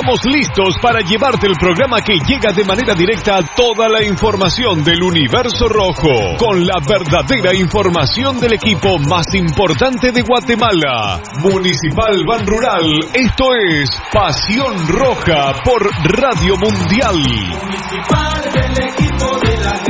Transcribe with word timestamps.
Estamos 0.00 0.24
listos 0.24 0.74
para 0.80 1.00
llevarte 1.00 1.46
el 1.46 1.56
programa 1.60 2.00
que 2.00 2.14
llega 2.26 2.52
de 2.52 2.64
manera 2.64 2.94
directa 2.94 3.36
a 3.36 3.42
toda 3.42 3.86
la 3.86 4.02
información 4.02 4.82
del 4.82 5.02
universo 5.02 5.68
rojo, 5.68 6.38
con 6.38 6.64
la 6.64 6.80
verdadera 6.80 7.54
información 7.54 8.40
del 8.40 8.54
equipo 8.54 8.98
más 8.98 9.26
importante 9.34 10.10
de 10.10 10.22
Guatemala. 10.22 11.20
Municipal 11.42 12.24
Ban 12.26 12.46
Rural, 12.46 12.88
esto 13.12 13.44
es 13.54 13.90
Pasión 14.10 14.88
Roja 14.88 15.52
por 15.62 15.84
Radio 16.16 16.56
Mundial. 16.56 17.20
Municipal 17.60 18.40
del 18.54 18.88
equipo 18.88 19.38
de 19.44 19.56
la 19.58 19.89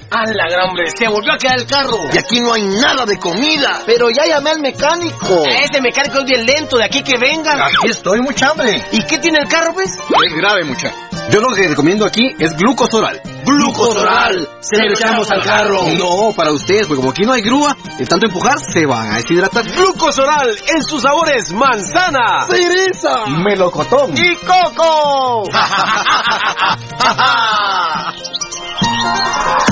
¡A 0.13 0.25
la 0.25 0.45
gran 0.49 0.67
hombre! 0.67 0.87
¡Se 0.89 1.07
volvió 1.07 1.31
a 1.31 1.37
quedar 1.37 1.57
el 1.57 1.65
carro! 1.65 1.97
Y 2.13 2.17
aquí 2.17 2.41
no 2.41 2.51
hay 2.51 2.63
nada 2.63 3.05
de 3.05 3.17
comida. 3.17 3.79
Pero 3.85 4.09
ya 4.09 4.25
llamé 4.27 4.49
al 4.49 4.59
mecánico. 4.59 5.45
Este 5.47 5.79
mecánico 5.79 6.17
es 6.19 6.25
bien 6.25 6.45
lento, 6.45 6.77
de 6.77 6.83
aquí 6.83 7.01
que 7.01 7.17
venga. 7.17 7.53
Aquí 7.53 7.89
estoy, 7.89 8.19
mucha 8.19 8.49
hambre. 8.49 8.83
¿Y 8.91 9.03
qué 9.03 9.19
tiene 9.19 9.39
el 9.39 9.47
carro, 9.47 9.73
pues? 9.73 9.89
Es 9.91 10.35
grave, 10.35 10.65
mucha. 10.65 10.91
Yo 11.29 11.39
lo 11.39 11.55
que 11.55 11.65
recomiendo 11.65 12.05
aquí 12.05 12.27
es 12.39 12.53
glucosoral. 12.57 13.21
¡Glucosoral! 13.45 14.49
¡Se 14.59 14.83
lo 14.83 14.91
echamos 14.91 15.31
al 15.31 15.41
carro! 15.43 15.81
No, 15.97 16.33
para 16.35 16.51
ustedes, 16.51 16.87
porque 16.87 16.99
como 16.99 17.11
aquí 17.11 17.23
no 17.23 17.31
hay 17.31 17.41
grúa, 17.41 17.73
de 17.97 18.05
tanto 18.05 18.25
empujar 18.25 18.59
se 18.59 18.85
van 18.85 19.13
a 19.13 19.15
deshidratar. 19.15 19.63
Glucosoral 19.63 20.57
en 20.75 20.83
sus 20.83 21.01
sabores 21.01 21.53
manzana, 21.53 22.47
¡Cereza! 22.49 23.27
melocotón 23.27 24.13
¡Y 24.17 24.35
coco! 24.45 25.43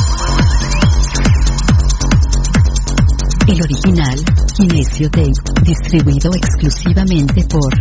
El 3.49 3.61
original, 3.63 4.15
Kinesio 4.55 5.09
Tape, 5.09 5.33
distribuido 5.63 6.29
exclusivamente 6.35 7.43
por 7.49 7.73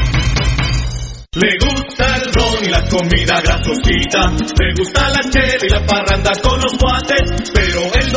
Le 1.33 1.47
gusta 1.59 2.17
el 2.17 2.33
ron 2.33 2.65
y 2.65 2.67
la 2.67 2.83
comida 2.89 3.39
grasosita, 3.39 4.35
le 4.59 4.73
gusta 4.75 5.09
la 5.11 5.21
chela 5.29 5.65
y 5.65 5.69
la 5.69 5.85
parranda 5.85 6.31
con 6.43 6.59
los 6.59 6.77
guates, 6.77 7.51
pero 7.53 7.83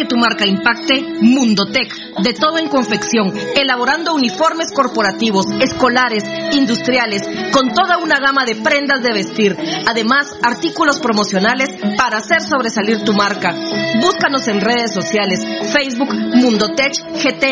¿Quieres 0.00 0.08
que 0.08 0.16
tu 0.16 0.20
marca 0.20 0.46
impacte? 0.46 1.02
Mundotech, 1.20 1.92
de 2.22 2.32
todo 2.32 2.56
en 2.58 2.68
confección, 2.68 3.34
elaborando 3.54 4.14
uniformes 4.14 4.72
corporativos, 4.72 5.44
escolares, 5.60 6.24
industriales, 6.52 7.28
con 7.52 7.74
toda 7.74 7.98
una 7.98 8.18
gama 8.18 8.46
de 8.46 8.56
prendas 8.56 9.02
de 9.02 9.12
vestir. 9.12 9.54
Además, 9.86 10.34
artículos 10.42 11.00
promocionales 11.00 11.68
para 11.98 12.16
hacer 12.18 12.40
sobresalir 12.40 13.04
tu 13.04 13.12
marca. 13.12 13.54
Búscanos 14.00 14.48
en 14.48 14.62
redes 14.62 14.94
sociales, 14.94 15.46
Facebook 15.72 16.14
Mundotech 16.14 16.94
GT, 17.22 17.44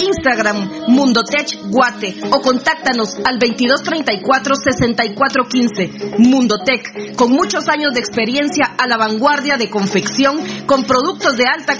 Instagram 0.00 0.70
Mundotech 0.88 1.58
Guate 1.70 2.16
o 2.30 2.40
contáctanos 2.40 3.16
al 3.24 3.40
2234-6415. 3.40 6.18
Mundotech, 6.18 7.16
con 7.16 7.32
muchos 7.32 7.68
años 7.68 7.92
de 7.94 8.00
experiencia 8.00 8.76
a 8.78 8.86
la 8.86 8.96
vanguardia 8.96 9.56
de 9.56 9.68
confección 9.68 10.38
con 10.66 10.84
productos 10.84 11.36
de 11.36 11.46
alta 11.46 11.79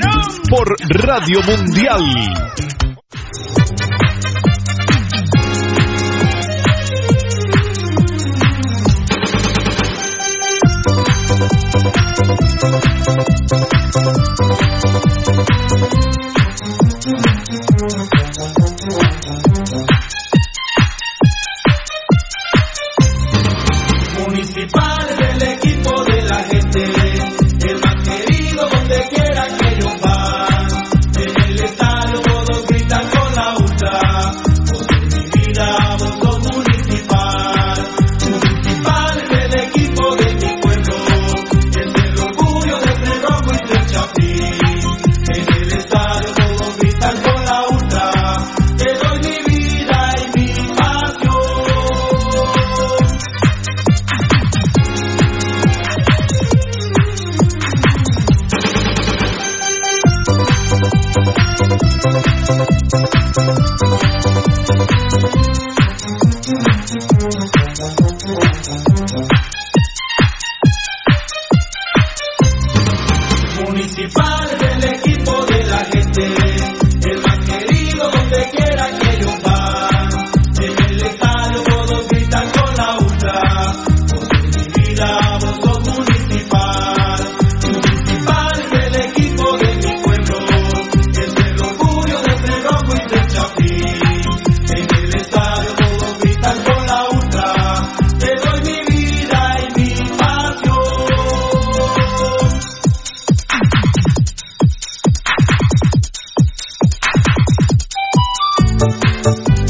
Por 0.49 0.75
Radio 0.89 1.41
Mundial. 1.43 2.01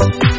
En 0.02 0.31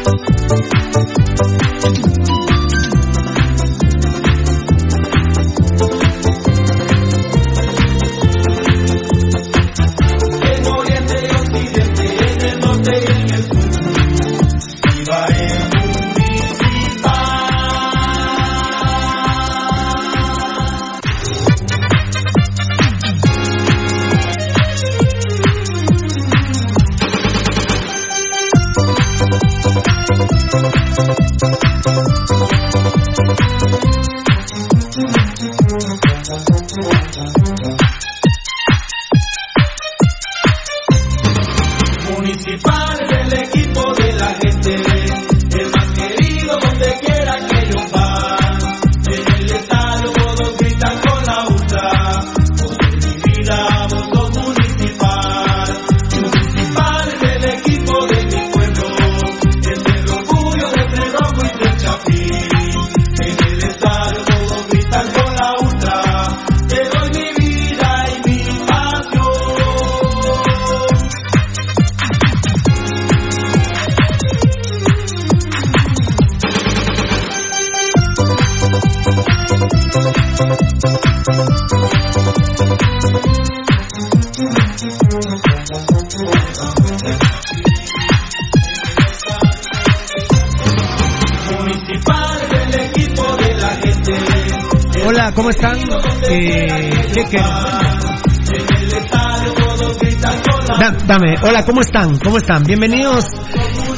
¿cómo 101.64 101.80
están? 101.80 102.18
¿Cómo 102.18 102.38
están? 102.38 102.62
Bienvenidos. 102.64 103.26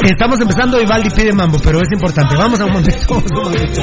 Estamos 0.02 0.40
empezando 0.40 0.78
Vivaldi 0.78 1.10
pide 1.10 1.32
mambo, 1.32 1.58
pero 1.62 1.80
es 1.80 1.88
importante. 1.92 2.36
Vamos 2.36 2.60
a 2.60 2.66
un 2.66 2.72
momento. 2.72 3.06
vamos 3.08 3.32
a 3.32 3.38
un 3.38 3.44
momento. 3.44 3.82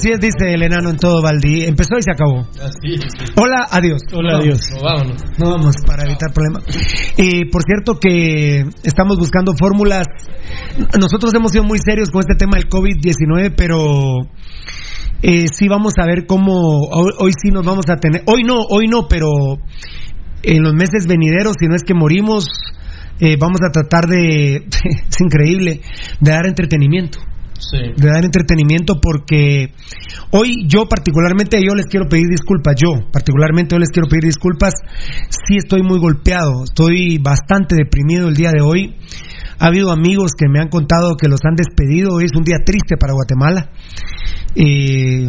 Así 0.00 0.08
es, 0.12 0.18
dice 0.18 0.54
el 0.54 0.62
enano 0.62 0.88
en 0.88 0.96
todo 0.96 1.20
Valdi. 1.20 1.64
Empezó 1.64 1.98
y 1.98 2.02
se 2.02 2.10
acabó. 2.10 2.48
Hola, 3.36 3.66
adiós. 3.70 4.00
Hola, 4.14 4.32
No, 4.32 4.38
adiós. 4.38 4.60
vámonos. 4.82 5.22
No 5.36 5.50
vamos 5.50 5.74
para 5.86 6.04
evitar 6.04 6.32
problemas. 6.32 6.64
Y 7.18 7.44
por 7.50 7.62
cierto 7.64 8.00
que 8.00 8.64
estamos 8.82 9.18
buscando 9.18 9.52
fórmulas 9.58 10.06
nosotros 10.98 11.34
hemos 11.34 11.52
sido 11.52 11.64
muy 11.64 11.78
serios 11.78 12.10
con 12.10 12.20
este 12.20 12.34
tema 12.34 12.56
del 12.56 12.70
COVID-19, 12.70 13.52
pero 13.54 14.16
eh, 15.20 15.44
sí 15.52 15.68
vamos 15.68 15.92
a 16.00 16.06
ver 16.06 16.26
cómo 16.26 16.78
hoy, 16.90 17.12
hoy 17.18 17.32
sí 17.38 17.50
nos 17.50 17.66
vamos 17.66 17.84
a 17.90 17.96
tener, 17.96 18.22
hoy 18.24 18.42
no, 18.42 18.60
hoy 18.70 18.86
no, 18.88 19.06
pero 19.06 19.28
en 20.42 20.62
los 20.62 20.72
meses 20.72 21.06
venideros, 21.06 21.56
si 21.60 21.66
no 21.66 21.74
es 21.74 21.82
que 21.82 21.92
morimos, 21.92 22.46
eh, 23.20 23.36
vamos 23.38 23.60
a 23.62 23.70
tratar 23.70 24.06
de, 24.06 24.56
es 25.08 25.20
increíble, 25.20 25.82
de 26.20 26.30
dar 26.30 26.46
entretenimiento. 26.46 27.18
De 27.70 28.08
dar 28.08 28.24
entretenimiento 28.24 29.00
porque 29.00 29.72
hoy 30.30 30.66
yo 30.66 30.88
particularmente 30.88 31.60
yo 31.62 31.74
les 31.74 31.86
quiero 31.86 32.08
pedir 32.08 32.26
disculpas, 32.28 32.74
yo 32.76 33.10
particularmente 33.12 33.74
yo 33.74 33.78
les 33.78 33.90
quiero 33.90 34.08
pedir 34.08 34.24
disculpas, 34.24 34.74
sí 35.28 35.56
estoy 35.56 35.82
muy 35.82 35.98
golpeado, 35.98 36.64
estoy 36.64 37.18
bastante 37.18 37.76
deprimido 37.76 38.28
el 38.28 38.34
día 38.34 38.50
de 38.50 38.62
hoy. 38.62 38.96
Ha 39.58 39.66
habido 39.66 39.90
amigos 39.90 40.32
que 40.36 40.48
me 40.48 40.58
han 40.58 40.68
contado 40.68 41.16
que 41.16 41.28
los 41.28 41.40
han 41.44 41.54
despedido, 41.54 42.20
es 42.20 42.32
un 42.34 42.44
día 42.44 42.58
triste 42.64 42.96
para 42.98 43.12
Guatemala. 43.12 43.70
Eh, 44.54 45.28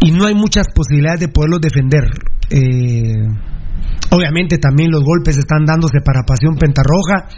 y 0.00 0.10
no 0.10 0.26
hay 0.26 0.34
muchas 0.34 0.66
posibilidades 0.74 1.20
de 1.20 1.28
poderlos 1.28 1.60
defender. 1.62 2.04
Eh, 2.50 3.53
obviamente 4.10 4.58
también 4.58 4.90
los 4.90 5.02
golpes 5.02 5.36
están 5.36 5.64
dándose 5.64 6.00
para 6.04 6.22
Pasión 6.22 6.56
Pentarroja, 6.56 7.28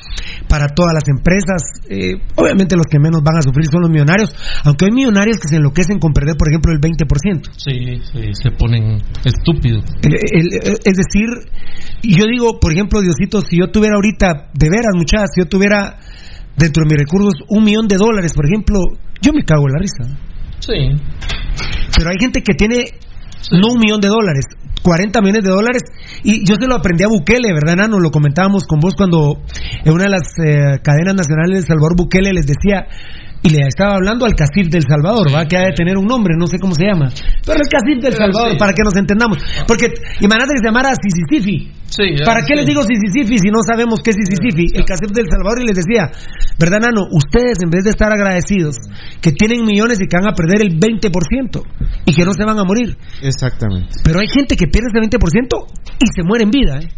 para 0.49 0.69
todas 0.69 0.93
las 0.95 1.09
empresas. 1.09 1.63
Eh, 1.89 2.21
obviamente 2.37 2.77
los 2.77 2.87
que 2.87 2.99
menos 2.99 3.23
van 3.23 3.39
a 3.39 3.43
sufrir 3.43 3.67
son 3.67 3.83
los 3.83 3.91
millonarios, 3.91 4.35
aunque 4.65 4.87
hay 4.87 4.93
millonarios 4.93 5.39
que 5.39 5.49
se 5.49 5.57
enloquecen 5.57 5.99
con 5.99 6.13
perder, 6.13 6.37
por 6.37 6.49
ejemplo, 6.49 6.73
el 6.73 6.81
20%. 6.81 7.51
Sí, 7.57 8.03
sí 8.13 8.31
se 8.33 8.51
ponen 8.53 9.01
estúpidos. 9.25 9.85
es 10.03 10.97
decir, 10.97 11.29
yo 12.03 12.25
digo, 12.27 12.61
por 12.61 12.73
ejemplo, 12.73 13.01
Diosito, 13.01 13.41
si 13.41 13.59
yo 13.59 13.71
tuviera 13.71 13.97
ahorita, 13.97 14.51
de 14.53 14.71
veras, 14.71 14.95
muchachas, 14.95 15.31
si 15.35 15.41
yo 15.41 15.49
tuviera 15.49 15.99
dentro 16.57 16.83
de 16.85 16.89
mis 16.89 16.99
recursos 16.99 17.35
un 17.49 17.65
millón 17.65 17.89
de 17.89 17.97
dólares, 17.97 18.33
por 18.35 18.47
ejemplo, 18.47 18.81
yo 19.21 19.33
me 19.33 19.45
cago 19.45 19.67
en 19.69 19.73
la 19.73 19.79
risa. 19.79 20.19
Sí. 20.61 20.73
Pero 21.97 22.11
hay 22.11 22.17
gente 22.19 22.43
que 22.43 22.55
tiene 22.55 22.85
no 23.53 23.73
un 23.73 23.79
millón 23.79 24.01
de 24.01 24.09
dólares, 24.09 24.45
40 24.83 25.21
millones 25.21 25.45
de 25.45 25.51
dólares. 25.51 25.83
Y 26.23 26.47
yo 26.47 26.55
se 26.59 26.67
lo 26.67 26.75
aprendí 26.77 27.05
a 27.05 27.09
Bukele, 27.09 27.53
¿verdad, 27.53 27.77
Nano? 27.77 27.99
Lo 27.99 28.11
comentábamos 28.11 28.67
con 28.67 28.81
vos 28.81 28.95
cuando 28.97 29.43
en 29.85 29.93
una 29.93 30.05
de 30.05 30.11
las 30.11 30.29
eh, 30.45 30.81
cadenas 30.83 31.15
nacionales 31.15 31.63
de 31.63 31.67
Salvador 31.67 31.97
Bukele 31.97 32.33
les 32.33 32.47
decía, 32.47 32.87
y 33.43 33.51
le 33.51 33.67
estaba 33.67 33.95
hablando 33.95 34.25
al 34.25 34.35
Casif 34.35 34.69
del 34.69 34.83
Salvador, 34.83 35.33
¿va? 35.33 35.47
Que 35.47 35.57
ha 35.57 35.67
de 35.67 35.73
tener 35.73 35.97
un 35.97 36.07
nombre, 36.07 36.35
no 36.37 36.47
sé 36.47 36.59
cómo 36.59 36.75
se 36.75 36.87
llama. 36.87 37.11
Pero 37.45 37.59
el 37.63 37.69
Casif 37.69 38.03
del 38.03 38.15
Salvador, 38.15 38.57
para 38.59 38.73
que 38.73 38.83
nos 38.83 38.97
entendamos. 38.97 39.39
Porque 39.67 39.93
imagínate 40.21 40.55
que 40.55 40.63
se 40.63 40.67
llamara 40.67 40.91
Sisisifi. 40.95 41.73
¿Para 42.25 42.43
qué 42.45 42.57
les 42.57 42.67
digo 42.67 42.83
Sisisifi 42.83 43.39
si 43.39 43.51
no 43.51 43.63
sabemos 43.63 44.01
qué 44.03 44.11
es 44.11 44.17
Sisisifi? 44.17 44.75
El 44.75 44.85
Casif 44.85 45.11
del 45.13 45.27
Salvador 45.31 45.63
y 45.63 45.67
les 45.67 45.77
decía, 45.77 46.11
¿verdad, 46.59 46.81
Nano? 46.81 47.07
Ustedes, 47.13 47.59
en 47.63 47.71
vez 47.71 47.85
de 47.85 47.91
estar 47.91 48.11
agradecidos, 48.13 48.77
que 49.21 49.33
tienen 49.33 49.65
millones 49.65 49.99
y 50.01 50.09
que 50.09 50.17
van 50.17 50.29
a 50.29 50.35
perder 50.35 50.63
el 50.63 50.79
20% 50.79 51.63
y 52.07 52.15
que 52.15 52.25
no 52.25 52.33
se 52.33 52.45
van 52.45 52.59
a 52.59 52.65
morir. 52.65 52.97
Exactamente. 53.23 54.01
Pero 54.03 54.21
hay 54.21 54.27
gente 54.29 54.57
que 54.57 54.67
pierde 54.67 54.89
ese 54.93 54.99
20% 54.99 55.67
y 56.03 56.07
se 56.15 56.23
muere 56.23 56.45
en 56.45 56.51
vida, 56.51 56.79
¿eh? 56.81 56.89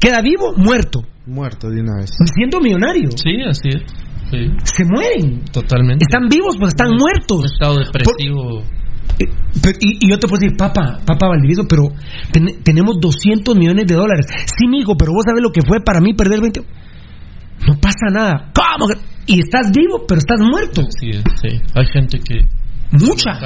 Queda 0.00 0.22
vivo, 0.22 0.54
muerto. 0.56 1.02
Muerto 1.26 1.68
de 1.68 1.80
una 1.80 1.96
vez. 1.96 2.10
Siendo 2.34 2.60
millonario. 2.60 3.10
Sí, 3.10 3.42
así 3.42 3.68
es. 3.68 4.07
Se 4.30 4.84
mueren. 4.84 5.44
Totalmente. 5.52 6.04
Están 6.08 6.28
vivos, 6.28 6.56
pues 6.58 6.74
están 6.74 6.90
muertos. 6.96 7.52
estado 7.52 7.78
depresivo. 7.78 8.62
Eh, 9.18 9.24
y, 9.80 10.10
yo 10.10 10.18
te 10.18 10.28
puedo 10.28 10.40
decir, 10.40 10.56
papá, 10.56 11.00
papá 11.04 11.28
Valdivieso, 11.28 11.64
pero 11.68 11.88
tenemos 12.62 12.96
200 13.00 13.56
millones 13.56 13.86
de 13.86 13.94
dólares. 13.94 14.26
Sí, 14.56 14.68
mijo, 14.68 14.96
pero 14.96 15.12
vos 15.12 15.24
sabes 15.26 15.42
lo 15.42 15.50
que 15.50 15.62
fue 15.66 15.80
para 15.80 16.00
mí 16.00 16.14
perder 16.14 16.40
20. 16.40 16.60
No 17.66 17.74
pasa 17.80 18.10
nada. 18.12 18.52
¿Cómo? 18.54 18.92
Y 19.26 19.40
estás 19.40 19.72
vivo, 19.72 20.04
pero 20.06 20.18
estás 20.18 20.40
muerto. 20.40 20.82
Sí, 21.00 21.10
sí. 21.42 21.60
Hay 21.74 21.86
gente 21.92 22.18
que 22.20 22.46
Mucha. 22.90 23.38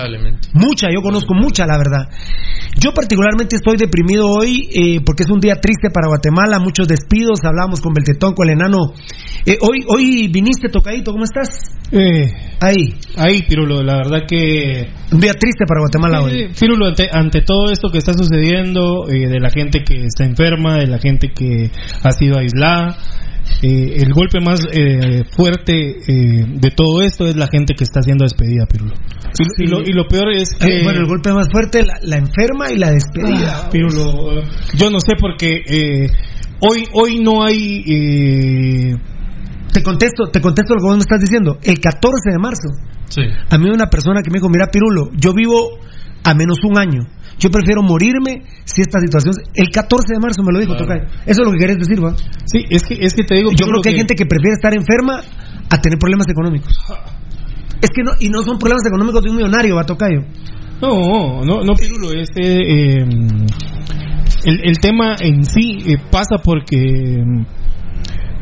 Mucha, 0.54 0.88
yo 0.92 1.02
conozco 1.02 1.34
mucha, 1.34 1.66
la 1.66 1.76
verdad. 1.76 2.08
Yo 2.78 2.92
particularmente 2.94 3.56
estoy 3.56 3.76
deprimido 3.76 4.28
hoy 4.28 4.68
eh, 4.72 5.00
porque 5.04 5.25
es 5.25 5.30
un 5.30 5.40
día 5.40 5.56
triste 5.56 5.90
para 5.92 6.06
Guatemala, 6.08 6.58
muchos 6.58 6.88
despidos, 6.88 7.40
hablamos 7.44 7.80
con 7.80 7.92
Beltetón, 7.92 8.34
con 8.34 8.49
el 8.49 8.54
enano. 8.54 8.94
Eh, 9.44 9.58
hoy, 9.61 9.84
hoy 9.88 10.28
viniste 10.28 10.68
tocadito, 10.68 11.12
¿cómo 11.12 11.25
estás? 11.25 11.49
Eh, 11.90 12.32
ahí. 12.61 12.94
Ahí, 13.16 13.42
Pirulo, 13.42 13.82
la 13.82 13.96
verdad 13.96 14.20
que... 14.26 14.88
Un 15.12 15.20
día 15.20 15.34
triste 15.34 15.64
para 15.66 15.80
Guatemala 15.80 16.22
hoy. 16.22 16.52
Pirulo, 16.58 16.87
ante, 16.87 17.08
ante, 17.12 17.42
todo 17.42 17.70
esto 17.70 17.90
que 17.90 17.99
está 17.99 18.14
sucediendo, 18.14 19.04
de 19.06 19.40
la 19.40 19.50
gente 19.50 19.82
que 19.84 20.06
está 20.06 20.25
enferma, 20.25 20.78
de 20.78 20.87
la 20.87 20.99
gente 20.99 21.32
que 21.34 21.70
ha 22.02 22.12
sido 22.12 22.38
aislada, 22.38 22.96
eh, 23.62 24.02
el 24.02 24.12
golpe 24.12 24.40
más 24.40 24.61
eh, 24.73 25.23
fuerte 25.30 25.99
eh, 26.06 26.44
de 26.49 26.71
todo 26.71 27.02
esto 27.02 27.26
es 27.26 27.37
la 27.37 27.47
gente 27.47 27.75
que 27.75 27.85
está 27.85 28.02
siendo 28.02 28.25
despedida, 28.25 28.66
Pirulo. 28.66 28.94
Y, 29.59 29.66
lo, 29.66 29.80
y 29.80 29.92
lo, 29.92 30.06
peor 30.09 30.30
es 30.32 30.54
que... 30.54 30.82
bueno, 30.82 31.00
el 31.00 31.06
golpe 31.06 31.32
más 31.32 31.49
fuerte, 31.50 31.85
la, 31.85 31.94
la 32.02 32.16
enferma 32.16 32.71
y 32.71 32.78
la 32.78 32.90
despedida. 32.90 33.64
Ah, 33.64 33.71
Pirulo, 33.71 34.42
yo 34.75 34.90
no 34.90 35.00
sé 35.00 35.12
porque 35.18 36.11
hoy, 36.61 36.87
hoy 36.92 37.21
no 37.21 37.44
hay... 37.44 38.97
Te 39.73 39.82
contesto, 39.82 40.25
te 40.30 40.40
contesto 40.40 40.75
lo 40.75 40.80
que 40.80 40.87
vos 40.87 40.97
me 40.97 41.00
estás 41.00 41.21
diciendo. 41.21 41.59
El 41.62 41.80
14 41.80 42.30
de 42.30 42.38
marzo, 42.38 42.68
sí. 43.09 43.23
a 43.49 43.59
mí 43.59 43.71
una 43.71 43.87
persona 43.87 44.21
que 44.23 44.30
me 44.30 44.38
dijo, 44.38 44.50
mira 44.50 44.66
Pirulo, 44.71 45.11
yo 45.16 45.32
vivo 45.32 45.78
a 46.24 46.34
menos 46.34 46.58
un 46.64 46.78
año 46.78 47.06
yo 47.42 47.50
prefiero 47.50 47.82
morirme 47.82 48.42
si 48.64 48.82
esta 48.82 49.00
situación. 49.00 49.34
El 49.54 49.70
14 49.70 50.14
de 50.14 50.20
marzo 50.20 50.42
me 50.44 50.52
lo 50.52 50.60
dijo 50.60 50.74
Eso 50.74 50.86
es 51.26 51.38
lo 51.38 51.50
que 51.50 51.58
querés 51.58 51.78
decir, 51.78 51.98
¿va? 51.98 52.14
Sí, 52.44 52.64
es 52.70 52.84
que, 52.84 52.94
es 53.00 53.14
que 53.14 53.24
te 53.24 53.34
digo. 53.34 53.50
Yo 53.50 53.66
creo 53.66 53.82
que, 53.82 53.88
hay 53.90 53.96
gente 53.96 54.14
que 54.14 54.26
prefiere 54.26 54.54
estar 54.54 54.72
enferma 54.74 55.22
a 55.68 55.80
tener 55.80 55.98
problemas 55.98 56.28
económicos. 56.28 56.72
Es 57.80 57.90
que 57.90 58.02
no, 58.04 58.12
y 58.20 58.28
no 58.28 58.42
son 58.42 58.58
problemas 58.58 58.86
económicos 58.86 59.22
de 59.22 59.30
un 59.30 59.36
millonario, 59.36 59.74
va 59.74 59.84
Tocayo. 59.84 60.22
No, 60.80 61.44
no, 61.44 61.64
no, 61.64 61.74
Pirulo, 61.74 62.12
este. 62.12 62.40
Eh, 62.40 63.06
el, 64.44 64.60
el, 64.64 64.78
tema 64.78 65.16
en 65.18 65.44
sí 65.44 65.78
eh, 65.86 65.96
pasa 66.10 66.38
porque. 66.44 67.24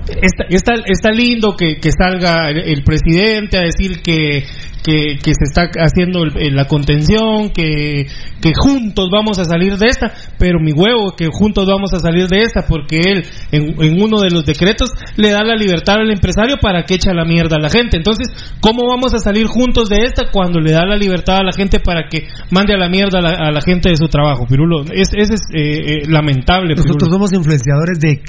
Está, 0.08 0.44
está, 0.48 0.72
está 0.86 1.10
lindo 1.10 1.56
que, 1.56 1.76
que 1.76 1.90
salga 1.92 2.50
el, 2.50 2.82
presidente 2.82 3.58
a 3.58 3.62
decir 3.62 4.02
que 4.02 4.44
que, 4.82 5.18
que 5.22 5.32
se 5.34 5.44
está 5.44 5.68
haciendo 5.78 6.24
la 6.24 6.66
contención, 6.66 7.50
que, 7.50 8.06
que 8.40 8.52
juntos 8.56 9.08
vamos 9.12 9.38
a 9.38 9.44
salir 9.44 9.76
de 9.76 9.86
esta, 9.86 10.12
pero 10.38 10.58
mi 10.60 10.72
huevo, 10.72 11.14
que 11.16 11.28
juntos 11.30 11.66
vamos 11.66 11.92
a 11.92 11.98
salir 11.98 12.28
de 12.28 12.42
esta, 12.42 12.62
porque 12.66 13.00
él 13.00 13.24
en, 13.52 14.02
uno 14.02 14.20
de 14.20 14.30
los 14.30 14.44
decretos 14.44 14.90
le 15.16 15.30
da 15.30 15.42
la 15.42 15.54
libertad 15.54 15.96
al 15.96 16.10
empresario 16.10 16.56
para 16.60 16.84
que 16.84 16.94
eche 16.94 17.12
la 17.12 17.24
mierda 17.24 17.56
a 17.56 17.60
la 17.60 17.70
gente. 17.70 17.96
Entonces, 17.96 18.28
¿cómo 18.60 18.86
vamos 18.88 19.14
a 19.14 19.18
salir 19.18 19.46
juntos 19.46 19.88
de 19.88 20.04
esta 20.04 20.30
cuando 20.30 20.60
le 20.60 20.72
da 20.72 20.86
la 20.86 20.96
libertad 20.96 21.38
a 21.38 21.44
la 21.44 21.52
gente 21.52 21.80
para 21.80 22.08
que 22.08 22.28
mande 22.50 22.74
a 22.74 22.78
la 22.78 22.88
mierda 22.88 23.18
a 23.18 23.50
la, 23.50 23.60
gente 23.60 23.90
de 23.90 23.96
su 23.96 24.08
trabajo? 24.08 24.46
Pirulo, 24.46 24.84
es, 24.92 25.10
es, 25.14 25.30
eh, 25.30 25.34
eh, 25.54 26.02
lamentable. 26.08 26.74
Nosotros 26.74 27.10
somos 27.10 27.32
influenciadores 27.32 28.00
de 28.00 28.20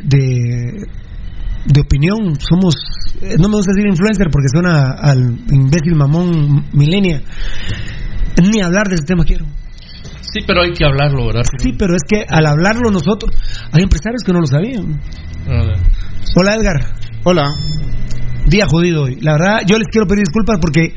de 1.66 1.82
opinión, 1.82 2.40
somos, 2.40 2.76
eh, 3.22 3.36
no 3.40 3.50
me 3.50 3.56
gusta 3.56 3.72
decir 3.74 3.88
influencer 3.88 4.28
porque 4.32 4.50
suena 4.52 4.92
al 4.92 5.40
imbécil 5.52 5.96
mamón 5.96 6.66
milenia, 6.74 7.22
ni 8.42 8.62
hablar 8.62 8.88
de 8.88 8.96
ese 8.96 9.06
tema 9.06 9.24
quiero. 9.24 9.46
Sí, 10.22 10.40
pero 10.48 10.62
hay 10.62 10.72
que 10.72 10.86
hablarlo, 10.86 11.28
¿verdad? 11.28 11.44
Sí, 11.58 11.74
pero 11.78 11.96
es 11.96 12.04
que 12.08 12.26
al 12.28 12.46
hablarlo 12.46 12.90
nosotros, 12.90 13.36
hay 13.72 13.84
empresarios 13.84 14.24
que 14.24 14.32
no 14.32 14.40
lo 14.40 14.48
sabían. 14.48 15.02
Hola 16.36 16.56
Edgar. 16.56 16.86
Hola. 17.24 17.52
Día 18.52 18.66
jodido 18.70 19.04
hoy. 19.04 19.16
La 19.22 19.34
verdad, 19.34 19.62
yo 19.66 19.78
les 19.78 19.88
quiero 19.88 20.06
pedir 20.08 20.26
disculpas 20.26 20.60
porque 20.60 20.94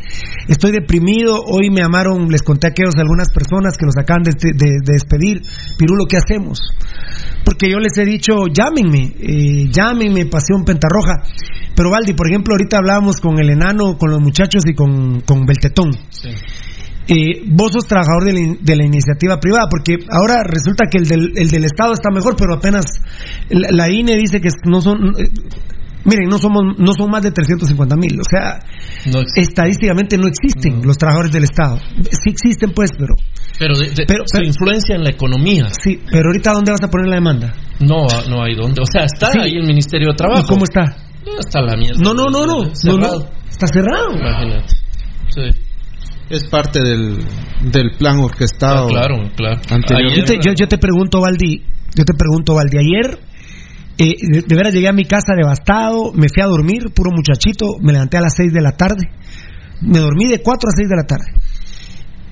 estoy 0.49 0.73
deprimido. 0.73 1.40
Hoy 1.46 1.70
me 1.70 1.82
amaron, 1.82 2.28
les 2.28 2.42
conté 2.42 2.66
a 2.66 2.70
aquellos 2.70 2.96
algunas 2.96 3.30
personas 3.32 3.78
que 3.78 3.87
nos 3.87 3.96
acaban 3.96 4.25
de, 4.25 4.32
de 4.32 4.78
despedir. 4.84 5.40
Pirulo, 5.78 6.06
¿qué 6.06 6.16
hacemos? 6.16 6.58
porque 7.44 7.70
yo 7.70 7.78
les 7.78 7.96
he 7.99 8.04
dicho, 8.04 8.46
llámenme, 8.50 9.14
eh, 9.20 9.68
llámenme, 9.70 10.26
Pasión 10.26 10.64
Pentarroja. 10.64 11.23
Pero 11.76 11.90
Valdi, 11.90 12.14
por 12.14 12.28
ejemplo, 12.28 12.54
ahorita 12.54 12.78
hablábamos 12.78 13.20
con 13.20 13.38
el 13.38 13.50
enano, 13.50 13.99
con 13.99 14.11
los 14.11 14.20
muchachos 14.20 14.62
y 14.66 14.75
con, 14.75 15.20
con 15.20 15.44
Beltetón. 15.44 15.90
Eh, 17.06 17.42
vos 17.46 17.73
sos 17.73 17.87
trabajador 17.87 18.25
de 18.25 18.76
la, 18.76 18.84
iniciativa 18.84 19.38
privada, 19.38 19.66
porque 19.68 19.99
ahora 20.11 20.42
resulta 20.42 20.87
que 20.90 20.99
el 20.99 21.06
del, 21.06 21.32
el 21.37 21.50
del 21.50 21.64
Estado 21.64 21.92
está 21.92 22.11
mejor, 22.11 22.34
pero 22.37 22.54
apenas 22.54 22.87
la, 23.50 23.90
INE 23.90 24.16
dice 24.16 24.40
que 24.40 24.49
no 24.64 24.80
son... 24.80 25.12
Eh, 25.18 25.30
miren, 26.04 26.28
no 26.28 26.38
somos 26.38 26.78
no 26.78 26.92
son 26.92 27.11
más 27.11 27.23
de 27.23 27.30
350 27.30 27.96
mil, 27.96 28.20
o 28.20 28.25
sea, 28.28 28.61
estadísticamente 29.37 30.18
no 30.18 30.26
existen 30.26 30.82
los 30.84 30.96
trabajadores 30.96 31.32
del 31.32 31.44
Estado. 31.44 31.78
Sí 32.11 32.30
existen, 32.30 32.73
pues, 32.73 32.90
pero 32.99 33.14
pero, 33.58 33.75
su 33.75 34.42
influencia 34.42 34.96
en 34.96 35.04
la 35.04 35.11
economía. 35.11 35.66
Sí, 35.82 36.00
pero 36.11 36.28
ahorita 36.28 36.52
¿dónde 36.52 36.73
vas 36.73 36.82
a 36.82 36.88
poner 36.88 37.08
la 37.08 37.16
demanda? 37.16 37.54
No, 37.80 38.06
no 38.28 38.42
hay 38.42 38.56
dónde. 38.56 38.80
O 38.80 38.87
sea, 38.90 39.04
está 39.04 39.28
ahí 39.40 39.52
el 39.56 39.66
Ministerio 39.66 40.11
de 40.11 40.16
Trabajo. 40.16 40.42
¿Y 40.44 40.46
cómo 40.46 40.64
está? 40.64 40.96
No, 41.25 41.38
está 41.38 41.61
la 41.61 41.76
mierda. 41.76 42.00
No, 42.02 42.14
no, 42.14 42.26
no, 42.30 42.46
no. 42.46 42.75
Cerrado. 42.75 43.30
Está 43.49 43.66
cerrado. 43.66 44.12
Imagínate. 44.12 44.75
Sí. 45.28 45.64
Es 46.30 46.46
parte 46.49 46.82
del, 46.82 47.18
del 47.70 47.92
plan 47.96 48.18
orquestado. 48.18 48.87
Ah, 48.87 48.88
claro, 48.88 49.30
claro. 49.37 49.61
Yo, 50.14 50.25
te, 50.25 50.38
yo, 50.42 50.66
te 50.66 50.78
pregunto, 50.78 51.20
Valdi, 51.20 51.62
yo 51.94 52.04
te 52.04 52.14
pregunto, 52.14 52.54
Valdi, 52.54 52.78
ayer 52.78 53.18
Eh, 53.97 54.15
de, 54.29 54.43
de 54.43 54.57
veras 54.57 54.73
llegué 54.75 54.89
a 54.89 54.93
mi 54.93 55.05
casa 55.05 55.35
devastado, 55.37 56.13
me 56.13 56.27
fui 56.29 56.43
a 56.43 56.47
dormir, 56.47 56.91
puro 56.95 57.11
muchachito, 57.15 57.67
me 57.81 57.93
levanté 57.93 58.17
a 58.17 58.23
las 58.23 58.35
6 58.37 58.53
de 58.53 58.61
la 58.61 58.73
tarde, 58.73 59.09
me 59.83 59.99
dormí 60.01 60.27
de 60.27 60.41
4 60.43 60.69
a 60.69 60.73
6 60.77 60.89
de 60.89 60.97
la 60.97 61.05
tarde. 61.05 61.27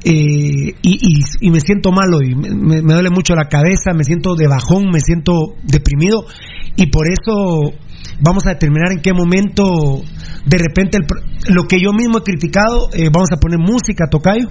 Eh, 0.04 0.74
y, 0.82 0.82
y- 0.82 1.22
y 1.46 1.50
me 1.52 1.60
siento 1.60 1.92
malo 1.92 2.18
y 2.20 2.34
me, 2.34 2.50
me- 2.50 2.82
me 2.82 2.94
duele 2.94 3.10
mucho 3.10 3.36
la 3.36 3.48
cabeza, 3.48 3.92
me 3.94 4.02
siento 4.02 4.34
de 4.34 4.48
bajón, 4.48 4.86
me 4.92 4.98
siento 5.00 5.54
deprimido 5.62 6.24
y 6.74 6.86
por 6.86 7.06
eso 7.08 7.72
vamos 8.20 8.46
a 8.46 8.50
determinar 8.50 8.92
en 8.92 9.00
qué 9.00 9.12
momento 9.12 10.02
de 10.44 10.58
repente 10.58 10.98
el 10.98 11.06
lo 11.54 11.64
que 11.66 11.80
yo 11.80 11.92
mismo 11.92 12.18
he 12.18 12.22
criticado, 12.22 12.88
eh, 12.94 13.08
vamos 13.12 13.28
a 13.32 13.36
poner 13.40 13.58
música, 13.58 14.06
tocayo. 14.08 14.48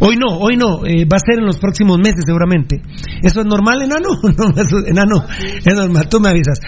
Hoy 0.00 0.16
no, 0.16 0.36
hoy 0.38 0.56
no, 0.56 0.84
eh, 0.84 1.04
va 1.04 1.16
a 1.16 1.20
ser 1.20 1.38
en 1.38 1.46
los 1.46 1.58
próximos 1.58 1.98
meses 1.98 2.24
seguramente. 2.26 2.82
¿Eso 3.22 3.40
es 3.40 3.46
normal, 3.46 3.80
enano? 3.82 4.08
No, 4.36 4.60
eso- 4.60 4.84
enano, 4.86 5.24
es 5.64 5.74
normal, 5.74 6.08
tú 6.08 6.18
me 6.20 6.28
avisas. 6.30 6.58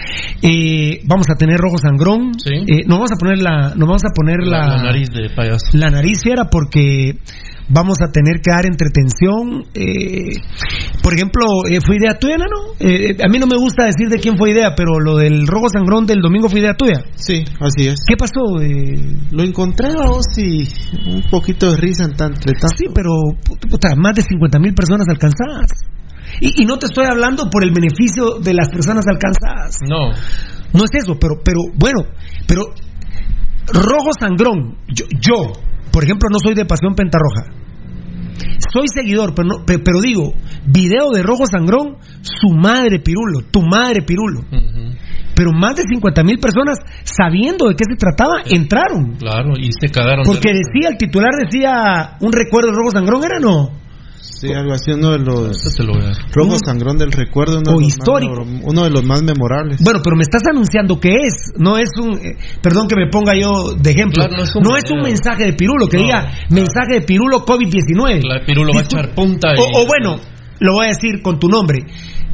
Eh, 0.41 1.01
vamos 1.05 1.27
a 1.29 1.35
tener 1.35 1.57
rojo 1.57 1.77
sangrón. 1.77 2.31
Eh, 2.45 2.85
nos 2.87 2.97
vamos 2.99 3.11
a 3.11 3.17
poner 3.19 3.39
la, 3.39 3.75
nos 3.75 3.87
vamos 3.87 4.03
a 4.05 4.13
poner 4.15 4.37
La, 4.39 4.59
la, 4.59 4.77
la 4.77 4.83
nariz 4.83 5.09
de 5.09 5.29
payaso. 5.35 5.65
la 5.73 5.89
nariz 5.89 6.21
fiera 6.23 6.45
porque 6.49 7.17
vamos 7.69 8.01
a 8.01 8.11
tener 8.11 8.41
que 8.41 8.51
dar 8.51 8.65
entretención. 8.65 9.65
eh, 9.73 10.35
por 11.01 11.13
ejemplo, 11.13 11.45
eh, 11.69 11.79
¿fue 11.85 11.97
idea 11.97 12.17
tuya, 12.19 12.37
no? 12.37 12.73
Eh, 12.79 13.17
a 13.23 13.29
mí 13.29 13.39
no 13.39 13.47
me 13.47 13.57
gusta 13.57 13.85
decir 13.85 14.09
de 14.09 14.19
quién 14.19 14.37
fue 14.37 14.51
idea, 14.51 14.73
pero 14.75 14.99
lo 14.99 15.17
del 15.17 15.47
rojo 15.47 15.69
sangrón 15.69 16.05
del 16.05 16.21
domingo 16.21 16.49
fue 16.49 16.59
idea 16.59 16.73
tuya. 16.73 17.03
Sí, 17.15 17.43
así 17.59 17.87
es. 17.87 17.99
¿Qué 18.07 18.17
pasó? 18.17 18.61
Eh, 18.61 19.15
Lo 19.31 19.43
encontré 19.43 19.89
a 19.89 20.07
vos 20.07 20.25
y 20.37 20.67
un 21.07 21.21
poquito 21.29 21.71
de 21.71 21.77
risa 21.77 22.03
en 22.05 22.15
tanto. 22.15 22.41
Sí, 22.77 22.85
pero 22.93 23.11
puta, 23.69 23.95
más 23.95 24.15
de 24.15 24.23
50 24.23 24.59
mil 24.59 24.73
personas 24.73 25.07
alcanzadas. 25.07 25.71
Y, 26.41 26.61
y 26.63 26.65
no 26.65 26.77
te 26.77 26.85
estoy 26.87 27.05
hablando 27.05 27.49
por 27.49 27.63
el 27.63 27.71
beneficio 27.71 28.39
de 28.39 28.53
las 28.53 28.69
personas 28.69 29.05
alcanzadas. 29.07 29.77
No. 29.87 30.11
No 30.73 30.83
es 30.85 30.91
eso, 30.93 31.17
pero, 31.19 31.35
pero 31.43 31.59
bueno, 31.75 32.03
pero 32.47 32.73
rojo 33.73 34.11
sangrón, 34.19 34.77
yo, 34.87 35.05
yo, 35.19 35.53
por 35.99 36.05
ejemplo, 36.05 36.29
no 36.31 36.39
soy 36.39 36.55
de 36.55 36.63
Pasión 36.63 36.95
Pentarroja. 36.95 37.43
Soy 38.71 38.87
seguidor, 38.87 39.33
pero, 39.35 39.49
no, 39.49 39.65
pe- 39.65 39.79
pero 39.79 39.99
digo, 39.99 40.31
video 40.65 41.09
de 41.13 41.23
rojo 41.23 41.43
sangrón, 41.45 41.97
su 42.21 42.55
madre 42.55 42.99
Pirulo, 42.99 43.41
tu 43.51 43.61
madre 43.63 44.01
Pirulo. 44.01 44.39
Pero 45.35 45.51
más 45.51 45.75
de 45.75 45.83
50 45.83 46.23
mil 46.23 46.37
personas, 46.39 46.77
sabiendo 47.03 47.67
de 47.67 47.75
qué 47.75 47.83
se 47.83 47.97
trataba, 47.97 48.43
entraron. 48.45 49.17
Claro, 49.17 49.51
y 49.57 49.69
se 49.77 49.89
cagaron. 49.89 50.23
de 50.23 50.31
Porque 50.31 50.53
decía, 50.53 50.89
el 50.89 50.97
titular 50.97 51.31
decía, 51.43 52.15
un 52.21 52.31
recuerdo 52.31 52.69
de 52.71 52.77
rojo 52.77 52.91
sangrón, 52.91 53.21
¿era 53.25 53.39
no? 53.39 53.71
Sí, 54.21 54.51
algo 54.53 54.73
así, 54.73 54.91
uno 54.91 55.11
de 55.11 55.19
los 55.19 55.65
Este 55.65 55.83
lo 55.83 55.93
sangrón 56.63 56.97
del 56.97 57.11
recuerdo, 57.11 57.59
uno, 57.59 57.71
O 57.71 57.75
de 57.75 57.81
los 57.81 57.87
histórico. 57.87 58.45
Más, 58.45 58.61
uno 58.63 58.83
de 58.83 58.89
los 58.89 59.03
más 59.05 59.23
memorables. 59.23 59.81
Bueno, 59.81 60.01
pero 60.03 60.15
me 60.15 60.23
estás 60.23 60.43
anunciando 60.49 60.99
que 60.99 61.13
es, 61.13 61.53
no 61.57 61.77
es 61.77 61.89
un, 61.97 62.13
eh, 62.17 62.37
perdón 62.61 62.87
que 62.87 62.95
me 62.95 63.07
ponga 63.09 63.33
yo 63.35 63.73
de 63.75 63.91
ejemplo, 63.91 64.23
Claro, 64.25 64.37
no 64.37 64.43
es 64.43 64.55
un 64.55 64.63
no 64.63 64.77
es 64.77 64.83
un 64.91 64.97
video. 64.97 65.03
mensaje 65.11 65.45
de 65.45 65.53
Pirulo 65.53 65.87
que 65.87 65.97
No, 65.97 66.03
diga 66.03 66.31
mensaje 66.49 66.95
de 66.95 67.01
Pirulo 67.01 67.45
COVID-19. 67.45 68.21
La 68.23 68.45
Pirulo 68.45 68.73
va 68.73 68.81
a 68.81 68.83
echar 68.83 69.13
punta 69.15 69.53
y... 69.55 69.59
O, 69.59 69.83
o 69.83 69.87
bueno, 69.87 70.17
lo 70.59 70.73
voy 70.73 70.85
a 70.85 70.89
decir 70.89 71.21
con 71.21 71.39
tu 71.39 71.47
nombre, 71.47 71.79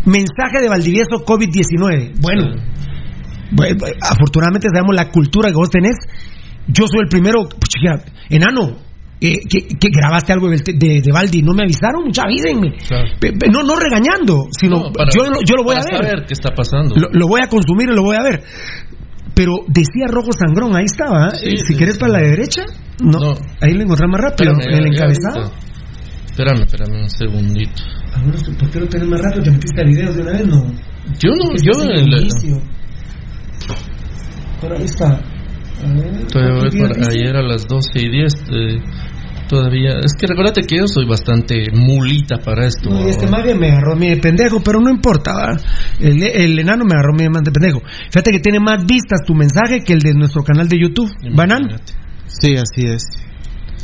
mensaje 0.05 0.61
de 0.61 0.69
Valdivieso 0.69 1.23
COVID-19. 1.25 2.13
Bueno, 2.19 2.55
bueno, 3.51 3.85
afortunadamente 4.01 4.67
sabemos 4.73 4.95
la 4.95 5.09
cultura 5.11 5.49
que 5.49 5.55
vos 5.55 5.69
tenés. 5.69 5.95
Yo 6.67 6.85
soy 6.87 7.01
el 7.03 7.09
primero, 7.09 7.47
pucha, 7.47 8.03
enano, 8.29 8.77
eh, 9.21 9.39
que, 9.49 9.67
que 9.67 9.87
grabaste 9.91 10.33
algo 10.33 10.49
de, 10.49 10.57
de, 10.57 11.11
Valdi, 11.11 11.41
no 11.41 11.53
me 11.53 11.63
avisaron, 11.63 12.03
mucha 12.05 12.23
pe- 13.31 13.47
No, 13.51 13.63
no 13.63 13.75
regañando, 13.75 14.47
sino 14.51 14.77
No, 14.83 14.91
para- 14.91 15.09
yo, 15.15 15.23
lo- 15.29 15.39
yo 15.47 15.55
lo 15.55 15.63
voy 15.63 15.75
a 15.75 15.83
ver. 15.83 15.95
saber 16.05 16.25
qué 16.27 16.33
está 16.33 16.53
pasando. 16.53 16.95
Lo, 16.95 17.07
lo 17.11 17.27
voy 17.27 17.41
a 17.43 17.47
consumir 17.47 17.89
y 17.89 17.95
lo 17.95 18.03
voy 18.03 18.15
a 18.17 18.23
ver. 18.23 18.43
Pero 19.33 19.51
decía 19.67 20.05
rojo 20.07 20.29
sangrón, 20.31 20.75
ahí 20.75 20.85
estaba. 20.85 21.27
¿eh? 21.27 21.37
Sí, 21.37 21.57
si 21.57 21.73
sí, 21.73 21.75
querés 21.77 21.95
sí. 21.95 21.99
para 21.99 22.13
la 22.13 22.19
derecha, 22.19 22.63
no. 23.03 23.19
Ahí 23.61 23.73
lo 23.73 23.83
encontrás 23.83 24.09
más 24.09 24.21
rápido, 24.21 24.51
Espérame, 24.53 24.77
en 24.79 24.87
el 24.87 24.93
encabezado. 24.93 25.51
Espérame, 26.25 26.61
espérame 26.63 27.01
un 27.03 27.09
segundito. 27.09 27.81
Ah, 28.13 28.21
bueno, 28.23 28.37
¿Por 28.59 28.69
qué 28.69 28.79
lo 28.79 28.87
tenés 28.87 29.07
más 29.07 29.21
rápido? 29.21 29.43
¿Te 29.43 29.51
metiste 29.51 29.81
a 29.81 29.85
videos 29.85 30.15
de 30.15 30.21
una 30.21 30.31
vez? 30.31 30.47
No. 30.47 30.63
Yo 31.19 31.29
no, 31.31 31.51
Este 31.53 31.65
yo... 31.65 31.71
es 31.71 32.01
el 32.01 32.07
inicio. 32.07 32.61
Ahí 34.77 34.83
está. 34.85 35.21
Todavía 36.31 36.89
ayer 37.09 37.35
a 37.35 37.41
las 37.41 37.67
12 37.67 37.89
y 37.95 38.09
10. 38.09 38.33
eh, 38.51 38.79
todavía. 39.47 39.99
Es 40.03 40.13
que 40.17 40.27
recuérdate 40.27 40.61
que 40.61 40.77
yo 40.77 40.87
soy 40.87 41.05
bastante 41.07 41.71
mulita 41.73 42.37
para 42.37 42.65
esto. 42.65 42.89
No, 42.89 43.05
y 43.05 43.09
este 43.09 43.27
bien 43.43 43.59
me 43.59 43.69
agarró 43.71 43.93
a 43.93 43.95
mí 43.95 44.09
de 44.09 44.17
pendejo, 44.17 44.61
pero 44.63 44.79
no 44.79 44.89
importa. 44.89 45.57
El, 45.99 46.21
el 46.23 46.59
enano 46.59 46.85
me 46.85 46.93
agarró 46.95 47.13
a 47.13 47.17
mí 47.17 47.29
más 47.29 47.43
de 47.43 47.51
pendejo. 47.51 47.81
Fíjate 48.11 48.31
que 48.31 48.39
tiene 48.39 48.59
más 48.59 48.85
vistas 48.85 49.21
tu 49.25 49.33
mensaje 49.33 49.83
que 49.83 49.93
el 49.93 49.99
de 49.99 50.13
nuestro 50.13 50.43
canal 50.43 50.67
de 50.67 50.79
YouTube. 50.79 51.11
¿Banan? 51.33 51.69
Sí, 52.27 52.55
así 52.55 52.87
es. 52.87 53.03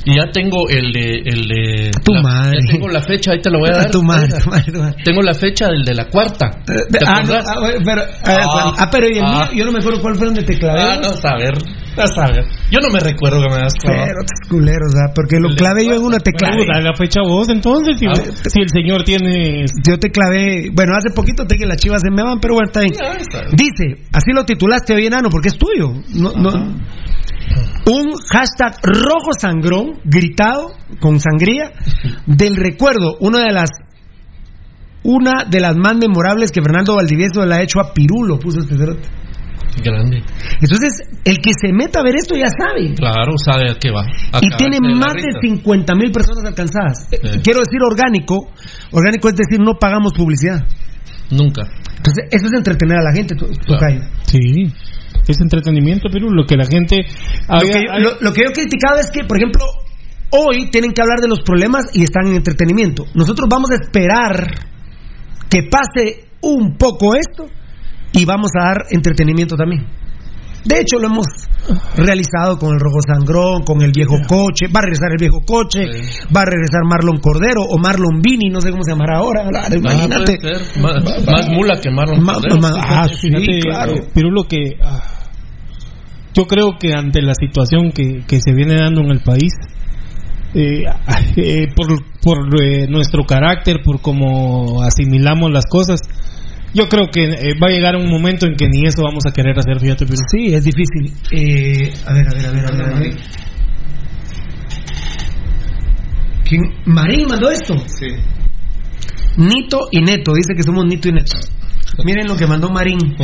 Y 0.04 0.16
ya 0.16 0.32
tengo 0.32 0.68
el 0.70 0.92
de. 0.92 1.22
El 1.26 1.48
de 1.48 1.92
Tu 2.04 2.14
la- 2.14 2.22
madre. 2.22 2.58
Ya 2.66 2.72
tengo 2.74 2.88
la 2.90 3.02
fecha, 3.02 3.32
ahí 3.34 3.42
te 3.42 3.50
la 3.52 3.60
voy 3.60 3.70
a 3.70 3.74
dar. 3.78 3.92
Tu 3.92 4.02
madre, 4.02 4.30
tu 4.44 4.50
madre, 4.50 4.72
tu 4.72 4.80
madre. 4.80 4.96
Tengo 5.04 5.22
la 5.22 5.34
fecha 5.34 5.68
del 5.68 5.84
de 5.84 5.94
la 5.94 6.06
cuarta. 6.06 6.50
¿Te 6.66 6.74
Ah, 7.06 7.22
no, 7.24 7.34
ah, 7.36 7.74
pero, 7.86 8.02
ah, 8.02 8.16
Ah, 8.26 8.76
ah, 8.80 8.90
pero 8.92 9.08
y 9.10 9.18
el 9.18 9.24
ah. 9.26 9.50
mío, 9.52 9.60
yo 9.60 9.66
no 9.66 9.72
me 9.72 9.80
acuerdo 9.80 10.02
cuál 10.02 10.16
fue 10.16 10.26
donde 10.26 10.44
te 10.44 10.58
clavé. 10.58 10.82
Ah, 10.82 11.00
no 11.02 11.14
saber. 11.14 11.54
Yo 12.72 12.80
no 12.80 12.90
me 12.92 13.00
recuerdo 13.00 13.42
que 13.42 13.50
me 13.50 13.62
das 13.62 13.74
clavado. 13.74 14.06
Pero 14.06 14.20
tus 14.22 14.50
culeros, 14.50 14.94
porque 15.14 15.40
lo 15.40 15.50
clavé 15.56 15.86
yo 15.86 15.96
en 15.96 16.04
una 16.04 16.20
te 16.20 16.32
clavé. 16.32 16.66
Puta, 16.66 16.80
la 16.82 16.96
fecha 16.96 17.22
vos 17.22 17.50
entonces, 17.50 17.98
si, 18.00 18.06
Ah. 18.08 18.14
si 18.16 18.62
el 18.62 18.70
señor 18.70 19.04
tiene... 19.04 19.66
Yo 19.86 19.98
te 19.98 20.10
clavé, 20.10 20.70
bueno, 20.74 20.96
hace 20.96 21.10
poquito 21.14 21.46
te 21.46 21.58
que 21.58 21.66
las 21.66 21.78
chivas 21.78 22.02
se 22.02 22.12
me 22.12 22.24
van, 22.24 22.40
pero 22.40 22.56
bueno, 22.56 22.68
está 22.68 22.82
bien. 22.82 22.94
Ya, 22.94 23.14
está 23.14 23.42
bien. 23.42 23.56
Dice, 23.56 24.08
así 24.14 24.32
lo 24.34 24.46
titulaste 24.46 24.94
hoy 24.94 25.06
enano, 25.06 25.30
porque 25.30 25.50
es 25.50 25.58
tuyo. 25.58 25.94
No, 26.16 26.32
no, 26.34 26.76
un 27.88 28.14
hashtag 28.30 28.76
rojo 28.84 29.32
sangrón, 29.38 30.00
gritado 30.04 30.74
con 31.00 31.20
sangría, 31.20 31.72
del 32.26 32.56
recuerdo, 32.56 33.18
una 33.20 33.40
de 33.40 33.52
las 33.52 33.70
una 35.04 35.46
de 35.46 35.60
las 35.60 35.76
más 35.76 35.96
memorables 35.98 36.52
que 36.52 36.62
Fernando 36.62 36.96
Valdivieso 36.96 37.44
le 37.44 37.56
ha 37.56 37.62
hecho 37.64 37.80
a 37.80 37.92
Pirulo, 37.92 38.38
puso 38.38 38.60
este 38.60 38.78
cerote. 38.78 39.10
Grande. 39.84 40.24
Entonces, 40.62 41.08
el 41.24 41.38
que 41.38 41.52
se 41.60 41.72
meta 41.74 42.00
a 42.00 42.04
ver 42.04 42.16
esto 42.16 42.36
ya 42.36 42.48
sabe. 42.50 42.94
Claro, 42.94 43.34
sabe 43.44 43.72
a 43.72 43.76
qué 43.76 43.90
va. 43.92 44.04
A 44.32 44.40
y 44.42 44.50
tiene 44.58 44.78
de 44.82 44.96
más 44.96 45.14
de 45.14 45.28
risa. 45.28 45.40
50 45.42 45.96
mil 45.96 46.12
personas 46.12 46.44
alcanzadas. 46.46 47.08
Eh, 47.12 47.18
Sí. 47.22 47.40
Quiero 47.44 47.60
decir 47.60 47.80
orgánico. 47.82 48.52
Orgánico 48.92 49.30
es 49.30 49.36
decir, 49.36 49.60
no 49.60 49.76
pagamos 49.80 50.14
publicidad. 50.14 50.66
Nunca. 51.32 51.64
Entonces, 51.98 52.26
eso 52.32 52.48
es 52.48 52.54
entretener 52.54 52.98
a 52.98 53.04
la 53.04 53.14
gente, 53.14 53.36
tu-. 53.36 53.48
Sí, 54.24 54.74
es 55.28 55.40
entretenimiento, 55.40 56.10
pero 56.12 56.30
lo 56.30 56.46
que 56.46 56.56
la 56.56 56.66
gente... 56.66 57.06
Lo 57.48 57.60
que, 57.60 57.86
lo, 58.00 58.12
lo 58.20 58.34
que 58.34 58.42
yo 58.44 58.52
criticaba 58.54 59.00
es 59.00 59.12
que, 59.12 59.24
por 59.24 59.38
ejemplo, 59.38 59.64
hoy 60.32 60.70
tienen 60.72 60.92
que 60.92 61.02
hablar 61.02 61.20
de 61.20 61.28
los 61.28 61.42
problemas 61.42 61.86
y 61.94 62.04
están 62.04 62.28
en 62.28 62.36
entretenimiento. 62.36 63.06
Nosotros 63.14 63.48
vamos 63.50 63.72
a 63.72 63.76
esperar 63.76 64.48
que 65.50 65.64
pase 65.64 66.26
un 66.42 66.78
poco 66.78 67.16
esto 67.16 67.48
y 68.14 68.26
vamos 68.26 68.52
a 68.60 68.66
dar 68.68 68.78
entretenimiento 68.92 69.56
también. 69.56 69.86
De 70.64 70.80
hecho, 70.80 71.00
lo 71.00 71.08
hemos 71.08 71.26
realizado 71.96 72.60
con 72.60 72.74
el 72.76 72.80
Rojo 72.80 73.00
Sangrón, 73.08 73.64
con 73.64 73.82
el 73.82 73.92
viejo 73.92 74.14
coche. 74.28 74.68
Va 74.68 74.80
a 74.82 74.84
regresar 74.84 75.10
el 75.12 75.18
viejo 75.18 75.42
coche, 75.42 75.86
va 76.36 76.42
a 76.42 76.46
regresar 76.46 76.82
Marlon 76.86 77.18
Cordero 77.20 77.64
o 77.64 77.80
Marlon 77.80 78.22
Vini, 78.22 78.50
no 78.50 78.62
sé 78.62 78.70
cómo 78.70 78.84
se 78.84 78.92
llamará 78.92 79.18
ahora. 79.18 79.50
Ah, 79.56 79.74
Imagínate. 79.76 80.38
Más, 80.80 81.26
más 81.26 81.50
mula 81.50 81.80
que 81.82 81.90
Marlon 81.90 82.24
Ma- 82.24 82.34
Cordero. 82.34 82.58
ma- 82.62 82.74
ah, 82.78 83.08
sí, 83.08 83.30
Fíjate, 83.30 83.60
claro. 83.62 83.94
eh, 83.96 84.04
Pirulo, 84.14 84.44
que 84.44 84.76
ah, 84.84 85.02
yo 86.36 86.46
creo 86.46 86.78
que 86.80 86.94
ante 86.94 87.24
la 87.24 87.34
situación 87.34 87.92
que, 87.92 88.24
que 88.28 88.40
se 88.40 88.54
viene 88.54 88.76
dando 88.76 89.02
en 89.02 89.10
el 89.12 89.22
país, 89.22 89.54
eh, 90.54 90.84
ah, 90.88 91.22
eh, 91.38 91.70
por, 91.76 91.88
por 92.22 92.38
eh, 92.64 92.86
nuestro 92.88 93.24
carácter, 93.26 93.78
por 93.84 94.00
cómo 94.02 94.84
asimilamos 94.84 95.50
las 95.52 95.66
cosas, 95.66 96.02
yo 96.74 96.88
creo 96.88 97.08
que 97.12 97.24
eh, 97.24 97.54
va 97.62 97.68
a 97.68 97.72
llegar 97.72 97.96
un 97.96 98.10
momento 98.10 98.46
en 98.46 98.56
que 98.56 98.68
ni 98.70 98.86
eso 98.88 99.02
vamos 99.04 99.24
a 99.28 99.32
querer 99.34 99.58
hacer, 99.58 99.80
fíjate, 99.80 100.06
Pirulo. 100.06 100.24
Sí, 100.32 100.54
es 100.54 100.64
difícil. 100.64 101.14
Eh, 101.32 101.94
a 102.06 102.14
ver, 102.14 102.28
a 102.28 102.34
ver, 102.34 102.46
a 102.46 102.52
ver, 102.52 102.66
a 102.66 102.72
ver. 102.72 102.94
A 102.96 103.00
ver. 103.00 103.16
¿Quién? 106.46 106.62
¿Marín 106.86 107.26
mandó 107.28 107.50
esto? 107.50 107.76
Sí. 107.88 108.08
Nito 109.38 109.88
y 109.92 110.02
Neto, 110.02 110.34
dice 110.34 110.54
que 110.56 110.64
somos 110.64 110.86
Nito 110.86 111.10
y 111.10 111.14
Neto. 111.14 111.38
Miren 112.04 112.28
lo 112.28 112.36
que 112.36 112.48
mandó 112.48 112.70
Marín. 112.70 112.98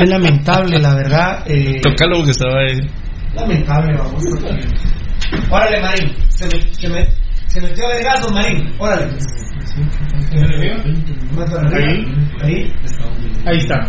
Es 0.00 0.08
lamentable, 0.08 0.78
la 0.78 0.94
verdad. 0.94 1.44
Eh, 1.46 1.80
Toca 1.82 2.06
lo 2.06 2.24
que 2.24 2.30
estaba 2.30 2.60
ahí. 2.60 2.78
lamentable, 3.34 3.96
vamos. 3.98 4.24
Órale, 5.50 5.80
Marín. 5.80 6.12
Se, 6.28 6.46
me- 6.46 6.72
se 6.74 6.88
me- 6.88 7.08
se 7.46 7.60
metió 7.60 7.84
a 7.86 8.30
Marín. 8.32 8.72
Órale. 8.78 9.12
Arriba. 10.32 10.76
Ahí. 12.42 12.72
Ahí 13.46 13.56
está. 13.58 13.86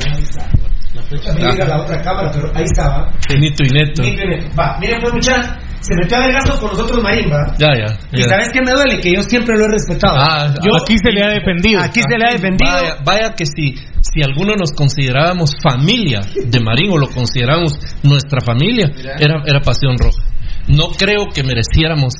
También 1.26 1.52
llega 1.52 1.66
la 1.68 1.82
otra 1.82 2.02
cámara, 2.02 2.32
pero 2.34 2.52
ahí 2.56 2.64
estaba. 2.64 3.10
Nito 3.40 3.64
y 3.64 3.70
Neto. 3.70 4.02
Nito 4.04 4.22
y 4.24 4.28
Neto. 4.28 4.56
Va, 4.60 4.78
miren 4.80 5.00
pues 5.02 5.14
muchachos. 5.14 5.52
se 5.80 5.96
metió 5.96 6.18
a 6.18 6.20
vergazo 6.28 6.60
con 6.60 6.70
nosotros 6.72 7.02
Marín, 7.02 7.30
¿va? 7.32 7.56
Ya, 7.58 7.68
ya. 7.76 7.98
Y 8.12 8.22
ya. 8.22 8.28
sabes 8.30 8.50
qué 8.54 8.62
me 8.62 8.72
duele, 8.72 9.00
que 9.00 9.14
yo 9.14 9.22
siempre 9.24 9.58
lo 9.58 9.66
he 9.66 9.72
respetado. 9.72 10.16
Ah, 10.18 10.54
Yo- 10.62 10.76
Aquí 10.82 10.98
se 10.98 11.12
le 11.12 11.24
ha 11.24 11.30
defendido. 11.30 11.82
Aquí 11.82 12.02
se 12.02 12.18
le 12.18 12.26
ha 12.28 12.32
defendido. 12.34 12.72
Vaya, 12.72 12.96
vaya 13.06 13.34
que 13.36 13.46
si, 13.46 13.76
si 14.02 14.22
alguno 14.24 14.54
nos 14.56 14.74
considerábamos 14.74 15.52
familia 15.64 16.20
de 16.46 16.60
Marín 16.60 16.92
o 16.92 16.98
lo 16.98 17.08
considerábamos 17.08 17.74
nuestra 18.04 18.40
familia, 18.42 18.92
era, 19.20 19.42
era 19.46 19.60
Pasión 19.62 19.98
Roja. 19.98 20.24
No 20.68 20.90
creo 20.98 21.28
que 21.34 21.44
mereciéramos 21.44 22.14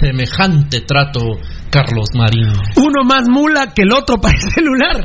semejante 0.00 0.80
trato, 0.82 1.20
Carlos 1.70 2.08
Marín. 2.14 2.52
Uno 2.76 3.04
más 3.04 3.28
mula 3.28 3.72
que 3.74 3.82
el 3.82 3.92
otro 3.92 4.16
para 4.20 4.34
el 4.34 4.40
celular. 4.52 5.04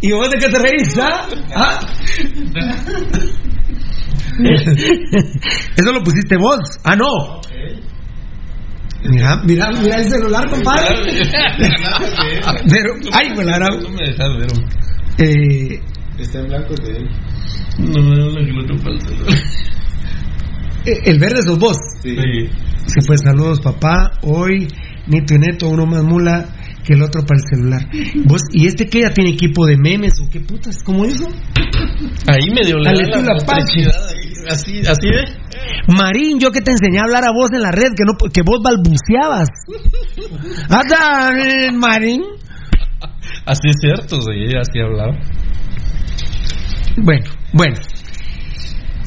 ¿Y 0.00 0.12
vos 0.12 0.30
de 0.30 0.38
qué 0.38 0.48
te 0.48 0.58
reís? 0.58 0.98
¿Ah? 1.00 1.26
¿Ah? 1.54 1.80
Eso 5.76 5.92
lo 5.92 6.02
pusiste 6.02 6.36
vos. 6.38 6.58
Ah, 6.84 6.96
no. 6.96 7.40
Mira, 9.04 9.36
mira, 9.44 9.70
mira 9.80 9.96
el 10.00 10.10
celular, 10.10 10.48
compadre. 10.50 10.96
Pero, 12.68 12.94
ay, 13.12 13.28
la. 13.36 13.80
No 13.80 13.90
me 13.90 14.06
dejas 14.08 14.28
ver. 14.38 14.48
hombre. 14.52 14.76
Eh, 15.18 15.80
Está 16.18 16.40
en 16.40 16.48
blanco 16.48 16.74
de 16.82 16.96
él. 16.98 17.08
No 17.78 18.02
me 18.02 18.16
la 18.16 18.24
para 18.82 18.94
el 18.94 19.00
celular. 19.00 19.38
Eh, 20.84 20.98
el 21.04 21.18
verde 21.18 21.42
sos 21.42 21.58
vos. 21.58 21.76
Sí. 22.02 22.16
Sí, 22.86 23.00
pues 23.06 23.20
saludos, 23.22 23.60
papá. 23.60 24.12
Hoy, 24.22 24.68
Nito 25.06 25.34
y 25.34 25.38
Neto, 25.38 25.68
uno 25.68 25.84
más 25.86 26.02
mula 26.02 26.48
que 26.84 26.94
el 26.94 27.02
otro 27.02 27.22
para 27.26 27.38
el 27.38 27.44
celular. 27.50 27.82
¿Vos, 28.24 28.40
¿Y 28.52 28.66
este 28.66 28.86
qué 28.86 29.02
ya 29.02 29.10
tiene 29.10 29.30
equipo 29.30 29.66
de 29.66 29.76
memes 29.76 30.14
o 30.24 30.30
qué 30.30 30.40
putas? 30.40 30.82
¿Cómo 30.82 31.04
eso? 31.04 31.28
Ahí 32.26 32.48
da 32.54 32.92
estilo 32.92 33.22
la 33.22 33.34
motricidad 33.34 34.08
ahí, 34.08 34.28
Así, 34.48 34.80
así 34.80 35.08
de. 35.08 35.24
Marín, 35.88 36.38
yo 36.40 36.50
que 36.50 36.62
te 36.62 36.70
enseñé 36.70 36.98
a 37.00 37.02
hablar 37.02 37.24
a 37.26 37.32
vos 37.32 37.50
en 37.52 37.60
la 37.60 37.70
red, 37.70 37.92
que 37.94 38.04
no 38.06 38.16
que 38.32 38.40
vos 38.42 38.60
balbuceabas. 38.64 39.48
Anda, 40.70 41.32
eh, 41.38 41.72
Marín. 41.72 42.22
Así 43.44 43.68
es 43.68 43.76
cierto, 43.80 44.22
sí, 44.22 44.56
así 44.58 44.80
hablaba. 44.80 45.18
Bueno, 46.96 47.30
bueno. 47.52 47.76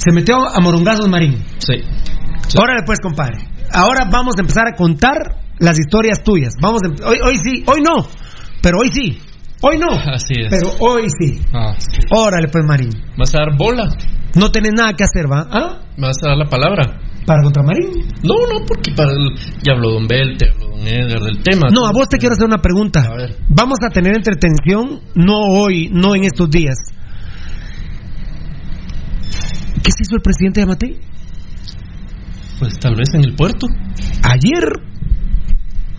Se 0.04 0.12
metió 0.14 0.36
a 0.38 0.60
morongazos 0.62 1.08
Marín. 1.10 1.44
Sí. 1.60 1.74
Ahora 2.58 2.76
después, 2.78 3.00
compadre. 3.02 3.38
Ahora 3.74 4.10
vamos 4.12 4.34
a 4.38 4.42
empezar 4.42 4.68
a 4.68 4.76
contar 4.76 5.16
las 5.60 5.78
historias 5.80 6.24
tuyas. 6.24 6.54
Vamos 6.62 6.82
a 6.84 6.88
em- 6.88 6.96
hoy, 7.06 7.18
hoy 7.24 7.38
sí, 7.44 7.64
hoy 7.68 7.82
no, 7.82 8.08
pero 8.62 8.80
hoy 8.80 8.90
sí. 8.92 9.20
Hoy 9.62 9.78
no, 9.78 9.88
Así 10.14 10.34
es. 10.38 10.50
pero 10.50 10.72
hoy 10.80 11.04
sí. 11.20 11.40
Ah, 11.54 11.76
sí. 11.78 12.00
Órale, 12.10 12.48
pues, 12.48 12.66
Marín. 12.66 12.90
¿Vas 13.18 13.34
a 13.36 13.40
dar 13.40 13.56
bola? 13.58 13.90
No 14.36 14.50
tenés 14.50 14.72
nada 14.76 14.94
que 14.94 15.04
hacer, 15.04 15.32
¿va? 15.32 15.46
¿Ah? 15.52 15.82
¿Vas 15.98 16.18
a 16.24 16.30
dar 16.30 16.38
la 16.38 16.46
palabra? 16.50 17.00
¿Para 17.28 17.44
contra 17.44 17.62
Marín? 17.62 18.08
No, 18.24 18.34
no, 18.52 18.66
porque 18.66 18.92
para 18.96 19.12
el- 19.12 19.36
ya 19.62 19.74
habló 19.74 19.92
Don 19.92 20.08
Bel, 20.08 20.36
te 20.38 20.50
habló 20.50 20.70
Don 20.76 20.88
Edgar 20.88 21.20
del 21.22 21.44
tema. 21.44 21.68
No, 21.72 21.86
a 21.86 21.92
vos 21.92 22.10
te 22.10 22.18
quiero 22.18 22.34
hacer 22.34 22.48
una 22.48 22.58
pregunta. 22.58 23.02
A 23.02 23.16
ver. 23.16 23.38
Vamos 23.50 23.78
a 23.88 23.90
tener 23.94 24.16
entretención, 24.16 25.00
no 25.14 25.38
hoy, 25.38 25.90
no 25.94 26.16
en 26.16 26.24
estos 26.24 26.50
días. 26.50 26.76
¿Qué 29.84 29.92
se 29.92 30.04
hizo 30.04 30.16
el 30.16 30.22
presidente 30.22 30.62
de 30.62 30.66
Matei? 30.66 31.00
Pues 32.60 32.78
tal 32.80 32.96
vez 32.96 33.10
en 33.14 33.24
el 33.24 33.36
puerto. 33.36 33.68
Ayer, 34.24 34.64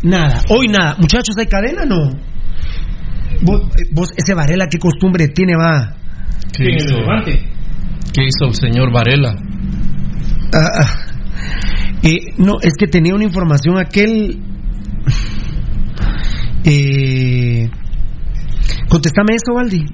nada. 0.03 0.43
Hoy 0.49 0.69
nada. 0.69 0.97
Muchachos, 0.99 1.37
¿hay 1.39 1.47
cadena? 1.47 1.85
No. 1.85 2.13
Vos, 3.43 3.63
eh, 3.77 3.89
vos, 3.93 4.11
ese 4.17 4.35
Varela, 4.35 4.69
¿qué 4.69 4.79
costumbre 4.79 5.29
tiene, 5.29 5.57
va? 5.57 5.97
¿Qué 6.53 6.65
hizo, 6.77 6.97
¿Qué 8.13 8.25
hizo 8.25 8.47
el 8.47 8.55
señor 8.55 8.93
Varela? 8.93 9.35
Ah, 10.55 10.69
ah. 10.81 11.13
Eh, 12.03 12.35
no, 12.39 12.55
es 12.61 12.75
que 12.79 12.87
tenía 12.87 13.15
una 13.15 13.25
información 13.25 13.79
aquel. 13.79 14.41
Eh, 16.65 17.69
contestame 18.89 19.35
eso, 19.35 19.55
Valdi. 19.55 19.85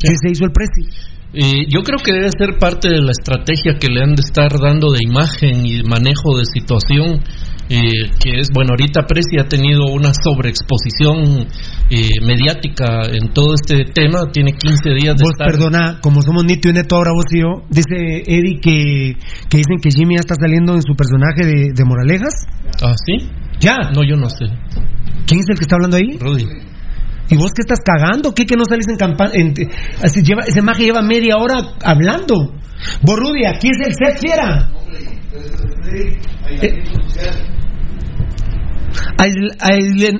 ¿Qué 0.00 0.14
se 0.22 0.30
hizo 0.30 0.44
el 0.44 0.52
presi? 0.52 1.13
Eh, 1.34 1.66
yo 1.68 1.82
creo 1.82 1.98
que 1.98 2.12
debe 2.12 2.30
ser 2.30 2.58
parte 2.60 2.88
de 2.88 3.00
la 3.02 3.10
estrategia 3.10 3.74
que 3.78 3.88
le 3.88 4.02
han 4.02 4.14
de 4.14 4.22
estar 4.22 4.52
dando 4.60 4.92
de 4.92 5.00
imagen 5.02 5.66
y 5.66 5.82
manejo 5.82 6.38
de 6.38 6.44
situación, 6.46 7.18
eh, 7.68 8.10
que 8.22 8.38
es, 8.38 8.50
bueno, 8.54 8.70
ahorita 8.70 9.02
Presi 9.08 9.38
ha 9.40 9.48
tenido 9.48 9.86
una 9.90 10.12
sobreexposición 10.14 11.48
eh, 11.90 12.20
mediática 12.22 13.02
en 13.10 13.32
todo 13.32 13.54
este 13.54 13.84
tema, 13.92 14.30
tiene 14.32 14.52
15 14.52 14.90
días 14.90 15.16
de 15.16 15.24
Vos, 15.24 15.32
estar... 15.32 15.50
perdona, 15.50 15.98
como 16.00 16.22
somos 16.22 16.44
Nito 16.44 16.68
y 16.68 16.72
Neto 16.72 16.94
ahora 16.94 17.10
vos 17.12 17.26
y 17.32 17.40
yo, 17.40 17.66
dice 17.68 18.22
Eddie 18.26 18.60
que, 18.60 19.16
que 19.50 19.56
dicen 19.58 19.78
que 19.82 19.90
Jimmy 19.90 20.14
ya 20.14 20.20
está 20.20 20.36
saliendo 20.38 20.74
en 20.74 20.82
su 20.82 20.94
personaje 20.94 21.44
de, 21.46 21.72
de 21.74 21.84
Moralejas. 21.84 22.46
¿Ah, 22.80 22.94
sí? 23.04 23.28
Ya. 23.58 23.90
No, 23.92 24.04
yo 24.06 24.14
no 24.16 24.28
sé. 24.28 24.46
¿Quién 25.26 25.40
es 25.40 25.46
el 25.48 25.56
que 25.58 25.64
está 25.64 25.76
hablando 25.76 25.96
ahí? 25.96 26.16
Rudy. 26.18 26.73
¿Y 27.30 27.36
vos 27.36 27.52
qué 27.52 27.62
estás 27.62 27.80
cagando? 27.84 28.34
¿Qué 28.34 28.44
que 28.46 28.56
no 28.56 28.64
salís 28.64 28.86
en 28.88 28.96
campaña? 28.96 29.32
lleva, 30.22 30.42
ese 30.46 30.62
maje 30.62 30.84
lleva 30.84 31.02
media 31.02 31.36
hora 31.36 31.56
hablando. 31.82 32.54
Vos, 33.02 33.16
Rudy, 33.18 33.46
aquí 33.46 33.68
es 33.68 33.86
el 33.86 33.94
set, 33.94 34.18
fiera. 34.20 34.70
Eh, 35.92 36.82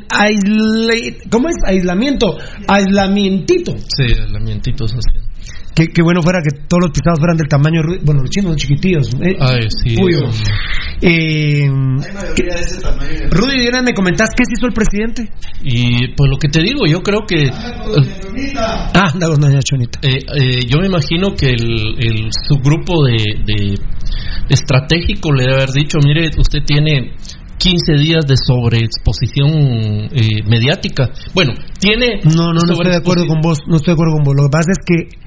aisl- 0.09 1.29
¿Cómo 1.31 1.49
es? 1.49 1.57
Aislamiento. 1.67 2.38
Aislamientito. 2.67 3.77
Sí, 3.79 4.05
el 4.17 4.35
ambientito 4.35 4.87
social. 4.88 5.23
Qué, 5.75 5.89
qué 5.89 6.03
bueno 6.03 6.23
fuera 6.23 6.41
que 6.43 6.57
todos 6.69 6.83
los 6.83 6.91
pisados 6.93 7.19
fueran 7.19 7.37
del 7.37 7.49
tamaño 7.49 7.83
de. 7.83 7.99
Bueno, 8.05 8.23
los 8.23 8.31
chinos 8.31 8.51
son 8.51 8.57
chiquitillos. 8.57 9.09
¿eh? 9.21 9.37
Ay, 9.41 9.67
sí. 9.83 9.97
Eh, 11.01 11.69
mayoría 11.69 12.55
de 12.55 12.61
ese 12.61 12.81
tamaño. 12.81 13.31
Rudy, 13.31 13.71
vez 13.71 13.83
me 13.83 13.93
comentás 13.93 14.31
qué 14.37 14.45
se 14.45 14.55
hizo 14.57 14.67
el 14.67 14.73
presidente. 14.73 15.31
Y 15.63 16.15
pues 16.15 16.31
lo 16.31 16.39
que 16.39 16.49
te 16.49 16.63
digo, 16.63 16.87
yo 16.87 17.03
creo 17.03 17.27
que... 17.27 17.51
Ah, 18.57 19.11
anda 19.13 19.29
con 19.29 19.41
doña 19.41 19.61
Chonita. 19.61 19.99
Eh, 20.03 20.19
eh, 20.41 20.61
yo 20.67 20.79
me 20.79 20.87
imagino 20.87 21.35
que 21.35 21.51
el, 21.51 21.97
el 21.99 22.29
subgrupo 22.47 23.05
de, 23.05 23.17
de 23.45 23.75
estratégico 24.49 25.33
le 25.33 25.43
debe 25.43 25.55
haber 25.55 25.73
dicho, 25.73 25.99
mire, 26.05 26.31
usted 26.39 26.61
tiene 26.65 27.15
15 27.59 27.95
días 27.95 28.27
de 28.27 28.37
sobreexposición 28.37 30.09
eh, 30.13 30.43
mediática. 30.47 31.11
Bueno, 31.35 31.55
tiene... 31.81 32.21
No, 32.25 32.53
no, 32.53 32.61
no 32.67 32.73
estoy 32.73 32.91
de 32.91 32.97
acuerdo 32.97 33.27
con 33.27 33.41
vos. 33.41 33.61
No 33.67 33.77
estoy 33.77 33.93
de 33.93 33.95
acuerdo 33.95 34.15
con 34.15 34.25
vos. 34.25 34.35
Lo 34.37 34.45
que 34.45 34.51
pasa 34.51 34.73
es 34.73 34.79
que 34.85 35.25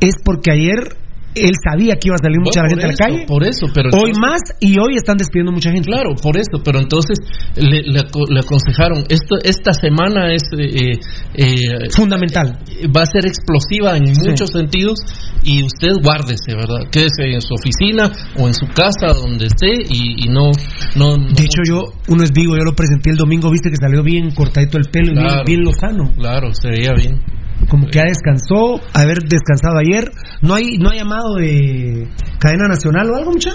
es 0.00 0.14
porque 0.24 0.50
ayer 0.52 0.96
él 1.36 1.50
sabía 1.68 1.94
que 1.96 2.06
iba 2.06 2.14
a 2.14 2.22
salir 2.22 2.38
mucha 2.38 2.60
Bueno, 2.60 2.70
gente 2.78 2.84
a 2.84 2.88
la 2.90 2.94
calle. 2.94 3.26
Por 3.26 3.42
eso, 3.42 3.66
pero 3.74 3.90
Hoy 3.90 4.12
más 4.20 4.38
y 4.60 4.78
hoy 4.78 4.94
están 4.94 5.16
despidiendo 5.16 5.50
mucha 5.50 5.72
gente. 5.72 5.90
Claro, 5.90 6.14
por 6.22 6.36
eso, 6.36 6.62
pero 6.64 6.78
entonces 6.78 7.18
le, 7.56 7.82
le 7.82 7.98
aco- 8.06 8.30
le 8.30 8.38
aconsejaron, 8.38 9.02
esto, 9.08 9.34
esta 9.42 9.72
semana 9.72 10.32
es 10.32 10.44
eh, 10.56 10.92
eh, 11.34 11.90
Fundamental. 11.90 12.56
va 12.96 13.02
a 13.02 13.06
ser 13.06 13.26
explosiva 13.26 13.96
en 13.96 14.04
muchos 14.24 14.50
sentidos 14.50 14.94
y 15.42 15.64
usted 15.64 15.90
guárdese, 16.04 16.54
¿verdad? 16.54 16.86
Quédese 16.92 17.24
en 17.34 17.40
su 17.40 17.54
oficina 17.54 18.12
o 18.38 18.46
en 18.46 18.54
su 18.54 18.66
casa, 18.68 19.12
donde 19.18 19.46
esté 19.46 19.72
y, 19.90 20.26
y 20.26 20.28
no, 20.28 20.52
no, 20.94 21.16
no- 21.16 21.34
De 21.34 21.42
hecho, 21.42 21.62
yo, 21.66 21.80
uno 22.06 22.22
es 22.22 22.30
vivo, 22.30 22.54
yo 22.56 22.62
lo 22.64 22.76
presenté 22.76 23.10
el 23.10 23.16
domingo, 23.16 23.50
viste 23.50 23.70
que 23.70 23.76
salió 23.76 24.04
bien 24.04 24.30
cortadito 24.30 24.78
el 24.78 24.84
pelo 24.88 25.10
y 25.10 25.14
bien, 25.14 25.26
Claro. 25.26 25.42
bien 25.44 25.64
lozano. 25.64 26.12
Claro, 26.16 26.50
se 26.54 26.68
veía 26.68 26.92
bien. 26.94 27.20
Como 27.68 27.86
que 27.86 27.98
ya 27.98 28.04
descansó, 28.04 28.80
haber 28.92 29.18
descansado 29.22 29.78
ayer. 29.78 30.10
¿No 30.42 30.54
hay, 30.54 30.76
no 30.78 30.90
hay 30.90 30.98
llamado 30.98 31.36
de 31.36 32.08
cadena 32.38 32.68
nacional 32.68 33.10
o 33.10 33.16
algo, 33.16 33.32
mucha? 33.32 33.50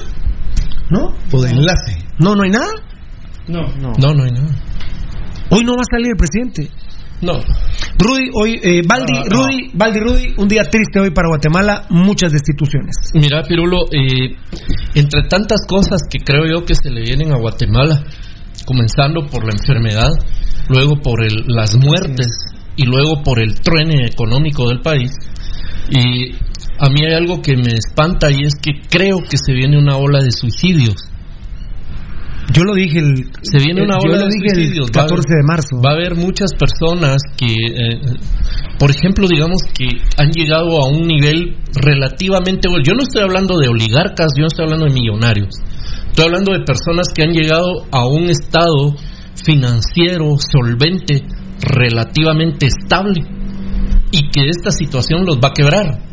¿No? 0.89 1.13
O 1.31 1.41
de 1.41 1.51
enlace. 1.51 1.97
No, 2.19 2.35
no 2.35 2.43
hay 2.43 2.49
nada. 2.49 2.71
No, 3.47 3.61
no. 3.77 3.93
No, 3.99 4.13
no 4.13 4.23
hay 4.23 4.31
nada. 4.31 4.55
Hoy 5.51 5.63
no 5.63 5.73
va 5.73 5.81
a 5.81 5.91
salir 5.91 6.07
el 6.11 6.17
presidente. 6.17 6.69
No. 7.21 7.33
Rudy, 7.99 8.29
hoy, 8.33 8.59
eh, 8.63 8.81
Baldi, 8.87 9.13
No, 9.13 9.23
no. 9.25 9.43
Rudy, 9.43 9.71
Baldi, 9.73 9.99
Rudy, 9.99 10.33
un 10.37 10.47
día 10.47 10.63
triste 10.63 10.99
hoy 10.99 11.11
para 11.11 11.27
Guatemala, 11.27 11.85
muchas 11.89 12.31
destituciones. 12.31 12.95
Mira, 13.13 13.43
Pirulo, 13.43 13.85
eh, 13.91 14.35
entre 14.95 15.23
tantas 15.27 15.65
cosas 15.67 16.01
que 16.09 16.19
creo 16.19 16.45
yo 16.45 16.65
que 16.65 16.75
se 16.75 16.89
le 16.89 17.01
vienen 17.01 17.33
a 17.33 17.37
Guatemala, 17.37 18.03
comenzando 18.65 19.25
por 19.27 19.43
la 19.43 19.51
enfermedad, 19.51 20.09
luego 20.69 20.95
por 21.01 21.23
el- 21.23 21.43
las 21.47 21.75
muertes 21.75 22.27
y 22.79 22.85
luego 22.85 23.21
por 23.23 23.39
el 23.41 23.59
truene 23.59 24.05
económico 24.05 24.69
del 24.69 24.79
país, 24.81 25.11
y 25.91 26.31
a 26.79 26.89
mí 26.89 27.05
hay 27.05 27.13
algo 27.13 27.41
que 27.41 27.57
me 27.57 27.73
espanta 27.73 28.31
y 28.31 28.45
es 28.45 28.53
que 28.61 28.71
creo 28.89 29.19
que 29.29 29.37
se 29.37 29.51
viene 29.53 29.77
una 29.77 29.97
ola 29.97 30.21
de 30.21 30.31
suicidios. 30.31 30.95
Yo 32.53 32.63
lo 32.63 32.73
dije 32.73 32.99
el, 32.99 33.29
Se 33.43 33.59
viene 33.63 33.83
una 33.83 33.97
yo 34.01 34.09
ola 34.09 34.25
de 34.25 34.31
suicidios. 34.31 34.89
Va 34.95 35.01
a 35.01 35.03
haber- 35.03 35.17
14 35.17 35.35
de 35.35 35.43
marzo. 35.45 35.81
Va 35.85 35.91
a 35.91 35.93
haber 35.93 36.15
muchas 36.15 36.51
personas 36.53 37.21
que, 37.37 37.45
eh, 37.45 38.01
por 38.79 38.89
ejemplo, 38.89 39.27
digamos 39.27 39.61
que 39.77 39.85
han 40.17 40.31
llegado 40.31 40.81
a 40.81 40.87
un 40.89 41.05
nivel 41.05 41.57
relativamente 41.75 42.67
bueno. 42.69 42.83
Yo 42.83 42.93
no 42.93 43.03
estoy 43.03 43.23
hablando 43.23 43.57
de 43.59 43.67
oligarcas, 43.67 44.31
yo 44.35 44.41
no 44.43 44.47
estoy 44.47 44.65
hablando 44.65 44.85
de 44.85 44.93
millonarios. 44.93 45.49
Estoy 46.07 46.25
hablando 46.25 46.53
de 46.53 46.61
personas 46.65 47.07
que 47.13 47.23
han 47.23 47.33
llegado 47.33 47.85
a 47.91 48.07
un 48.07 48.29
estado 48.29 48.95
financiero 49.45 50.35
solvente 50.39 51.21
relativamente 51.61 52.67
estable 52.67 53.21
y 54.11 54.29
que 54.29 54.49
esta 54.49 54.71
situación 54.71 55.25
los 55.25 55.37
va 55.37 55.49
a 55.49 55.53
quebrar 55.53 56.09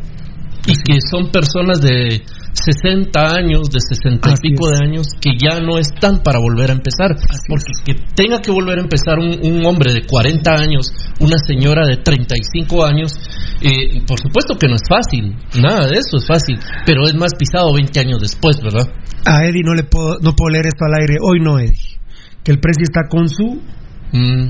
y 0.67 0.73
que 0.83 0.99
son 1.09 1.31
personas 1.31 1.79
de 1.79 2.23
60 2.53 3.19
años, 3.19 3.69
de 3.69 3.79
60 3.79 4.29
y 4.29 4.49
pico 4.49 4.67
de 4.69 4.83
años, 4.83 5.07
que 5.21 5.31
ya 5.37 5.59
no 5.59 5.77
están 5.77 6.23
para 6.23 6.39
volver 6.39 6.71
a 6.71 6.73
empezar. 6.73 7.15
porque 7.47 7.71
que 7.85 7.93
tenga 8.15 8.39
que 8.41 8.51
volver 8.51 8.79
a 8.79 8.81
empezar 8.81 9.17
un, 9.19 9.39
un, 9.43 9.65
hombre 9.65 9.93
de 9.93 10.01
40 10.05 10.51
años, 10.51 10.91
una 11.19 11.37
señora 11.37 11.85
de 11.87 11.97
35 11.97 12.85
años, 12.85 13.13
eh, 13.61 14.01
por 14.05 14.19
supuesto 14.19 14.57
que 14.57 14.67
no 14.67 14.75
es 14.75 14.83
fácil, 14.89 15.35
nada 15.61 15.87
de 15.87 15.99
eso 15.99 16.17
es 16.17 16.27
fácil, 16.27 16.59
pero 16.85 17.07
es 17.07 17.15
más 17.15 17.33
pisado 17.35 17.73
20 17.73 17.99
años 17.99 18.19
después, 18.19 18.59
¿verdad? 18.61 18.87
A 19.25 19.45
Eddie 19.45 19.63
no 19.63 19.73
le 19.73 19.83
puedo, 19.83 20.17
no 20.21 20.33
puedo 20.35 20.49
leer 20.51 20.67
esto 20.67 20.85
al 20.85 20.99
aire, 20.99 21.17
hoy 21.21 21.39
no, 21.39 21.59
Eddie. 21.59 21.97
Que 22.43 22.51
el 22.51 22.59
precio 22.59 22.83
está 22.83 23.07
con 23.09 23.27
su 23.27 23.61
Mm. 24.11 24.49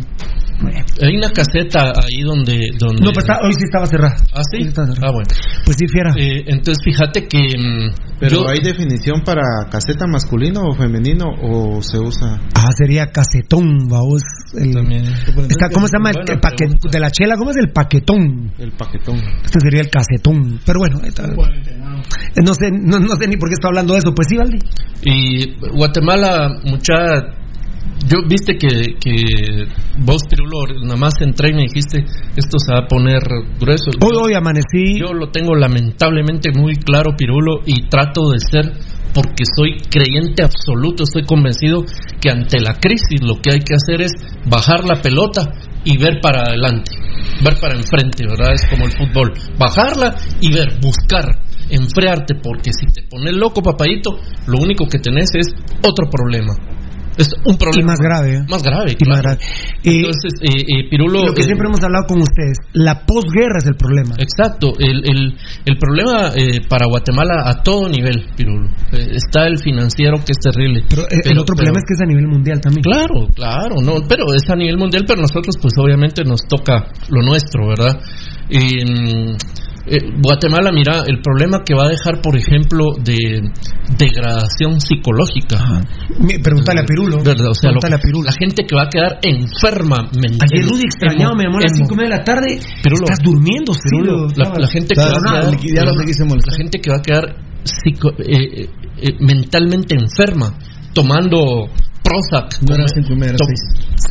Hay 1.01 1.15
una 1.15 1.29
caseta 1.29 1.93
ahí 1.93 2.23
donde. 2.23 2.71
donde... 2.79 3.03
No, 3.03 3.11
pues 3.13 3.25
hoy 3.29 3.53
sí 3.53 3.65
estaba 3.65 3.85
cerrada. 3.85 4.15
¿Ah, 4.33 4.41
sí? 4.51 4.67
Ah, 4.75 5.11
bueno. 5.11 5.29
Pues 5.65 5.77
sí, 5.77 5.85
fiera. 5.87 6.13
Eh, 6.17 6.45
entonces, 6.47 6.77
fíjate 6.83 7.27
que. 7.27 7.37
Mm, 7.37 7.93
Pero 8.19 8.49
¿hay 8.49 8.57
definición 8.63 9.21
para 9.23 9.43
caseta 9.69 10.07
masculino 10.07 10.61
o 10.63 10.73
femenino 10.73 11.25
o 11.43 11.81
se 11.81 11.99
usa? 11.99 12.41
Ah, 12.55 12.71
sería 12.75 13.11
casetón, 13.11 13.87
vamos. 13.87 14.23
El... 14.55 14.69
Está, 15.47 15.69
¿Cómo 15.71 15.87
se 15.87 15.97
llama? 15.97 16.11
el, 16.11 16.39
paquete 16.39 16.73
de 16.91 16.99
la 16.99 17.11
chela, 17.11 17.35
¿cómo 17.37 17.51
es 17.51 17.57
el 17.57 17.71
paquetón? 17.71 18.51
El 18.57 18.71
paquetón. 18.71 19.17
Este 19.43 19.59
sería 19.59 19.81
el 19.81 19.89
casetón. 19.89 20.59
Pero 20.65 20.79
bueno, 20.79 21.01
está... 21.03 21.27
no, 21.27 22.53
sé, 22.55 22.71
no, 22.71 22.99
no 22.99 23.15
sé 23.15 23.27
ni 23.27 23.37
por 23.37 23.49
qué 23.49 23.53
está 23.53 23.67
hablando 23.67 23.93
de 23.93 23.99
eso. 23.99 24.13
Pues 24.15 24.27
sí, 24.27 24.37
Valdi. 24.37 24.57
Y 25.03 25.55
Guatemala, 25.75 26.61
mucha 26.63 26.95
yo 28.09 28.19
viste 28.27 28.57
que, 28.57 28.95
que 28.99 29.67
vos, 29.99 30.21
Pirulo, 30.29 30.81
nada 30.83 30.95
más 30.95 31.13
entré 31.21 31.49
y 31.51 31.55
me 31.55 31.61
dijiste, 31.63 32.05
esto 32.35 32.57
se 32.57 32.71
va 32.71 32.79
a 32.79 32.87
poner 32.87 33.21
grueso. 33.59 33.91
Hoy, 34.01 34.15
hoy 34.19 34.33
amanecí. 34.33 34.99
Yo 34.99 35.13
lo 35.13 35.29
tengo 35.29 35.55
lamentablemente 35.55 36.51
muy 36.51 36.75
claro, 36.75 37.15
Pirulo, 37.17 37.61
y 37.65 37.87
trato 37.89 38.29
de 38.29 38.39
ser, 38.39 38.71
porque 39.13 39.43
soy 39.55 39.77
creyente 39.89 40.43
absoluto, 40.43 41.03
estoy 41.03 41.23
convencido 41.23 41.83
que 42.21 42.29
ante 42.29 42.59
la 42.59 42.75
crisis 42.75 43.21
lo 43.21 43.41
que 43.41 43.51
hay 43.53 43.59
que 43.59 43.75
hacer 43.75 44.01
es 44.01 44.13
bajar 44.45 44.85
la 44.85 45.01
pelota 45.01 45.43
y 45.83 45.97
ver 45.97 46.19
para 46.21 46.43
adelante, 46.43 46.91
ver 47.43 47.57
para 47.59 47.75
enfrente, 47.75 48.25
¿verdad? 48.27 48.53
Es 48.53 48.67
como 48.69 48.85
el 48.85 48.91
fútbol, 48.91 49.33
bajarla 49.57 50.15
y 50.39 50.53
ver, 50.53 50.79
buscar, 50.81 51.25
enfriarte, 51.69 52.35
porque 52.35 52.71
si 52.71 52.85
te 52.93 53.07
pones 53.09 53.33
loco, 53.33 53.61
papadito, 53.61 54.17
lo 54.47 54.59
único 54.59 54.87
que 54.87 54.99
tenés 54.99 55.29
es 55.33 55.47
otro 55.83 56.09
problema 56.09 56.53
es 57.17 57.29
un 57.45 57.57
problema 57.57 57.93
más 57.93 57.99
grave. 57.99 58.45
Más 58.49 58.63
grave. 58.63 58.95
Y 58.97 59.09
más 59.09 59.21
grave. 59.21 59.37
Entonces, 59.83 60.33
eh, 60.41 60.65
eh, 60.67 60.89
Pirulo. 60.89 61.25
Lo 61.25 61.33
que 61.33 61.43
siempre 61.43 61.67
hemos 61.67 61.83
hablado 61.83 62.05
con 62.07 62.21
ustedes, 62.21 62.57
la 62.73 63.05
posguerra 63.05 63.57
es 63.59 63.67
el 63.67 63.75
problema. 63.75 64.15
Exacto. 64.17 64.73
El, 64.79 65.03
el, 65.05 65.37
el 65.65 65.77
problema 65.77 66.31
eh, 66.35 66.61
para 66.67 66.85
Guatemala 66.87 67.43
a 67.45 67.63
todo 67.63 67.89
nivel, 67.89 68.27
Pirulo. 68.35 68.69
está 68.91 69.47
el 69.47 69.57
financiero 69.57 70.17
que 70.17 70.31
es 70.31 70.39
terrible. 70.39 70.83
Pero, 70.89 71.03
el 71.09 71.39
otro 71.39 71.55
problema 71.55 71.79
es 71.79 71.85
que 71.87 71.93
es 71.95 72.01
a 72.01 72.05
nivel 72.05 72.27
mundial 72.27 72.59
también. 72.61 72.83
Claro, 72.83 73.27
claro. 73.33 73.75
no 73.83 74.05
Pero 74.07 74.33
es 74.33 74.49
a 74.49 74.55
nivel 74.55 74.77
mundial, 74.77 75.03
pero 75.07 75.21
nosotros, 75.21 75.55
pues 75.61 75.73
obviamente 75.77 76.23
nos 76.23 76.41
toca 76.47 76.87
lo 77.09 77.21
nuestro, 77.21 77.67
¿verdad? 77.67 77.99
Y 78.49 78.85
eh, 79.89 79.99
Guatemala, 80.21 80.71
mira, 80.73 81.03
el 81.07 81.21
problema 81.21 81.63
que 81.63 81.73
va 81.73 81.85
a 81.85 81.89
dejar, 81.89 82.21
por 82.21 82.35
ejemplo, 82.35 82.95
de 82.99 83.39
degradación 83.97 84.81
psicológica. 84.81 85.57
Pregúntale 86.43 86.81
a 86.81 86.85
Pirulo. 86.85 87.17
O 87.17 87.53
sea, 87.53 87.71
la 87.71 88.33
gente 88.37 88.63
que 88.67 88.75
va 88.75 88.83
a 88.83 88.89
quedar 88.89 89.19
enferma 89.23 90.09
mental. 90.13 90.49
Ayer 90.51 90.67
Rudy 90.67 90.83
extrañado, 90.83 91.35
me 91.35 91.45
llamó 91.45 91.57
a 91.57 91.61
las 91.61 91.77
5 91.77 91.95
de 91.95 92.09
la 92.09 92.23
tarde. 92.23 92.59
Pirulo, 92.83 93.03
estás 93.03 93.19
durmiendo, 93.23 93.73
Pirulo. 93.81 94.27
La, 94.35 94.67
gente 94.67 94.93
que 94.93 95.01
va 95.01 95.07
a 95.07 95.23
quedar, 95.23 95.95
la 96.45 96.57
gente 96.57 96.79
que 96.79 96.89
va 96.91 96.97
a 96.97 97.01
quedar 97.01 97.35
eh, 98.19 98.69
eh, 98.97 99.15
mentalmente 99.19 99.95
enferma, 99.95 100.57
tomando 100.93 101.69
Prozac, 102.03 102.59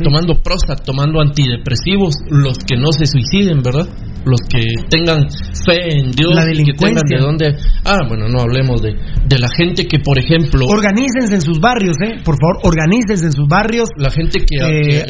tomando 0.03 0.35
Prozac, 0.43 0.85
tomando 0.85 1.21
antidepresivos, 1.21 2.17
los 2.29 2.59
que 2.59 2.77
no 2.77 2.93
se 2.93 3.07
suiciden, 3.07 3.63
¿verdad? 3.63 3.89
Los 4.27 4.41
que 4.51 4.59
tengan 4.91 5.23
fe 5.65 6.03
en 6.03 6.11
Dios 6.11 6.35
la 6.35 6.51
y 6.53 6.65
que 6.65 6.73
tengan 6.73 7.07
de 7.09 7.19
dónde. 7.19 7.57
Ah, 7.85 8.01
bueno, 8.09 8.29
no 8.29 8.41
hablemos 8.41 8.83
de, 8.83 8.91
de 8.91 9.39
la 9.39 9.47
gente 9.57 9.87
que, 9.87 10.01
por 10.01 10.19
ejemplo. 10.19 10.67
Organícense 10.67 11.35
en 11.35 11.41
sus 11.41 11.61
barrios, 11.61 11.95
¿eh? 12.05 12.19
Por 12.25 12.35
favor, 12.35 12.59
organícense 12.75 13.27
en 13.27 13.33
sus 13.33 13.47
barrios. 13.47 13.89
La 13.97 14.11
gente 14.11 14.41
que, 14.41 14.57
eh, 14.59 15.07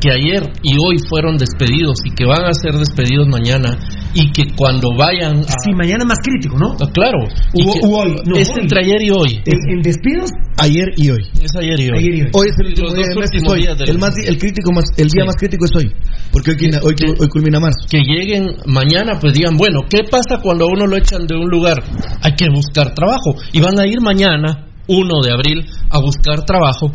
que, 0.00 0.10
ayer 0.10 0.42
y 0.62 0.76
hoy 0.78 0.98
fueron 1.08 1.36
despedidos 1.36 1.98
y 2.04 2.14
que 2.14 2.24
van 2.24 2.44
a 2.44 2.54
ser 2.54 2.74
despedidos 2.74 3.26
mañana 3.26 3.76
y 4.14 4.30
que 4.30 4.54
cuando 4.56 4.90
vayan. 4.96 5.38
A... 5.38 5.58
Sí, 5.64 5.74
mañana 5.74 6.04
es 6.04 6.06
más 6.06 6.18
crítico, 6.22 6.56
¿no? 6.56 6.76
Ah, 6.80 6.90
claro. 6.92 7.18
hoy. 7.54 8.38
es 8.38 8.50
entre 8.56 8.84
ayer 8.84 9.02
y 9.02 9.10
hoy. 9.10 9.42
¿En 9.46 9.82
despidos? 9.82 10.30
Ayer 10.56 10.86
y 10.96 11.10
hoy. 11.10 11.22
Es 11.42 11.50
ayer 11.56 11.80
y 11.80 11.90
hoy. 11.90 12.30
hoy. 12.32 12.46
es 12.48 12.56
el 12.60 12.66
último 12.68 12.94
día 12.94 13.06
del 13.06 13.18
mes, 13.18 13.30
hoy. 13.48 13.66
El, 13.88 13.98
más, 13.98 14.14
el, 14.24 14.38
crítico 14.38 14.70
más, 14.72 14.84
el 14.96 15.08
día 15.08 15.24
más 15.24 15.34
crítico 15.36 15.64
es 15.64 15.72
hoy. 15.74 15.92
Porque 16.30 16.52
hoy, 16.52 16.70
hoy, 16.82 16.94
hoy, 17.18 17.28
culmina 17.28 17.58
Que 17.88 17.98
lleguen 17.98 18.56
mañana, 18.66 19.18
pues 19.20 19.34
digan, 19.34 19.56
bueno, 19.56 19.80
¿qué 19.88 20.04
pasa 20.10 20.40
cuando 20.42 20.64
a 20.64 20.68
uno 20.68 20.86
lo 20.86 20.96
echan 20.96 21.26
de 21.26 21.36
un 21.36 21.48
lugar? 21.48 21.82
Hay 22.22 22.34
que 22.34 22.48
buscar 22.48 22.94
trabajo. 22.94 23.34
Y 23.52 23.60
van 23.60 23.78
a 23.78 23.86
ir 23.86 24.00
mañana, 24.00 24.66
1 24.88 25.22
de 25.22 25.32
abril, 25.32 25.66
a 25.90 26.00
buscar 26.00 26.44
trabajo 26.44 26.92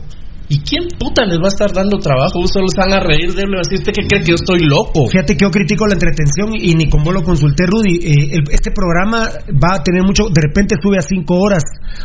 ¿Y 0.51 0.61
quién 0.61 0.87
puta 0.97 1.25
les 1.25 1.37
va 1.37 1.45
a 1.45 1.53
estar 1.53 1.71
dando 1.71 1.99
trabajo? 1.99 2.39
Ustedes 2.39 2.73
van 2.75 2.91
a 2.91 2.99
reír 2.99 3.35
de 3.35 3.43
él 3.43 3.53
y 3.53 3.75
¿usted 3.75 3.93
qué 3.93 4.07
cree 4.07 4.21
que 4.21 4.29
yo 4.29 4.35
estoy 4.35 4.65
loco? 4.65 5.05
Fíjate 5.05 5.37
que 5.37 5.45
yo 5.45 5.51
critico 5.51 5.85
la 5.85 5.93
entretención 5.93 6.49
y 6.59 6.73
ni 6.73 6.89
con 6.89 7.03
vos 7.03 7.13
lo 7.13 7.21
consulté, 7.21 7.65
Rudy. 7.67 7.97
Eh, 8.01 8.43
este 8.49 8.71
programa 8.71 9.29
va 9.45 9.75
a 9.77 9.83
tener 9.83 10.01
mucho, 10.01 10.23
de 10.25 10.41
repente 10.41 10.73
sube 10.81 10.97
a 10.97 11.03
cinco 11.03 11.37
horas 11.37 11.61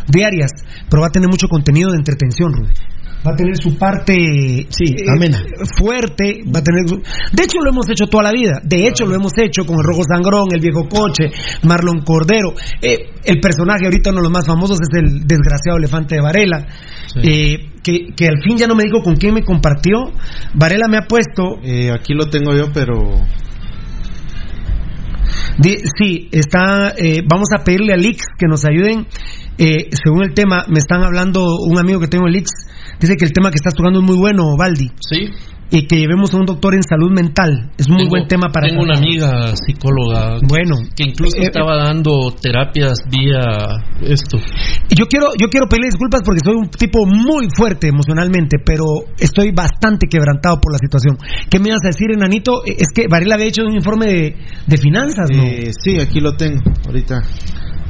diarias, 0.06 0.50
pero 0.90 1.00
va 1.00 1.08
a 1.08 1.10
tener 1.10 1.30
mucho 1.30 1.48
contenido 1.48 1.90
de 1.90 1.96
entretención, 1.96 2.52
Rudy 2.52 2.93
va 3.26 3.32
a 3.32 3.36
tener 3.36 3.56
su 3.56 3.76
parte 3.78 4.14
sí, 4.68 4.84
eh, 4.84 5.04
amena. 5.08 5.42
fuerte, 5.78 6.40
va 6.54 6.60
a 6.60 6.62
tener 6.62 6.84
De 7.32 7.42
hecho 7.42 7.58
lo 7.62 7.70
hemos 7.70 7.88
hecho 7.88 8.06
toda 8.06 8.24
la 8.24 8.32
vida, 8.32 8.60
de 8.62 8.86
hecho 8.86 9.06
lo 9.06 9.14
hemos 9.14 9.32
hecho 9.38 9.64
con 9.64 9.76
el 9.76 9.84
Rojo 9.84 10.02
Sangrón, 10.06 10.48
el 10.52 10.60
Viejo 10.60 10.86
Coche, 10.88 11.30
Marlon 11.62 12.02
Cordero, 12.02 12.52
eh, 12.82 13.10
el 13.24 13.40
personaje 13.40 13.86
ahorita 13.86 14.10
uno 14.10 14.20
de 14.20 14.24
los 14.24 14.32
más 14.32 14.46
famosos 14.46 14.78
es 14.80 14.88
el 14.92 15.26
desgraciado 15.26 15.78
elefante 15.78 16.16
de 16.16 16.20
Varela, 16.20 16.66
eh, 17.22 17.70
que, 17.82 18.14
que, 18.14 18.28
al 18.28 18.42
fin 18.42 18.58
ya 18.58 18.66
no 18.66 18.74
me 18.74 18.84
dijo 18.84 19.02
con 19.02 19.16
quién 19.16 19.32
me 19.32 19.42
compartió, 19.42 20.12
Varela 20.54 20.88
me 20.88 20.98
ha 20.98 21.06
puesto... 21.06 21.56
aquí 21.92 22.12
lo 22.14 22.28
tengo 22.28 22.54
yo, 22.54 22.72
pero... 22.72 22.92
sí, 25.62 26.28
está, 26.30 26.94
vamos 27.26 27.48
a 27.56 27.64
pedirle 27.64 27.94
a 27.94 27.96
Lix 27.96 28.24
que 28.38 28.46
nos 28.46 28.64
ayuden, 28.64 29.06
según 29.56 30.24
el 30.24 30.34
tema, 30.34 30.66
me 30.68 30.78
están 30.78 31.02
hablando 31.02 31.44
un 31.66 31.78
amigo 31.78 32.00
que 32.00 32.08
tengo, 32.08 32.26
Lix, 32.26 32.50
Dice 33.00 33.16
que 33.16 33.24
el 33.24 33.32
tema 33.32 33.50
que 33.50 33.56
estás 33.56 33.74
tocando 33.74 34.00
es 34.00 34.04
muy 34.04 34.16
bueno, 34.16 34.56
Valdi. 34.56 34.90
Sí. 35.00 35.30
Y 35.70 35.86
que 35.86 35.96
llevemos 35.96 36.32
a 36.34 36.36
un 36.36 36.44
doctor 36.44 36.74
en 36.74 36.82
salud 36.82 37.10
mental. 37.10 37.72
Es 37.78 37.88
un 37.88 37.94
muy 37.94 38.08
buen 38.08 38.28
tema 38.28 38.48
para 38.52 38.68
Tengo 38.68 38.82
una 38.82 38.98
amiga 38.98 39.56
psicóloga. 39.56 40.38
Bueno. 40.46 40.76
Que 40.94 41.04
incluso 41.04 41.38
eh, 41.38 41.46
estaba 41.46 41.76
dando 41.76 42.30
terapias 42.40 42.98
vía 43.10 43.40
esto. 44.02 44.38
Yo 44.94 45.06
quiero, 45.06 45.28
yo 45.40 45.48
quiero 45.48 45.66
pedirle 45.66 45.88
disculpas 45.88 46.20
porque 46.24 46.40
soy 46.44 46.54
un 46.54 46.68
tipo 46.68 47.06
muy 47.06 47.48
fuerte 47.56 47.88
emocionalmente, 47.88 48.58
pero 48.64 48.84
estoy 49.18 49.50
bastante 49.52 50.06
quebrantado 50.06 50.60
por 50.60 50.72
la 50.72 50.78
situación. 50.78 51.16
¿Qué 51.50 51.58
me 51.58 51.70
ibas 51.70 51.82
a 51.84 51.88
decir, 51.88 52.12
enanito? 52.12 52.62
Es 52.64 52.88
que 52.94 53.08
Varela 53.08 53.34
había 53.34 53.46
hecho 53.46 53.62
un 53.64 53.74
informe 53.74 54.06
de, 54.66 54.76
finanzas, 54.76 55.28
¿no? 55.34 55.42
Eh, 55.42 55.70
sí, 55.82 55.98
aquí 55.98 56.20
lo 56.20 56.36
tengo, 56.36 56.60
ahorita. 56.86 57.22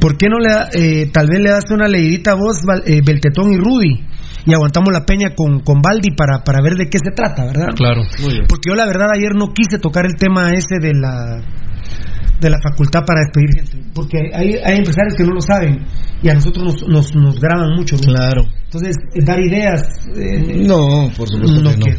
¿Por 0.04 0.18
qué 0.18 0.28
no 0.28 0.36
le, 0.38 0.50
eh, 0.74 1.10
tal 1.10 1.28
vez 1.28 1.40
le 1.40 1.48
das 1.48 1.64
una 1.70 1.88
leidita 1.88 2.32
a 2.32 2.34
vos, 2.34 2.60
Beltetón 2.84 3.54
y 3.54 3.56
Rudy? 3.56 4.04
y 4.46 4.52
aguantamos 4.52 4.92
la 4.92 5.06
peña 5.06 5.34
con, 5.34 5.60
con 5.60 5.80
Baldi 5.80 6.10
para, 6.10 6.44
para 6.44 6.60
ver 6.60 6.74
de 6.74 6.90
qué 6.90 6.98
se 6.98 7.12
trata, 7.16 7.46
¿verdad? 7.46 7.68
Claro, 7.74 8.02
Porque 8.46 8.68
yo 8.68 8.74
la 8.74 8.84
verdad 8.84 9.08
ayer 9.16 9.32
no 9.34 9.54
quise 9.54 9.78
tocar 9.78 10.04
el 10.04 10.16
tema 10.16 10.52
ese 10.52 10.78
de 10.80 10.92
la 10.92 11.40
de 12.40 12.50
la 12.50 12.58
facultad 12.60 13.00
para 13.06 13.20
despedir 13.20 13.54
gente, 13.54 13.90
porque 13.94 14.18
hay, 14.34 14.56
hay 14.62 14.76
empresarios 14.76 15.14
que 15.16 15.24
no 15.24 15.32
lo 15.32 15.40
saben 15.40 15.86
y 16.20 16.28
a 16.28 16.34
nosotros 16.34 16.64
nos, 16.64 16.88
nos, 16.88 17.14
nos 17.14 17.40
graban 17.40 17.74
mucho. 17.74 17.96
Claro. 17.96 18.44
Entonces, 18.64 18.96
eh, 19.14 19.24
dar 19.24 19.40
ideas... 19.40 19.82
Eh, 20.14 20.66
no, 20.66 21.10
por 21.16 21.28
supuesto 21.28 21.62
no. 21.62 21.70
Que 21.70 21.96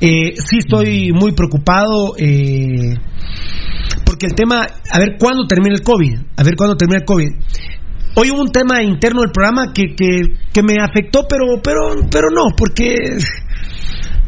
eh, 0.00 0.34
sí 0.36 0.58
estoy 0.58 1.12
muy 1.12 1.32
preocupado 1.32 2.14
porque 4.04 4.26
el 4.26 4.34
tema, 4.34 4.66
a 4.90 4.98
ver 4.98 5.16
cuándo 5.18 5.46
termina 5.46 5.74
el 5.74 5.82
COVID, 5.82 6.14
a 6.36 6.42
ver 6.42 6.54
cuándo 6.56 6.76
termina 6.76 6.98
el 6.98 7.04
COVID. 7.04 7.28
Hoy 8.16 8.30
hubo 8.30 8.42
un 8.42 8.52
tema 8.52 8.82
interno 8.82 9.22
del 9.22 9.32
programa 9.32 9.72
que, 9.72 9.96
que, 9.96 10.62
me 10.62 10.76
afectó, 10.80 11.26
pero, 11.28 11.60
pero, 11.62 11.80
pero 12.10 12.28
no, 12.30 12.54
porque 12.56 12.94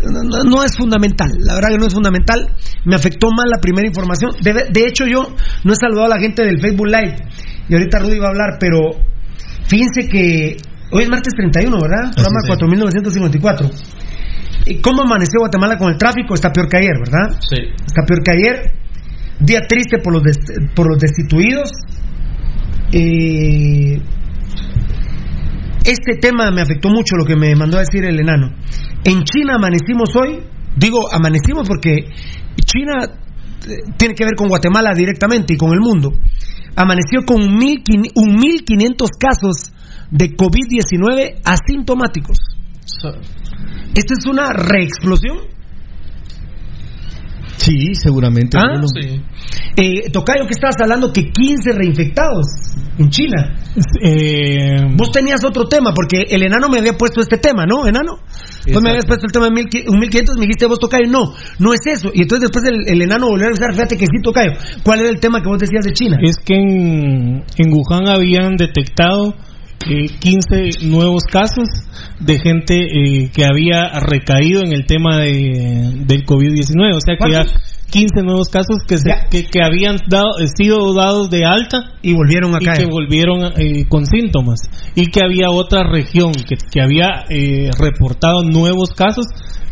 no, 0.02 0.64
es 0.64 0.76
fundamental. 0.76 1.31
La 1.38 1.55
verdad 1.55 1.68
que 1.70 1.79
no 1.79 1.87
es 1.87 1.94
fundamental. 1.94 2.48
Me 2.85 2.96
afectó 2.96 3.29
más 3.31 3.46
la 3.48 3.61
primera 3.61 3.87
información. 3.87 4.33
De, 4.42 4.87
hecho, 4.87 5.07
yo 5.07 5.35
no 5.64 5.72
he 5.72 5.76
saludado 5.76 6.07
a 6.07 6.16
la 6.16 6.20
gente 6.20 6.42
del 6.42 6.61
Facebook 6.61 6.87
Live. 6.87 7.16
Y 7.68 7.74
ahorita 7.74 7.98
Rudy 8.00 8.18
va 8.18 8.26
a 8.26 8.31
hablar, 8.31 8.57
pero 8.59 8.90
fíjense 9.68 10.09
que 10.09 10.57
hoy 10.90 11.02
es 11.02 11.09
martes 11.09 11.33
31, 11.37 11.79
¿verdad? 11.81 12.12
Programa 12.12 12.40
4954. 12.46 13.70
¿Cómo 14.83 15.02
amaneció 15.02 15.40
Guatemala 15.40 15.76
con 15.79 15.92
el 15.92 15.98
tráfico? 15.98 16.35
Está 16.35 16.52
peor 16.52 16.68
que 16.68 16.79
ayer, 16.79 16.98
¿verdad? 16.98 17.38
Sí. 17.40 17.57
Está 17.87 18.02
peor 18.07 18.22
que 18.22 18.33
ayer. 18.33 18.72
Día 19.38 19.61
triste 19.68 19.98
por 20.02 20.14
los, 20.14 20.22
por 20.74 20.88
los 20.88 20.98
destituidos 20.98 21.70
eh, 22.92 24.00
este 25.85 26.16
tema 26.20 26.50
me 26.50 26.62
afectó 26.62 26.88
mucho 26.88 27.16
lo 27.16 27.24
que 27.24 27.37
me 27.37 27.55
mandó 27.55 27.76
a 27.79 27.81
decir 27.81 28.05
el 28.05 28.18
enano. 28.18 28.48
En 29.05 29.24
China 29.24 29.55
amanecimos 29.57 30.14
hoy, 30.16 30.40
digo 30.76 31.00
amanecimos 31.12 31.66
porque 31.68 32.09
China 32.64 33.05
eh, 33.05 33.92
tiene 33.96 34.14
que 34.14 34.24
ver 34.24 34.35
con 34.37 34.48
Guatemala 34.48 34.92
directamente 34.94 35.55
y 35.55 35.57
con 35.57 35.72
el 35.72 35.81
mundo. 35.81 36.12
Amaneció 36.74 37.24
con 37.24 37.40
1.500 37.40 39.09
casos 39.18 39.72
de 40.11 40.37
COVID-19 40.37 41.40
asintomáticos. 41.44 42.38
¿Esta 43.95 44.15
es 44.19 44.27
una 44.27 44.53
reexplosión? 44.53 45.57
Sí, 47.57 47.95
seguramente. 47.95 48.59
¿Ah? 48.59 48.81
Eh, 49.77 50.11
Tocayo, 50.11 50.47
que 50.47 50.53
estabas 50.53 50.77
hablando 50.81 51.12
que 51.12 51.31
15 51.31 51.73
reinfectados 51.73 52.47
en 52.99 53.11
China. 53.11 53.57
Eh, 54.03 54.77
Vos 54.97 55.11
tenías 55.11 55.45
otro 55.45 55.67
tema, 55.67 55.93
porque 55.95 56.25
el 56.29 56.43
enano 56.43 56.69
me 56.69 56.79
había 56.79 56.95
puesto 56.95 57.21
este 57.21 57.39
tema, 57.39 57.67
¿no, 57.67 57.87
enano? 57.87 58.19
Vos 58.73 58.83
me 58.83 58.91
habías 58.91 59.05
puesto 59.07 59.27
el 59.27 59.33
tema 59.33 59.47
de 59.47 59.53
1500, 59.53 60.37
me 60.37 60.43
dijiste 60.43 60.67
vos, 60.67 60.79
Tocayo, 60.79 61.11
no, 61.11 61.35
no 61.59 61.73
es 61.75 61.81
eso. 61.87 62.11
Y 62.15 62.23
entonces 62.23 62.51
después 62.51 62.65
el, 62.65 62.89
el 62.89 63.03
enano 63.03 63.27
volvió 63.27 63.47
a 63.47 63.49
avisar, 63.49 63.73
fíjate 63.73 63.97
que 63.97 64.07
sí, 64.07 64.23
Tocayo. 64.23 64.53
¿Cuál 64.83 65.01
era 65.01 65.09
el 65.11 65.21
tema 65.21 65.43
que 65.43 65.49
vos 65.49 65.59
decías 65.59 65.85
de 65.85 65.93
China? 65.93 66.19
Es 66.23 66.37
que 66.39 66.55
en, 66.55 67.45
en 67.57 67.73
Wuhan 67.73 68.09
habían 68.09 68.57
detectado 68.57 69.35
eh, 69.89 70.07
15 70.19 70.87
nuevos 70.87 71.25
casos 71.25 71.69
de 72.19 72.39
gente 72.39 72.75
eh, 72.75 73.31
que 73.35 73.45
había 73.45 74.01
recaído 74.01 74.62
en 74.62 74.73
el 74.73 74.87
tema 74.87 75.19
de, 75.19 76.05
del 76.07 76.25
COVID-19. 76.25 76.97
O 76.97 77.01
sea 77.01 77.17
que 77.17 77.31
ya 77.31 77.47
15 77.91 78.23
nuevos 78.23 78.49
casos 78.49 78.79
que, 78.87 78.99
se, 78.99 79.11
que, 79.31 79.47
que, 79.47 79.62
habían 79.62 79.97
dado, 80.09 80.39
eh, 80.41 80.49
sido 80.55 80.93
dados 80.95 81.31
de 81.31 81.45
alta 81.45 81.93
y 82.03 82.15
volvieron 82.15 82.55
a 82.55 82.59
y 82.61 82.65
caer. 82.65 82.79
que 82.79 82.87
volvieron 82.87 83.53
eh, 83.57 83.87
con 83.89 84.07
síntomas. 84.07 84.61
Y 84.95 85.07
que 85.07 85.21
había 85.23 85.51
otra 85.51 85.85
región 85.85 86.33
que, 86.33 86.57
que 86.57 86.83
había 86.83 87.25
eh, 87.29 87.71
reportado 87.79 88.43
nuevos 88.43 88.91
casos, 88.91 89.27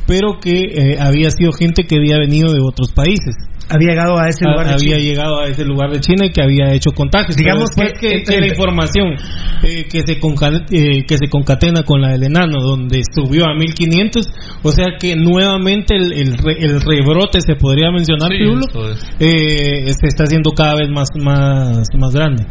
pero 0.07 0.39
que 0.41 0.99
había 1.01 1.31
sido 1.31 1.53
gente 1.53 1.85
que 1.85 1.97
había 1.97 2.19
venido 2.19 2.53
de 2.53 2.61
otros 2.61 2.93
países 2.93 3.35
había 3.69 3.91
llegado 3.91 4.19
a 4.19 4.29
ese 4.29 4.45
lugar 4.45 4.67
de 4.67 4.73
había 4.75 4.97
China. 4.97 4.99
llegado 4.99 5.41
a 5.41 5.47
ese 5.47 5.65
lugar 5.65 5.91
de 5.91 6.01
China 6.01 6.27
y 6.27 6.31
que 6.31 6.43
había 6.43 6.73
hecho 6.75 6.91
contagios 6.93 7.37
digamos 7.37 7.71
que, 7.75 7.93
que, 7.99 8.23
que, 8.23 8.41
la 8.41 8.47
información 8.49 9.15
eh, 9.63 9.87
que 9.91 10.03
se 10.07 10.19
concatena, 10.21 10.67
eh, 10.71 11.05
que 11.07 11.17
se 11.17 11.29
concatena 11.31 11.83
con 11.83 12.01
la 12.03 12.11
del 12.13 12.25
enano 12.25 12.61
donde 12.61 13.01
subió 13.15 13.47
a 13.47 13.55
1500 13.55 14.27
o 14.63 14.71
sea 14.71 14.87
que 14.99 15.17
nuevamente 15.17 15.97
el, 15.97 16.13
el, 16.13 16.37
re, 16.39 16.57
el 16.59 16.81
rebrote 16.81 17.41
se 17.41 17.55
podría 17.57 17.91
mencionar 17.91 18.29
Sí, 18.31 18.39
Pirulo, 18.39 18.67
eso 18.69 18.91
es. 18.91 19.05
eh, 19.19 19.93
se 19.99 20.07
está 20.09 20.25
haciendo 20.25 20.51
cada 20.53 20.75
vez 20.77 20.89
más 20.91 21.09
más 21.23 21.87
más 21.99 22.13
grande 22.15 22.45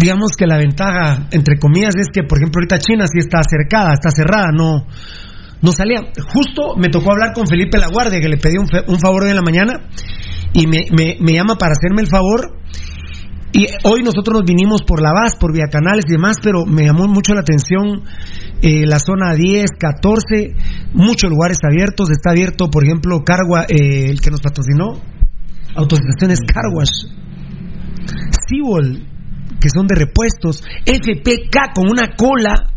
digamos 0.00 0.32
que 0.38 0.46
la 0.46 0.56
ventaja 0.58 1.28
entre 1.30 1.58
comillas 1.58 1.94
es 1.96 2.08
que 2.12 2.22
por 2.22 2.38
ejemplo 2.38 2.60
ahorita 2.60 2.78
China 2.78 3.04
sí 3.06 3.18
está 3.18 3.40
cercada 3.42 3.92
está 3.94 4.10
cerrada 4.10 4.48
no 4.52 4.86
no 5.64 5.72
salía. 5.72 6.12
Justo 6.28 6.76
me 6.76 6.90
tocó 6.90 7.12
hablar 7.12 7.32
con 7.32 7.46
Felipe 7.46 7.78
Laguardia, 7.78 8.20
que 8.20 8.28
le 8.28 8.36
pedí 8.36 8.58
un, 8.58 8.68
un 8.86 9.00
favor 9.00 9.24
hoy 9.24 9.30
en 9.30 9.36
la 9.36 9.42
mañana, 9.42 9.88
y 10.52 10.66
me, 10.66 11.32
llama 11.32 11.56
para 11.56 11.72
hacerme 11.72 12.02
el 12.02 12.08
favor. 12.08 12.58
Y 13.52 13.66
hoy 13.84 14.02
nosotros 14.02 14.40
nos 14.40 14.44
vinimos 14.44 14.82
por 14.82 15.00
la 15.00 15.12
VAS, 15.12 15.36
por 15.36 15.52
Vía 15.52 15.68
Canales 15.70 16.04
y 16.08 16.12
demás, 16.12 16.36
pero 16.42 16.66
me 16.66 16.84
llamó 16.84 17.06
mucho 17.06 17.34
la 17.34 17.40
atención 17.40 18.02
eh, 18.60 18.84
la 18.84 18.98
zona 18.98 19.34
10, 19.34 19.70
14, 19.78 20.54
muchos 20.92 21.30
lugares 21.30 21.58
abiertos. 21.64 22.10
Está 22.10 22.32
abierto, 22.32 22.68
por 22.68 22.84
ejemplo, 22.84 23.22
Cargua, 23.24 23.64
eh, 23.68 24.10
el 24.10 24.20
que 24.20 24.30
nos 24.30 24.40
patrocinó, 24.40 25.00
Autoestaciones 25.76 26.40
Carwash, 26.40 27.06
Seawall, 28.48 29.06
que 29.60 29.70
son 29.70 29.86
de 29.86 29.94
repuestos, 29.94 30.62
FPK 30.84 31.74
con 31.74 31.88
una 31.88 32.16
cola 32.16 32.73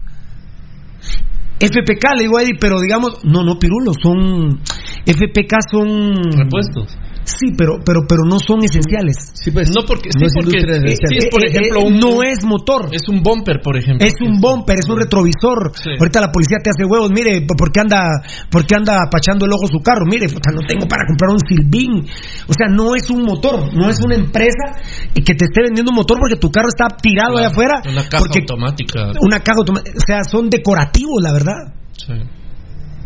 FPK, 1.60 2.16
le 2.16 2.24
digo 2.24 2.38
a 2.38 2.44
pero 2.60 2.80
digamos, 2.80 3.24
no, 3.24 3.44
no, 3.44 3.58
Pirulo, 3.58 3.94
son. 3.94 4.60
FPK 5.06 5.56
son. 5.72 6.16
Repuestos. 6.38 6.98
Sí, 7.28 7.52
pero, 7.58 7.76
pero, 7.84 8.08
pero 8.08 8.24
no 8.24 8.40
son 8.40 8.64
esenciales. 8.64 9.36
Sí, 9.36 9.52
pues. 9.52 9.68
No, 9.76 9.84
porque, 9.86 10.08
sí, 10.16 10.18
No 10.20 10.28
es 10.28 10.34
porque 10.34 10.58
eh, 10.64 10.64
esencial. 10.64 11.12
sí, 11.12 11.18
es, 11.20 11.28
por 11.28 11.44
Eh, 11.44 11.48
eh, 11.48 11.52
ejemplo, 11.52 11.80
eh, 11.82 11.88
un, 11.92 12.00
no 12.00 12.24
es 12.24 12.40
motor. 12.48 12.88
Es 12.96 13.04
un 13.12 13.22
bumper, 13.22 13.60
por 13.62 13.76
ejemplo. 13.76 14.08
Es 14.08 14.16
un 14.24 14.40
bumper, 14.40 14.80
es 14.80 14.88
un 14.88 14.96
retrovisor. 14.98 15.76
Sí. 15.76 15.92
Ahorita 16.00 16.22
la 16.22 16.32
policía 16.32 16.56
te 16.64 16.70
hace 16.72 16.86
huevos. 16.88 17.12
Mire, 17.12 17.44
¿por 17.46 17.70
qué 17.70 17.82
anda, 17.82 18.24
por 18.50 18.66
qué 18.66 18.76
anda 18.80 19.04
apachando 19.04 19.46
el 19.46 19.52
ojo 19.52 19.68
su 19.68 19.80
carro? 19.84 20.06
Mire, 20.08 20.30
puta, 20.30 20.52
no 20.56 20.62
tengo 20.66 20.88
para 20.88 21.04
comprar 21.06 21.32
un 21.36 21.44
Silvín. 21.44 22.08
O 22.48 22.54
sea, 22.56 22.72
no 22.72 22.96
es 22.96 23.10
un 23.12 23.24
motor, 23.24 23.76
no 23.76 23.90
es 23.90 24.00
una 24.06 24.16
empresa 24.16 24.80
que 25.14 25.36
te 25.36 25.52
esté 25.52 25.64
vendiendo 25.68 25.92
un 25.92 25.98
motor 25.98 26.18
porque 26.18 26.40
tu 26.40 26.50
carro 26.50 26.70
está 26.70 26.88
tirado 26.96 27.38
allá 27.38 27.48
afuera. 27.50 27.82
Una 27.84 28.08
caja 28.08 28.24
porque 28.24 28.40
automática. 28.40 29.12
una 29.20 29.40
caja 29.44 29.60
automática. 29.60 29.98
O 30.00 30.06
sea, 30.08 30.24
son 30.24 30.50
decorativos, 30.50 31.20
la 31.22 31.34
verdad. 31.34 31.74
Sí. 31.92 32.14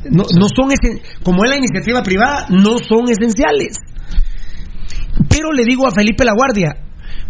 No, 0.09 0.23
no 0.37 0.47
son 0.49 0.69
esen- 0.71 1.01
como 1.23 1.43
es 1.43 1.49
la 1.49 1.57
iniciativa 1.57 2.01
privada, 2.03 2.45
no 2.49 2.77
son 2.79 3.09
esenciales. 3.09 3.77
Pero 5.29 5.51
le 5.51 5.63
digo 5.63 5.87
a 5.87 5.91
Felipe 5.91 6.25
La 6.25 6.33
Guardia, 6.33 6.75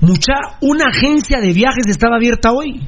mucha, 0.01 0.33
una 0.61 0.85
agencia 0.89 1.39
de 1.39 1.53
viajes 1.53 1.85
estaba 1.87 2.17
abierta 2.17 2.51
hoy. 2.51 2.87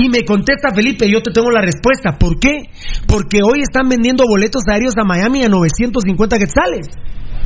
Y 0.00 0.08
me 0.08 0.24
contesta 0.24 0.74
Felipe, 0.74 1.10
yo 1.10 1.22
te 1.22 1.32
tengo 1.32 1.50
la 1.50 1.60
respuesta. 1.60 2.16
¿Por 2.18 2.38
qué? 2.38 2.70
Porque 3.06 3.40
hoy 3.42 3.60
están 3.60 3.88
vendiendo 3.88 4.24
boletos 4.28 4.62
aéreos 4.70 4.94
a 4.96 5.04
Miami 5.04 5.42
a 5.42 5.48
950 5.48 6.38
quetzales. 6.38 6.86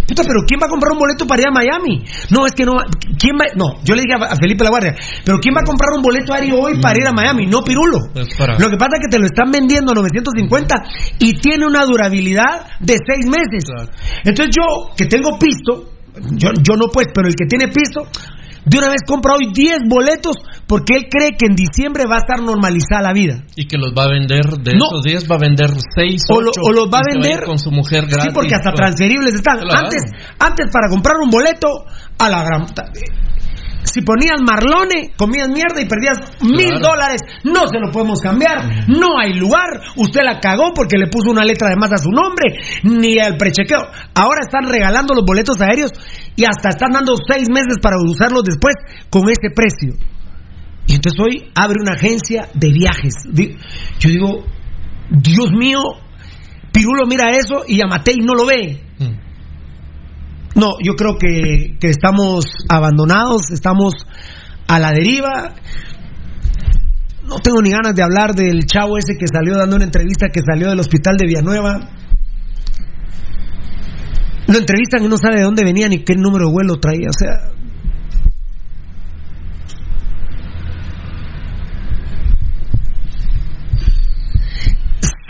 Puta, 0.06 0.22
pero 0.26 0.42
¿quién 0.46 0.60
va 0.60 0.66
a 0.66 0.70
comprar 0.70 0.92
un 0.92 0.98
boleto 0.98 1.26
para 1.26 1.42
ir 1.42 1.48
a 1.48 1.52
Miami? 1.52 2.04
No, 2.30 2.46
es 2.46 2.52
que 2.52 2.64
no. 2.64 2.74
¿Quién 3.18 3.36
va? 3.38 3.46
No, 3.54 3.82
yo 3.84 3.94
le 3.94 4.02
dije 4.02 4.14
a 4.18 4.36
Felipe 4.36 4.64
La 4.64 4.70
Guardia, 4.70 4.94
pero 5.24 5.38
¿quién 5.38 5.54
va 5.54 5.60
a 5.60 5.64
comprar 5.64 5.90
un 5.96 6.02
boleto 6.02 6.34
aéreo 6.34 6.58
hoy 6.58 6.80
para 6.80 6.98
ir 7.00 7.06
a 7.06 7.12
Miami? 7.12 7.46
No, 7.46 7.62
Pirulo. 7.62 7.98
Lo 8.14 8.70
que 8.70 8.76
pasa 8.76 8.98
es 8.98 9.06
que 9.06 9.10
te 9.10 9.18
lo 9.18 9.26
están 9.26 9.50
vendiendo 9.50 9.92
a 9.92 9.94
950 9.94 10.74
y 11.18 11.32
tiene 11.40 11.66
una 11.66 11.84
durabilidad 11.84 12.66
de 12.80 12.96
seis 13.06 13.26
meses. 13.26 13.64
Entonces 14.24 14.54
yo, 14.54 14.94
que 14.96 15.06
tengo 15.06 15.38
pisto, 15.38 15.92
yo, 16.32 16.50
yo 16.60 16.76
no 16.76 16.88
pues, 16.92 17.06
pero 17.14 17.28
el 17.28 17.34
que 17.34 17.46
tiene 17.46 17.68
pisto, 17.68 18.06
de 18.64 18.78
una 18.78 18.88
vez 18.88 19.02
compra 19.06 19.34
hoy 19.34 19.52
10 19.52 19.78
boletos 19.88 20.36
porque 20.66 20.94
él 20.94 21.06
cree 21.10 21.30
que 21.38 21.46
en 21.46 21.54
diciembre 21.56 22.04
va 22.08 22.16
a 22.16 22.18
estar 22.18 22.40
normalizada 22.40 23.02
la 23.02 23.12
vida. 23.12 23.42
Y 23.56 23.66
que 23.66 23.76
los 23.76 23.92
va 23.92 24.04
a 24.04 24.08
vender, 24.08 24.44
de 24.62 24.72
No. 24.78 24.86
esos 24.86 25.02
10 25.02 25.30
va 25.30 25.34
a 25.36 25.38
vender 25.38 25.70
6 25.94 26.22
O, 26.30 26.40
lo- 26.40 26.52
o 26.62 26.72
los 26.72 26.86
va 26.86 26.98
a 26.98 27.02
vender 27.12 27.44
con 27.44 27.58
su 27.58 27.70
mujer 27.70 28.06
gratis. 28.06 28.24
Sí, 28.24 28.30
porque 28.34 28.54
hasta 28.54 28.72
transferibles 28.72 29.34
están. 29.34 29.58
Claro. 29.60 29.86
Antes, 29.86 30.02
antes 30.38 30.66
para 30.72 30.88
comprar 30.88 31.16
un 31.22 31.30
boleto 31.30 31.68
a 32.18 32.28
la 32.30 32.42
gran 32.44 32.66
si 33.84 34.02
ponías 34.02 34.40
marlone, 34.46 35.12
comías 35.16 35.48
mierda 35.48 35.80
y 35.80 35.86
perdías 35.86 36.18
mil 36.42 36.80
dólares. 36.80 37.20
No 37.44 37.66
se 37.66 37.78
lo 37.80 37.90
podemos 37.90 38.20
cambiar. 38.20 38.88
No 38.88 39.18
hay 39.18 39.34
lugar. 39.34 39.80
Usted 39.96 40.20
la 40.24 40.40
cagó 40.40 40.72
porque 40.74 40.98
le 40.98 41.08
puso 41.08 41.30
una 41.30 41.44
letra 41.44 41.68
de 41.68 41.76
más 41.76 41.92
a 41.92 41.98
su 41.98 42.10
nombre. 42.10 42.54
Ni 42.84 43.18
al 43.18 43.36
prechequeo. 43.36 43.86
Ahora 44.14 44.40
están 44.42 44.70
regalando 44.70 45.14
los 45.14 45.24
boletos 45.24 45.60
aéreos 45.60 45.90
y 46.36 46.44
hasta 46.44 46.70
están 46.70 46.92
dando 46.92 47.14
seis 47.28 47.48
meses 47.50 47.78
para 47.82 47.96
usarlos 48.02 48.44
después 48.44 48.74
con 49.10 49.28
ese 49.28 49.50
precio. 49.54 49.94
Y 50.86 50.94
entonces 50.94 51.20
hoy 51.20 51.50
abre 51.54 51.80
una 51.80 51.94
agencia 51.94 52.48
de 52.54 52.70
viajes. 52.70 53.14
Yo 53.98 54.08
digo, 54.08 54.44
Dios 55.10 55.50
mío, 55.52 55.80
Pirulo 56.72 57.06
mira 57.06 57.30
eso 57.30 57.64
y 57.66 57.80
Amatei 57.82 58.16
no 58.16 58.34
lo 58.34 58.46
ve. 58.46 58.80
No, 60.54 60.72
yo 60.82 60.94
creo 60.94 61.16
que, 61.18 61.76
que 61.80 61.88
estamos 61.88 62.44
abandonados, 62.68 63.50
estamos 63.50 63.94
a 64.68 64.78
la 64.78 64.92
deriva. 64.92 65.54
No 67.26 67.38
tengo 67.38 67.62
ni 67.62 67.70
ganas 67.70 67.94
de 67.94 68.02
hablar 68.02 68.34
del 68.34 68.66
chavo 68.66 68.98
ese 68.98 69.16
que 69.16 69.26
salió 69.26 69.56
dando 69.56 69.76
una 69.76 69.84
entrevista 69.84 70.28
que 70.28 70.40
salió 70.40 70.68
del 70.68 70.80
hospital 70.80 71.16
de 71.16 71.26
Villanueva. 71.26 71.88
Lo 74.48 74.58
entrevistan 74.58 75.04
y 75.04 75.08
no 75.08 75.16
sabe 75.16 75.36
de 75.36 75.44
dónde 75.44 75.64
venía 75.64 75.88
ni 75.88 76.04
qué 76.04 76.14
número 76.14 76.46
de 76.46 76.52
vuelo 76.52 76.78
traía. 76.78 77.08
O 77.08 77.18
sea, 77.18 77.52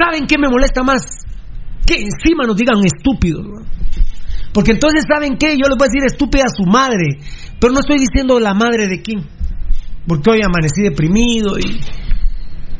¿Saben 0.02 0.26
qué 0.26 0.36
me 0.38 0.48
molesta 0.48 0.82
más? 0.82 1.02
Que 1.86 1.94
encima 1.94 2.44
nos 2.46 2.56
digan 2.56 2.84
estúpidos. 2.84 3.46
Porque 4.52 4.72
entonces, 4.72 5.04
¿saben 5.08 5.36
qué? 5.38 5.52
Yo 5.56 5.68
les 5.68 5.78
voy 5.78 5.86
a 5.86 5.92
decir 5.92 6.04
estúpida 6.06 6.44
a 6.44 6.54
su 6.54 6.64
madre. 6.70 7.18
Pero 7.58 7.72
no 7.72 7.80
estoy 7.80 7.98
diciendo 7.98 8.38
la 8.40 8.54
madre 8.54 8.86
de 8.88 9.00
quién. 9.02 9.26
Porque 10.06 10.30
hoy 10.30 10.40
amanecí 10.44 10.82
deprimido 10.82 11.58
y. 11.58 11.80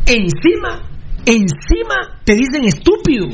Encima, 0.07 0.83
encima 1.25 2.21
te 2.25 2.35
dicen 2.35 2.65
estúpido. 2.67 3.27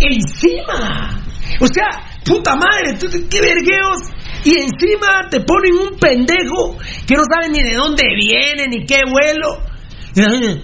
Encima. 0.00 1.20
O 1.60 1.66
sea, 1.66 1.88
puta 2.24 2.54
madre, 2.54 2.98
tú- 2.98 3.08
qué 3.28 3.40
vergueos. 3.40 3.98
Y 4.44 4.50
encima 4.50 5.28
te 5.30 5.40
ponen 5.40 5.72
un 5.74 5.98
pendejo 5.98 6.76
que 7.06 7.14
no 7.16 7.22
sabe 7.24 7.48
ni 7.50 7.62
de 7.62 7.74
dónde 7.74 8.02
viene, 8.14 8.68
ni 8.68 8.84
qué 8.86 9.00
vuelo. 9.10 9.58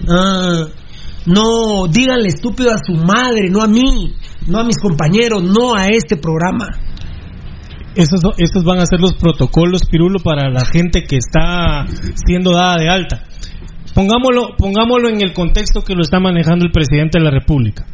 Ah, 0.09 0.65
no, 1.25 1.87
díganle 1.89 2.27
estúpido 2.29 2.71
a 2.71 2.77
su 2.77 2.93
madre, 2.93 3.49
no 3.49 3.61
a 3.61 3.67
mí, 3.67 4.13
no 4.47 4.59
a 4.59 4.63
mis 4.63 4.77
compañeros, 4.77 5.43
no 5.43 5.75
a 5.75 5.87
este 5.87 6.17
programa. 6.17 6.67
Esos, 7.95 8.19
esos 8.37 8.63
van 8.63 8.79
a 8.79 8.85
ser 8.85 8.99
los 8.99 9.15
protocolos, 9.15 9.83
Pirulo, 9.89 10.19
para 10.19 10.49
la 10.49 10.65
gente 10.65 11.03
que 11.03 11.17
está 11.17 11.85
siendo 12.25 12.51
dada 12.51 12.77
de 12.77 12.89
alta. 12.89 13.23
Pongámoslo, 13.93 14.57
pongámoslo 14.57 15.09
en 15.09 15.21
el 15.21 15.31
contexto 15.31 15.81
que 15.81 15.93
lo 15.95 16.01
está 16.01 16.19
manejando 16.19 16.65
el 16.65 16.71
presidente 16.71 17.17
de 17.17 17.23
la 17.23 17.31
República. 17.31 17.85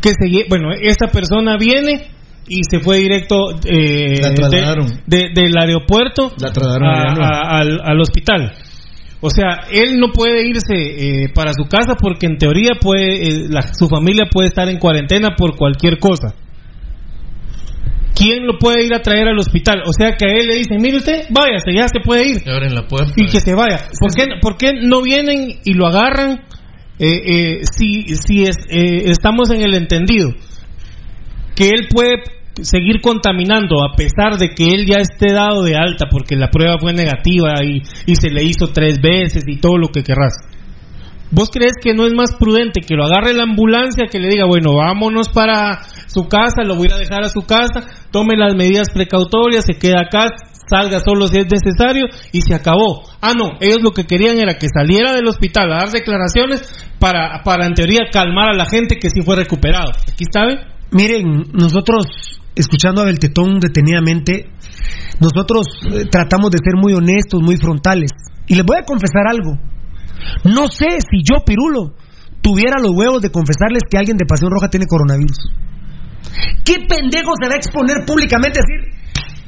Que 0.00 0.10
se, 0.10 0.46
bueno, 0.48 0.68
esta 0.72 1.08
persona 1.08 1.56
viene 1.58 2.12
y 2.48 2.60
se 2.70 2.78
fue 2.80 2.98
directo 2.98 3.50
eh, 3.64 4.20
del 5.06 5.58
aeropuerto 5.58 6.32
al, 6.40 8.00
hospital. 8.00 8.52
O 9.20 9.30
sea, 9.30 9.64
él 9.72 9.98
no 9.98 10.12
puede 10.12 10.46
irse 10.46 10.74
eh, 10.74 11.28
para 11.34 11.52
su 11.52 11.64
casa 11.64 11.94
porque 12.00 12.26
en 12.26 12.38
teoría 12.38 12.70
puede, 12.80 13.28
eh, 13.28 13.48
su 13.72 13.88
familia 13.88 14.26
puede 14.30 14.48
estar 14.48 14.68
en 14.68 14.78
cuarentena 14.78 15.34
por 15.36 15.56
cualquier 15.56 15.98
cosa. 15.98 16.34
¿Quién 18.14 18.46
lo 18.46 18.58
puede 18.58 18.84
ir 18.84 18.94
a 18.94 19.02
traer 19.02 19.28
al 19.28 19.38
hospital? 19.38 19.82
O 19.86 19.92
sea 19.92 20.16
que 20.16 20.26
a 20.26 20.34
él 20.34 20.46
le 20.46 20.54
dicen, 20.56 20.78
mire 20.80 20.98
usted, 20.98 21.26
váyase, 21.30 21.72
ya 21.74 21.88
se 21.88 22.00
puede 22.00 22.28
ir. 22.28 22.42
Y 23.16 23.26
que 23.28 23.40
se 23.40 23.54
vaya. 23.54 23.88
¿Por 23.98 24.12
qué, 24.14 24.24
¿Por 24.40 24.56
qué 24.56 24.72
no 24.74 25.02
vienen 25.02 25.60
y 25.64 25.74
lo 25.74 25.86
agarran 25.86 26.42
eh, 26.98 27.60
si, 27.62 28.06
si 28.16 28.42
es, 28.42 28.56
estamos 28.68 29.50
en 29.50 29.62
el 29.62 29.74
entendido? 29.74 30.30
Que 31.54 31.70
él 31.70 31.88
puede 31.90 32.22
seguir 32.62 33.00
contaminando 33.00 33.84
a 33.84 33.94
pesar 33.96 34.38
de 34.38 34.50
que 34.50 34.68
él 34.68 34.86
ya 34.86 34.98
esté 34.98 35.32
dado 35.32 35.62
de 35.62 35.76
alta 35.76 36.06
porque 36.10 36.36
la 36.36 36.50
prueba 36.50 36.76
fue 36.78 36.92
negativa 36.92 37.54
y, 37.64 37.82
y 38.06 38.14
se 38.16 38.30
le 38.30 38.44
hizo 38.44 38.68
tres 38.68 39.00
veces 39.00 39.44
y 39.46 39.58
todo 39.58 39.78
lo 39.78 39.88
que 39.88 40.02
querrás. 40.02 40.34
¿Vos 41.30 41.50
crees 41.50 41.74
que 41.82 41.92
no 41.92 42.06
es 42.06 42.14
más 42.14 42.34
prudente 42.36 42.80
que 42.80 42.94
lo 42.94 43.04
agarre 43.04 43.34
la 43.34 43.42
ambulancia, 43.42 44.06
que 44.10 44.18
le 44.18 44.28
diga, 44.28 44.46
bueno, 44.46 44.74
vámonos 44.74 45.28
para 45.28 45.82
su 46.06 46.26
casa, 46.26 46.64
lo 46.64 46.76
voy 46.76 46.88
a 46.90 46.96
dejar 46.96 47.22
a 47.22 47.28
su 47.28 47.42
casa, 47.42 47.84
tome 48.10 48.34
las 48.36 48.54
medidas 48.54 48.88
precautorias, 48.90 49.66
se 49.66 49.78
queda 49.78 50.00
acá, 50.06 50.30
salga 50.70 51.00
solo 51.00 51.28
si 51.28 51.40
es 51.40 51.46
necesario 51.50 52.06
y 52.32 52.40
se 52.40 52.54
acabó? 52.54 53.02
Ah, 53.20 53.34
no, 53.38 53.58
ellos 53.60 53.80
lo 53.82 53.90
que 53.90 54.04
querían 54.04 54.38
era 54.38 54.54
que 54.54 54.68
saliera 54.72 55.12
del 55.12 55.28
hospital 55.28 55.70
a 55.70 55.80
dar 55.80 55.90
declaraciones 55.90 56.62
para, 56.98 57.42
para 57.44 57.66
en 57.66 57.74
teoría 57.74 58.08
calmar 58.10 58.48
a 58.50 58.56
la 58.56 58.64
gente 58.64 58.96
que 58.98 59.10
sí 59.10 59.20
fue 59.20 59.36
recuperado. 59.36 59.92
¿Aquí 60.10 60.24
sabe? 60.32 60.60
Miren, 60.92 61.44
nosotros 61.52 62.06
escuchando 62.58 63.02
a 63.02 63.06
Beltetón 63.06 63.60
detenidamente, 63.60 64.50
nosotros 65.20 65.66
eh, 65.90 66.04
tratamos 66.10 66.50
de 66.50 66.58
ser 66.58 66.74
muy 66.76 66.92
honestos, 66.92 67.40
muy 67.42 67.56
frontales. 67.56 68.10
Y 68.46 68.54
les 68.54 68.64
voy 68.64 68.78
a 68.78 68.84
confesar 68.84 69.26
algo. 69.28 69.58
No 70.44 70.68
sé 70.68 70.98
si 71.00 71.22
yo, 71.22 71.44
Pirulo, 71.44 71.94
tuviera 72.42 72.80
los 72.80 72.92
huevos 72.92 73.22
de 73.22 73.30
confesarles 73.30 73.82
que 73.90 73.98
alguien 73.98 74.16
de 74.16 74.26
Pasión 74.26 74.50
Roja 74.50 74.68
tiene 74.68 74.86
coronavirus. 74.86 75.38
¿Qué 76.64 76.86
pendejo 76.88 77.32
se 77.40 77.48
va 77.48 77.54
a 77.54 77.58
exponer 77.58 78.04
públicamente 78.04 78.60
a 78.60 78.62
decir, 78.66 78.98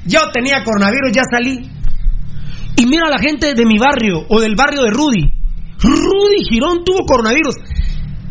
yo 0.06 0.30
tenía 0.32 0.64
coronavirus, 0.64 1.12
ya 1.12 1.22
salí? 1.30 1.68
Y 2.76 2.86
mira 2.86 3.06
a 3.08 3.10
la 3.10 3.18
gente 3.18 3.54
de 3.54 3.66
mi 3.66 3.78
barrio 3.78 4.24
o 4.28 4.40
del 4.40 4.54
barrio 4.54 4.82
de 4.82 4.90
Rudy. 4.90 5.30
Rudy 5.82 6.44
Girón 6.48 6.84
tuvo 6.84 7.04
coronavirus. 7.06 7.56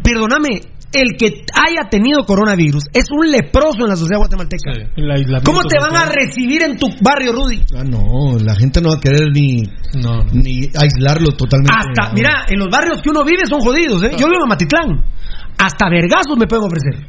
Perdóname, 0.04 0.62
el 0.92 1.18
que 1.18 1.46
haya 1.54 1.88
tenido 1.90 2.26
coronavirus 2.26 2.86
es 2.94 3.06
un 3.12 3.30
leproso 3.30 3.82
en 3.82 3.90
la 3.90 3.96
sociedad 3.96 4.20
guatemalteca. 4.20 4.72
¿Cómo 5.44 5.62
te 5.64 5.78
van 5.80 5.96
a 5.96 6.06
recibir 6.06 6.64
en 6.64 6.78
tu 6.78 6.88
barrio, 7.02 7.32
Rudy? 7.32 7.62
Ah, 7.78 7.84
no, 7.84 8.40
la 8.40 8.56
gente 8.56 8.82
no 8.82 8.90
va 8.90 8.96
a 8.96 9.00
querer 9.00 9.30
ni, 9.32 9.62
ni 10.34 10.70
aislarlo 10.76 11.32
totalmente. 11.38 11.74
Hasta, 11.76 12.14
mira, 12.14 12.46
en 12.48 12.60
los 12.60 12.70
barrios 12.70 13.02
que 13.02 13.10
uno 13.10 13.24
vive 13.24 13.46
son 13.46 13.60
jodidos, 13.60 14.04
¿eh? 14.04 14.12
Yo 14.18 14.28
vivo 14.28 14.44
en 14.44 14.50
Matitlán. 14.50 15.06
Hasta 15.58 15.90
vergazos 15.90 16.38
me 16.38 16.48
pueden 16.48 16.66
ofrecer. 16.66 17.08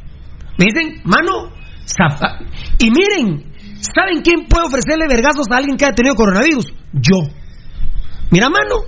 Me 0.57 0.65
dicen, 0.65 1.01
mano, 1.05 1.51
zapa. 1.85 2.39
Y 2.77 2.91
miren, 2.91 3.51
¿saben 3.79 4.21
quién 4.21 4.45
puede 4.47 4.67
ofrecerle 4.67 5.07
vergazos 5.07 5.47
a 5.49 5.57
alguien 5.57 5.77
que 5.77 5.85
haya 5.85 5.95
tenido 5.95 6.15
coronavirus? 6.15 6.71
Yo. 6.93 7.17
Mira, 8.29 8.49
mano, 8.49 8.83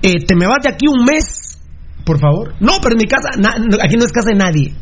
eh, 0.00 0.24
te 0.24 0.34
me 0.34 0.46
vas 0.46 0.62
de 0.62 0.70
aquí 0.70 0.86
un 0.88 1.04
mes 1.04 1.57
por 2.04 2.18
favor. 2.18 2.54
No, 2.60 2.78
pero 2.82 2.94
en 2.94 2.98
mi 2.98 3.06
casa, 3.06 3.28
aquí 3.82 3.96
no 3.96 4.04
es 4.04 4.12
casa 4.12 4.30
de 4.30 4.38
nadie. 4.38 4.74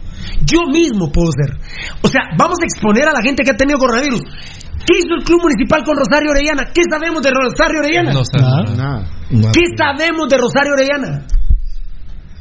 Yo 0.44 0.66
mismo 0.70 1.10
puedo 1.10 1.30
ser. 1.32 1.58
O 2.02 2.08
sea, 2.08 2.22
vamos 2.38 2.58
a 2.60 2.64
exponer 2.64 3.08
a 3.08 3.12
la 3.12 3.22
gente 3.22 3.42
que 3.42 3.50
ha 3.50 3.56
tenido 3.56 3.78
coronavirus. 3.78 4.20
¿Qué 4.86 4.98
hizo 4.98 5.14
el 5.18 5.24
Club 5.24 5.42
Municipal 5.42 5.82
con 5.84 5.96
Rosario 5.96 6.30
Orellana? 6.30 6.70
¿Qué 6.72 6.82
sabemos 6.88 7.22
de 7.22 7.30
Rosario 7.30 7.80
Orellana? 7.80 8.12
No 8.12 8.22
sabemos 8.24 8.76
nada. 8.76 9.04
¿Qué 9.52 9.62
sabemos 9.76 10.28
de 10.28 10.38
Rosario 10.38 10.74
Orellana? 10.74 11.26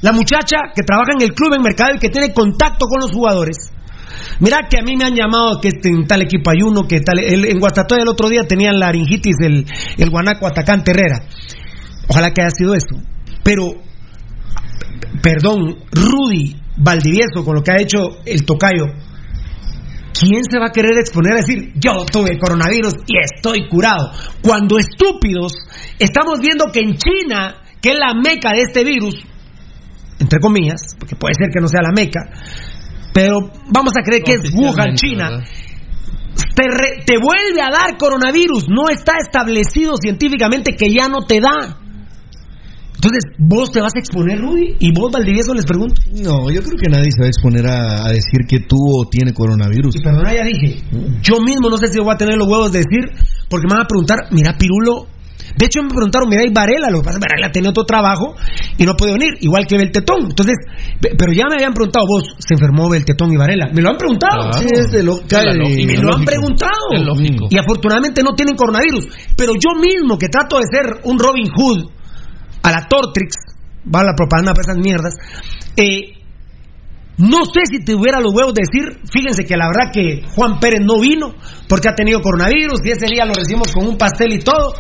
La 0.01 0.11
muchacha 0.11 0.69
que 0.76 0.84
trabaja 0.84 1.13
en 1.17 1.23
el 1.23 1.34
club 1.34 1.55
en 1.55 1.63
Mercado 1.63 1.95
y 1.95 1.99
que 1.99 2.09
tiene 2.09 2.34
contacto 2.34 2.86
con 2.86 3.01
los 3.01 3.11
jugadores. 3.11 3.71
Mira 4.39 4.67
que 4.69 4.78
a 4.78 4.84
mí 4.84 4.95
me 4.95 5.05
han 5.05 5.15
llamado 5.15 5.59
que 5.59 5.69
este, 5.69 5.89
en 5.89 6.05
tal 6.05 6.21
equipo 6.21 6.51
hay 6.51 6.61
uno, 6.61 6.84
que 6.88 6.99
tal, 6.99 7.17
en 7.19 7.59
Guastatoya 7.59 8.03
el 8.03 8.09
otro 8.09 8.30
día 8.30 8.43
tenían 8.43 8.80
laringitis 8.80 9.38
el, 9.41 9.65
el 9.97 10.09
guanaco 10.11 10.45
atacante 10.45 10.91
Herrera. 10.91 11.26
Ojalá 12.07 12.32
que 12.32 12.41
haya 12.41 12.51
sido 12.51 12.76
eso. 12.76 13.01
Pero 13.43 13.73
perdón, 15.22 15.78
Rudy 15.91 16.56
Valdivieso, 16.78 17.43
con 17.43 17.56
lo 17.56 17.64
que 17.64 17.72
ha 17.72 17.82
hecho 17.82 18.20
el 18.26 18.45
tocayo, 18.45 18.86
¿quién 20.14 20.43
se 20.49 20.60
va 20.60 20.68
a 20.68 20.72
querer 20.72 20.97
exponer 20.97 21.34
a 21.34 21.38
decir, 21.38 21.74
yo 21.76 22.06
tuve 22.06 22.38
coronavirus 22.38 22.95
y 23.08 23.18
estoy 23.18 23.68
curado? 23.68 24.12
Cuando 24.41 24.78
estúpidos, 24.78 25.53
estamos 25.99 26.39
viendo 26.39 26.66
que 26.72 26.80
en 26.80 26.97
China, 26.97 27.56
que 27.82 27.89
es 27.89 27.95
la 27.97 28.14
meca 28.14 28.51
de 28.51 28.62
este 28.62 28.84
virus, 28.84 29.16
entre 30.20 30.39
comillas, 30.39 30.95
porque 30.99 31.16
puede 31.16 31.34
ser 31.36 31.49
que 31.53 31.62
no 31.62 31.68
sea 31.68 31.82
la 31.82 31.91
meca, 31.91 32.22
pero 33.14 33.39
vamos 33.72 33.93
a 33.97 34.03
creer 34.03 34.24
que 34.24 34.34
es 34.34 34.53
Wuhan, 34.53 34.95
China. 34.95 35.43
Te, 36.53 36.64
te 37.06 37.18
vuelve 37.18 37.62
a 37.62 37.70
dar 37.70 37.97
coronavirus, 37.97 38.68
no 38.68 38.89
está 38.89 39.14
establecido 39.20 39.95
científicamente 39.95 40.76
que 40.76 40.89
ya 40.89 41.08
no 41.08 41.22
te 41.22 41.39
da. 41.39 41.80
Entonces, 43.06 43.38
¿vos 43.38 43.72
te 43.72 43.82
vas 43.82 43.93
a 43.95 43.99
exponer, 43.99 44.41
Rudy? 44.41 44.78
¿Y 44.80 44.91
vos, 44.91 45.12
Valdivieso, 45.12 45.53
les 45.53 45.66
pregunto? 45.66 46.01
No, 46.10 46.49
yo 46.49 46.62
creo 46.66 46.74
que 46.74 46.89
nadie 46.89 47.12
se 47.14 47.22
va 47.22 47.26
a 47.26 47.30
exponer 47.30 47.68
a, 47.68 48.10
decir 48.10 48.49
que 48.49 48.62
tuvo 48.62 49.06
o 49.06 49.06
tiene 49.06 49.32
coronavirus. 49.32 49.97
Y 49.97 50.01
perdona, 50.01 50.34
ya 50.34 50.43
dije, 50.43 50.82
yo 51.22 51.39
mismo 51.39 51.70
no 51.70 51.78
sé 51.78 51.89
si 51.89 51.99
voy 51.99 52.12
a 52.12 52.18
tener 52.18 52.36
los 52.36 52.47
huevos 52.49 52.72
de 52.72 52.80
decir, 52.80 53.06
porque 53.47 53.68
me 53.70 53.76
van 53.76 53.86
a 53.86 53.88
preguntar, 53.88 54.18
mira, 54.32 54.58
Pirulo. 54.58 55.06
De 55.56 55.68
hecho, 55.68 55.84
me 55.84 55.89
preguntaron, 55.89 56.28
mira, 56.28 56.41
y 56.43 56.51
Varela, 56.51 56.89
lo 56.89 56.99
que 56.99 57.06
pasa 57.06 57.20
es 57.20 57.22
que 57.22 57.30
Varela 57.30 57.51
tiene 57.51 57.70
otro 57.70 57.86
trabajo 57.86 58.34
y 58.76 58.84
no 58.86 58.95
puede 58.97 59.14
venir, 59.14 59.38
igual 59.41 59.68
que 59.68 59.78
Beltetón. 59.78 60.34
Entonces, 60.34 60.56
pero 60.99 61.32
ya 61.32 61.45
me 61.47 61.62
habían 61.62 61.74
preguntado, 61.74 62.08
vos, 62.10 62.34
¿se 62.39 62.56
enfermó 62.56 62.89
Beltetón 62.89 63.32
y 63.32 63.38
Varela? 63.38 63.70
Me 63.72 63.84
lo 63.84 63.91
han 63.91 63.97
preguntado. 63.97 64.51
Sí, 64.53 64.66
es 64.66 64.91
de 64.91 65.03
lo, 65.03 65.22
y 65.22 65.86
me 65.86 66.01
lo 66.01 66.16
han 66.16 66.26
preguntado. 66.26 66.89
Y 67.51 67.58
afortunadamente 67.60 68.24
no 68.24 68.34
tienen 68.34 68.56
coronavirus. 68.56 69.06
Pero 69.38 69.53
yo 69.53 69.80
mismo, 69.80 70.18
que 70.18 70.28
trato 70.28 70.58
de 70.58 70.66
ser 70.66 71.01
un 71.03 71.20
Robin 71.20 71.47
Hood, 71.56 71.93
a 72.66 72.72
la 72.72 72.88
Tortrix, 72.88 73.36
va 73.86 74.03
la 74.03 74.16
propaganda 74.16 74.53
para 74.53 74.74
esas 74.74 74.78
mierdas, 74.78 75.13
eh, 75.78 76.16
no 77.18 77.45
sé 77.45 77.61
si 77.70 77.86
tuviera 77.86 78.20
los 78.20 78.34
huevos 78.34 78.53
de 78.53 78.63
decir, 78.66 78.99
fíjense 79.09 79.45
que 79.45 79.55
la 79.55 79.68
verdad 79.68 79.93
que 79.93 80.24
Juan 80.36 80.59
Pérez 80.59 80.82
no 80.84 80.99
vino 80.99 81.34
porque 81.70 81.88
ha 81.88 81.95
tenido 81.95 82.22
coronavirus 82.22 82.82
y 82.84 82.91
ese 82.91 83.05
día 83.05 83.24
lo 83.26 83.34
recibimos 83.34 83.72
con 83.72 83.88
un 83.88 83.97
pastel 83.97 84.34
y 84.34 84.39
todo, 84.39 84.74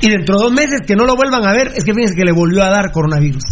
y 0.00 0.08
dentro 0.08 0.36
de 0.36 0.44
dos 0.44 0.52
meses 0.52 0.80
que 0.86 0.96
no 0.96 1.04
lo 1.04 1.16
vuelvan 1.16 1.44
a 1.44 1.52
ver, 1.52 1.72
es 1.74 1.84
que 1.84 1.92
fíjense 1.92 2.14
que 2.14 2.24
le 2.24 2.32
volvió 2.32 2.62
a 2.62 2.70
dar 2.70 2.92
coronavirus. 2.92 3.42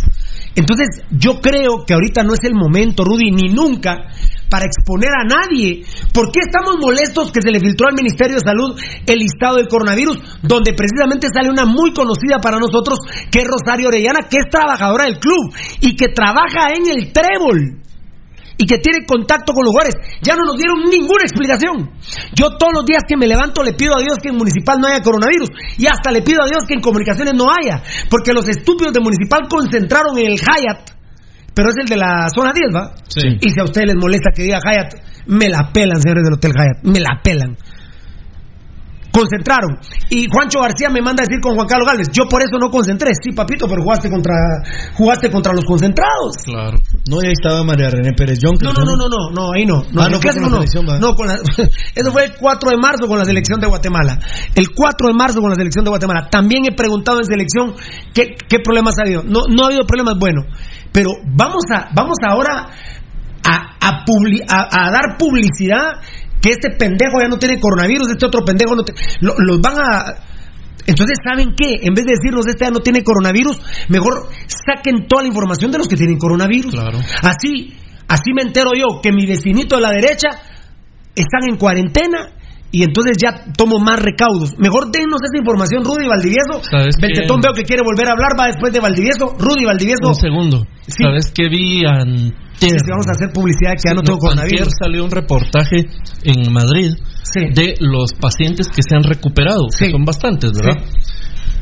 Entonces, 0.54 1.02
yo 1.10 1.40
creo 1.40 1.84
que 1.86 1.94
ahorita 1.94 2.22
no 2.22 2.32
es 2.32 2.40
el 2.44 2.54
momento, 2.54 3.04
Rudy, 3.04 3.30
ni 3.30 3.52
nunca, 3.52 4.08
para 4.50 4.66
exponer 4.66 5.10
a 5.14 5.24
nadie. 5.24 5.86
¿Por 6.12 6.30
qué 6.32 6.40
estamos 6.42 6.76
molestos 6.78 7.32
que 7.32 7.40
se 7.40 7.50
le 7.50 7.60
filtró 7.60 7.88
al 7.88 7.94
Ministerio 7.94 8.36
de 8.36 8.44
Salud 8.44 8.76
el 9.06 9.18
listado 9.18 9.56
del 9.56 9.68
coronavirus, 9.68 10.18
donde 10.42 10.74
precisamente 10.74 11.28
sale 11.32 11.48
una 11.48 11.64
muy 11.64 11.94
conocida 11.94 12.38
para 12.42 12.58
nosotros, 12.58 12.98
que 13.30 13.40
es 13.40 13.46
Rosario 13.46 13.88
Orellana, 13.88 14.26
que 14.28 14.38
es 14.42 14.50
trabajadora 14.50 15.04
del 15.04 15.18
club 15.18 15.54
y 15.80 15.94
que 15.94 16.08
trabaja 16.08 16.74
en 16.74 16.90
el 16.90 17.12
Trébol? 17.12 17.80
y 18.60 18.66
que 18.66 18.76
tiene 18.76 19.06
contacto 19.06 19.54
con 19.54 19.64
los 19.64 19.72
jugadores. 19.72 19.96
Ya 20.20 20.36
no 20.36 20.44
nos 20.44 20.58
dieron 20.58 20.84
ninguna 20.84 21.24
explicación. 21.24 21.96
Yo 22.36 22.58
todos 22.60 22.74
los 22.74 22.84
días 22.84 23.04
que 23.08 23.16
me 23.16 23.26
levanto 23.26 23.62
le 23.62 23.72
pido 23.72 23.96
a 23.96 24.02
Dios 24.02 24.18
que 24.22 24.28
en 24.28 24.36
Municipal 24.36 24.76
no 24.78 24.86
haya 24.86 25.00
coronavirus 25.00 25.48
y 25.78 25.86
hasta 25.86 26.12
le 26.12 26.20
pido 26.20 26.44
a 26.44 26.46
Dios 26.46 26.64
que 26.68 26.74
en 26.74 26.82
comunicaciones 26.82 27.32
no 27.32 27.46
haya, 27.48 27.82
porque 28.10 28.34
los 28.34 28.46
estúpidos 28.46 28.92
de 28.92 29.00
Municipal 29.00 29.48
concentraron 29.48 30.18
en 30.18 30.26
el 30.32 30.36
Hyatt 30.36 30.99
pero 31.54 31.68
es 31.70 31.76
el 31.80 31.86
de 31.86 31.96
la 31.96 32.28
zona 32.34 32.52
10, 32.52 32.74
¿va? 32.74 32.94
Sí. 33.08 33.38
Y 33.40 33.50
si 33.50 33.60
a 33.60 33.64
ustedes 33.64 33.88
les 33.88 33.96
molesta 33.96 34.30
que 34.34 34.42
diga 34.42 34.58
Hyatt, 34.58 34.94
me 35.26 35.48
la 35.48 35.70
pelan, 35.72 36.00
señores 36.00 36.24
del 36.24 36.34
Hotel 36.34 36.52
Hyatt, 36.52 36.84
me 36.84 37.00
la 37.00 37.20
pelan. 37.22 37.56
Concentraron. 39.12 39.78
Y 40.08 40.26
Juancho 40.30 40.60
García 40.60 40.88
me 40.88 41.02
manda 41.02 41.22
a 41.22 41.26
decir 41.26 41.40
con 41.40 41.54
Juan 41.54 41.66
Carlos 41.66 41.86
Gálvez, 41.86 42.08
yo 42.12 42.28
por 42.28 42.42
eso 42.42 42.58
no 42.60 42.70
concentré. 42.70 43.10
Sí, 43.20 43.34
papito, 43.34 43.66
pero 43.68 43.82
jugaste 43.82 44.08
contra 44.08 44.34
jugaste 44.94 45.30
contra 45.30 45.52
los 45.52 45.64
concentrados. 45.64 46.36
Claro. 46.44 46.78
No, 47.08 47.18
ahí 47.18 47.32
estaba 47.32 47.64
María 47.64 47.90
René 47.90 48.12
Pérez 48.16 48.38
John. 48.40 48.54
No, 48.60 48.72
no, 48.72 48.84
no, 48.84 48.96
no, 48.96 49.08
no, 49.08 49.30
no, 49.34 49.52
ahí 49.52 49.66
no. 49.66 49.82
no, 49.90 50.02
ah, 50.02 50.08
no, 50.08 50.20
con 50.20 50.86
no. 50.86 50.98
no 50.98 51.14
con 51.14 51.26
la, 51.26 51.34
eso 51.94 52.12
fue 52.12 52.24
el 52.24 52.32
4 52.38 52.70
de 52.70 52.76
marzo 52.76 53.08
con 53.08 53.18
la 53.18 53.24
selección 53.24 53.60
de 53.60 53.66
Guatemala. 53.66 54.18
El 54.54 54.70
4 54.70 55.08
de 55.08 55.14
marzo 55.14 55.40
con 55.40 55.50
la 55.50 55.56
selección 55.56 55.84
de 55.84 55.90
Guatemala. 55.90 56.28
También 56.30 56.64
he 56.66 56.74
preguntado 56.74 57.18
en 57.18 57.24
selección 57.24 57.74
qué, 58.14 58.36
qué 58.48 58.58
problemas 58.62 58.94
ha 58.98 59.02
habido. 59.02 59.22
No, 59.24 59.40
no 59.50 59.64
ha 59.64 59.66
habido 59.66 59.84
problemas, 59.86 60.14
bueno. 60.18 60.42
Pero 60.92 61.10
vamos, 61.24 61.62
a, 61.72 61.88
vamos 61.94 62.16
ahora 62.26 62.68
a, 63.44 63.76
a, 63.80 64.86
a, 64.86 64.90
dar 64.90 65.16
publicidad 65.18 66.00
que 66.40 66.50
este 66.50 66.70
pendejo 66.76 67.20
ya 67.20 67.28
no 67.28 67.38
tiene 67.38 67.60
coronavirus, 67.60 68.10
este 68.10 68.26
otro 68.26 68.44
pendejo 68.44 68.74
no 68.74 68.82
tiene... 68.82 69.00
los 69.20 69.60
van 69.60 69.76
a... 69.78 70.14
Entonces, 70.86 71.18
¿saben 71.22 71.54
qué? 71.56 71.76
En 71.82 71.94
vez 71.94 72.04
de 72.04 72.12
decirnos 72.18 72.46
este 72.46 72.64
ya 72.64 72.70
no 72.70 72.80
tiene 72.80 73.04
coronavirus, 73.04 73.60
mejor 73.88 74.28
saquen 74.46 75.06
toda 75.06 75.22
la 75.22 75.28
información 75.28 75.70
de 75.70 75.78
los 75.78 75.86
que 75.86 75.96
tienen 75.96 76.18
coronavirus. 76.18 76.72
Claro. 76.72 76.98
Así, 77.22 77.76
así 78.08 78.32
me 78.34 78.42
entero 78.42 78.70
yo 78.74 79.00
que 79.00 79.12
mi 79.12 79.26
vecinito 79.26 79.76
de 79.76 79.82
la 79.82 79.90
derecha 79.90 80.28
están 81.14 81.48
en 81.48 81.56
cuarentena 81.56 82.32
y 82.72 82.82
entonces 82.84 83.16
ya 83.20 83.52
tomo 83.56 83.78
más 83.78 84.00
recaudos. 84.00 84.56
Mejor 84.58 84.90
denos 84.90 85.20
esa 85.22 85.38
información, 85.38 85.84
Rudy 85.84 86.06
Valdivieso. 86.06 86.62
Beltetón 87.00 87.40
veo 87.40 87.52
que 87.52 87.62
quiere 87.62 87.82
volver 87.82 88.08
a 88.08 88.12
hablar, 88.12 88.38
va 88.38 88.46
después 88.46 88.72
de 88.72 88.80
Valdivieso. 88.80 89.34
Rudy 89.38 89.64
Valdivieso. 89.64 90.08
Un 90.08 90.14
segundo. 90.14 90.66
¿Sabes 90.86 91.32
qué 91.34 91.48
vi 91.48 91.84
antes? 91.84 92.82
vamos 92.90 93.06
a 93.08 93.12
hacer 93.12 93.32
publicidad 93.32 93.72
que 93.72 93.88
ya 93.88 93.94
no 93.94 94.02
tengo 94.02 94.18
coronavirus. 94.18 94.60
Ayer 94.60 94.68
salió 94.78 95.04
un 95.04 95.10
reportaje 95.10 95.86
en 96.24 96.52
Madrid 96.52 96.92
de 97.34 97.74
los 97.80 98.12
pacientes 98.14 98.68
que 98.68 98.82
se 98.82 98.94
han 98.94 99.02
recuperado, 99.02 99.66
que 99.76 99.90
son 99.90 100.04
bastantes, 100.04 100.52
¿verdad? 100.52 100.84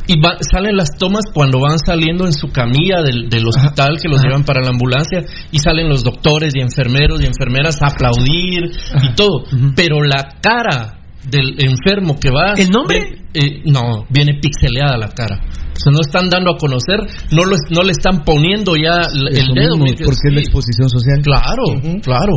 y 0.09 0.15
salen 0.51 0.75
las 0.75 0.97
tomas 0.97 1.25
cuando 1.33 1.61
van 1.61 1.79
saliendo 1.79 2.25
en 2.25 2.33
su 2.33 2.49
camilla 2.49 3.03
del, 3.03 3.47
hospital 3.47 3.99
que 4.01 4.09
los 4.09 4.23
llevan 4.23 4.43
para 4.43 4.63
la 4.63 4.71
ambulancia 4.71 5.21
y 5.53 5.59
salen 5.59 5.89
los 5.89 6.03
doctores 6.03 6.55
y 6.57 6.61
enfermeros 6.61 7.21
y 7.21 7.27
enfermeras 7.27 7.83
a 7.83 7.89
aplaudir 7.89 8.71
y 9.03 9.15
todo. 9.15 9.45
Pero 9.77 10.03
la 10.03 10.37
cara 10.41 10.98
del 11.25 11.57
enfermo 11.59 12.19
que 12.19 12.31
va. 12.31 12.55
¿El 12.57 12.71
nombre? 12.71 13.19
Eh, 13.35 13.63
no, 13.67 14.07
viene 14.11 14.39
pixeleada 14.41 14.97
la 14.97 15.09
cara. 15.09 15.41
O 15.45 15.81
sea, 15.81 15.93
no 15.93 16.01
están 16.01 16.29
dando 16.29 16.53
a 16.53 16.59
conocer, 16.59 16.99
no, 17.33 17.45
lo, 17.45 17.57
no 17.71 17.83
le 17.83 17.93
están 17.93 18.25
poniendo 18.25 18.75
ya 18.75 19.07
el, 19.13 19.55
dedo. 19.55 19.79
porque 19.79 20.29
es 20.29 20.35
la 20.35 20.41
exposición 20.41 20.89
social. 20.89 21.21
Claro, 21.23 21.63
claro. 22.03 22.35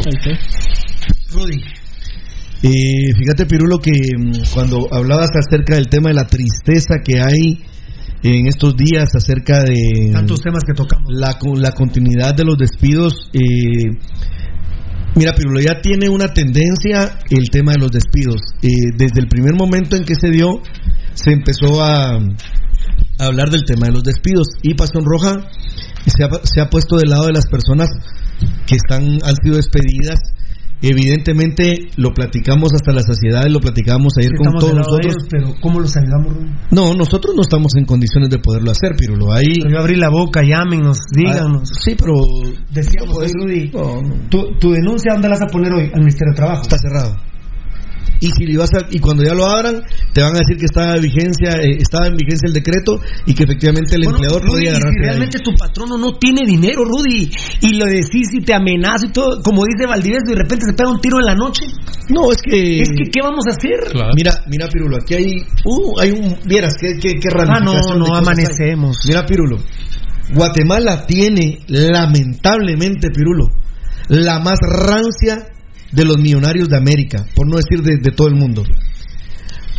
Rudy. 1.32 1.64
Eh, 2.64 3.14
fíjate, 3.18 3.48
Pirulo, 3.48 3.80
que 3.80 3.92
mm, 3.92 4.54
cuando 4.54 4.88
hablabas 4.92 5.30
acerca 5.36 5.76
del 5.76 5.88
tema 5.88 6.10
de 6.10 6.16
la 6.16 6.28
tristeza 6.28 6.96
que 7.04 7.20
hay 7.20 7.64
en 8.24 8.46
estos 8.46 8.76
días 8.78 9.10
acerca 9.16 9.64
de 9.64 10.12
tantos 10.14 10.42
temas 10.42 10.64
que 10.64 10.74
tocamos 10.74 11.10
la, 11.10 11.36
la 11.56 11.72
continuidad 11.72 12.36
de 12.36 12.44
los 12.44 12.58
despidos 12.58 13.32
eh, 13.34 13.98
Mira, 15.16 15.34
Pirulo, 15.34 15.60
ya 15.60 15.82
tiene 15.82 16.10
una 16.10 16.34
tendencia 16.34 17.20
el 17.30 17.50
tema 17.52 17.74
de 17.74 17.80
los 17.80 17.92
despidos. 17.92 18.42
Eh, 18.62 18.96
desde 18.96 19.20
el 19.20 19.28
primer 19.28 19.54
momento 19.56 19.96
en 19.96 20.04
que 20.04 20.16
se 20.16 20.30
dio, 20.30 20.62
se 21.14 21.32
empezó 21.32 21.84
a, 21.84 22.18
hablar 23.20 23.50
del 23.50 23.64
tema 23.66 23.88
de 23.88 23.94
los 23.94 24.04
despidos. 24.04 24.48
Y 24.64 24.74
Pasión 24.74 25.04
Roja 25.04 25.50
se 26.06 26.24
ha, 26.24 26.30
se 26.44 26.62
ha 26.62 26.70
puesto 26.70 26.98
del 26.98 27.10
lado 27.10 27.28
de 27.28 27.34
las 27.34 27.48
personas 27.48 27.90
que 28.66 28.76
están, 28.76 29.20
han 29.24 29.36
sido 29.44 29.58
despedidas 29.58 30.20
Evidentemente 30.82 31.90
lo 31.96 32.12
platicamos 32.14 32.74
hasta 32.74 32.92
la 32.92 33.02
saciedad, 33.02 33.46
lo 33.48 33.60
platicamos 33.60 34.14
ayer 34.18 34.32
con 34.36 34.54
todos 34.60 34.74
nosotros. 34.74 35.16
pero 35.30 35.54
¿cómo 35.62 35.80
los 35.80 35.96
ayudamos, 35.96 36.34
No, 36.72 36.94
nosotros 36.96 37.36
no 37.36 37.42
estamos 37.42 37.74
en 37.78 37.86
condiciones 37.86 38.30
de 38.30 38.40
poderlo 38.40 38.72
hacer, 38.72 38.96
Pirulo. 38.96 39.32
Ahí... 39.32 39.60
Pero 39.60 39.70
yo 39.70 39.80
abrí 39.80 39.96
la 39.96 40.10
boca, 40.10 40.42
llámenos, 40.44 40.98
díganos. 41.16 41.70
Ah, 41.72 41.80
sí, 41.84 41.96
pero... 41.98 42.14
Decíamos, 42.72 43.32
Rudy, 43.32 43.72
tu, 44.30 44.58
tu, 44.60 44.72
denuncia, 44.72 45.14
¿dónde 45.14 45.30
la 45.30 45.36
vas 45.36 45.50
a 45.50 45.52
poner 45.52 45.72
hoy? 45.72 45.92
Al 45.94 46.00
Ministerio 46.00 46.32
de 46.32 46.36
Trabajo. 46.36 46.62
Está 46.64 46.78
cerrado 46.78 47.31
y 48.22 48.30
si 48.30 48.46
le 48.46 48.58
vas 48.58 48.70
y 48.92 49.00
cuando 49.00 49.24
ya 49.24 49.34
lo 49.34 49.46
abran 49.46 49.82
te 50.14 50.22
van 50.22 50.36
a 50.36 50.40
decir 50.40 50.58
que 50.58 50.66
estaba 50.66 50.96
en 50.96 51.02
vigencia 51.02 51.58
eh, 51.58 51.78
estaba 51.80 52.08
en 52.08 52.16
vigencia 52.16 52.48
el 52.48 52.54
decreto 52.54 53.02
y 53.26 53.34
que 53.34 53.44
efectivamente 53.44 53.96
el 53.96 54.06
empleador 54.06 54.46
podía 54.46 54.70
agarrar 54.72 54.94
si 54.94 55.00
realmente 55.00 55.40
tu 55.40 55.52
patrono 55.56 55.98
no 55.98 56.14
tiene 56.18 56.46
dinero 56.46 56.86
Rudy 56.86 57.32
y 57.62 57.74
lo 57.74 57.86
decís 57.86 58.30
y 58.34 58.44
te 58.46 58.54
amenaza 58.54 59.08
y 59.08 59.12
todo 59.12 59.42
como 59.42 59.66
dice 59.66 59.88
Valdivieso 59.88 60.26
y 60.28 60.30
de 60.30 60.42
repente 60.44 60.66
se 60.66 60.74
pega 60.74 60.90
un 60.90 61.02
tiro 61.02 61.20
en 61.20 61.26
la 61.26 61.36
noche. 61.36 61.66
No 62.10 62.32
es 62.32 62.42
que 62.44 62.82
es 62.82 62.90
que 62.90 63.10
qué 63.10 63.22
vamos 63.22 63.46
a 63.48 63.52
hacer 63.52 63.96
mira 64.16 64.32
mira 64.48 64.68
Pirulo 64.68 64.98
aquí 64.98 65.16
hay 65.16 65.38
uh, 65.66 66.00
hay 66.00 66.12
un 66.12 66.38
vieras 66.46 66.76
qué 66.80 67.00
qué, 67.02 67.20
qué 67.20 67.30
ah 67.36 67.60
no 67.60 67.74
no 67.98 68.16
amanecemos. 68.16 69.00
Mira 69.08 69.26
Pirulo 69.26 69.58
Guatemala 70.34 71.06
tiene 71.08 71.60
lamentablemente 71.68 73.10
Pirulo 73.10 73.48
la 74.10 74.40
más 74.40 74.60
rancia 74.62 75.48
de 75.92 76.06
los 76.06 76.18
millonarios 76.18 76.70
de 76.70 76.78
América, 76.78 77.26
por 77.36 77.48
no 77.48 77.58
decir 77.58 77.82
de, 77.82 78.12
todo 78.12 78.28
el 78.28 78.36
mundo. 78.36 78.64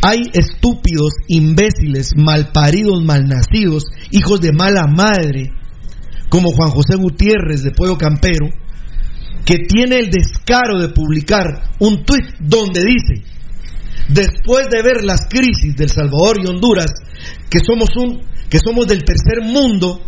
Hay 0.01 0.21
estúpidos, 0.33 1.13
imbéciles, 1.27 2.11
malparidos, 2.15 3.03
malnacidos, 3.03 3.85
hijos 4.11 4.41
de 4.41 4.51
mala 4.51 4.85
madre, 4.87 5.51
como 6.29 6.51
Juan 6.51 6.69
José 6.69 6.95
Gutiérrez 6.95 7.63
de 7.63 7.71
Pueblo 7.71 7.97
Campero, 7.97 8.47
que 9.45 9.59
tiene 9.67 9.99
el 9.99 10.09
descaro 10.09 10.79
de 10.79 10.89
publicar 10.89 11.71
un 11.79 12.03
tuit 12.03 12.25
donde 12.39 12.81
dice, 12.81 13.23
después 14.09 14.67
de 14.69 14.81
ver 14.81 15.03
las 15.03 15.27
crisis 15.29 15.75
del 15.75 15.89
Salvador 15.89 16.37
y 16.43 16.47
Honduras, 16.47 16.91
que 17.49 17.59
somos 17.65 17.89
un, 17.95 18.21
que 18.49 18.59
somos 18.59 18.87
del 18.87 19.03
tercer 19.03 19.41
mundo, 19.41 20.01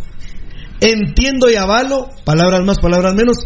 entiendo 0.80 1.50
y 1.50 1.56
avalo, 1.56 2.08
palabras 2.24 2.62
más, 2.64 2.78
palabras 2.78 3.14
menos, 3.14 3.38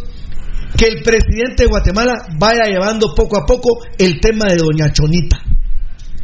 que 0.77 0.87
el 0.87 1.03
presidente 1.03 1.65
de 1.65 1.69
Guatemala 1.69 2.15
vaya 2.39 2.65
llevando 2.65 3.15
poco 3.15 3.39
a 3.39 3.47
poco 3.47 3.81
el 3.99 4.21
tema 4.21 4.47
de 4.47 4.57
Doña 4.57 4.93
Chonita. 4.93 5.39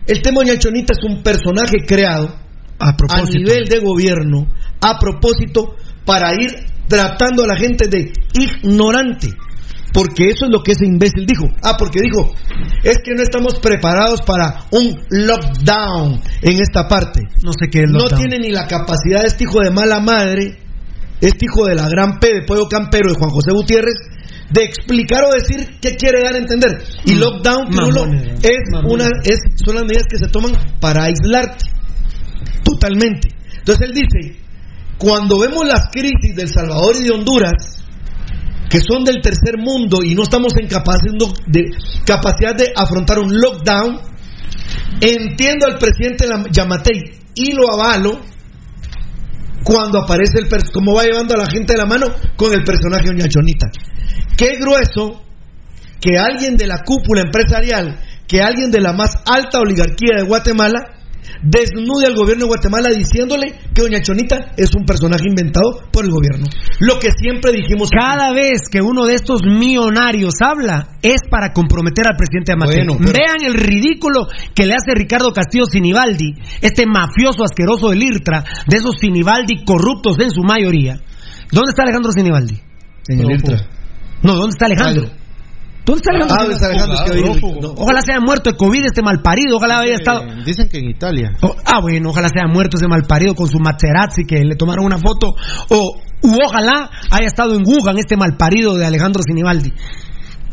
El 0.07 0.23
tema 0.23 0.41
de 0.41 0.47
Doña 0.47 0.59
Chonita 0.59 0.93
es 0.93 1.05
un 1.05 1.23
personaje 1.23 1.79
creado 1.87 2.35
a, 2.79 2.95
nivel 3.25 3.65
de 3.67 3.81
gobierno 3.81 4.47
a 4.81 4.99
propósito 4.99 5.75
para 6.05 6.33
ir 6.35 6.51
tratando 6.89 7.45
a 7.45 7.47
la 7.47 7.57
gente 7.57 7.89
de 7.89 8.13
ignorante. 8.35 9.29
Porque 9.93 10.29
eso 10.29 10.45
es 10.45 10.51
lo 10.51 10.63
que 10.63 10.73
ese 10.73 10.85
imbécil 10.85 11.25
dijo. 11.27 11.47
Ah, 11.63 11.77
porque 11.79 12.01
dijo, 12.03 12.35
es 12.85 12.99
que 13.03 13.15
no 13.15 13.23
estamos 13.23 13.59
preparados 13.61 14.21
para 14.23 14.67
un 14.71 14.95
lockdown 15.09 16.21
en 16.43 16.61
esta 16.61 16.87
parte. 16.87 17.23
No 17.43 17.53
sé 17.53 17.71
qué 17.71 17.85
es 17.85 17.91
No 17.91 18.05
tiene 18.09 18.39
ni 18.39 18.51
la 18.51 18.67
capacidad 18.67 19.25
este 19.25 19.45
hijo 19.45 19.61
de 19.61 19.71
mala 19.71 20.01
madre, 20.01 20.59
este 21.21 21.47
hijo 21.47 21.67
de 21.67 21.77
la 21.77 21.89
gran 21.89 22.19
P 22.19 22.27
de 22.27 22.43
Pueblo 22.47 22.69
Campero 22.69 23.11
de 23.11 23.19
Juan 23.19 23.31
José 23.31 23.53
Gutiérrez, 23.53 23.97
de 24.51 24.65
explicar 24.65 25.25
o 25.25 25.33
decir 25.33 25.79
qué 25.81 25.97
quiere 25.97 26.23
dar 26.23 26.35
a 26.35 26.39
entender. 26.39 26.83
Y 27.05 27.15
mm. 27.15 27.19
lockdown, 27.19 27.67
es 28.43 28.59
una, 28.85 29.07
es, 29.25 29.41
son 29.65 29.75
las 29.75 29.85
medidas 29.85 30.07
que 30.09 30.19
se 30.19 30.29
toman 30.29 30.53
para 30.81 31.05
aislarte 31.05 31.67
totalmente. 32.65 33.29
Entonces 33.59 33.89
él 33.89 33.95
dice, 33.95 34.39
cuando 34.99 35.39
vemos 35.39 35.67
las 35.67 35.91
crisis 35.91 36.35
del 36.37 36.49
Salvador 36.49 36.97
y 37.01 37.05
de 37.05 37.11
Honduras, 37.11 37.85
que 38.69 38.81
son 38.81 39.05
del 39.05 39.21
tercer 39.23 39.59
mundo 39.59 39.99
y 40.03 40.15
no 40.15 40.23
estamos 40.23 40.53
en 40.61 40.67
capacidad 40.69 41.15
de, 41.47 41.71
capacidad 42.05 42.55
de 42.55 42.73
afrontar 42.75 43.19
un 43.19 43.33
lockdown, 43.33 44.01
entiendo 45.01 45.67
al 45.67 45.79
presidente 45.79 46.27
Yamatei 46.51 47.21
y 47.35 47.53
lo 47.53 47.73
avalo 47.73 48.21
cuando 49.67 49.99
aparece 49.99 50.39
el 50.39 50.47
cómo 50.73 50.95
va 50.95 51.03
llevando 51.03 51.35
a 51.35 51.39
la 51.39 51.51
gente 51.51 51.73
de 51.73 51.79
la 51.79 51.87
mano 51.87 52.07
con 52.37 52.53
el 52.53 52.63
personaje 52.63 53.09
Doña 53.09 53.29
Chonita. 53.29 53.67
Qué 54.37 54.59
grueso 54.61 55.25
que 56.01 56.17
alguien 56.17 56.57
de 56.57 56.69
la 56.69 56.85
cúpula 56.85 57.23
empresarial, 57.23 57.99
que 58.29 58.41
alguien 58.41 58.71
de 58.71 58.81
la 58.81 58.93
más 58.93 59.11
alta 59.27 59.59
oligarquía 59.59 60.19
de 60.19 60.23
Guatemala, 60.23 60.79
desnude 61.43 62.07
al 62.07 62.15
gobierno 62.15 62.45
de 62.45 62.49
Guatemala 62.49 62.91
diciéndole 62.91 63.55
que 63.75 63.83
Doña 63.83 64.03
Chonita 64.03 64.53
es 64.57 64.75
un 64.75 64.85
personaje 64.85 65.25
inventado 65.29 65.83
por 65.93 66.05
el 66.05 66.11
gobierno. 66.11 66.47
Lo 66.81 66.99
que 66.99 67.11
siempre 67.17 67.53
dijimos. 67.53 67.91
Cada 67.91 68.33
vez 68.33 68.69
que 68.71 68.81
uno 68.81 69.07
de 69.07 69.15
estos 69.15 69.43
millonarios 69.45 70.35
habla 70.41 70.99
es 71.03 71.23
para 71.31 71.53
comprometer 71.53 72.07
al 72.09 72.17
presidente 72.17 72.53
Amateo. 72.53 72.99
Vean 72.99 73.45
el 73.45 73.55
ridículo 73.55 74.27
que 74.55 74.67
le 74.67 74.75
hace 74.75 74.95
Ricardo 74.95 75.33
Castillo 75.33 75.67
Sinibaldi, 75.67 76.35
este 76.61 76.87
mafioso 76.87 77.45
asqueroso 77.45 77.91
del 77.91 78.03
IRTRA, 78.03 78.45
de 78.67 78.77
esos 78.77 78.97
Sinibaldi 79.01 79.65
corruptos 79.65 80.19
en 80.21 80.31
su 80.31 80.43
mayoría. 80.43 81.01
¿Dónde 81.51 81.71
está 81.71 81.83
Alejandro 81.83 82.13
Sinibaldi? 82.13 82.61
En 83.09 83.21
el 83.21 83.31
IRTRA. 83.31 83.69
No, 84.23 84.35
¿dónde 84.35 84.51
está 84.51 84.67
Alejandro? 84.67 85.11
¿Dónde 85.87 86.03
está 86.03 86.67
Alejandro? 86.67 86.97
Ah, 86.99 87.75
ojalá 87.77 88.01
sea 88.03 88.19
muerto 88.21 88.51
de 88.51 88.57
COVID 88.57 88.87
este 88.87 89.03
malparido, 89.03 89.57
ojalá 89.57 89.79
haya 89.79 89.95
estado... 89.95 90.25
Dicen 90.45 90.69
que 90.69 90.79
en 90.79 90.91
Italia. 90.91 91.31
ah, 91.65 91.81
bueno, 91.81 92.11
ojalá 92.11 92.29
sea 92.29 92.49
muerto 92.49 92.77
ese 92.77 92.89
malparido 92.89 93.37
con 93.37 93.47
su 93.47 93.61
Materazzi 93.61 94.25
que 94.27 94.43
le 94.45 94.57
tomaron 94.57 94.85
una 94.85 94.99
foto. 94.99 95.37
O 95.71 96.01
u 96.23 96.39
ojalá 96.45 96.91
haya 97.11 97.27
estado 97.27 97.55
en 97.55 97.63
Wuhan 97.65 97.99
este 97.99 98.17
malparido 98.17 98.75
de 98.75 98.85
Alejandro 98.85 99.23
Sinibaldi. 99.23 99.73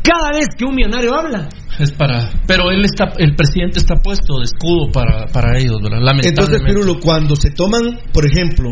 Cada 0.03 0.37
vez 0.37 0.49
que 0.55 0.65
un 0.65 0.75
millonario 0.75 1.15
habla, 1.15 1.49
es 1.79 1.91
para 1.91 2.29
pero 2.45 2.69
él 2.69 2.85
está 2.85 3.05
el 3.17 3.35
presidente 3.35 3.79
está 3.79 3.95
puesto 3.95 4.37
de 4.37 4.43
escudo 4.43 4.91
para, 4.91 5.25
para 5.27 5.57
ellos 5.57 5.81
¿verdad? 5.81 6.01
entonces 6.23 6.61
Pirulo 6.61 6.99
cuando 6.99 7.35
se 7.35 7.49
toman 7.49 7.99
por 8.13 8.25
ejemplo 8.27 8.71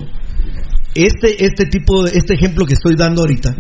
este 0.93 1.43
este 1.43 1.66
tipo 1.66 2.03
de 2.03 2.12
este 2.12 2.36
ejemplo 2.36 2.66
que 2.66 2.74
estoy 2.74 2.95
dando 2.95 3.22
ahorita 3.22 3.55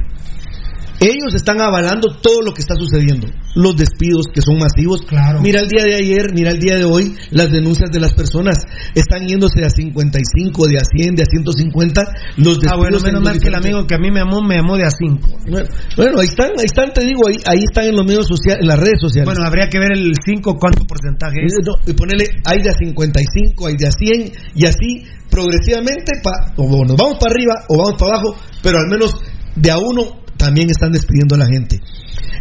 Ellos 1.01 1.33
están 1.33 1.59
avalando 1.59 2.13
todo 2.21 2.41
lo 2.45 2.53
que 2.53 2.61
está 2.61 2.75
sucediendo. 2.75 3.25
Los 3.55 3.75
despidos 3.75 4.27
que 4.31 4.39
son 4.41 4.59
masivos. 4.59 5.01
Claro. 5.01 5.41
Mira 5.41 5.59
el 5.59 5.67
día 5.67 5.83
de 5.83 5.95
ayer, 5.95 6.31
mira 6.33 6.51
el 6.51 6.59
día 6.59 6.77
de 6.77 6.85
hoy, 6.85 7.15
las 7.31 7.49
denuncias 7.51 7.89
de 7.91 7.99
las 7.99 8.13
personas 8.13 8.55
están 8.93 9.27
yéndose 9.27 9.65
a 9.65 9.69
55, 9.71 10.67
de 10.67 10.77
a 10.77 10.85
100, 10.85 11.15
de 11.15 11.23
a 11.23 11.25
150. 11.25 12.01
Los 12.37 12.61
despidos 12.61 12.71
Ah, 12.71 12.77
bueno, 12.77 12.97
en 12.97 13.03
menos 13.03 13.23
mal 13.23 13.39
que 13.41 13.47
el 13.49 13.55
amigo 13.55 13.87
que 13.87 13.95
a 13.95 13.97
mí 13.97 14.11
me 14.11 14.21
amó, 14.21 14.41
me 14.43 14.59
amó 14.59 14.77
de 14.77 14.85
a 14.85 14.91
5. 14.91 15.27
Bueno, 15.49 15.67
bueno, 15.97 16.19
ahí 16.21 16.27
están, 16.27 16.51
ahí 16.57 16.65
están, 16.65 16.93
te 16.93 17.01
digo, 17.03 17.27
ahí, 17.27 17.37
ahí 17.47 17.63
están 17.67 17.85
en 17.85 17.95
los 17.95 18.05
medios 18.05 18.27
sociales, 18.27 18.59
en 18.61 18.67
las 18.67 18.79
redes 18.79 19.01
sociales. 19.01 19.25
Bueno, 19.25 19.41
habría 19.43 19.67
que 19.69 19.79
ver 19.79 19.93
el 19.93 20.13
5, 20.23 20.55
cuánto 20.61 20.85
porcentaje 20.85 21.37
es. 21.43 21.53
No, 21.65 21.75
y 21.87 21.93
ponerle, 21.93 22.25
hay 22.45 22.61
de 22.61 22.69
a 22.69 22.73
55, 22.77 23.67
hay 23.67 23.73
de 23.75 23.87
a 23.87 23.91
100, 23.91 24.31
y 24.53 24.67
así 24.67 25.03
progresivamente, 25.31 26.11
pa- 26.21 26.53
o 26.57 26.85
nos 26.85 26.95
vamos 26.95 27.17
para 27.19 27.33
arriba 27.33 27.53
o 27.69 27.77
vamos 27.77 27.95
para 27.99 28.13
abajo, 28.13 28.35
pero 28.61 28.77
al 28.77 28.87
menos 28.87 29.15
de 29.55 29.71
a 29.71 29.77
uno 29.79 30.21
también 30.41 30.71
están 30.71 30.91
despidiendo 30.91 31.35
a 31.35 31.37
la 31.37 31.45
gente. 31.45 31.79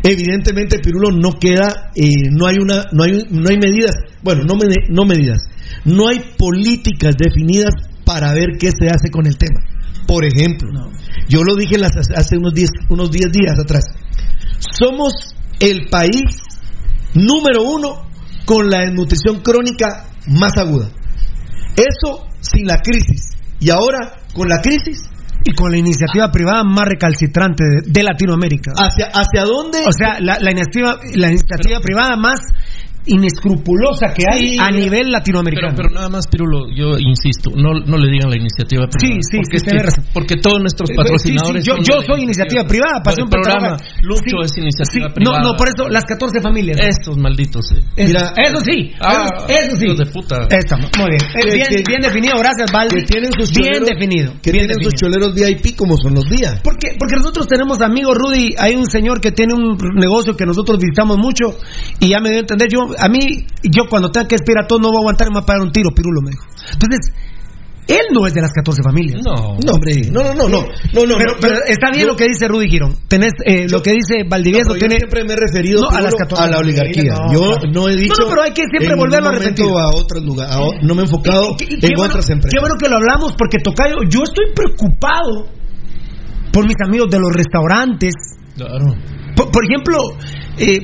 Evidentemente, 0.03 0.79
Pirulo 0.79 1.11
no 1.13 1.39
queda, 1.39 1.91
eh, 1.95 2.09
no 2.33 2.47
hay 2.47 2.57
una, 2.57 2.87
no 2.93 3.03
hay, 3.05 3.27
no 3.31 3.51
hay 3.51 3.59
medidas, 3.59 3.93
bueno, 4.23 4.45
no, 4.45 4.55
me- 4.55 4.75
no 4.89 5.05
medidas, 5.05 5.43
no 5.85 6.09
hay 6.09 6.21
políticas 6.39 7.15
definidas 7.19 7.75
para 8.07 8.33
ver 8.33 8.57
qué 8.59 8.71
se 8.71 8.87
hace 8.89 9.11
con 9.11 9.27
el 9.27 9.37
tema. 9.37 9.61
Por 10.07 10.25
ejemplo, 10.25 10.69
yo 11.29 11.43
lo 11.45 11.55
dije 11.55 11.77
las- 11.77 11.93
hace 12.17 12.39
unos 12.39 12.55
10 12.55 12.71
unos 12.89 13.11
10 13.11 13.31
días 13.31 13.59
atrás, 13.59 13.85
somos 14.79 15.13
el 15.61 15.89
país 15.91 16.25
número 17.15 17.65
uno 17.65 18.09
con 18.47 18.71
la 18.71 18.81
desnutrición 18.81 19.41
crónica 19.43 20.07
más 20.27 20.53
aguda. 20.57 20.89
Eso 21.77 22.27
sin 22.41 22.67
la 22.67 22.81
crisis. 22.81 23.33
Y 23.61 23.69
ahora, 23.69 24.15
con 24.33 24.49
la 24.49 24.63
crisis, 24.63 25.03
Y 25.45 25.55
con 25.55 25.71
la 25.71 25.79
iniciativa 25.79 26.31
privada 26.31 26.65
más 26.65 26.87
recalcitrante 26.87 27.65
de, 27.65 27.91
de 27.91 28.03
Latinoamérica. 28.03 28.73
¿hacia, 28.77 29.07
¿hacia 29.07 29.45
dónde? 29.45 29.79
O 29.87 29.93
sea, 29.93 30.21
la, 30.21 30.39
la 30.39 30.51
iniciativa, 30.51 30.99
la 31.15 31.29
iniciativa 31.29 31.81
privada 31.81 32.17
más 32.17 32.41
inescrupulosa 33.07 34.13
que 34.15 34.25
hay 34.31 34.41
Sí, 34.51 34.59
a 34.59 34.71
nivel 34.71 35.11
latinoamericano. 35.11 35.75
pero 35.77 35.91
nada 35.91 36.09
más, 36.09 36.27
Pirulo, 36.29 36.69
yo 36.75 36.99
insisto, 36.99 37.51
no, 37.55 37.75
no 37.85 37.97
le 37.99 38.11
digan 38.11 38.31
la 38.31 38.37
iniciativa 38.39 38.87
privada. 38.87 39.01
Sí, 39.01 39.19
sí, 39.23 39.37
porque, 39.43 39.59
sí, 39.59 39.67
es 39.77 39.95
que- 39.95 40.03
porque 40.13 40.37
todos 40.37 40.61
nuestros 40.61 40.91
Eh, 40.91 40.95
patrocinadores. 40.97 41.65
sí, 41.65 41.71
sí, 41.71 41.77
yo- 41.77 41.83
yo 41.83 42.03
soy 42.07 42.23
iniciativa 42.23 42.65
privada, 42.65 43.03
Pasión 43.03 43.27
el 43.27 43.31
programa. 43.31 43.77
Lucho 44.03 44.23
Sí, 44.25 44.37
es 44.45 44.57
iniciativa 44.59 45.09
Sí, 45.09 45.15
privada. 45.15 45.41
No, 45.41 45.53
no, 45.53 45.57
por 45.57 45.69
eso 45.69 45.89
las 45.89 46.05
14 46.05 46.41
familias. 46.41 46.79
Estos 46.81 47.17
malditos. 47.19 47.65
eh. 47.77 47.81
Eso, 47.97 48.09
Mira, 48.09 48.33
eso 48.37 48.61
sí, 48.61 48.93
Ah, 49.01 49.27
eso, 49.49 49.49
eso 49.49 49.77
sí. 49.77 49.87
de 49.97 50.07
puta. 50.07 50.37
Muy 50.99 51.09
bien. 51.11 51.23
Eh, 51.35 51.53
bien, 51.55 51.67
que- 51.69 51.83
bien 51.87 52.01
definido, 52.01 52.35
gracias, 52.39 52.71
Valdi. 52.73 52.97
que 52.97 53.03
tienen 53.03 53.33
sus 53.39 53.51
bien 53.51 53.73
choleros- 53.75 53.89
definido. 53.89 54.33
que 54.43 54.53
bien 54.53 54.67
tienen 54.67 54.85
sus 54.85 54.95
choleros 54.95 55.35
VIP 55.35 55.75
como 55.77 55.97
son 55.97 56.15
los 56.15 56.25
días. 56.29 56.61
Porque, 56.63 56.95
porque 56.99 57.17
nosotros 57.17 57.47
tenemos 57.49 57.81
amigos, 57.81 58.17
Rudy, 58.17 58.55
hay 58.59 58.75
un 58.77 58.87
señor 58.87 59.21
que 59.21 59.33
tiene 59.33 59.55
un 59.55 59.77
negocio 59.97 60.37
que 60.37 60.47
nosotros 60.47 60.79
visitamos 60.79 61.17
mucho 61.19 61.57
y 61.99 62.09
ya 62.09 62.21
me 62.21 62.31
dio 62.31 62.39
a 62.39 62.41
entender, 62.41 62.69
yo, 62.71 62.81
a 62.99 63.09
mí, 63.09 63.47
yo 63.63 63.85
cuando 63.89 64.11
tenga 64.11 64.27
que 64.29 64.35
esperar 64.37 64.67
todo 64.67 64.79
no 64.81 64.89
voy 64.89 64.97
a 64.99 65.01
aguantar 65.01 65.27
y 65.29 65.31
me 65.31 65.35
va 65.37 65.41
a 65.43 65.47
pagar 65.47 65.63
un 65.63 65.73
tiro, 65.73 65.91
Pirulo 65.91 66.21
me 66.23 66.31
dijo. 66.31 66.45
Entonces, 66.73 67.13
él 67.89 68.07
no 68.13 68.25
es 68.25 68.33
de 68.35 68.41
las 68.41 68.53
14 68.53 68.83
familias. 68.85 69.21
No. 69.25 69.35
No, 69.67 69.73
hombre, 69.73 69.95
no, 70.13 70.23
no, 70.23 70.33
no, 70.35 70.49
no, 70.49 70.61
no, 70.95 71.07
no. 71.07 71.17
pero, 71.41 71.55
está 71.67 71.91
bien 71.91 72.03
yo- 72.03 72.13
lo 72.13 72.17
que 72.17 72.29
dice 72.29 72.47
Rudy 72.47 72.69
Girón. 72.71 72.95
Tenés 73.09 73.33
eh, 73.45 73.67
lo 73.69 73.83
que 73.83 73.91
dice 73.93 74.23
Valdivieso. 74.29 74.69
No, 74.69 74.75
pero 74.75 74.81
yo 74.81 74.89
tiene... 74.89 74.97
siempre 75.01 75.25
me 75.25 75.33
he 75.33 75.37
referido 75.37 75.83
No, 75.83 75.89
a 75.89 76.01
las 76.01 76.15
Pirulo, 76.15 76.29
14 76.29 76.45
a 76.45 76.47
la 76.51 76.59
oligarquía. 76.59 77.15
No, 77.15 77.33
yo 77.33 77.41
claro. 77.41 77.73
no 77.73 77.89
he 77.89 77.97
dicho. 77.97 78.15
No, 78.17 78.25
no, 78.25 78.31
pero 78.31 78.43
hay 78.45 78.53
que 78.53 78.63
siempre 78.71 78.95
volverlo 78.95 79.29
a 79.29 79.33
repetir. 79.33 79.65
a 79.67 79.89
otros 79.97 80.23
lugares. 80.23 80.55
a 80.55 80.61
o- 80.61 80.73
no 80.83 80.95
me 80.95 81.03
he 81.03 81.05
enfocado 81.07 81.57
Qué- 81.59 81.67
qué- 81.67 81.75
en 81.75 81.81
qué 81.81 81.89
bueno- 81.97 82.13
otras 82.15 82.31
empresas. 82.31 82.53
Qué 82.55 82.61
bueno 82.61 82.77
que 82.79 82.89
lo 82.89 82.97
hablamos 82.97 83.35
porque 83.37 83.59
Tocayo, 83.59 83.97
yo 84.09 84.23
estoy 84.23 84.45
preocupado 84.55 85.49
por 86.53 86.67
mis 86.67 86.77
amigos 86.87 87.11
de 87.11 87.19
los 87.19 87.33
restaurantes. 87.33 88.13
Claro. 88.57 88.95
Por, 89.35 89.51
por 89.51 89.65
ejemplo, 89.65 89.99
eh, 90.59 90.79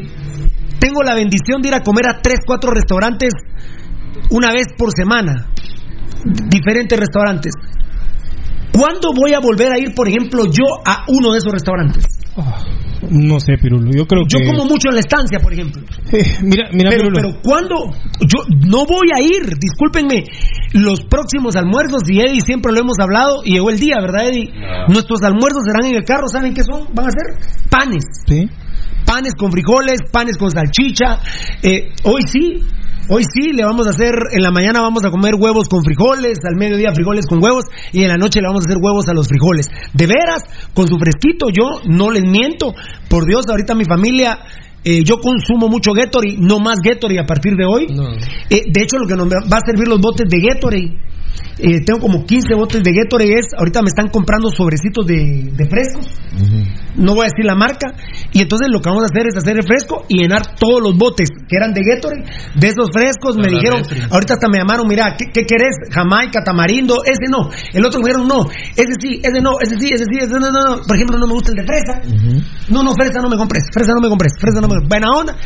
tengo 0.79 1.03
la 1.03 1.15
bendición 1.15 1.63
de 1.63 1.69
ir 1.69 1.75
a 1.75 1.83
comer 1.83 2.07
a 2.09 2.21
tres, 2.23 2.41
cuatro 2.47 2.71
restaurantes 2.71 3.33
una 4.31 4.53
vez 4.53 4.67
por 4.77 4.91
semana. 4.95 5.49
Diferentes 6.25 6.99
restaurantes. 6.99 7.53
¿Cuándo 8.73 9.13
voy 9.15 9.33
a 9.33 9.41
volver 9.41 9.73
a 9.73 9.79
ir, 9.79 9.95
por 9.95 10.09
ejemplo, 10.09 10.45
yo 10.47 10.65
a 10.85 11.05
uno 11.09 11.33
de 11.33 11.39
esos 11.39 11.53
restaurantes? 11.53 12.05
No 13.11 13.39
sé, 13.41 13.57
Pirulo. 13.61 13.91
Yo 13.95 14.07
creo 14.07 14.23
Yo 14.29 14.39
que. 14.39 14.47
como 14.47 14.65
mucho 14.65 14.89
en 14.89 14.95
la 14.95 15.01
estancia, 15.01 15.39
por 15.39 15.53
ejemplo. 15.53 15.83
Eh, 16.13 16.37
mira, 16.43 16.69
mira, 16.73 16.91
Pero, 16.91 17.05
Pirulo. 17.05 17.17
pero 17.17 17.43
¿cuándo? 17.43 17.75
Yo 18.21 18.45
no 18.69 18.85
voy 18.85 19.09
a 19.15 19.23
ir, 19.23 19.57
discúlpenme. 19.59 20.25
Los 20.73 21.01
próximos 21.05 21.57
almuerzos, 21.57 22.03
y 22.09 22.21
Eddie 22.21 22.41
siempre 22.43 22.73
lo 22.73 22.81
hemos 22.81 22.99
hablado, 23.01 23.43
y 23.45 23.53
llegó 23.53 23.71
el 23.71 23.79
día, 23.79 23.97
¿verdad, 24.01 24.29
Eddie? 24.29 24.51
Nuestros 24.89 25.23
almuerzos 25.23 25.63
serán 25.65 25.87
en 25.91 25.97
el 25.97 26.05
carro, 26.05 26.29
¿saben 26.29 26.53
qué 26.53 26.63
son? 26.63 26.89
Van 26.95 27.07
a 27.07 27.11
ser 27.11 27.69
panes. 27.71 28.05
Sí. 28.27 28.49
Panes 29.07 29.35
con 29.39 29.51
frijoles, 29.53 30.01
panes 30.11 30.37
con 30.37 30.51
salchicha. 30.51 31.21
Eh, 31.63 31.89
hoy 32.03 32.23
sí, 32.27 32.61
hoy 33.09 33.23
sí, 33.23 33.53
le 33.53 33.65
vamos 33.65 33.87
a 33.87 33.91
hacer, 33.91 34.13
en 34.33 34.43
la 34.43 34.51
mañana 34.51 34.83
vamos 34.83 35.05
a 35.05 35.11
comer 35.11 35.37
huevos 35.39 35.69
con 35.69 35.85
frijoles, 35.85 36.39
al 36.45 36.57
mediodía 36.57 36.93
frijoles 36.93 37.25
con 37.27 37.43
huevos, 37.43 37.65
y 37.93 38.03
en 38.03 38.09
la 38.09 38.17
noche 38.17 38.41
le 38.41 38.49
vamos 38.49 38.65
a 38.67 38.71
hacer 38.71 38.83
huevos 38.83 39.09
a 39.09 39.15
los 39.15 39.29
frijoles. 39.29 39.69
De 39.95 40.07
veras, 40.07 40.43
con 40.75 40.89
su 40.89 40.99
fresquito, 40.99 41.47
yo 41.49 41.81
no 41.89 42.11
les 42.11 42.25
miento. 42.25 42.75
Por 43.09 43.25
Dios, 43.27 43.47
ahorita 43.49 43.75
mi 43.75 43.85
familia... 43.85 44.39
eh, 44.85 45.03
yo 45.03 45.19
consumo 45.19 45.69
mucho 45.69 45.93
Gatorade, 45.93 46.37
no 46.39 46.61
más 46.61 46.79
Gatorade 46.79 47.19
a 47.19 47.27
partir 47.27 47.55
de 47.57 47.65
hoy. 47.67 47.87
No. 47.89 48.13
Eh, 48.51 48.63
de 48.71 48.83
hecho, 48.83 48.99
lo 48.99 49.07
que 49.07 49.17
nos 49.17 49.27
va 49.27 49.59
a 49.59 49.67
servir 49.67 49.89
los 49.89 50.01
botes 50.01 50.29
de 50.29 50.39
Gatorade, 50.41 50.95
eh, 51.59 51.85
tengo 51.85 52.01
como 52.01 52.25
15 52.25 52.55
botes 52.55 52.83
de 52.83 52.93
Gatorade, 52.93 53.49
ahorita 53.57 53.83
me 53.83 53.89
están 53.89 54.09
comprando 54.09 54.49
sobrecitos 54.51 55.07
de, 55.07 55.51
de 55.53 55.65
frescos, 55.69 56.07
no 56.97 57.15
voy 57.15 57.27
a 57.27 57.31
decir 57.33 57.45
la 57.45 57.55
marca, 57.55 57.93
y 58.33 58.43
entonces 58.43 58.69
lo 58.71 58.81
que 58.81 58.89
vamos 58.89 59.05
a 59.05 59.07
hacer 59.07 59.27
es 59.29 59.37
hacer 59.37 59.57
el 59.57 59.65
fresco 59.65 60.05
y 60.09 60.21
llenar 60.23 60.57
todos 60.57 60.81
los 60.81 60.97
botes 60.97 61.29
que 61.31 61.57
eran 61.57 61.73
de 61.73 61.83
Gatorade, 61.83 62.25
de 62.55 62.67
esos 62.67 62.89
frescos, 62.93 63.37
me 63.37 63.49
Para 63.49 63.59
dijeron, 63.59 63.83
ahorita 64.11 64.35
hasta 64.35 64.49
me 64.49 64.59
llamaron, 64.59 64.87
mira, 64.89 65.17
¿qué, 65.17 65.27
qué 65.33 65.45
querés? 65.45 65.77
Jamaica, 65.91 66.43
tamarindo, 66.45 67.03
ese 67.05 67.29
no, 67.29 67.51
el 67.73 67.85
otro 67.85 68.01
me 68.01 68.09
dijeron, 68.09 68.29
no, 68.29 68.47
ese 68.49 68.95
sí, 69.01 69.21
ese 69.23 69.41
no, 69.41 69.59
ese 69.61 69.77
sí, 69.77 69.93
ese 69.93 70.05
sí, 70.05 70.17
ese 70.21 70.39
no, 70.39 70.51
no, 70.51 70.63
no, 70.63 70.83
por 70.87 70.97
ejemplo, 70.97 71.19
no 71.19 71.27
me 71.27 71.35
gusta 71.35 71.51
el 71.51 71.57
de 71.57 71.65
fresa, 71.67 72.01
no, 72.71 72.83
no, 72.83 72.95
fresa 72.95 73.21
no 73.21 73.29
me 73.29 73.37
compres, 73.37 73.65
fresa 73.73 73.93
no 73.93 74.01
me 74.01 74.09
compres, 74.09 74.33
fresa 74.39 74.61
no 74.61 74.69
me 74.69 74.77
Buena 74.89 75.11
onda, 75.11 75.37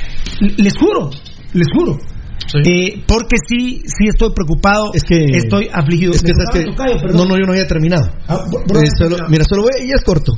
les 0.59 0.76
juro, 0.76 1.11
les 1.55 1.66
juro. 1.72 1.99
Sí. 2.47 2.59
Eh, 2.68 3.03
porque 3.07 3.36
sí, 3.49 3.82
sí 3.86 4.09
estoy 4.09 4.32
preocupado, 4.34 4.91
Es 4.95 5.05
que- 5.05 5.24
estoy 5.36 5.68
afligido. 5.72 6.12
Es 6.12 6.22
que, 6.22 6.32
perdón. 6.34 7.16
no, 7.16 7.24
no, 7.26 7.38
yo 7.38 7.47
no 7.47 7.53
había 7.53 7.66
terminado. 7.66 8.11
Ah, 8.26 8.45
bro, 8.51 8.80
Eh, 8.80 8.86
solo- 8.99 9.16
mira, 9.28 9.45
solo 9.49 9.62
voy, 9.62 9.86
y 9.86 9.93
es 9.93 10.03
corto. 10.05 10.32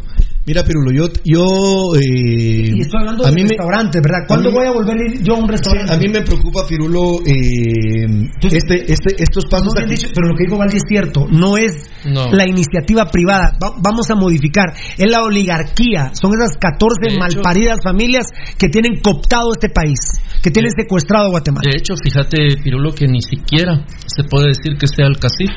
Mira, 0.45 0.64
Pirulo, 0.64 0.90
yo, 0.90 1.07
yo 1.24 1.95
eh, 1.95 2.74
Y 2.74 2.80
estoy 2.80 2.99
hablando 2.99 3.24
a 3.24 3.28
de 3.30 3.34
mí 3.36 3.43
me, 3.45 3.51
restaurantes, 3.51 4.03
¿verdad? 4.03 4.26
¿Cuándo 4.26 4.49
a 4.49 4.51
mí 4.53 4.59
me- 4.59 4.64
voy 4.64 4.66
a 4.66 4.72
volver 4.74 4.97
a 4.99 5.14
ir 5.14 5.22
yo 5.22 5.34
a 5.34 5.38
un 5.38 5.47
restaurante? 5.49 5.93
a 5.93 5.97
mí 5.97 6.09
me 6.09 6.20
preocupa, 6.22 6.66
Pirulo, 6.66 7.20
eh, 7.24 8.07
este, 8.51 8.93
este, 8.93 9.22
estos 9.22 9.45
pasos 9.47 9.66
No 9.66 9.72
me 9.74 9.80
han 9.82 9.84
aquí. 9.86 9.95
dicho, 9.95 10.09
pero 10.12 10.26
lo 10.26 10.34
que 10.34 10.43
dijo 10.45 10.59
Valdi 10.59 10.76
es 10.78 10.82
cierto, 10.88 11.26
no 11.30 11.57
es 11.57 11.88
No. 12.07 12.32
la 12.32 12.45
iniciativa 12.49 13.05
privada, 13.07 13.53
Va- 13.62 13.76
vamos 13.80 14.11
a 14.11 14.16
modificar, 14.16 14.74
es 14.99 15.09
la 15.09 15.22
oligarquía, 15.22 16.11
son 16.20 16.32
esas 16.34 16.57
14 16.59 16.99
De 17.03 17.09
hecho- 17.14 17.20
malparidas 17.20 17.78
familias 17.84 18.26
que 18.59 18.68
tienen 18.68 18.99
cooptado 19.01 19.53
este 19.53 19.68
país, 19.68 20.01
que 20.43 20.51
tienen 20.51 20.72
secuestrado 20.76 21.26
a 21.26 21.30
Guatemala. 21.30 21.70
De 21.70 21.78
hecho, 21.78 21.95
fíjate, 22.03 22.61
Pirulo, 22.64 22.93
que 22.93 23.07
ni 23.07 23.22
siquiera 23.22 23.86
se 24.07 24.24
puede 24.24 24.49
decir 24.49 24.76
que 24.76 24.88
sea 24.88 25.07
el 25.07 25.18
CACIF, 25.20 25.51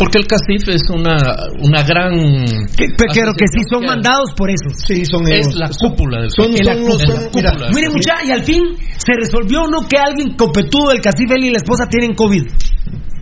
porque 0.00 0.18
el 0.18 0.26
CACIF 0.26 0.68
es 0.68 0.82
una, 0.88 1.16
una 1.60 1.82
gran. 1.84 2.10
Pero 2.74 3.32
que 3.36 3.46
sí 3.52 3.60
son 3.70 3.84
mandados 3.84 4.32
por 4.34 4.48
eso. 4.48 4.64
Sí, 4.74 5.04
son 5.04 5.28
ellos. 5.28 5.48
Es 5.48 5.54
la 5.56 5.68
cúpula 5.68 6.22
del 6.22 6.30
Son- 6.30 6.48
CACIF. 6.50 6.64
son 6.66 6.80
los- 6.88 7.02
Es 7.02 7.08
la 7.08 7.14
son- 7.14 7.24
cúpula 7.26 7.52
mira, 7.52 7.68
Miren, 7.74 7.92
CACIF. 7.92 7.94
mucha, 7.94 8.14
y 8.24 8.30
al 8.32 8.42
fin 8.42 8.62
se 8.96 9.12
resolvió 9.14 9.66
no 9.68 9.86
que 9.86 9.98
alguien 9.98 10.34
copetudo 10.36 10.88
del 10.88 11.00
Casif 11.02 11.30
él 11.30 11.44
y 11.44 11.50
la 11.50 11.58
esposa 11.58 11.86
tienen 11.86 12.14
COVID. 12.14 12.44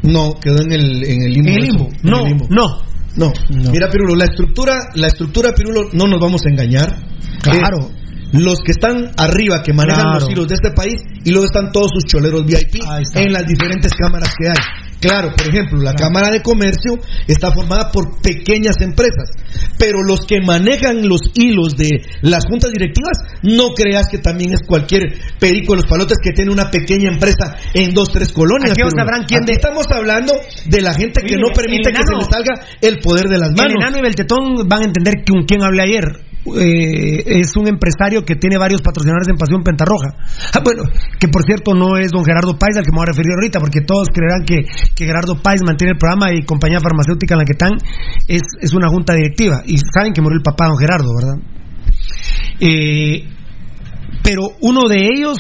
No, 0.04 0.34
quedó 0.40 0.62
en 0.62 0.72
el, 0.72 1.04
en 1.04 1.22
el 1.22 1.32
limbo. 1.32 1.48
En 1.50 1.54
el 1.56 1.62
limbo. 1.66 1.84
eso, 1.88 1.96
en 2.04 2.10
No, 2.10 2.18
el 2.22 2.24
limbo. 2.28 2.46
no. 2.50 2.88
No. 3.16 3.32
Mira, 3.72 3.90
Pirulo, 3.90 4.14
la 4.14 4.26
estructura, 4.26 4.78
la 4.94 5.08
estructura, 5.08 5.52
Pirulo, 5.52 5.88
no 5.92 6.06
nos 6.06 6.20
vamos 6.20 6.40
a 6.46 6.50
engañar. 6.50 6.94
Claro. 7.42 7.90
Los 8.30 8.60
que 8.60 8.70
están 8.72 9.10
arriba, 9.16 9.62
que 9.62 9.72
manejan 9.72 10.02
Claro. 10.02 10.20
los 10.20 10.30
hilos 10.30 10.46
de 10.48 10.54
este 10.54 10.70
país, 10.70 11.00
y 11.24 11.30
luego 11.30 11.46
están 11.46 11.72
todos 11.72 11.90
sus 11.92 12.04
choleros 12.04 12.44
VIP 12.46 12.78
en 13.16 13.32
las 13.32 13.44
diferentes 13.46 13.92
cámaras 13.94 14.32
que 14.38 14.48
hay. 14.48 14.54
Claro, 15.00 15.32
por 15.36 15.48
ejemplo, 15.48 15.80
la 15.80 15.94
Cámara 15.94 16.28
de 16.30 16.42
Comercio 16.42 16.94
está 17.26 17.52
formada 17.52 17.90
por 17.92 18.20
pequeñas 18.20 18.76
empresas, 18.80 19.30
pero 19.78 20.02
los 20.02 20.20
que 20.26 20.40
manejan 20.44 21.08
los 21.08 21.20
hilos 21.34 21.76
de 21.76 22.02
las 22.22 22.44
juntas 22.46 22.72
directivas, 22.72 23.16
no 23.42 23.74
creas 23.74 24.08
que 24.10 24.18
también 24.18 24.52
es 24.54 24.60
cualquier 24.66 25.02
perico 25.38 25.74
de 25.74 25.82
los 25.82 25.86
palotes 25.90 26.18
que 26.22 26.32
tiene 26.32 26.50
una 26.50 26.70
pequeña 26.70 27.10
empresa 27.12 27.56
en 27.74 27.94
dos, 27.94 28.08
tres 28.10 28.32
colonias. 28.32 28.72
Aquí 28.72 28.82
sabrán 28.96 29.24
quién 29.24 29.42
Aquí 29.42 29.52
de- 29.52 29.56
estamos 29.56 29.86
hablando 29.90 30.32
de 30.66 30.80
la 30.82 30.92
gente 30.94 31.20
que 31.22 31.36
Mire, 31.36 31.42
no 31.46 31.54
permite 31.54 31.90
el 31.90 31.96
que 31.96 32.02
se 32.02 32.14
le 32.16 32.24
salga 32.24 32.66
el 32.80 32.98
poder 32.98 33.28
de 33.28 33.38
las 33.38 33.50
El 33.50 33.54
manos. 33.56 33.74
enano 33.80 33.98
y 33.98 34.02
Beltetón 34.02 34.68
van 34.68 34.82
a 34.82 34.84
entender 34.86 35.14
con 35.28 35.44
quién 35.44 35.62
hablé 35.62 35.82
ayer. 35.82 36.27
Eh, 36.46 37.40
es 37.40 37.56
un 37.56 37.68
empresario 37.68 38.24
que 38.24 38.36
tiene 38.36 38.56
varios 38.58 38.80
patrocinadores 38.80 39.28
en 39.28 39.36
Pasión 39.36 39.62
Pentarroja. 39.62 40.16
Ah, 40.54 40.60
bueno, 40.64 40.84
que 41.18 41.28
por 41.28 41.42
cierto 41.42 41.74
no 41.74 41.96
es 41.98 42.10
don 42.10 42.24
Gerardo 42.24 42.58
Páez 42.58 42.76
al 42.76 42.84
que 42.84 42.90
me 42.90 42.96
voy 42.96 43.04
a 43.04 43.12
referir 43.12 43.32
ahorita, 43.34 43.60
porque 43.60 43.80
todos 43.82 44.08
creerán 44.08 44.44
que, 44.44 44.64
que 44.94 45.04
Gerardo 45.04 45.42
Páez 45.42 45.62
mantiene 45.62 45.92
el 45.92 45.98
programa 45.98 46.32
y 46.32 46.44
compañía 46.44 46.80
farmacéutica 46.80 47.34
en 47.34 47.38
la 47.38 47.44
que 47.44 47.52
están 47.52 47.72
es, 48.26 48.42
es 48.60 48.72
una 48.72 48.88
junta 48.88 49.14
directiva. 49.14 49.62
Y 49.66 49.78
saben 49.78 50.12
que 50.12 50.22
murió 50.22 50.36
el 50.36 50.42
papá 50.42 50.66
de 50.66 50.70
don 50.70 50.78
Gerardo, 50.78 51.10
¿verdad? 51.14 51.36
Eh, 52.60 53.24
pero 54.22 54.42
uno 54.60 54.88
de 54.88 55.06
ellos 55.06 55.38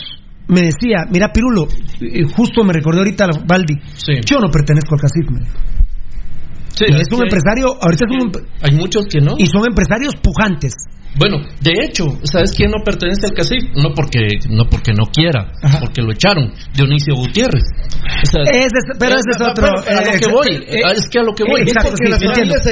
me 0.48 0.62
decía, 0.62 1.04
mira 1.10 1.32
Pirulo, 1.32 1.68
eh, 2.00 2.24
justo 2.34 2.64
me 2.64 2.72
recordé 2.72 2.98
ahorita 2.98 3.26
Baldi, 3.46 3.74
yo 4.24 4.38
no 4.38 4.50
pertenezco 4.50 4.94
al 4.94 5.00
CACIF. 5.00 5.26
Sí, 6.74 6.84
Y 6.88 7.00
es 7.00 7.08
un 7.12 7.22
empresario, 7.22 7.76
ahorita 7.80 8.04
es 8.06 8.24
un, 8.24 8.32
Hay 8.62 8.76
muchos 8.76 9.06
que 9.06 9.20
no. 9.20 9.34
y 9.38 9.46
son 9.46 9.64
empresarios 9.66 10.14
pujantes. 10.16 10.74
Bueno, 11.18 11.38
de 11.60 11.72
hecho, 11.84 12.04
¿sabes 12.24 12.52
quién 12.56 12.70
no 12.70 12.82
pertenece 12.84 13.26
al 13.26 13.32
CACIF? 13.34 13.64
No 13.74 13.90
porque 13.94 14.20
no 14.48 14.64
porque 14.70 14.92
no 14.96 15.04
quiera, 15.12 15.50
porque 15.80 16.02
lo 16.02 16.12
echaron. 16.12 16.52
Dionisio 16.74 17.14
Gutiérrez. 17.16 17.64
O 18.22 18.26
sea, 18.30 18.42
es- 18.50 18.72
pero 18.98 19.16
ese 19.18 19.30
es 19.34 19.42
otro, 19.42 19.66
A 19.66 19.70
lo 19.72 20.12
eh, 20.14 20.18
que 20.20 20.30
voy, 20.30 20.48
eh, 20.66 20.80
es 20.96 21.08
que 21.10 21.18
a 21.18 21.22
lo 21.22 21.32
que 21.34 21.44
voy. 21.44 21.62
exacto, 21.62 21.90
Porque 21.90 22.04
sí, 22.06 22.10
las 22.10 22.20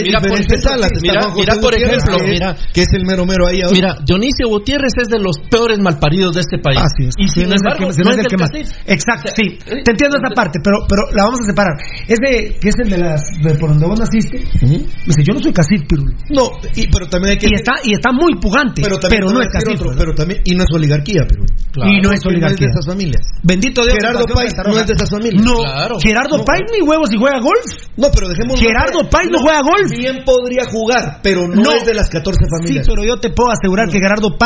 Mira, 0.07 0.21
por 0.21 0.39
ejemplo, 0.39 0.71
mira, 1.03 1.21
mira, 1.35 1.55
por 1.61 1.75
ejemplo, 1.75 2.19
que 2.19 2.25
es- 2.25 2.31
mira, 2.31 2.57
que 2.73 2.81
es 2.83 2.89
el 2.95 3.05
mero 3.07 3.27
mero 3.27 3.47
ahí 3.47 3.61
ahora. 3.63 3.75
Mira, 3.75 3.97
Dionisio 4.07 4.49
Gutiérrez 4.49 4.93
es 5.01 5.09
de 5.09 5.19
los 5.19 5.37
peores 5.51 5.79
malparidos 5.79 6.35
de 6.35 6.41
este 6.41 6.59
país. 6.59 6.79
Así 6.79 7.09
es. 7.09 7.15
Y 7.19 7.29
sin 7.29 7.53
es 7.53 7.61
embargo, 7.61 7.91
que- 7.91 7.99
no 7.99 8.05
no 8.05 8.11
es 8.11 8.17
es 8.17 8.17
el 8.17 8.23
del 8.23 8.27
que 8.31 8.37
más. 8.37 8.51
CACIF. 8.51 8.69
Exacto, 8.87 9.33
sí. 9.35 9.59
Te 9.85 9.91
entiendo 9.91 10.17
esa 10.23 10.31
parte, 10.35 10.59
pero, 10.63 10.87
pero 10.89 11.03
la 11.15 11.25
vamos 11.25 11.41
a 11.43 11.45
separar. 11.51 11.75
Ese 12.07 12.57
que 12.61 12.69
es 12.69 12.75
el 12.79 12.91
de 12.91 12.99
las 12.99 13.23
de 13.43 13.55
por 13.57 13.71
donde 13.71 13.87
vos 13.87 13.99
naciste. 13.99 14.39
Dice, 14.63 15.23
yo 15.27 15.35
no 15.35 15.41
soy 15.41 15.53
cacique, 15.53 15.85
Pirulo. 15.89 16.13
No, 16.31 16.51
y, 16.75 16.87
pero 16.89 17.07
también 17.09 17.33
hay 17.33 17.39
que. 17.39 17.49
Y 17.49 17.55
está, 17.55 17.75
y 17.85 17.93
está 17.93 18.13
muy 18.13 18.35
pugante, 18.41 18.83
pero, 18.83 18.99
también 18.99 19.23
te 19.27 19.33
no 19.33 19.43
es 19.43 19.55
a 19.55 19.73
otro, 19.73 19.93
pero 19.97 20.15
también 20.15 20.41
y 20.45 20.55
no 20.55 20.65
es 20.65 20.71
oligarquía, 20.73 21.23
pero 21.29 21.45
y 21.89 22.01
no 22.01 22.13
es 22.13 22.25
oligarquía. 22.25 22.47
No 22.47 22.47
es 22.55 22.61
de 22.61 22.67
esas 22.67 22.87
familias. 22.87 23.23
Bendito 23.43 23.83
Dios. 23.85 23.97
Gerardo 24.01 24.25
Pentarroja. 24.27 24.63
no 24.73 24.81
es 24.81 24.87
de 24.87 24.93
esas 24.95 25.11
familias. 25.11 25.43
No, 25.45 25.57
Claro. 25.61 25.97
Gerardo 26.01 26.39
No. 26.39 26.45
Páez 26.45 26.63
ni 26.73 26.83
huevos 26.87 27.13
y 27.13 27.19
juega 27.19 27.41
golf. 27.41 27.67
No, 27.97 28.09
pero 28.11 28.29
dejemos. 28.29 28.59
Gerardo 28.59 29.09
Páez 29.11 29.29
no 29.31 29.39
juega 29.39 29.61
golf. 29.63 29.91
Bien 29.91 30.25
podría 30.25 30.65
jugar, 30.71 31.21
pero 31.23 31.47
no, 31.49 31.63
No. 31.63 31.73
es 31.73 31.85
de 31.85 31.95
las 31.95 32.09
14 32.09 32.41
familias. 32.49 32.87
Sí, 32.87 32.93
pero 32.95 33.07
yo 33.07 33.21
te 33.21 33.31
puedo 33.31 33.51
asegurar 33.51 33.89
que 33.89 33.99
Gerardo 33.99 34.37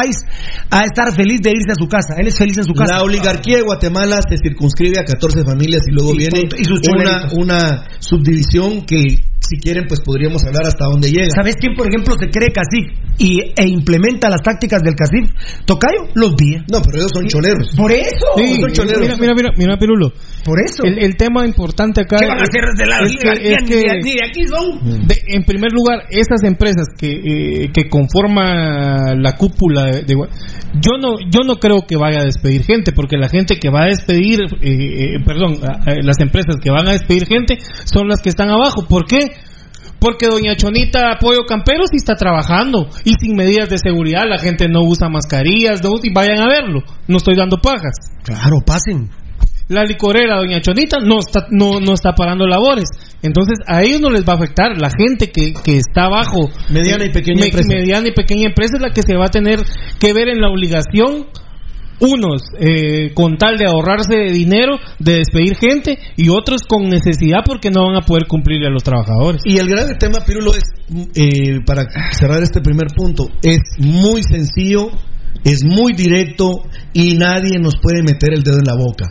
ha 0.70 0.78
de 0.80 0.86
estar 0.86 1.12
feliz 1.14 1.40
de 1.42 1.50
irse 1.50 1.72
a 1.72 1.74
su 1.74 1.86
casa. 1.88 2.14
Él 2.18 2.28
es 2.28 2.36
feliz 2.36 2.58
en 2.58 2.64
su 2.64 2.72
casa. 2.72 2.94
La 2.96 3.02
oligarquía 3.02 3.56
de 3.58 3.62
Guatemala 3.62 4.18
se 4.28 4.36
circunscribe 4.38 4.98
a 4.98 5.04
14 5.04 5.44
familias 5.44 5.82
y 5.86 5.92
luego 5.92 6.14
Y 6.14 6.18
viene 6.18 6.40
punto. 6.40 6.56
Y 6.58 6.64
sus 6.64 6.80
una, 6.88 7.28
una 7.32 7.84
subdivisión 7.98 8.82
que, 8.82 9.18
si 9.40 9.56
quieren, 9.58 9.86
pues 9.88 10.00
podríamos 10.00 10.44
hablar 10.44 10.66
hasta 10.66 10.84
dónde 10.84 11.10
llega. 11.10 11.26
¿Sabes 11.34 11.56
quién, 11.56 11.74
por 11.74 11.88
ejemplo, 11.88 12.14
se 12.18 12.28
cree 12.28 12.48
cacique 12.52 12.94
y, 13.18 13.40
e 13.56 13.66
implementa 13.68 14.30
las 14.30 14.42
tácticas 14.42 14.82
del 14.82 14.94
cacique? 14.94 15.32
Tocayo, 15.66 16.08
los 16.14 16.36
días. 16.36 16.62
No, 16.70 16.80
pero 16.82 16.98
ellos 16.98 17.10
son 17.12 17.26
choleros. 17.26 17.68
Por 17.76 17.90
eso. 17.90 18.26
Sí, 18.36 18.60
son 18.60 18.72
choleros. 18.72 19.00
mira, 19.02 19.16
mira, 19.18 19.32
mira, 19.34 19.50
mira, 19.56 19.76
Pirulo. 19.78 20.12
Por 20.44 20.58
eso. 20.64 20.84
El, 20.84 21.02
el 21.02 21.16
tema 21.16 21.44
importante 21.46 22.00
acá 22.02 22.16
¿Qué 22.18 22.26
van 22.26 22.38
a 22.38 22.42
hacer 22.42 22.62
de 22.76 22.86
la 22.86 23.00
es 23.00 23.16
que, 23.16 23.28
oligarquía? 23.28 23.56
es 23.56 23.68
que- 23.68 23.76
de- 23.76 24.02
ni 24.02 24.12
de 24.12 24.24
aquí 24.26 24.46
son. 24.46 25.06
de- 25.08 25.20
en 25.34 25.44
primer 25.44 25.72
lugar, 25.72 26.04
esas 26.10 26.42
empresas 26.44 26.86
que, 26.98 27.10
eh, 27.10 27.70
que 27.74 27.88
conforman 27.88 29.22
la 29.22 29.32
cúpula 29.36 29.84
de, 29.86 30.02
de 30.02 30.14
Gua- 30.14 30.28
yo 30.80 30.92
no 31.00 31.16
yo 31.30 31.40
no 31.46 31.56
creo 31.56 31.86
que 31.86 31.96
vaya 31.96 32.20
a 32.20 32.24
despedir 32.24 32.62
gente 32.64 32.92
porque 32.92 33.16
la 33.16 33.28
gente 33.28 33.56
que 33.58 33.70
va 33.70 33.82
a 33.82 33.86
despedir 33.86 34.40
eh, 34.60 35.16
eh, 35.16 35.16
perdón 35.26 35.54
las 36.02 36.20
empresas 36.20 36.56
que 36.62 36.70
van 36.70 36.86
a 36.88 36.92
despedir 36.92 37.26
gente 37.26 37.58
son 37.84 38.06
las 38.08 38.20
que 38.22 38.28
están 38.28 38.50
abajo 38.50 38.86
¿por 38.88 39.04
qué? 39.06 39.29
Porque 40.00 40.26
doña 40.28 40.56
Chonita 40.56 41.18
Pollo 41.20 41.44
Campero 41.46 41.84
sí 41.90 41.96
está 41.96 42.14
trabajando. 42.16 42.88
Y 43.04 43.12
sin 43.20 43.36
medidas 43.36 43.68
de 43.68 43.78
seguridad 43.78 44.22
la 44.26 44.38
gente 44.38 44.66
no 44.68 44.82
usa 44.82 45.08
mascarillas 45.10 45.82
no, 45.84 45.90
y 46.02 46.12
vayan 46.12 46.40
a 46.40 46.48
verlo. 46.48 46.80
No 47.06 47.18
estoy 47.18 47.36
dando 47.36 47.58
pajas 47.58 47.94
Claro, 48.24 48.60
pasen. 48.64 49.10
la 49.68 49.84
licorera 49.84 50.36
doña 50.38 50.60
Chonita 50.60 50.98
no 51.04 51.18
está 51.20 51.46
no, 51.50 51.80
no 51.80 51.92
está 51.92 52.12
parando 52.14 52.46
labores. 52.46 52.88
Entonces 53.22 53.58
a 53.66 53.82
ellos 53.82 54.00
no 54.00 54.10
les 54.10 54.24
va 54.26 54.32
a 54.32 54.36
afectar. 54.36 54.76
La 54.80 54.90
gente 54.90 55.30
que, 55.30 55.52
que 55.52 55.76
está 55.76 56.06
abajo 56.06 56.48
Mediana 56.70 57.04
y 57.04 57.10
pequeña 57.10 57.44
empresa. 57.44 57.68
mediana 57.68 58.08
y 58.08 58.12
pequeña 58.12 58.46
empresa 58.48 58.76
es 58.76 58.82
la 58.82 58.90
que 58.90 59.02
se 59.02 59.14
va 59.16 59.26
a 59.26 59.30
tener 59.30 59.60
que 60.00 60.12
ver 60.14 60.28
en 60.28 60.40
la 60.40 60.48
obligación 60.48 61.26
unos 62.00 62.42
eh, 62.58 63.12
con 63.14 63.36
tal 63.36 63.56
de 63.56 63.66
ahorrarse 63.66 64.32
dinero 64.32 64.78
de 64.98 65.18
despedir 65.18 65.56
gente 65.56 65.98
y 66.16 66.28
otros 66.30 66.62
con 66.68 66.88
necesidad 66.88 67.40
porque 67.44 67.70
no 67.70 67.86
van 67.86 68.02
a 68.02 68.06
poder 68.06 68.26
cumplirle 68.26 68.66
a 68.68 68.70
los 68.70 68.82
trabajadores 68.82 69.42
Y 69.44 69.58
el 69.58 69.68
grave 69.68 69.94
tema, 69.98 70.24
Pirulo, 70.26 70.52
es, 70.54 70.64
eh, 71.14 71.60
para 71.64 71.84
cerrar 72.12 72.42
este 72.42 72.60
primer 72.60 72.88
punto, 72.96 73.28
es 73.42 73.60
muy 73.78 74.22
sencillo, 74.22 74.90
es 75.44 75.64
muy 75.64 75.92
directo 75.92 76.62
y 76.92 77.14
nadie 77.16 77.58
nos 77.60 77.76
puede 77.76 78.02
meter 78.02 78.32
el 78.34 78.42
dedo 78.42 78.58
en 78.58 78.66
la 78.66 78.76
boca. 78.76 79.08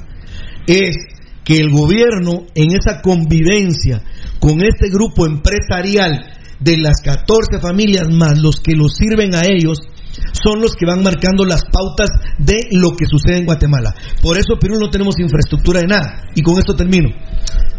Es 0.68 0.96
que 1.44 1.58
el 1.58 1.72
gobierno, 1.72 2.46
en 2.54 2.72
esa 2.72 3.02
convivencia 3.02 4.04
con 4.40 4.62
este 4.62 4.90
grupo 4.90 5.26
empresarial 5.26 6.26
de 6.60 6.78
las 6.78 7.02
14 7.04 7.60
familias 7.62 8.08
más 8.12 8.38
los 8.38 8.60
que 8.60 8.76
los 8.76 8.94
sirven 8.96 9.34
a 9.34 9.42
ellos, 9.46 9.80
son 10.34 10.62
los 10.62 10.76
que 10.76 10.86
van 10.86 11.04
marcando 11.04 11.46
las 11.46 11.64
pautas 11.66 12.10
de 12.38 12.68
lo 12.72 12.92
que 12.92 13.06
sucede 13.06 13.38
en 13.38 13.46
Guatemala. 13.46 13.94
Por 14.22 14.38
eso, 14.38 14.58
Perú 14.60 14.76
no 14.80 14.90
tenemos 14.90 15.20
infraestructura 15.20 15.82
de 15.82 15.88
nada. 15.88 16.24
Y 16.36 16.42
con 16.42 16.58
esto 16.58 16.76
termino. 16.76 17.10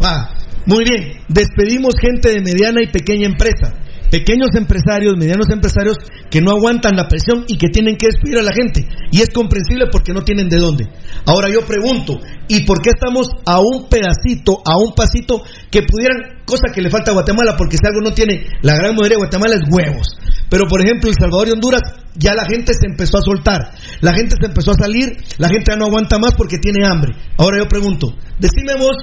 Ah, 0.00 0.34
muy 0.66 0.84
bien, 0.84 1.22
despedimos 1.28 1.94
gente 2.00 2.30
de 2.30 2.42
mediana 2.42 2.80
y 2.82 2.88
pequeña 2.88 3.26
empresa. 3.26 3.74
Pequeños 4.10 4.50
empresarios, 4.56 5.16
medianos 5.16 5.48
empresarios 5.50 5.96
que 6.30 6.40
no 6.40 6.50
aguantan 6.50 6.96
la 6.96 7.08
presión 7.08 7.44
y 7.46 7.56
que 7.58 7.68
tienen 7.68 7.96
que 7.96 8.06
despedir 8.06 8.38
a 8.38 8.42
la 8.42 8.52
gente. 8.52 8.86
Y 9.12 9.20
es 9.20 9.30
comprensible 9.30 9.86
porque 9.90 10.12
no 10.12 10.22
tienen 10.22 10.48
de 10.48 10.58
dónde. 10.58 10.88
Ahora 11.26 11.48
yo 11.48 11.64
pregunto, 11.64 12.18
¿y 12.48 12.64
por 12.64 12.82
qué 12.82 12.90
estamos 12.90 13.28
a 13.46 13.60
un 13.60 13.88
pedacito, 13.88 14.62
a 14.64 14.76
un 14.78 14.94
pasito 14.94 15.42
que 15.70 15.82
pudieran, 15.82 16.42
cosa 16.44 16.72
que 16.74 16.82
le 16.82 16.90
falta 16.90 17.12
a 17.12 17.14
Guatemala, 17.14 17.54
porque 17.56 17.76
si 17.76 17.86
algo 17.86 18.00
no 18.00 18.12
tiene 18.12 18.46
la 18.62 18.74
gran 18.74 18.94
mayoría 18.94 19.16
de 19.16 19.22
Guatemala 19.22 19.54
es 19.54 19.62
huevos. 19.70 20.18
Pero 20.48 20.66
por 20.66 20.80
ejemplo, 20.84 21.08
El 21.08 21.16
Salvador 21.18 21.48
y 21.48 21.52
Honduras, 21.52 21.82
ya 22.16 22.34
la 22.34 22.44
gente 22.44 22.72
se 22.74 22.86
empezó 22.86 23.18
a 23.18 23.22
soltar, 23.22 23.72
la 24.00 24.12
gente 24.12 24.34
se 24.40 24.46
empezó 24.46 24.72
a 24.72 24.74
salir, 24.74 25.16
la 25.38 25.48
gente 25.48 25.70
ya 25.70 25.76
no 25.76 25.86
aguanta 25.86 26.18
más 26.18 26.34
porque 26.36 26.58
tiene 26.58 26.84
hambre. 26.84 27.14
Ahora 27.38 27.58
yo 27.58 27.68
pregunto, 27.68 28.12
decime 28.38 28.74
vos, 28.78 28.96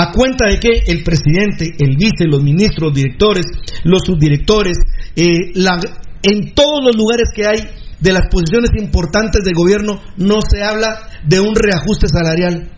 a 0.00 0.12
cuenta 0.12 0.46
de 0.48 0.60
que 0.60 0.82
el 0.86 1.02
presidente, 1.02 1.74
el 1.78 1.96
vice, 1.96 2.26
los 2.26 2.42
ministros, 2.42 2.90
los 2.90 2.94
directores, 2.94 3.44
los 3.82 4.02
subdirectores, 4.06 4.76
eh, 5.16 5.50
la- 5.54 5.80
en 6.22 6.54
todos 6.54 6.84
los 6.84 6.94
lugares 6.96 7.30
que 7.34 7.46
hay 7.46 7.68
de 8.00 8.12
las 8.12 8.28
posiciones 8.30 8.70
importantes 8.78 9.42
del 9.44 9.54
gobierno, 9.54 10.00
no 10.16 10.38
se 10.40 10.62
habla 10.62 11.08
de 11.24 11.40
un 11.40 11.54
reajuste 11.54 12.06
salarial. 12.08 12.70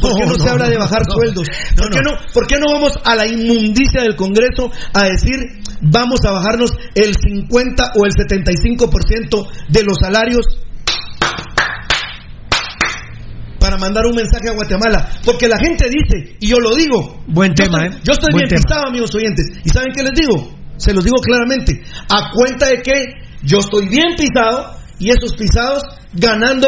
¿Por 0.00 0.14
qué 0.16 0.24
no, 0.24 0.32
No, 0.32 0.38
se 0.38 0.44
no, 0.46 0.50
habla 0.50 0.68
de 0.68 0.78
bajar 0.78 1.02
sueldos? 1.06 1.46
¿Por, 1.76 1.90
qué 1.90 2.00
no. 2.02 2.10
no, 2.12 2.18
¿Por 2.32 2.46
qué 2.46 2.56
no 2.58 2.72
vamos 2.72 2.92
a 3.04 3.14
la 3.14 3.26
inmundicia 3.26 4.02
del 4.02 4.16
Congreso 4.16 4.70
a 4.94 5.04
decir 5.04 5.36
vamos 5.82 6.20
a 6.24 6.30
bajarnos 6.32 6.72
el 6.94 7.14
50 7.14 7.92
o 7.94 8.06
el 8.06 8.12
75% 8.12 9.46
de 9.68 9.82
los 9.82 9.98
salarios 10.00 10.46
para 13.74 13.78
mandar 13.78 14.06
un 14.06 14.14
mensaje 14.14 14.48
a 14.48 14.52
Guatemala? 14.52 15.10
Porque 15.24 15.48
la 15.48 15.58
gente 15.58 15.88
dice, 15.88 16.36
y 16.40 16.48
yo 16.48 16.58
lo 16.58 16.74
digo, 16.74 17.22
Buen 17.26 17.54
yo 17.54 17.64
tema, 17.64 17.84
estoy, 17.84 17.98
¿eh? 17.98 18.02
yo 18.04 18.12
estoy 18.12 18.32
Buen 18.32 18.46
bien 18.48 18.62
pisado, 18.62 18.88
amigos 18.88 19.14
oyentes. 19.14 19.46
¿Y 19.64 19.68
saben 19.68 19.92
qué 19.94 20.02
les 20.02 20.12
digo? 20.14 20.52
Se 20.76 20.92
los 20.92 21.04
digo 21.04 21.16
claramente. 21.20 21.82
A 22.08 22.30
cuenta 22.32 22.68
de 22.68 22.82
que 22.82 22.92
yo 23.42 23.58
estoy 23.58 23.88
bien 23.88 24.16
pisado 24.16 24.76
y 24.98 25.10
esos 25.10 25.34
pisados 25.34 25.82
ganando 26.12 26.66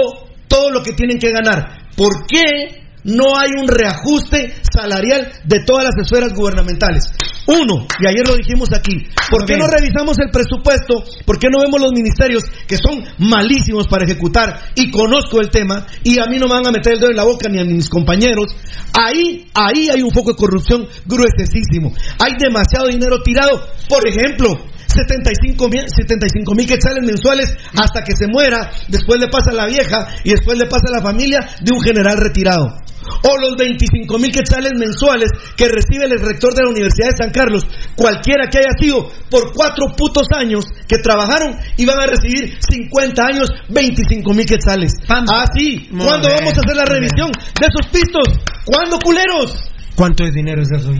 todo 0.48 0.70
lo 0.70 0.82
que 0.82 0.92
tienen 0.92 1.18
que 1.18 1.30
ganar. 1.30 1.90
¿Por 1.96 2.26
qué 2.26 2.85
no 3.06 3.38
hay 3.38 3.50
un 3.60 3.68
reajuste 3.68 4.54
salarial 4.70 5.32
de 5.44 5.60
todas 5.60 5.84
las 5.84 6.04
esferas 6.04 6.34
gubernamentales? 6.34 7.04
Uno, 7.46 7.86
y 8.00 8.06
ayer 8.08 8.26
lo 8.26 8.34
dijimos 8.34 8.70
aquí, 8.72 9.06
¿por 9.30 9.46
qué 9.46 9.56
no 9.56 9.68
revisamos 9.68 10.18
el 10.18 10.30
presupuesto? 10.32 11.04
¿Por 11.24 11.38
qué 11.38 11.48
no 11.48 11.60
vemos 11.60 11.80
los 11.80 11.92
ministerios 11.92 12.42
que 12.66 12.76
son 12.76 13.04
malísimos 13.18 13.86
para 13.86 14.04
ejecutar? 14.04 14.72
Y 14.74 14.90
conozco 14.90 15.40
el 15.40 15.50
tema, 15.50 15.86
y 16.02 16.18
a 16.18 16.26
mí 16.26 16.38
no 16.38 16.48
me 16.48 16.54
van 16.54 16.66
a 16.66 16.72
meter 16.72 16.94
el 16.94 17.00
dedo 17.00 17.10
en 17.10 17.16
la 17.16 17.24
boca 17.24 17.48
ni 17.48 17.60
a 17.60 17.64
mis 17.64 17.88
compañeros. 17.88 18.46
Ahí, 18.92 19.48
ahí 19.54 19.88
hay 19.88 20.02
un 20.02 20.10
foco 20.10 20.32
de 20.32 20.36
corrupción 20.36 20.88
gruesísimo. 21.04 21.92
Hay 22.18 22.32
demasiado 22.36 22.88
dinero 22.88 23.22
tirado. 23.22 23.64
Por 23.88 24.08
ejemplo, 24.08 24.66
75 24.86 25.68
mil 25.68 25.84
75 25.88 26.54
mil 26.54 26.66
quetzales 26.66 27.04
mensuales 27.04 27.54
hasta 27.76 28.02
que 28.02 28.16
se 28.16 28.26
muera, 28.26 28.70
después 28.88 29.20
le 29.20 29.28
pasa 29.28 29.50
a 29.50 29.54
la 29.54 29.66
vieja 29.66 30.08
y 30.24 30.30
después 30.30 30.58
le 30.58 30.66
pasa 30.66 30.88
a 30.88 30.98
la 30.98 31.02
familia 31.02 31.40
de 31.60 31.72
un 31.72 31.80
general 31.80 32.16
retirado. 32.18 32.86
O 33.22 33.38
los 33.38 33.56
25 33.56 34.18
mil 34.18 34.32
quetzales 34.32 34.72
mensuales 34.76 35.30
que 35.56 35.68
recibe 35.68 36.06
el 36.06 36.20
rector 36.20 36.54
de 36.54 36.62
la 36.62 36.70
Universidad 36.70 37.10
de 37.10 37.16
San 37.16 37.30
Carlos, 37.30 37.64
cualquiera 37.94 38.48
que 38.50 38.58
haya 38.58 38.74
sido 38.80 39.10
por 39.30 39.52
cuatro 39.52 39.94
putos 39.96 40.26
años 40.34 40.64
que 40.88 40.98
trabajaron 40.98 41.56
y 41.76 41.84
van 41.84 42.00
a 42.00 42.06
recibir 42.06 42.58
50 42.58 43.22
años 43.22 43.48
25 43.68 44.34
mil 44.34 44.46
quetzales. 44.46 44.92
Ah, 45.08 45.46
sí. 45.54 45.88
¿Cuándo 45.90 46.28
vamos 46.28 46.54
a 46.54 46.60
hacer 46.60 46.76
la 46.76 46.84
revisión 46.84 47.30
de 47.30 47.66
esos 47.66 47.86
pistos? 47.92 48.26
¿Cuándo, 48.64 48.98
culeros? 48.98 49.70
¿Cuánto 49.94 50.24
es 50.24 50.34
dinero 50.34 50.62
es 50.62 50.68
eso? 50.72 50.92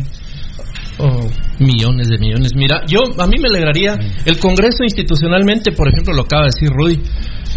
Oh, 0.98 1.28
millones 1.58 2.08
de 2.08 2.18
millones. 2.18 2.52
Mira, 2.54 2.80
yo 2.86 3.00
a 3.18 3.26
mí 3.26 3.36
me 3.38 3.48
alegraría 3.48 3.98
el 4.24 4.38
Congreso 4.38 4.82
institucionalmente, 4.82 5.72
por 5.72 5.88
ejemplo, 5.88 6.14
lo 6.14 6.22
acaba 6.22 6.44
de 6.44 6.50
decir 6.54 6.70
Rudy, 6.70 7.02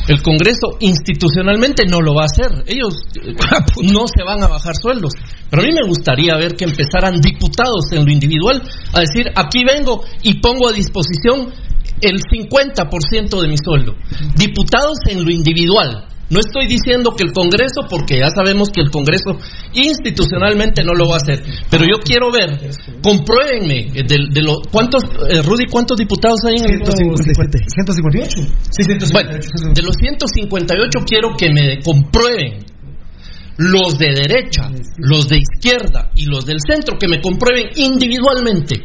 El 0.10 0.22
Congreso 0.22 0.78
institucionalmente 0.82 1.84
no 1.88 2.02
lo 2.02 2.14
va 2.14 2.24
a 2.24 2.26
hacer. 2.26 2.64
Ellos 2.68 2.96
no 3.84 4.08
se 4.08 4.24
van 4.26 4.44
a 4.44 4.48
bajar 4.48 4.74
sueldos. 4.82 5.14
Pero 5.50 5.62
a 5.62 5.66
mí 5.66 5.72
me 5.72 5.88
gustaría 5.88 6.36
ver 6.36 6.56
que 6.56 6.66
empezaran 6.66 7.22
diputados 7.22 7.92
en 7.92 8.06
lo 8.06 8.12
individual 8.12 8.62
a 8.94 9.00
decir, 9.00 9.28
aquí 9.36 9.64
vengo 9.64 10.04
y 10.24 10.40
pongo 10.42 10.68
a 10.68 10.74
disposición 10.74 11.54
el 12.02 12.20
50% 12.22 13.42
de 13.42 13.48
mi 13.48 13.58
sueldo. 13.58 13.96
Diputados 14.36 14.98
en 15.08 15.24
lo 15.24 15.32
individual. 15.32 16.08
No 16.30 16.40
estoy 16.40 16.68
diciendo 16.68 17.12
que 17.18 17.24
el 17.24 17.32
Congreso, 17.34 17.82
porque 17.90 18.20
ya 18.20 18.30
sabemos 18.30 18.70
que 18.70 18.82
el 18.82 18.92
Congreso 18.92 19.38
institucionalmente 19.74 20.84
no 20.84 20.94
lo 20.94 21.08
va 21.08 21.16
a 21.16 21.18
hacer. 21.18 21.42
Pero 21.72 21.86
yo 21.86 21.98
quiero 22.04 22.32
ver, 22.32 22.70
compruébenme, 23.02 23.88
eh, 23.98 24.04
de, 24.08 24.18
de 24.30 24.42
lo, 24.42 24.62
¿cuántos, 24.72 25.04
eh, 25.04 25.42
Rudy, 25.42 25.66
cuántos 25.72 25.98
diputados 25.98 26.40
hay 26.46 26.56
en 26.58 26.70
el 26.70 26.80
158. 26.86 27.66
Sí, 28.70 28.84
158. 28.84 29.10
Bueno, 29.12 29.74
de 29.74 29.82
los 29.82 29.96
158 30.00 31.00
quiero 31.08 31.36
que 31.36 31.50
me 31.52 31.80
comprueben 31.82 32.66
los 33.58 33.98
de 33.98 34.14
derecha, 34.14 34.72
los 34.98 35.28
de 35.28 35.40
izquierda 35.40 36.12
y 36.16 36.26
los 36.28 36.46
del 36.46 36.60
centro, 36.66 36.98
que 36.98 37.08
me 37.10 37.20
comprueben 37.22 37.66
individualmente, 37.76 38.84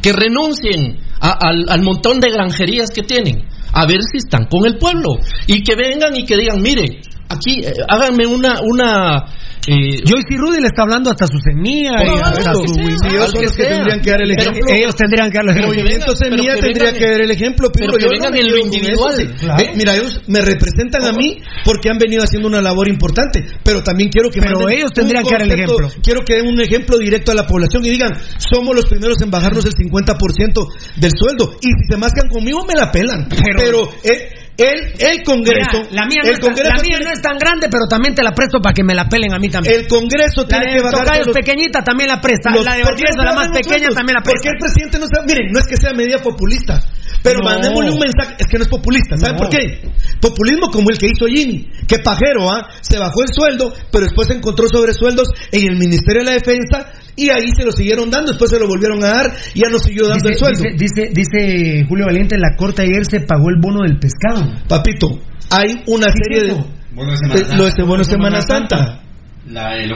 que 0.00 0.12
renuncien 0.12 0.96
a- 1.20 1.36
al, 1.40 1.66
al 1.68 1.82
montón 1.82 2.20
de 2.20 2.30
granjerías 2.30 2.90
que 2.90 3.02
tienen, 3.02 3.44
a 3.72 3.86
ver 3.86 3.98
si 4.02 4.18
están 4.18 4.46
con 4.46 4.66
el 4.66 4.78
pueblo, 4.78 5.18
y 5.46 5.62
que 5.62 5.74
vengan 5.74 6.16
y 6.16 6.24
que 6.24 6.36
digan, 6.36 6.60
mire, 6.60 7.02
aquí 7.34 7.64
eh, 7.64 7.72
háganme 7.88 8.26
una... 8.26 8.60
una 8.62 9.24
eh, 9.66 10.04
Joyce 10.04 10.28
y 10.28 10.36
Rudy 10.36 10.60
le 10.60 10.66
está 10.66 10.82
hablando 10.82 11.08
hasta 11.10 11.26
su 11.26 11.38
semilla 11.40 11.96
y 12.04 12.20
hasta 12.20 12.52
su 12.52 12.64
ellos 12.76 13.32
que 13.56 13.64
tendrían 13.64 14.00
que 14.02 14.10
dar 14.10 14.20
el 14.20 14.34
Pero- 14.36 14.50
ejemplo. 14.50 14.74
Ellos 14.74 14.94
tendrían 14.94 15.30
que 15.30 15.38
dar 15.38 15.44
el 15.44 15.50
El 15.50 15.56
ejemplo. 15.56 15.72
movimiento 15.72 16.04
vengan, 16.04 16.16
pero 16.20 16.36
Semilla 16.36 16.54
tendría 16.60 16.92
que 16.92 17.10
dar 17.10 17.20
el 17.22 17.30
ejemplo, 17.30 17.68
pero 17.72 17.92
que 17.96 18.04
Yo 18.04 18.10
vengan 18.10 18.32
no 18.32 18.38
en 18.40 18.50
lo 18.50 18.58
individual. 18.58 19.14
eso, 19.14 19.32
sí. 19.32 19.34
Claro. 19.40 19.62
Eh, 19.62 19.72
mira, 19.74 19.94
ellos 19.96 20.20
me 20.26 20.40
representan 20.42 21.04
a 21.06 21.12
mí 21.12 21.38
porque 21.64 21.88
han 21.88 21.96
venido 21.96 22.22
haciendo 22.22 22.46
una 22.48 22.60
labor 22.60 22.88
importante, 22.90 23.42
pero 23.64 23.82
también 23.82 24.10
quiero 24.10 24.28
que 24.28 24.40
Pero 24.42 24.68
ellos 24.68 24.92
tendrían 24.92 25.24
que 25.24 25.32
dar 25.32 25.42
el 25.48 25.52
ejemplo. 25.52 25.88
Quiero 26.02 26.20
que 26.26 26.34
den 26.34 26.46
un 26.46 26.60
ejemplo 26.60 26.98
directo 26.98 27.32
a 27.32 27.34
la 27.34 27.46
población 27.46 27.86
y 27.86 27.88
digan, 27.88 28.12
somos 28.36 28.76
los 28.76 28.84
primeros 28.84 29.16
en 29.22 29.30
bajarnos 29.30 29.64
el 29.64 29.72
50% 29.72 30.68
del 30.96 31.12
sueldo. 31.16 31.56
Y 31.62 31.68
si 31.68 31.88
se 31.90 31.96
mascan 31.96 32.28
conmigo, 32.28 32.66
me 32.66 32.74
la 32.74 32.92
pelan. 32.92 33.28
Pero, 33.56 33.88
eh, 34.04 34.28
el, 34.56 34.94
el 34.98 35.22
Congreso... 35.24 35.82
Mira, 35.90 35.90
la 35.90 36.06
mía, 36.06 36.20
no, 36.22 36.30
el 36.30 36.38
Congreso 36.38 36.70
la 36.70 36.82
mía 36.82 36.96
tiene- 36.98 37.04
no 37.06 37.10
es 37.12 37.22
tan 37.22 37.38
grande, 37.38 37.66
pero 37.70 37.86
también 37.90 38.14
te 38.14 38.22
la 38.22 38.32
presto 38.32 38.60
para 38.62 38.72
que 38.72 38.84
me 38.84 38.94
la 38.94 39.08
pelen 39.08 39.32
a 39.34 39.38
mí 39.38 39.48
también. 39.48 39.80
el 39.80 39.88
Congreso 39.88 40.42
la 40.42 40.48
tiene 40.48 40.66
de 40.70 40.76
que 40.78 40.82
bajar 40.82 41.26
los- 41.26 41.34
pequeñita 41.34 41.82
también 41.82 42.08
la 42.08 42.20
presta. 42.20 42.50
los- 42.50 42.64
la 42.64 42.76
de 42.76 42.82
¿por 42.82 42.94
qué 42.94 43.02
Valdivieso, 43.10 43.18
no 43.18 43.24
la 43.24 43.32
más 43.34 43.48
pequeña, 43.48 43.88
también 43.90 44.14
la 44.14 44.22
¿Por 44.22 44.32
presta. 44.32 44.42
qué 44.42 44.48
el 44.54 44.58
presidente 44.60 44.98
no 44.98 45.04
está? 45.06 45.22
Miren, 45.26 45.46
no 45.52 45.58
es 45.58 45.66
que 45.66 45.76
sea 45.76 45.90
medida 45.92 46.18
populista, 46.22 46.80
pero 47.22 47.40
No. 47.40 47.50
mandémosle 47.50 47.90
un 47.90 47.98
mensaje. 47.98 48.34
Es 48.38 48.46
que 48.46 48.58
no 48.58 48.62
es 48.64 48.70
populista. 48.70 49.16
¿Saben 49.16 49.34
No. 49.36 49.42
por 49.42 49.48
qué? 49.50 49.90
Populismo 50.20 50.70
como 50.70 50.90
el 50.90 50.98
que 50.98 51.06
hizo 51.06 51.26
Jimmy. 51.26 51.68
Que 51.88 51.98
pajero, 51.98 52.50
¿ah? 52.50 52.68
Se 52.80 52.98
bajó 52.98 53.22
el 53.26 53.34
sueldo, 53.34 53.74
pero 53.90 54.04
después 54.04 54.30
encontró 54.30 54.68
sobresueldos 54.68 55.28
en 55.50 55.66
el 55.68 55.76
Ministerio 55.76 56.22
de 56.22 56.26
la 56.30 56.32
Defensa 56.38 56.92
y 57.16 57.30
ahí 57.30 57.48
se 57.56 57.64
lo 57.64 57.72
siguieron 57.72 58.10
dando. 58.10 58.32
Después 58.32 58.50
se 58.50 58.58
lo 58.58 58.66
volvieron 58.68 59.02
a 59.04 59.08
dar 59.08 59.32
y 59.54 59.60
ya 59.60 59.68
no 59.70 59.78
siguió 59.78 60.08
dando 60.08 60.28
el 60.28 60.36
sueldo. 60.36 60.62
dice, 60.76 60.76
dice, 60.76 61.10
dice 61.14 61.84
Julio 61.88 62.06
Valiente, 62.06 62.36
la 62.38 62.56
corte 62.56 62.82
ayer 62.82 63.04
se 63.08 63.20
pagó 63.20 63.48
el 63.50 63.60
bono 63.60 63.82
del 63.82 63.98
pescado. 63.98 64.52
Papito, 64.68 65.20
hay 65.50 65.74
una 65.86 66.06
Sí, 66.06 66.18
serie 66.22 66.42
de. 66.42 66.50
cierto. 66.54 66.70
Bueno, 66.94 67.10
de 67.12 67.16
Semana 67.18 67.34
Eh, 67.34 67.44
Santa. 67.44 67.56
Lo 67.56 67.62
de 67.64 67.68
este 67.70 67.82
bono 67.82 67.98
de 67.98 68.04
Semana 68.04 68.40
Santa. 68.42 69.02
La 69.46 69.70
de. 69.74 69.88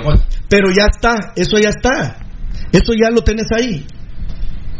Pero 0.49 0.71
ya 0.71 0.87
está, 0.91 1.15
eso 1.37 1.59
ya 1.59 1.71
está. 1.71 2.19
Eso 2.73 2.93
ya 3.01 3.11
lo 3.11 3.23
tenés 3.23 3.47
ahí. 3.57 3.87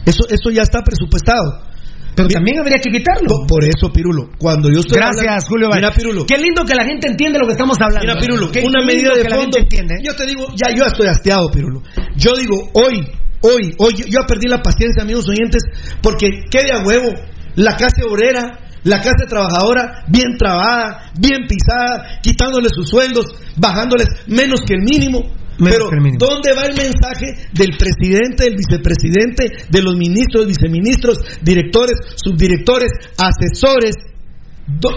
Eso, 0.05 0.25
eso 0.29 0.51
ya 0.51 0.63
está 0.63 0.83
presupuestado. 0.83 1.68
Pero 2.15 2.29
también 2.29 2.59
habría 2.59 2.79
que 2.79 2.91
quitarlo. 2.91 3.47
Por, 3.47 3.65
eso, 3.65 3.93
Pirulo, 3.93 4.31
cuando 4.39 4.69
yo 4.71 4.81
estoy 4.81 4.97
Gracias, 4.99 5.21
hablando- 5.23 5.47
Julio 5.47 5.69
Mira. 5.73 5.91
Pirulo. 5.93 6.27
Qué 6.27 6.37
lindo 6.39 6.65
que 6.65 6.75
la 6.75 6.85
gente 6.85 7.07
entiende 7.09 7.39
lo 7.39 7.47
que 7.47 7.53
estamos 7.53 7.77
hablando. 7.81 8.01
Mira, 8.07 8.21
Pirulo, 8.21 8.51
Qué 8.51 8.61
una 8.67 8.85
medida 8.85 9.15
de 9.15 9.23
que 9.23 9.29
la 9.29 9.37
fondo. 9.37 9.57
gente 9.59 9.77
entiende. 9.77 9.95
Yo 10.05 10.17
te 10.17 10.27
digo, 10.27 10.47
ya 10.57 10.75
yo 10.75 10.85
estoy 10.85 11.07
hastiado, 11.07 11.51
Pirulo. 11.51 11.83
Yo 12.17 12.33
digo, 12.35 12.71
hoy, 12.75 13.07
hoy, 13.43 13.75
hoy, 13.79 13.95
yo 14.09 14.21
perdí 14.27 14.49
la 14.49 14.61
paciencia, 14.63 15.03
amigos 15.03 15.29
oyentes, 15.29 15.63
porque 16.03 16.29
quede 16.51 16.73
a 16.73 16.83
huevo 16.83 17.13
la 17.55 17.77
clase 17.77 18.03
obrera, 18.09 18.59
la 18.85 19.01
clase 19.01 19.27
trabajadora, 19.29 20.05
bien 20.09 20.37
trabada, 20.39 21.11
bien 21.19 21.47
pisada, 21.49 22.21
quitándole 22.23 22.69
sus 22.75 22.89
sueldos, 22.89 23.27
bajándoles 23.57 24.09
menos 24.27 24.61
que 24.67 24.75
el 24.75 24.83
mínimo. 24.83 25.38
Pero. 25.59 25.91
¿dónde 26.19 26.53
va 26.55 26.67
el 26.67 26.77
mensaje 26.77 27.49
del 27.53 27.77
presidente, 27.77 28.45
del 28.45 28.57
vicepresidente, 28.57 29.67
de 29.69 29.83
los 29.83 29.97
ministros, 29.97 30.47
viceministros, 30.47 31.19
directores, 31.43 31.99
subdirectores, 32.17 32.91
asesores, 33.19 33.95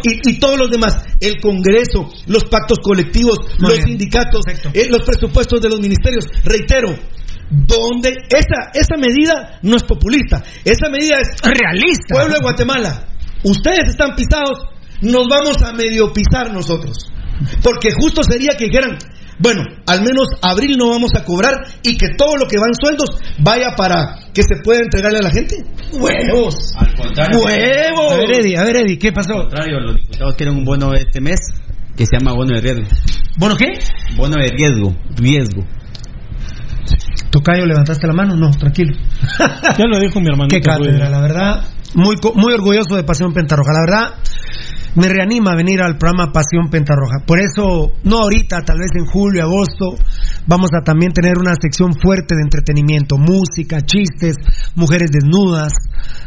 y, 0.04 0.30
y 0.30 0.40
todos 0.40 0.60
los 0.60 0.70
demás, 0.70 1.04
el 1.20 1.40
Congreso, 1.42 2.12
los 2.28 2.44
pactos 2.46 2.80
colectivos, 2.84 3.38
Muy 3.58 3.70
los 3.70 3.78
bien, 3.78 3.88
sindicatos, 3.88 4.42
eh, 4.74 4.88
los 4.90 5.04
presupuestos 5.04 5.62
de 5.62 5.70
los 5.70 5.80
ministerios. 5.80 6.26
Reitero, 6.44 6.94
donde 7.50 8.10
esa, 8.30 8.72
esa 8.74 8.98
medida 8.98 9.60
no 9.62 9.78
es 9.78 9.84
populista, 9.84 10.44
esa 10.66 10.90
medida 10.90 11.20
es 11.20 11.42
Realista. 11.42 12.16
pueblo 12.16 12.36
de 12.36 12.42
Guatemala. 12.42 13.08
Ustedes 13.44 13.90
están 13.90 14.16
pisados, 14.16 14.60
nos 15.02 15.28
vamos 15.28 15.62
a 15.64 15.74
medio 15.74 16.12
pisar 16.14 16.54
nosotros. 16.54 17.12
Porque 17.64 17.92
justo 17.92 18.22
sería 18.24 18.56
que 18.56 18.66
dijeran, 18.66 18.98
bueno, 19.40 19.64
al 19.88 20.00
menos 20.02 20.28
abril 20.42 20.78
no 20.78 20.90
vamos 20.90 21.12
a 21.16 21.24
cobrar 21.24 21.54
y 21.84 21.98
que 21.98 22.10
todo 22.18 22.36
lo 22.38 22.46
que 22.48 22.58
van 22.60 22.72
sueldos 22.80 23.10
vaya 23.40 23.76
para 23.76 24.16
que 24.34 24.44
se 24.44 24.62
pueda 24.64 24.80
entregarle 24.82 25.20
a 25.20 25.24
la 25.24 25.32
gente. 25.32 25.56
¡Huevos! 25.94 26.74
Al 26.78 26.94
contrario. 26.96 27.40
A 27.46 27.52
ver, 27.52 27.92
¡Huevos! 27.94 28.40
Eddie, 28.40 28.58
a 28.58 28.64
ver, 28.64 28.76
Eddie, 28.78 28.98
¿qué 29.00 29.12
pasó? 29.12 29.34
Al 29.34 29.42
contrario, 29.44 29.80
los 29.80 29.96
diputados 29.96 30.36
quieren 30.36 30.56
un 30.58 30.66
bono 30.66 30.94
este 30.94 31.22
mes 31.22 31.40
que 31.98 32.06
se 32.06 32.18
llama 32.18 32.34
bono 32.34 32.56
de 32.56 32.62
riesgo. 32.62 32.86
¿Bueno 33.38 33.56
qué? 33.56 33.80
Bono 34.16 34.36
de 34.42 34.48
riesgo. 34.50 34.96
Riesgo. 35.18 35.66
Tocayo, 37.32 37.66
levantaste 37.66 38.08
la 38.08 38.14
mano. 38.14 38.36
No, 38.36 38.52
tranquilo. 38.52 38.94
Ya 39.78 39.86
lo 39.86 40.00
dijo 40.00 40.20
mi 40.20 40.28
hermano. 40.28 40.50
Qué 40.50 40.60
cátedra, 40.62 41.10
la 41.10 41.22
verdad. 41.22 41.64
Muy, 41.96 42.16
co- 42.18 42.34
muy 42.36 42.54
orgulloso 42.54 42.96
de 42.96 43.04
Pasión 43.04 43.34
Pentarroja. 43.34 43.72
La 43.74 43.82
verdad, 43.82 44.16
me 44.96 45.08
reanima 45.08 45.56
venir 45.56 45.82
al 45.82 45.98
programa 45.98 46.32
Pasión 46.32 46.70
Pentarroja. 46.70 47.26
Por 47.26 47.40
eso, 47.40 47.92
no 48.04 48.20
ahorita, 48.20 48.62
tal 48.64 48.80
vez 48.80 48.92
en 48.96 49.06
julio, 49.06 49.44
agosto, 49.44 49.96
vamos 50.48 50.70
a 50.78 50.84
también 50.84 51.12
tener 51.12 51.38
una 51.40 51.54
sección 51.60 51.94
fuerte 51.94 52.36
de 52.36 52.42
entretenimiento, 52.44 53.18
música, 53.18 53.82
chistes, 53.82 54.36
mujeres 54.76 55.10
desnudas. 55.12 55.72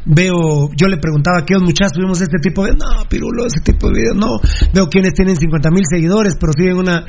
Veo, 0.06 0.70
yo 0.76 0.88
le 0.88 0.98
preguntaba 0.98 1.38
a 1.38 1.40
aquellos 1.40 1.62
muchachos, 1.62 1.98
vimos 1.98 2.20
este 2.20 2.38
tipo 2.38 2.64
de, 2.64 2.72
no, 2.72 3.08
pirulo, 3.08 3.46
ese 3.46 3.60
tipo 3.60 3.88
de 3.88 4.00
videos, 4.00 4.16
no. 4.16 4.40
Veo 4.72 4.88
quienes 4.88 5.14
tienen 5.14 5.36
50 5.36 5.70
mil 5.70 5.84
seguidores, 5.88 6.36
pero 6.38 6.52
siguen 6.52 6.76
una, 6.76 7.04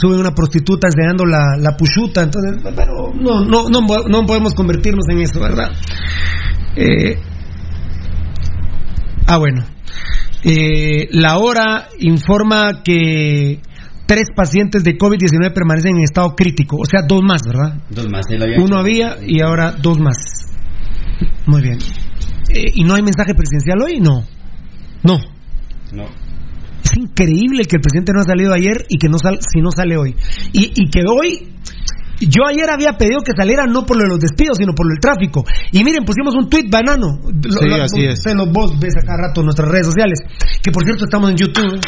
suben 0.00 0.20
una 0.20 0.34
prostituta 0.34 0.88
enseñando 0.88 1.24
la, 1.26 1.56
la 1.58 1.76
puchuta. 1.76 2.22
Entonces, 2.22 2.62
pero 2.74 3.12
no, 3.14 3.44
no, 3.44 3.68
no, 3.68 3.80
no 4.08 4.26
podemos 4.26 4.54
convertirnos 4.54 5.06
en 5.08 5.20
eso, 5.20 5.40
¿verdad? 5.40 5.70
Eh, 6.76 7.18
Ah, 9.26 9.38
bueno. 9.38 9.64
Eh, 10.44 11.08
la 11.12 11.38
hora 11.38 11.88
informa 12.00 12.82
que 12.82 13.60
tres 14.06 14.28
pacientes 14.36 14.84
de 14.84 14.98
COVID-19 14.98 15.52
permanecen 15.52 15.96
en 15.96 16.02
estado 16.02 16.34
crítico, 16.36 16.76
o 16.76 16.84
sea, 16.84 17.00
dos 17.06 17.22
más, 17.22 17.42
¿verdad? 17.46 17.80
Dos 17.88 18.08
más. 18.10 18.26
había 18.30 18.62
Uno 18.62 18.76
había 18.76 19.16
y 19.26 19.40
ahora 19.40 19.72
dos 19.72 19.98
más. 19.98 20.16
Muy 21.46 21.62
bien. 21.62 21.78
Eh, 22.50 22.72
¿Y 22.74 22.84
no 22.84 22.94
hay 22.94 23.02
mensaje 23.02 23.34
presidencial 23.34 23.80
hoy? 23.82 24.00
No. 24.00 24.24
No. 25.02 25.18
No. 25.92 26.04
Es 26.84 26.96
increíble 26.96 27.64
que 27.64 27.76
el 27.76 27.82
presidente 27.82 28.12
no 28.12 28.20
ha 28.20 28.24
salido 28.24 28.52
ayer 28.52 28.84
y 28.88 28.98
que 28.98 29.08
no 29.08 29.18
sal, 29.18 29.38
si 29.40 29.60
no 29.60 29.70
sale 29.70 29.96
hoy. 29.96 30.14
Y, 30.52 30.72
y 30.74 30.90
que 30.90 31.00
hoy, 31.08 31.54
yo 32.20 32.46
ayer 32.46 32.68
había 32.70 32.92
pedido 32.98 33.20
que 33.24 33.32
saliera 33.36 33.66
no 33.66 33.84
por 33.86 33.96
lo 33.96 34.04
de 34.04 34.10
los 34.10 34.20
despidos, 34.20 34.58
sino 34.58 34.72
por 34.74 34.86
lo 34.86 34.90
del 34.94 35.00
tráfico. 35.00 35.44
Y 35.72 35.82
miren, 35.84 36.04
pusimos 36.04 36.34
un 36.34 36.48
tuit 36.48 36.70
banano. 36.70 37.18
Lo- 37.24 37.58
Sí, 37.60 37.66
lo- 37.68 37.82
así 37.82 38.04
es. 38.04 38.18
Usted 38.18 38.34
lo 38.34 38.46
vos 38.46 38.78
ves 38.78 38.94
acá 38.96 39.16
rato 39.16 39.40
en 39.40 39.46
nuestras 39.46 39.68
redes 39.70 39.86
sociales. 39.86 40.18
Que 40.62 40.70
por 40.70 40.84
cierto 40.84 41.04
estamos 41.04 41.30
en 41.30 41.36
YouTube. 41.36 41.80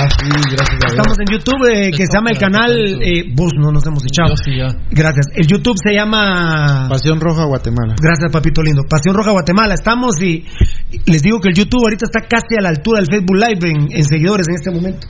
Ah, 0.00 0.06
sí, 0.10 0.28
gracias 0.28 0.78
a. 0.84 0.88
Estamos 0.90 1.18
en 1.18 1.26
YouTube, 1.26 1.66
eh, 1.74 1.90
que 1.90 2.06
se 2.06 2.12
llama 2.14 2.30
el 2.30 2.38
canal. 2.38 2.70
eh, 3.02 3.24
vos 3.34 3.50
no 3.58 3.72
nos 3.72 3.84
hemos 3.86 4.04
echado. 4.04 4.36
Sí 4.36 4.52
ya. 4.56 4.68
Gracias. 4.90 5.26
El 5.34 5.46
YouTube 5.46 5.74
se 5.82 5.92
llama. 5.94 6.86
Pasión 6.88 7.18
Roja 7.20 7.44
Guatemala. 7.46 7.96
Gracias, 8.00 8.30
papito 8.30 8.62
lindo. 8.62 8.82
Pasión 8.88 9.14
Roja 9.16 9.32
Guatemala. 9.32 9.74
Estamos 9.74 10.20
y 10.22 10.44
y 10.92 11.10
les 11.10 11.22
digo 11.22 11.40
que 11.40 11.48
el 11.48 11.54
YouTube 11.54 11.80
ahorita 11.82 12.04
está 12.06 12.20
casi 12.28 12.54
a 12.58 12.62
la 12.62 12.68
altura 12.68 13.00
del 13.00 13.08
Facebook 13.10 13.36
Live 13.36 13.68
en, 13.68 13.88
en 13.90 14.04
seguidores 14.04 14.46
en 14.48 14.54
este 14.54 14.70
momento. 14.70 15.06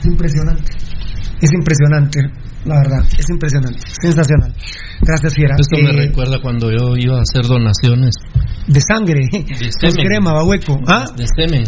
Es 0.00 0.04
impresionante. 0.06 0.72
Es 1.40 1.52
impresionante, 1.52 2.20
la 2.66 2.76
verdad. 2.78 3.04
Es 3.18 3.28
impresionante. 3.30 3.78
Sensacional. 4.00 4.52
Gracias, 5.00 5.34
Fiera. 5.34 5.54
Esto 5.58 5.76
me 5.82 5.90
Eh, 5.90 6.06
recuerda 6.08 6.40
cuando 6.40 6.70
yo 6.70 6.96
iba 6.96 7.18
a 7.18 7.22
hacer 7.22 7.46
donaciones 7.46 8.14
de 8.66 8.80
sangre. 8.80 9.20
de 9.32 9.70
Con 9.80 9.90
semen. 9.92 10.06
crema, 10.06 10.32
babueco. 10.32 10.78
¿Ah? 10.86 11.04
De 11.16 11.24
semen. 11.36 11.64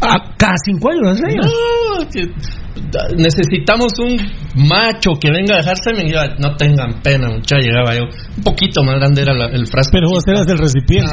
Ah, 0.00 0.34
cada 0.36 0.54
cinco 0.64 0.90
años, 0.90 1.02
¿no? 1.02 1.10
¿En 1.10 1.16
serio? 1.16 1.42
No, 1.42 2.08
que- 2.10 2.28
da- 2.90 3.08
necesitamos 3.16 3.92
un 3.98 4.16
macho 4.68 5.12
que 5.20 5.30
venga 5.30 5.54
a 5.54 5.58
dejar 5.58 5.76
semen. 5.82 6.06
Yo, 6.08 6.18
no 6.38 6.54
tengan 6.56 7.00
pena, 7.02 7.28
muchacha. 7.30 7.60
Llegaba 7.62 7.94
yo. 7.94 8.02
Un 8.36 8.42
poquito 8.44 8.82
más 8.84 8.96
grande 8.96 9.22
era 9.22 9.32
la- 9.34 9.46
el 9.46 9.66
frasco. 9.66 9.92
Pero 9.92 10.08
vos 10.10 10.22
eras 10.26 10.46
el 10.48 10.58
recipiente. 10.58 11.12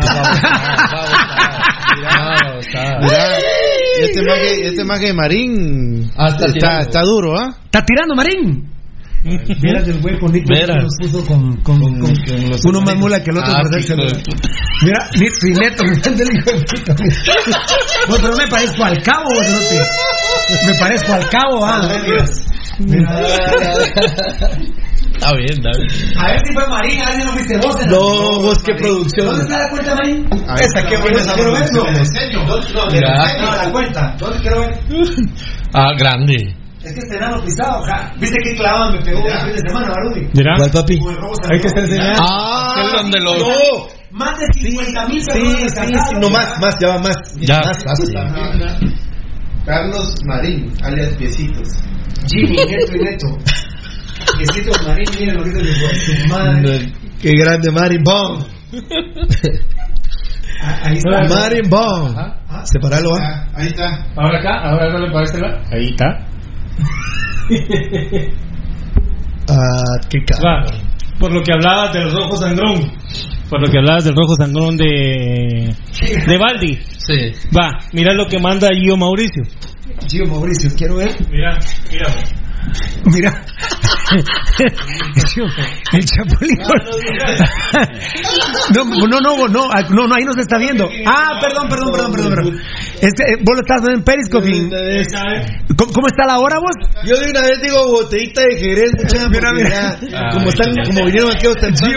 Ah, 2.05 2.59
Este 4.01 4.21
maje, 4.23 4.67
este 4.67 4.83
maje 4.83 5.13
Marín 5.13 6.03
está 6.09 6.27
está, 6.27 6.51
tirando. 6.53 6.79
está 6.81 7.01
duro, 7.01 7.37
¿ah? 7.39 7.55
¿Está 7.65 7.83
tirando, 7.85 8.15
Marín? 8.15 8.72
Vieras 9.23 9.87
el 9.87 10.01
güey 10.01 10.19
con 10.19 10.31
Nico 10.33 10.47
Veras. 10.53 10.83
nos 10.83 10.95
puso 10.99 11.25
con, 11.25 11.55
con, 11.57 11.79
con- 11.79 12.13
uno 12.67 12.81
más 12.81 12.95
mula 12.97 13.23
que 13.23 13.31
el 13.31 13.37
otro 13.37 13.53
Ah. 13.55 13.61
Mira, 14.83 15.09
ni- 15.17 15.29
si 15.29 15.51
neto, 15.51 15.83
me 15.85 15.93
entiende 15.93 16.23
el 16.23 16.35
hijo 16.37 16.51
de 16.51 16.59
puta. 16.65 16.95
No, 18.09 18.15
pero 18.21 18.35
me 18.35 18.47
parezco 18.47 18.83
al 18.83 19.01
cabo. 19.01 19.29
Me 20.67 20.73
parezco 20.77 21.13
al 21.13 21.29
cabo, 21.29 21.65
ah. 21.65 21.87
Está 25.13 25.31
bien, 25.35 25.51
está 25.51 25.69
bien. 25.77 26.17
A 26.17 26.27
ver 26.31 26.39
si 26.45 26.53
fue 26.53 26.67
Marín, 26.67 27.01
a 27.01 27.05
ver 27.11 27.19
si 27.21 27.25
no 27.25 27.31
fuiste 27.33 27.57
vos. 27.59 27.75
en 27.81 27.91
la- 27.91 27.97
No, 27.97 28.41
vos 28.41 28.63
qué 28.63 28.73
producción. 28.75 29.27
¿Dónde 29.27 29.43
está 29.43 29.57
la 29.59 29.69
cuenta, 29.69 29.95
Marín? 29.95 30.27
Ahí 30.47 30.55
Esa, 30.59 30.65
está, 30.79 30.85
qué 30.89 30.97
buena 30.97 31.17
esa 31.21 31.33
quiero 31.33 31.51
producción. 31.53 31.85
verlo. 31.93 32.91
Mira. 32.91 33.41
No, 33.41 33.55
la 33.55 33.71
cuenta. 33.71 34.15
¿Dónde 34.19 34.39
quiero 34.41 34.59
ver? 34.61 34.79
Ah, 35.73 35.93
grande. 35.97 36.55
Es 36.83 36.93
que 36.93 36.99
este 36.99 37.15
enano 37.15 37.41
pisado, 37.43 37.81
ja. 37.83 38.11
¿Viste 38.19 38.37
qué 38.43 38.55
clavada 38.55 38.91
me 38.91 38.99
pegó 39.01 39.19
el 39.25 39.39
fin 39.39 39.53
de 39.53 39.69
semana, 39.69 39.89
Barudi? 39.89 40.27
¿Cuál, 40.33 40.71
papi? 40.71 40.99
hay 41.49 41.59
que 41.61 41.67
estar 41.67 41.83
enseñando. 41.83 42.19
Ah, 42.21 42.75
Es 42.85 42.91
donde 43.01 43.19
lo- 43.19 43.37
no. 43.37 43.87
Más 44.11 44.37
de 44.39 44.45
50 44.69 45.07
mil 45.07 45.21
Sí, 45.23 45.31
sí, 45.69 45.69
sí, 45.69 46.15
no 46.19 46.29
más, 46.29 46.59
más, 46.59 46.77
ya 46.79 46.89
va 46.89 46.99
más. 46.99 47.17
Ya. 47.39 47.57
Más 47.65 47.83
fácil. 47.83 48.13
Carlos 49.65 50.13
Marín, 50.25 50.71
alias 50.83 51.13
Piecitos. 51.15 51.69
Jimmy, 52.31 52.55
neto 52.69 52.95
y 52.95 52.99
neto. 53.03 53.37
Besitos 54.37 54.87
Marín, 54.87 55.05
miren 55.19 55.35
lo 55.37 55.43
que 55.43 55.49
dice 55.51 55.63
de 55.63 55.95
su 55.95 56.27
madre. 56.27 56.93
Qué 57.21 57.31
grande 57.31 57.71
Marin 57.71 58.03
Bong. 58.03 58.43
Ah, 60.65 60.79
Ahí 60.83 60.97
está. 60.97 61.09
Marin 61.27 61.69
Bong. 61.69 62.15
Separalo, 62.63 63.09
¿ah? 63.15 63.19
Ah, 63.21 63.47
ahí 63.55 63.67
está. 63.67 64.05
Ahora 64.15 64.39
acá, 64.39 64.61
ahora 64.69 64.93
no 64.93 64.99
le 64.99 65.11
parece. 65.11 65.37
Ahí 65.71 65.89
está. 65.89 66.05
Ah, 69.49 69.99
qué 70.09 70.23
caro. 70.23 70.41
Va. 70.43 70.63
Por 71.19 71.33
lo 71.33 71.41
que 71.41 71.51
hablabas 71.51 71.93
del 71.93 72.11
rojo 72.11 72.37
sangrón. 72.37 72.91
Por 73.49 73.61
lo 73.61 73.67
que 73.69 73.77
hablabas 73.77 74.05
del 74.05 74.15
rojo 74.15 74.35
sangrón 74.35 74.77
de. 74.77 75.75
de 76.27 76.37
Baldi. 76.37 76.79
Sí. 76.97 77.33
Va, 77.55 77.77
mira 77.91 78.13
lo 78.13 78.25
que 78.27 78.39
manda 78.39 78.69
Gio 78.69 78.97
Mauricio. 78.97 79.43
Gio 80.07 80.25
Mauricio, 80.27 80.69
quiero 80.77 80.95
ver. 80.95 81.11
Mira, 81.29 81.59
mira. 81.91 82.07
Mira. 83.05 83.45
El 85.93 86.05
chapulín. 86.05 86.57
No, 88.73 88.83
no, 88.83 89.07
no, 89.07 89.47
no, 89.47 89.47
no, 89.47 90.07
no, 90.07 90.15
ahí 90.15 90.23
no 90.23 90.33
se 90.33 90.41
está 90.41 90.57
viendo. 90.57 90.89
Ah, 91.05 91.39
perdón, 91.41 91.67
perdón, 91.69 91.91
perdón, 91.91 92.11
perdón. 92.11 92.33
perdón. 92.35 92.61
Este, 93.01 93.23
eh, 93.23 93.37
vos 93.43 93.55
lo 93.55 93.61
estás 93.61 93.81
viendo 93.81 93.99
en 93.99 94.03
Periscope. 94.03 94.49
¿Cómo, 95.77 95.91
cómo 95.93 96.07
está 96.07 96.25
la 96.25 96.39
hora 96.39 96.59
vos? 96.59 96.75
Yo 97.05 97.17
de 97.17 97.31
una 97.31 97.41
vez 97.41 97.61
digo 97.61 97.87
botellita 97.87 98.41
de 98.41 98.57
Jerez, 98.57 98.91
muchacha, 98.97 99.29
Mira, 99.29 99.51
mira. 99.53 99.99
como 100.31 100.49
están, 100.49 100.73
como 100.85 101.05
vinieron 101.05 101.31
aquí 101.31 101.47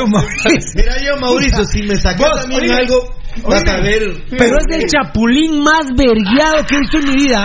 Mauricio. 0.06 0.66
Mira 0.74 0.96
yo 1.02 1.16
Mauricio, 1.20 1.64
si 1.64 1.82
me 1.82 1.96
sacas 1.96 2.40
también 2.42 2.72
algo, 2.72 3.14
vas 3.44 3.62
a 3.68 3.80
ver. 3.80 4.02
Pero 4.30 4.56
es 4.58 4.76
el 4.76 4.86
chapulín 4.86 5.62
más 5.62 5.86
vergueado 5.96 6.64
que 6.66 6.76
he 6.76 6.80
visto 6.80 6.98
en 6.98 7.04
mi 7.04 7.14
vida. 7.14 7.44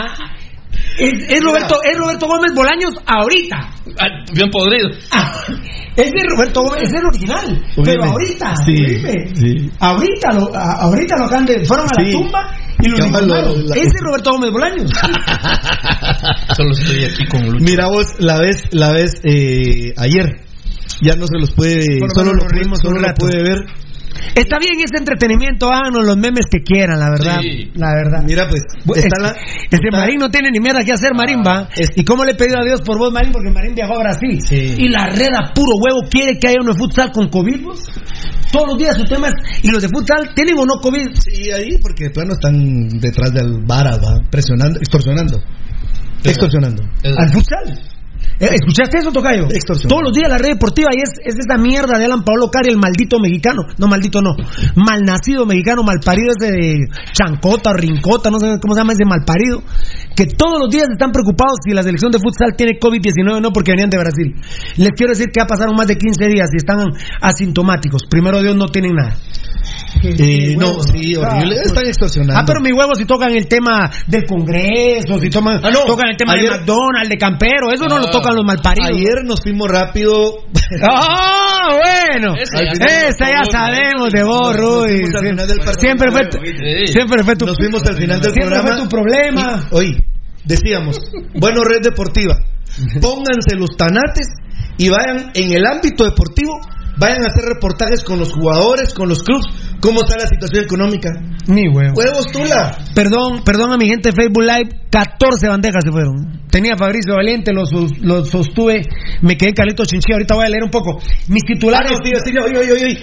Es, 1.00 1.12
es 1.30 1.42
Roberto, 1.44 1.76
es 1.84 1.98
Roberto 1.98 2.28
Gómez 2.28 2.54
Bolaños 2.56 2.94
ahorita. 3.06 3.58
Ah, 4.00 4.08
bien 4.34 4.50
podrido. 4.50 4.90
Es 5.96 6.12
de 6.12 6.24
Roberto 6.30 6.62
Gómez, 6.64 6.84
es 6.84 6.94
el 6.94 7.06
original. 7.06 7.64
Pero 7.84 8.04
ahorita, 8.06 8.54
Sí, 8.66 8.72
oíme. 8.74 9.36
sí. 9.36 9.70
ahorita 9.80 10.32
lo, 10.34 10.56
a- 10.56 10.82
ahorita 10.84 11.18
lo 11.18 11.26
acaban 11.26 11.46
de, 11.46 11.66
fueron 11.66 11.86
a 11.88 12.02
la 12.02 12.06
Sí. 12.06 12.12
tumba 12.14 12.52
y 12.82 12.88
lo 12.90 13.06
informaron. 13.06 13.66
la- 13.68 13.76
Es 13.76 13.92
de 13.94 14.00
Roberto 14.02 14.32
Gómez 14.32 14.52
Bolaños. 14.52 14.92
Solo 16.56 16.72
estoy 16.72 17.04
aquí 17.06 17.28
con 17.28 17.42
Lucho. 17.46 17.64
Mira 17.66 17.88
vos, 17.88 18.06
la 18.20 18.40
vez, 18.40 18.64
la 18.72 18.92
vez 18.92 19.12
eh, 19.24 19.94
ayer, 19.98 20.42
ya 21.02 21.16
no 21.16 21.26
se 21.28 21.38
los 21.40 21.52
puede, 21.52 21.84
Por 22.00 22.10
solo 22.16 22.34
lo, 22.34 22.42
solo 22.82 23.00
lo 23.02 23.14
puede 23.16 23.44
ver. 23.44 23.60
Está 24.36 24.58
bien 24.60 24.74
ese 24.80 24.98
entretenimiento, 24.98 25.70
háganos 25.72 26.06
los 26.06 26.18
memes 26.18 26.46
que 26.52 26.60
quieran, 26.64 27.00
la 27.00 27.10
verdad. 27.10 27.40
Sí. 27.42 27.72
La 27.76 27.94
verdad. 27.96 28.24
Mira 28.26 28.48
pues, 28.50 28.62
está 28.98 29.18
es- 29.18 29.22
la, 29.24 29.30
Este 29.70 29.78
está- 29.88 29.98
Marín 30.00 30.18
no 30.20 30.30
tiene 30.30 30.50
ni 30.52 30.60
mierda 30.60 30.84
que 30.84 30.92
hacer, 30.94 31.14
Marín 31.16 31.42
va. 31.46 31.68
es- 31.76 31.90
¿Y 31.96 32.04
cómo 32.06 32.24
le 32.24 32.32
he 32.32 32.36
pedido 32.36 32.60
a 32.60 32.64
Dios 32.64 32.82
por 32.82 32.98
vos, 32.98 33.12
Marín? 33.12 33.32
Porque 33.32 33.50
Marín 33.52 33.74
viajó 33.76 33.96
a 33.96 34.00
Brasil. 34.00 34.40
Sí. 34.48 34.76
Y 34.78 34.90
la 34.90 35.08
red 35.08 35.30
a 35.36 35.54
puro 35.54 35.74
huevo 35.78 36.08
quiere 36.10 36.38
que 36.40 36.48
haya 36.50 36.58
uno 36.62 36.74
de 36.74 36.80
futsal 36.80 37.12
con 37.12 37.30
COVID. 37.30 37.62
vos? 37.64 37.84
Todos 38.52 38.68
los 38.68 38.78
días 38.78 38.98
su 38.98 39.06
tema 39.06 39.28
es, 39.30 39.34
¿y 39.64 39.72
los 39.72 39.82
de 39.82 39.88
futsal 39.90 40.34
tienen 40.36 40.58
o 40.58 40.66
no 40.66 40.76
COVID? 40.82 41.08
Sí, 41.20 41.52
ahí 41.52 41.78
porque 41.82 42.06
de 42.06 42.10
plano 42.12 42.34
están 42.34 42.88
detrás 43.00 43.32
del 43.34 43.60
vara, 43.66 43.92
va, 43.98 44.20
presionando, 44.30 44.78
extorsionando. 44.80 45.42
Extorsionando. 46.24 46.84
Es- 47.02 47.18
Al 47.18 47.30
futsal. 47.32 47.80
Eh, 48.42 48.58
¿Escuchaste 48.58 48.98
eso, 48.98 49.12
Tocayo? 49.12 49.46
Extorsión. 49.54 49.88
Todos 49.88 50.02
los 50.02 50.14
días 50.14 50.28
la 50.28 50.40
red 50.40 50.58
deportiva 50.58 50.90
y 50.92 50.98
es, 50.98 51.14
es 51.24 51.36
esa 51.38 51.62
mierda 51.62 52.00
de 52.00 52.06
Alan 52.06 52.24
Pablo 52.24 52.50
Cari, 52.50 52.72
el 52.72 52.80
maldito 52.82 53.20
mexicano. 53.20 53.62
No, 53.78 53.86
maldito 53.86 54.20
no. 54.20 54.34
Malnacido 54.76 55.46
mexicano, 55.46 55.84
malparido 55.84 56.34
ese 56.36 56.52
de 56.52 56.80
Chancota 57.14 57.72
Rincota, 57.72 58.32
no 58.32 58.40
sé 58.40 58.58
cómo 58.60 58.74
se 58.74 58.82
llama 58.82 58.94
ese 58.94 59.06
malparido. 59.06 59.62
Que 60.16 60.26
todos 60.26 60.58
los 60.60 60.72
días 60.72 60.88
están 60.90 61.12
preocupados 61.12 61.60
si 61.64 61.72
la 61.72 61.84
selección 61.84 62.12
de 62.12 62.18
futsal 62.18 62.56
tiene 62.58 62.80
COVID-19 62.82 63.38
o 63.38 63.42
no 63.42 63.54
porque 63.54 63.74
venían 63.74 63.92
de 63.92 64.00
Brasil. 64.00 64.34
Les 64.78 64.90
quiero 64.98 65.14
decir 65.14 65.28
que 65.28 65.40
ya 65.40 65.46
pasaron 65.46 65.76
más 65.76 65.86
de 65.86 65.98
15 65.98 66.28
días 66.28 66.50
y 66.52 66.58
están 66.58 66.80
asintomáticos. 67.22 68.08
Primero 68.10 68.42
Dios 68.42 68.56
no 68.56 68.66
tienen 68.70 68.94
nada. 68.96 69.18
Eh, 70.04 70.56
no, 70.58 70.82
sí, 70.82 71.16
horrible. 71.16 71.56
Están 71.64 71.86
extorsionando. 71.86 72.40
Ah, 72.40 72.44
pero 72.46 72.62
mis 72.62 72.74
huevos 72.74 72.98
si 72.98 73.06
tocan 73.06 73.32
el 73.32 73.48
tema 73.48 73.90
del 74.08 74.26
Congreso, 74.26 75.20
si 75.20 75.30
toman, 75.30 75.60
Ah, 75.64 75.70
no. 75.72 75.84
tocan 75.86 76.10
el 76.10 76.18
tema 76.18 76.34
Ayer- 76.34 76.50
de 76.52 76.58
McDonald's, 76.60 77.10
de 77.10 77.18
Campero, 77.18 77.72
eso 77.74 77.88
no 77.88 78.00
lo 78.00 78.08
Ah. 78.08 78.12
tocan 78.12 78.36
los 78.36 78.46
malparidos. 78.46 78.90
Ayer 78.90 79.24
nos 79.26 79.42
fuimos 79.42 79.70
rápido. 79.70 80.36
¡Ah, 80.82 81.68
bueno! 81.72 82.36
Ya 82.36 83.08
Esa 83.10 83.26
ya 83.30 83.44
sabemos 83.52 84.12
de 84.12 84.24
vos, 84.24 84.56
Rudy. 84.56 85.04
Siempre 85.80 86.12
fue, 86.12 86.22
siempre 86.88 87.24
fue 87.24 87.36
tu, 87.36 87.46
Nos 87.46 87.58
fuimos 87.58 87.84
al 87.86 87.96
final 87.96 88.22
del 88.22 88.32
siempre 88.32 88.56
programa. 88.56 88.78
fue 88.78 88.84
tu 88.84 88.90
problema. 88.90 89.68
Y, 89.72 89.76
oye, 89.76 89.98
decíamos, 90.46 91.00
bueno, 91.36 91.64
red 91.64 91.82
deportiva, 91.84 92.38
pónganse 93.02 93.56
los 93.58 93.76
tanates 93.78 94.28
y 94.78 94.90
vayan 94.90 95.32
en 95.34 95.52
el 95.54 95.66
ámbito 95.66 96.06
deportivo, 96.06 96.60
vayan 96.98 97.24
a 97.24 97.28
hacer 97.28 97.46
reportajes 97.46 98.04
con 98.04 98.20
los 98.20 98.32
jugadores, 98.34 98.94
con 98.94 99.10
los 99.10 99.24
clubs, 99.24 99.46
cómo 99.82 100.02
está 100.02 100.16
la 100.18 100.28
situación 100.28 100.64
económica. 100.64 101.10
Ni 101.48 101.68
huevo. 101.68 101.94
Huevos, 101.96 102.26
Tula. 102.32 102.78
Perdón, 102.96 103.44
perdón 103.44 103.74
a 103.74 103.78
mi 103.78 103.88
gente 103.88 104.10
de 104.10 104.16
Facebook 104.16 104.44
Live, 104.44 104.70
14 104.92 105.48
bandejas 105.48 105.84
se 105.84 105.92
fueron. 105.92 106.42
Tenía 106.50 106.76
Fabricio 106.78 107.16
Valiente, 107.16 107.52
lo, 107.54 107.66
sos- 107.66 107.98
lo 108.02 108.24
sostuve, 108.26 108.82
me 109.22 109.38
quedé 109.38 109.50
en 109.50 109.56
Calito 109.56 109.86
Chinchilla, 109.86 110.16
ahorita 110.16 110.36
voy 110.36 110.46
a 110.46 110.50
leer 110.50 110.64
un 110.64 110.70
poco. 110.70 111.00
Mis 111.30 111.44
Ah, 111.44 111.48
titulares. 111.48 111.92
no, 111.92 111.98
sí, 112.04 112.12
sí, 112.26 112.38
oye, 112.38 112.58
oye, 112.60 112.72
oye. 112.74 113.00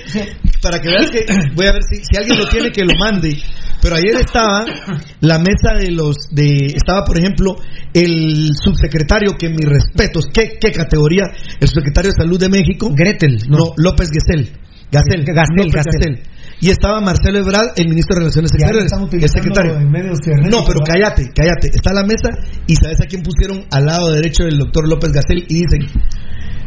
Para 0.63 0.79
que 0.81 0.89
veas 0.89 1.11
que, 1.11 1.25
voy 1.55 1.67
a 1.67 1.73
ver 1.73 1.83
si, 1.91 1.97
si 2.05 2.17
alguien 2.19 2.39
lo 2.39 2.47
tiene 2.49 2.71
que 2.71 2.85
lo 2.85 2.93
mande. 2.99 3.37
Pero 3.81 3.95
ayer 3.95 4.17
estaba 4.17 4.65
la 5.21 5.39
mesa 5.39 5.75
de 5.79 5.91
los, 5.93 6.17
de, 6.33 6.67
estaba 6.67 7.05
por 7.05 7.17
ejemplo 7.19 7.55
el 7.95 8.51
subsecretario, 8.61 9.33
que 9.39 9.49
mis 9.49 9.65
respetos, 9.65 10.27
qué, 10.33 10.59
qué 10.61 10.73
categoría, 10.73 11.25
el 11.61 11.69
subsecretario 11.69 12.11
de 12.11 12.17
Salud 12.23 12.39
de 12.41 12.49
México. 12.49 12.91
Gretel, 12.95 13.39
no. 13.49 13.73
López 13.77 14.09
Gesell. 14.13 14.51
Gasel, 14.91 15.25
Gastel, 15.25 15.57
López 15.57 15.73
Gastel. 15.75 16.15
Gastel. 16.17 16.39
Y 16.61 16.71
estaba 16.71 17.01
Marcelo 17.01 17.39
Ebrard, 17.39 17.71
el 17.77 17.89
ministro 17.89 18.15
de 18.17 18.21
Relaciones 18.23 18.51
Exteriores, 18.53 18.91
el 18.93 19.29
secretario. 19.29 19.77
en 19.77 19.91
medios 19.91 20.19
cibernéticos, 20.25 20.61
No, 20.61 20.67
pero 20.67 20.81
cállate, 20.81 21.31
cállate. 21.35 21.69
Está 21.73 21.93
la 21.93 22.03
mesa 22.03 22.31
y 22.67 22.75
sabes 22.75 23.01
a 23.01 23.07
quién 23.07 23.23
pusieron 23.23 23.65
al 23.71 23.85
lado 23.87 24.11
derecho 24.13 24.45
del 24.45 24.59
doctor 24.59 24.89
López 24.89 25.13
Gastel 25.13 25.45
y 25.49 25.55
dicen, 25.63 25.87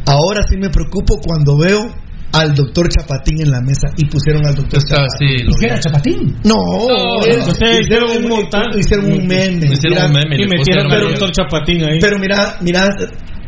ahora 0.05 0.43
sí 0.49 0.55
me 0.57 0.69
preocupo 0.69 1.17
cuando 1.25 1.57
veo 1.57 1.93
al 2.33 2.55
doctor 2.55 2.87
Chapatín 2.87 3.41
en 3.41 3.51
la 3.51 3.59
mesa 3.59 3.89
y 3.97 4.05
pusieron 4.07 4.45
al 4.47 4.55
doctor 4.55 4.79
Está 4.79 4.95
Chapatín. 4.95 5.27
así, 5.27 5.43
lo 5.43 5.51
¿Y 5.51 5.55
qué 5.59 5.65
era 5.65 5.79
Chapatín? 5.81 6.35
No, 6.45 6.55
No, 6.55 7.25
es- 7.25 7.37
no, 7.45 7.51
ustedes 7.51 7.79
hicieron 7.81 8.09
un 8.23 8.29
montón. 8.29 8.63
hicieron 8.79 9.05
un 9.11 9.27
meme. 9.27 9.65
Hicieron 9.67 9.97
mira, 9.97 10.05
un 10.05 10.13
meme. 10.13 10.35
Y 10.41 10.47
metieron 10.47 10.89
al 10.91 11.01
doctor 11.09 11.31
Chapatín 11.31 11.83
ahí. 11.83 11.99
Pero 11.99 12.17
mira, 12.19 12.55
mira, 12.61 12.87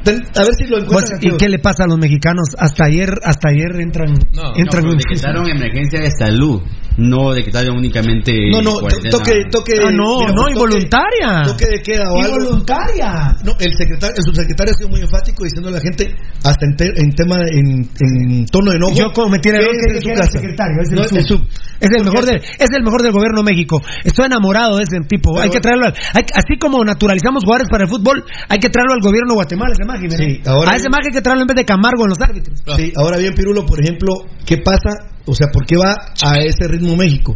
ten- 0.04 0.22
a 0.36 0.43
ver 0.43 0.54
si 0.58 0.66
lo 0.66 0.78
Pues, 0.78 0.84
encuentran. 0.86 1.20
¿Y 1.22 1.38
qué 1.38 1.49
le 1.49 1.60
pasa 1.60 1.84
a 1.84 1.88
los 1.88 1.97
mexicanos? 1.97 2.49
Hasta 2.58 2.86
ayer, 2.86 3.10
hasta 3.24 3.49
ayer 3.49 3.80
entran, 3.82 4.14
No, 4.34 4.54
entran 4.56 4.84
No, 4.84 4.91
en- 4.91 4.97
pero 4.97 5.10
decretaron 5.10 5.49
emergencia 5.49 5.99
de 6.01 6.12
salud, 6.12 6.62
no 6.97 7.34
decretaron 7.34 7.78
únicamente. 7.78 8.34
No, 8.51 8.62
no, 8.62 8.74
toque, 9.10 9.45
toque. 9.51 9.74
Ah, 9.84 9.91
no, 9.91 10.20
mira, 10.20 10.32
no, 10.34 10.41
toque- 10.43 10.51
involuntaria. 10.54 11.41
Toque 11.45 11.66
de 11.66 11.82
queda 11.82 12.12
o 12.12 12.22
algo. 12.22 12.38
Involuntaria. 12.38 13.36
No, 13.43 13.51
el 13.60 13.74
secretario, 13.78 14.16
el 14.18 14.24
subsecretario 14.24 14.74
ha 14.74 14.78
sido 14.78 14.89
muy 14.89 15.01
enfático 15.01 15.43
diciendo 15.43 15.70
a 15.70 15.72
la 15.74 15.80
gente, 15.82 16.14
hasta 16.43 16.66
en, 16.66 16.76
te- 16.76 16.93
en 17.01 17.10
tema, 17.12 17.38
en, 17.51 17.89
en 17.99 18.45
tono 18.47 18.72
de 18.72 18.78
enojo. 18.78 18.93
Yo 18.95 19.12
cometí 19.14 19.49
el 19.49 19.56
error 19.56 19.72
que 19.72 19.97
en 19.97 20.10
era 20.12 20.26
el 20.26 20.32
secretario, 20.32 20.78
es 20.82 20.89
el 20.89 20.95
No, 20.99 21.04
sub. 21.06 21.18
el 21.18 21.26
sub. 21.26 21.41
Es 21.80 21.89
el 21.91 22.04
mejor 22.06 22.26
del, 22.26 22.38
es 22.38 22.70
el 22.72 22.84
mejor 22.84 23.01
del 23.01 23.12
gobierno 23.12 23.41
de 23.43 23.51
México. 23.51 23.82
Estoy 24.04 24.26
enamorado 24.28 24.78
de 24.78 24.84
ese 24.84 24.99
tipo. 25.08 25.38
hay 25.39 25.49
que 25.49 25.60
traerlo, 25.60 25.88
al- 25.88 25.93
hay- 26.14 26.24
así 26.34 26.58
como 26.60 26.84
naturalizamos 26.86 27.43
jugadores 27.43 27.68
para 27.70 27.84
el 27.84 27.89
fútbol, 27.89 28.24
hay 28.47 28.60
que 28.60 28.70
traerlo 28.70 28.93
al 28.93 29.01
gobierno 29.01 29.30
de 29.34 29.36
Guatemala, 29.36 29.74
ese 29.96 30.08
magia. 30.08 30.18
Sí, 30.18 30.41
ahora- 30.46 30.72
a 30.72 30.76
ese 30.76 30.88
hay 30.91 31.12
que 31.14 31.22
traerlo 31.22 31.44
en 31.44 31.48
vez 31.48 31.56
de 31.56 31.66
Camargo 31.66 32.04
en 32.04 32.10
los 32.10 32.22
árbitros. 32.22 32.60
Sí, 32.76 32.94
ahora 32.96 33.18
bien, 33.18 33.34
Pirulo, 33.34 33.66
por 33.66 33.80
ejemplo, 33.82 34.14
¿qué 34.46 34.58
pasa? 34.58 34.91
O 35.26 35.34
sea, 35.34 35.48
¿por 35.52 35.66
qué 35.66 35.78
va 35.78 35.94
a 36.24 36.38
ese 36.39 36.68
ritmo 36.68 36.96
México? 36.96 37.36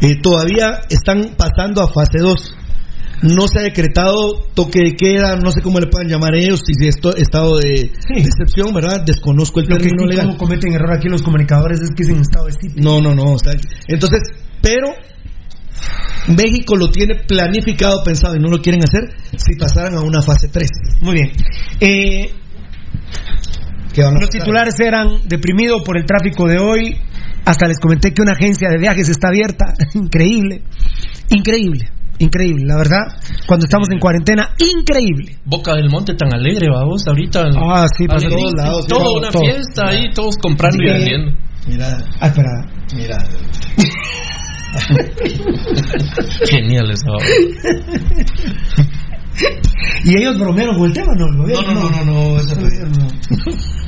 Eh, 0.00 0.16
todavía 0.22 0.80
están 0.88 1.34
pasando 1.36 1.82
a 1.82 1.88
fase 1.88 2.18
2. 2.18 2.54
no 3.22 3.46
se 3.48 3.58
ha 3.58 3.62
decretado 3.62 4.32
toque 4.54 4.78
de 4.80 4.96
queda, 4.96 5.36
no 5.36 5.50
sé 5.52 5.60
cómo 5.60 5.78
le 5.78 5.88
puedan 5.88 6.08
llamar 6.08 6.34
ellos, 6.34 6.62
si 6.64 6.72
es 6.72 6.94
esto- 6.94 7.14
estado 7.14 7.58
de, 7.58 7.68
de 8.14 8.18
excepción, 8.18 8.72
¿verdad? 8.72 9.02
Desconozco 9.04 9.60
el 9.60 9.66
Lo 9.66 9.76
que 9.76 9.82
término 9.90 10.04
sí 10.10 10.16
legal. 10.16 10.36
cometen 10.38 10.72
error 10.72 10.90
aquí 10.94 11.08
los 11.10 11.20
comunicadores 11.20 11.80
es 11.82 11.90
que 11.94 12.02
es 12.04 12.08
en 12.08 12.20
estado 12.20 12.46
de 12.46 12.52
sitio. 12.52 12.82
No, 12.82 12.98
no, 13.02 13.14
no. 13.14 13.36
Entonces, 13.88 14.20
pero 14.62 14.86
México 16.28 16.76
lo 16.76 16.90
tiene 16.90 17.14
planificado, 17.26 18.02
pensado 18.04 18.36
y 18.36 18.40
no 18.40 18.48
lo 18.48 18.60
quieren 18.60 18.82
hacer 18.84 19.16
si 19.36 19.56
pasaran 19.56 19.94
a 19.96 20.00
una 20.00 20.22
fase 20.22 20.48
3. 20.48 20.68
Muy 21.00 21.14
bien. 21.14 21.32
Eh, 21.80 22.30
¿Qué 23.92 24.02
van 24.02 24.16
a 24.16 24.20
los 24.20 24.30
titulares 24.30 24.74
eran 24.80 25.26
deprimido 25.26 25.82
por 25.82 25.96
el 25.98 26.04
tráfico 26.04 26.46
de 26.46 26.58
hoy. 26.58 26.96
Hasta 27.44 27.66
les 27.66 27.78
comenté 27.80 28.12
que 28.12 28.22
una 28.22 28.32
agencia 28.32 28.68
de 28.68 28.78
viajes 28.78 29.08
está 29.08 29.28
abierta. 29.28 29.64
Increíble. 29.94 30.62
Increíble. 31.30 31.88
Increíble, 32.18 32.64
la 32.66 32.76
verdad. 32.76 33.00
Cuando 33.46 33.64
estamos 33.64 33.88
en 33.90 33.98
cuarentena, 33.98 34.50
increíble. 34.58 35.38
Boca 35.46 35.74
del 35.74 35.88
Monte 35.88 36.14
tan 36.14 36.32
alegre, 36.34 36.66
vamos, 36.70 37.02
ahorita. 37.06 37.46
Ah, 37.58 37.86
sí, 37.96 38.04
en 38.04 38.08
todos 38.28 38.52
lados, 38.54 38.86
Todo 38.86 38.98
todo, 39.04 39.18
una 39.18 39.30
todo. 39.30 39.42
fiesta 39.42 39.88
ahí, 39.88 40.12
todos 40.12 40.36
comprando 40.36 40.82
y 40.82 40.86
vendiendo. 40.86 41.32
Mira, 41.66 41.96
Ah, 42.20 42.26
espera. 42.26 42.50
mira. 42.94 43.16
Genial 46.48 46.90
eso. 46.90 47.12
¿Y 50.04 50.18
ellos 50.18 50.38
bromearon 50.38 50.76
con 50.76 50.86
el 50.86 50.92
tema? 50.92 51.12
No, 51.16 51.26
el 51.26 51.36
No, 51.36 51.42
gobierno, 51.42 51.74
no, 51.74 51.90
no, 51.90 52.04
no, 52.04 52.04
no, 52.04 52.38
eso 52.38 52.54
fue- 52.54 52.70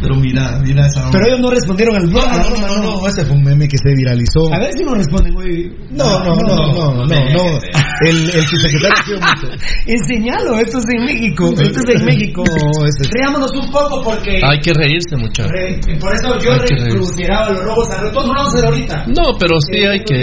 Pero 0.00 0.16
mira, 0.16 0.58
mira 0.62 0.86
esa 0.86 1.08
Pero 1.10 1.26
ellos 1.26 1.40
no 1.40 1.50
respondieron 1.50 1.96
al 1.96 2.10
No, 2.10 2.20
no, 2.20 2.50
no, 2.50 2.56
no, 2.60 2.76
no, 2.76 3.00
no, 3.00 3.06
ese 3.08 3.24
fue 3.24 3.36
un 3.36 3.42
meme 3.44 3.68
que 3.68 3.76
se 3.78 3.94
viralizó. 3.94 4.52
A 4.52 4.58
ver 4.58 4.72
si 4.76 4.84
no 4.84 4.94
responden, 4.94 5.32
güey. 5.34 5.70
No, 5.90 6.18
no, 6.24 6.34
no, 6.34 6.42
no, 6.42 6.72
no, 6.72 7.06
no, 7.06 7.06
no. 7.06 7.60
El, 8.04 8.16
el 8.30 8.46
subsecretario 8.46 8.94
ha 8.98 9.04
sido 9.04 9.20
mucho. 9.20 9.46
Enseñalo, 9.86 10.58
esto 10.58 10.78
es 10.78 10.84
en 10.96 11.04
México. 11.04 11.50
Esto 11.60 11.80
es 11.86 12.00
en 12.00 12.04
México. 12.04 12.42
No, 12.44 12.84
ese 12.84 13.08
Reámonos 13.12 13.50
un 13.52 13.70
poco 13.70 14.02
porque. 14.02 14.40
Hay 14.42 14.58
que 14.58 14.72
reírse, 14.74 15.16
muchachos. 15.16 15.52
Por 16.00 16.12
eso 16.14 16.38
yo 16.40 16.52
Hay 16.52 16.60
que 16.60 16.74
reírse. 16.74 16.98
consideraba 16.98 17.50
los 17.52 17.64
robos 17.64 17.90
a 17.90 18.10
Todos 18.12 18.26
no 18.26 18.34
vamos 18.34 18.54
a 18.54 18.56
hacer 18.58 18.64
ahorita. 18.68 19.04
No, 19.06 19.22
pero 19.38 19.54
sí 19.70 19.78
hay 19.86 20.00
que. 20.04 20.18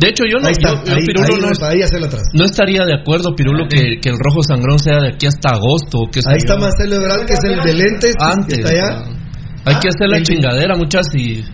De 0.00 0.08
hecho, 0.08 0.24
yo 0.24 0.38
no, 0.40 0.48
Pirulo, 0.50 1.36
no, 1.40 1.50
no 2.34 2.44
estaría 2.44 2.84
de 2.84 2.94
acuerdo, 2.94 3.34
Pirulo, 3.36 3.66
que, 3.68 4.00
que 4.00 4.08
el 4.08 4.16
rojo 4.18 4.42
sangrón 4.60 4.78
sea 4.78 5.00
de 5.00 5.08
aquí 5.14 5.26
hasta 5.26 5.50
agosto. 5.50 6.04
sé 6.12 6.20
Ahí 6.28 6.38
está. 6.38 6.56
Marcelo 6.56 6.96
Ebrard, 6.96 7.26
que 7.26 7.32
es 7.32 7.44
el 7.44 7.60
de 7.60 7.74
lentes, 7.74 8.14
Antes. 8.20 8.58
que 8.58 8.62
está 8.62 8.70
allá. 8.70 9.02
Hay 9.64 9.74
que 9.76 9.88
hacer 9.88 10.08
la 10.08 10.22
chingadera, 10.22 10.76
muchas 10.76 11.06
y. 11.14 11.44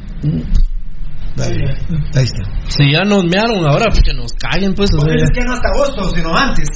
Dale, 1.37 1.75
ahí 2.15 2.25
está. 2.25 2.43
Si 2.69 2.93
ya 2.93 3.05
nos 3.05 3.25
mearon 3.25 3.65
ahora, 3.67 3.87
pues 3.91 4.01
que 4.03 4.15
nos 4.15 4.33
callen, 4.33 4.75
pues. 4.75 4.91
o 4.97 5.01
sea, 5.01 5.15
es 5.15 5.31
que 5.35 5.45
no 5.45 5.53
hasta 5.53 5.69
agosto, 5.75 6.11
sino 6.15 6.37
antes. 6.37 6.69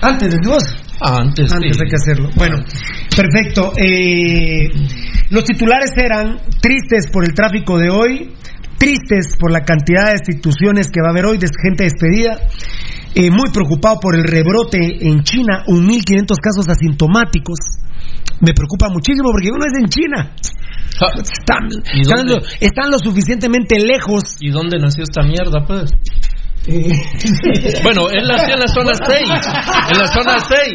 Antes 0.00 0.30
de 0.30 0.38
agosto. 0.42 0.76
antes, 1.00 1.52
Antes 1.52 1.76
sí. 1.76 1.82
hay 1.82 1.90
que 1.90 1.96
hacerlo. 1.96 2.30
Bueno, 2.36 2.56
perfecto. 3.14 3.72
Eh, 3.76 4.70
los 5.30 5.44
titulares 5.44 5.90
eran 5.96 6.38
tristes 6.60 7.10
por 7.12 7.24
el 7.24 7.34
tráfico 7.34 7.76
de 7.76 7.90
hoy, 7.90 8.34
tristes 8.78 9.36
por 9.38 9.50
la 9.50 9.60
cantidad 9.60 10.06
de 10.06 10.12
destituciones 10.12 10.88
que 10.90 11.02
va 11.02 11.08
a 11.08 11.10
haber 11.10 11.26
hoy, 11.26 11.36
de 11.36 11.48
gente 11.62 11.84
despedida, 11.84 12.38
eh, 13.14 13.30
muy 13.30 13.50
preocupado 13.52 13.98
por 14.00 14.14
el 14.16 14.24
rebrote 14.24 14.78
en 15.08 15.22
China, 15.22 15.64
un 15.66 15.86
1.500 15.86 16.36
casos 16.40 16.68
asintomáticos. 16.68 17.58
Me 18.40 18.52
preocupa 18.52 18.88
muchísimo 18.88 19.30
porque 19.32 19.50
uno 19.50 19.64
es 19.66 19.78
en 19.78 19.88
China. 19.88 20.32
Están, 20.98 21.68
¿Y 21.94 22.00
están 22.00 22.26
lo, 22.26 22.38
están 22.60 22.90
lo 22.90 22.98
suficientemente 22.98 23.78
lejos. 23.78 24.36
¿Y 24.40 24.50
dónde 24.50 24.78
nació 24.78 25.04
esta 25.04 25.22
mierda, 25.22 25.64
pues? 25.66 25.90
Bueno, 27.82 28.08
él 28.10 28.26
nació 28.28 28.54
en 28.54 28.60
la 28.60 28.68
zona 28.68 28.92
6. 28.94 29.30
En 29.90 29.98
la 29.98 30.06
zona 30.08 30.38
6. 30.40 30.72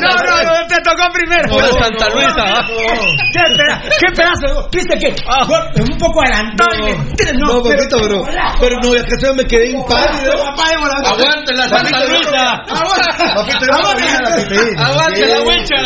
no, 0.00 0.42
no, 0.44 0.66
te 0.66 0.76
tocó 0.82 1.12
primero. 1.12 1.56
De 1.56 1.72
Santa 1.80 2.08
Luisa. 2.08 2.44
¿ah? 2.46 2.66
¿Qué, 3.32 3.40
peda- 3.56 3.80
qué 3.98 4.06
pedazo? 4.16 4.68
¿Viste 4.72 4.98
que? 4.98 5.14
Un 5.80 5.98
poco 5.98 6.20
adelantado. 6.22 6.70
No, 7.38 7.62
papito, 7.62 7.96
pero, 8.02 8.24
pero 8.60 8.76
no, 8.82 8.94
es 8.94 9.04
que 9.04 9.32
me 9.34 9.44
quedé 9.46 9.70
impávido. 9.70 10.32
Aguante 11.06 11.54
la 11.54 11.68
Santa 11.68 12.04
Luisa. 12.06 12.62
Aguante 14.78 15.26
la 15.26 15.40
huecha. 15.40 15.76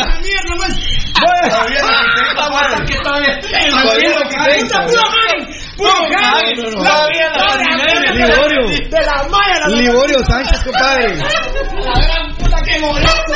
No 5.77 5.83
no, 5.83 6.71
no. 6.71 6.83
La 6.83 7.07
vida 7.07 7.27
de 7.33 7.65
la 7.99 8.13
Liborio. 8.13 8.63
De 8.89 9.01
la 9.05 9.27
la 9.59 9.67
Liborio 9.67 10.19
Sánchez, 10.25 10.63
compadre. 10.63 11.15
La 11.15 11.99
gran 12.01 12.35
puta 12.37 12.61
que 12.61 12.79
molesto. 12.79 13.33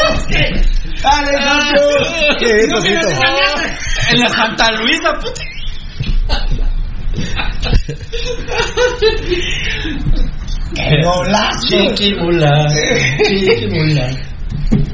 Dale, 1.02 1.32
Sancho. 1.42 1.82
¿Qué 2.40 2.54
mierda. 2.82 3.10
En 4.12 4.20
la 4.20 4.30
Santa 4.30 4.72
Luisa, 4.72 5.14
puta. 5.20 5.42
¡Qué 10.76 11.04
golazo! 11.04 11.96
Chiquimula. 11.96 12.66
Chiquimula. 13.28 14.10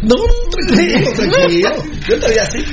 No, 0.01 0.15
tranquilo, 0.51 1.13
tranquilo. 1.13 1.69
Yo 2.07 2.15
todavía 2.19 2.43
así. 2.43 2.65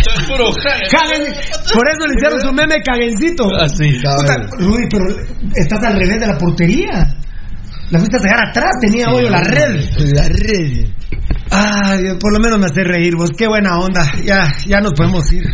Es 0.00 0.26
puro 0.26 0.50
Por 0.50 1.88
eso 1.88 2.06
le 2.06 2.14
hicieron 2.16 2.40
su 2.40 2.52
meme 2.52 2.76
caguencito. 2.82 3.44
Así. 3.60 4.00
Puta, 4.00 4.36
Rudy, 4.58 4.88
pero 4.90 5.04
estás 5.54 5.84
al 5.84 5.98
revés 5.98 6.20
de 6.20 6.26
la 6.26 6.38
portería. 6.38 7.16
La 7.90 7.98
fuiste 7.98 8.16
a 8.16 8.20
sacar 8.20 8.48
atrás, 8.48 8.70
tenía 8.80 9.06
hoyo 9.12 9.28
la 9.28 9.42
red. 9.42 9.84
La 10.14 10.28
red. 10.28 10.86
Ay, 11.50 12.04
por 12.20 12.32
lo 12.32 12.38
menos 12.38 12.58
me 12.58 12.66
hace 12.66 12.84
reír 12.84 13.16
vos. 13.16 13.30
Qué 13.36 13.48
buena 13.48 13.78
onda. 13.80 14.10
Ya, 14.24 14.54
ya 14.66 14.80
nos 14.80 14.92
podemos 14.92 15.30
ir. 15.32 15.44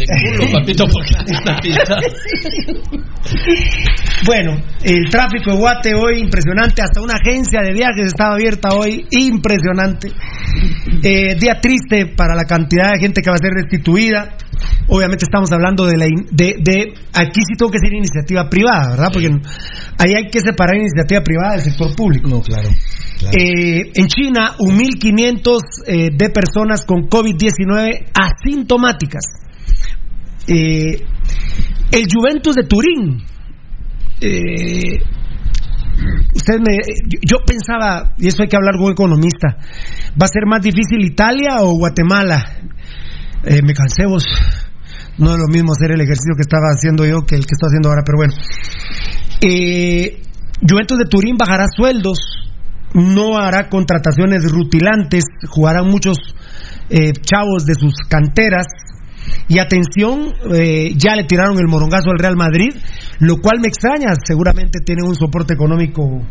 De 0.00 0.38
culo, 0.38 0.52
papito, 0.60 0.84
porque 0.86 1.14
esta 1.32 1.56
pista. 1.60 1.98
Bueno, 4.26 4.60
el 4.82 5.08
tráfico 5.10 5.52
de 5.52 5.56
Guate 5.58 5.94
hoy 5.94 6.18
impresionante. 6.20 6.82
Hasta 6.82 7.00
una 7.00 7.14
agencia 7.14 7.60
de 7.62 7.72
viajes 7.72 8.06
estaba 8.06 8.34
abierta 8.34 8.68
hoy. 8.74 9.06
Impresionante. 9.10 10.08
Eh, 11.02 11.36
día 11.38 11.58
triste 11.60 12.06
para 12.14 12.34
la 12.34 12.44
cantidad 12.44 12.92
de 12.92 12.98
gente 13.00 13.22
que 13.22 13.30
va 13.30 13.36
a 13.36 13.38
ser 13.38 13.52
destituida. 13.54 14.36
Obviamente 14.88 15.24
estamos 15.24 15.50
hablando 15.52 15.86
de 15.86 15.96
la 15.96 16.06
in- 16.06 16.26
de, 16.30 16.56
de 16.62 16.94
aquí 17.14 17.40
sí 17.48 17.56
tengo 17.56 17.70
que 17.70 17.78
ser 17.78 17.92
iniciativa 17.94 18.48
privada, 18.50 18.90
¿verdad? 18.90 19.10
Porque 19.12 19.28
ahí 19.28 20.14
hay 20.14 20.26
que 20.30 20.40
separar 20.40 20.76
iniciativa 20.76 21.22
privada 21.22 21.52
del 21.52 21.62
sector 21.62 21.94
público. 21.96 22.28
No, 22.28 22.42
claro. 22.42 22.68
claro. 23.18 23.36
Eh, 23.38 23.90
en 23.94 24.06
China, 24.08 24.54
un 24.58 24.76
1.500 24.78 25.58
eh, 25.86 26.08
de 26.12 26.30
personas 26.30 26.84
con 26.84 27.08
COVID-19 27.08 28.06
asintomáticas. 28.14 29.22
Eh, 30.52 31.06
el 31.92 32.06
Juventus 32.12 32.56
de 32.56 32.64
Turín. 32.64 33.22
eh, 34.20 34.98
usted 36.34 36.54
me, 36.58 36.78
yo, 37.26 37.38
pensaba, 37.46 38.14
y 38.18 38.28
eso 38.28 38.42
hay 38.42 38.48
que 38.48 38.56
hablar 38.56 38.76
con 38.76 38.92
economista, 38.92 39.56
¿va 40.20 40.24
a 40.24 40.28
ser 40.28 40.46
más 40.46 40.62
difícil 40.62 41.04
Italia 41.04 41.58
o 41.60 41.76
Guatemala? 41.76 42.44
Eh, 43.44 43.62
me 43.62 43.74
cansé 43.74 44.06
vos. 44.06 44.24
No 45.18 45.32
es 45.32 45.38
lo 45.38 45.48
mismo 45.52 45.72
hacer 45.72 45.92
el 45.92 46.00
ejercicio 46.00 46.34
que 46.34 46.42
estaba 46.42 46.68
haciendo 46.74 47.04
yo 47.04 47.20
que 47.26 47.36
el 47.36 47.46
que 47.46 47.54
estoy 47.54 47.68
haciendo 47.68 47.90
ahora, 47.90 48.02
pero 48.04 48.18
bueno. 48.18 48.34
Eh, 49.42 50.22
Juventus 50.68 50.98
de 50.98 51.04
Turín 51.04 51.36
bajará 51.36 51.66
sueldos, 51.74 52.18
no 52.94 53.38
hará 53.38 53.68
contrataciones 53.68 54.50
rutilantes, 54.50 55.24
jugarán 55.48 55.86
muchos 55.88 56.16
eh, 56.90 57.12
chavos 57.12 57.64
de 57.66 57.74
sus 57.74 57.94
canteras. 58.08 58.66
Y 59.48 59.58
atención, 59.58 60.32
eh, 60.54 60.92
ya 60.96 61.16
le 61.16 61.24
tiraron 61.24 61.58
el 61.58 61.66
morongazo 61.68 62.10
al 62.10 62.18
Real 62.18 62.36
Madrid, 62.36 62.74
lo 63.18 63.36
cual 63.38 63.60
me 63.60 63.68
extraña, 63.68 64.08
seguramente 64.24 64.80
tienen 64.84 65.06
un 65.06 65.14
soporte 65.14 65.54
económico 65.54 66.22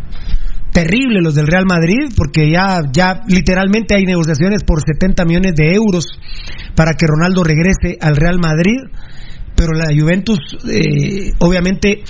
terrible 0.72 1.22
los 1.22 1.36
del 1.36 1.48
Real 1.48 1.66
Madrid, 1.66 2.12
porque 2.16 2.50
ya, 2.52 2.82
ya 2.92 3.22
literalmente 3.28 3.96
hay 3.96 4.06
negociaciones 4.06 4.64
por 4.64 4.82
70 4.82 5.26
millones 5.26 5.54
de 5.56 5.74
euros 5.74 6.06
para 6.76 6.94
que 6.94 7.06
Ronaldo 7.08 7.44
regrese 7.44 7.98
al 8.00 8.16
Real 8.16 8.40
Madrid, 8.40 8.78
pero 9.56 9.74
la 9.74 9.88
Juventus, 9.88 10.40
eh, 10.72 11.34
obviamente, 11.40 12.04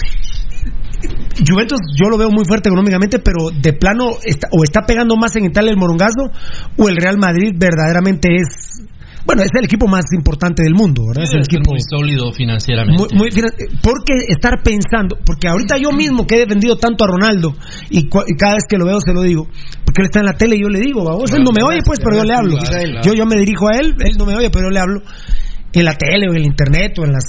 Juventus 1.48 1.80
yo 1.95 2.10
lo 2.10 2.18
veo 2.18 2.30
muy 2.30 2.45
fuerte 2.45 2.70
económicamente, 2.70 3.20
pero 3.20 3.49
de 3.49 3.74
plano 3.74 4.11
está, 4.24 4.49
o 4.52 4.64
está 4.64 4.82
pegando 4.86 5.16
más 5.16 5.36
en 5.36 5.45
Italia 5.45 5.72
el 5.72 5.78
morongazo, 5.78 6.32
o 6.78 6.90
el 6.90 6.98
Real 6.98 7.18
Madrid 7.18 7.53
verdaderamente 7.57 8.30
es, 8.36 8.84
bueno, 9.25 9.43
es 9.43 9.49
el 9.53 9.65
equipo 9.65 9.87
más 9.87 10.05
importante 10.13 10.63
del 10.63 10.73
mundo, 10.73 11.03
¿verdad? 11.07 11.23
Es 11.23 11.33
el 11.33 11.41
equipo 11.41 11.71
muy 11.71 11.79
sólido 11.81 12.31
financieramente. 12.33 13.03
muy, 13.15 13.19
muy 13.19 13.31
finan- 13.31 13.53
porque 13.83 14.13
estar 14.29 14.61
pensando, 14.63 15.17
porque 15.25 15.47
ahorita 15.47 15.77
yo 15.77 15.91
mismo 15.91 16.25
que 16.25 16.35
he 16.35 16.39
defendido 16.39 16.77
tanto 16.77 17.03
a 17.03 17.07
Ronaldo 17.07 17.55
y, 17.89 18.09
cua- 18.09 18.23
y 18.27 18.35
cada 18.37 18.53
vez 18.55 18.63
que 18.67 18.77
lo 18.77 18.85
veo 18.85 18.99
se 19.01 19.13
lo 19.13 19.21
digo, 19.21 19.47
porque 19.85 20.01
él 20.01 20.05
está 20.05 20.19
en 20.19 20.25
la 20.25 20.33
tele 20.33 20.55
y 20.55 20.61
yo 20.61 20.69
le 20.69 20.79
digo, 20.79 21.03
vos 21.03 21.31
él 21.33 21.43
no 21.43 21.51
me 21.51 21.61
oye 21.63 21.79
pues, 21.85 21.99
pero 22.03 22.17
yo 22.17 22.23
le 22.23 22.33
hablo. 22.33 22.57
Claro. 22.57 23.01
Yo 23.03 23.13
yo 23.13 23.25
me 23.25 23.35
dirijo 23.37 23.67
a 23.67 23.77
él, 23.77 23.95
él 23.99 24.15
no 24.17 24.25
me 24.25 24.35
oye, 24.35 24.49
pero 24.49 24.65
yo 24.65 24.71
le 24.71 24.79
hablo 24.79 25.01
en 25.73 25.85
la 25.85 25.93
tele 25.93 26.27
o 26.27 26.31
en 26.31 26.37
el 26.37 26.45
internet 26.45 26.97
o 26.97 27.05
en 27.05 27.11
las 27.11 27.23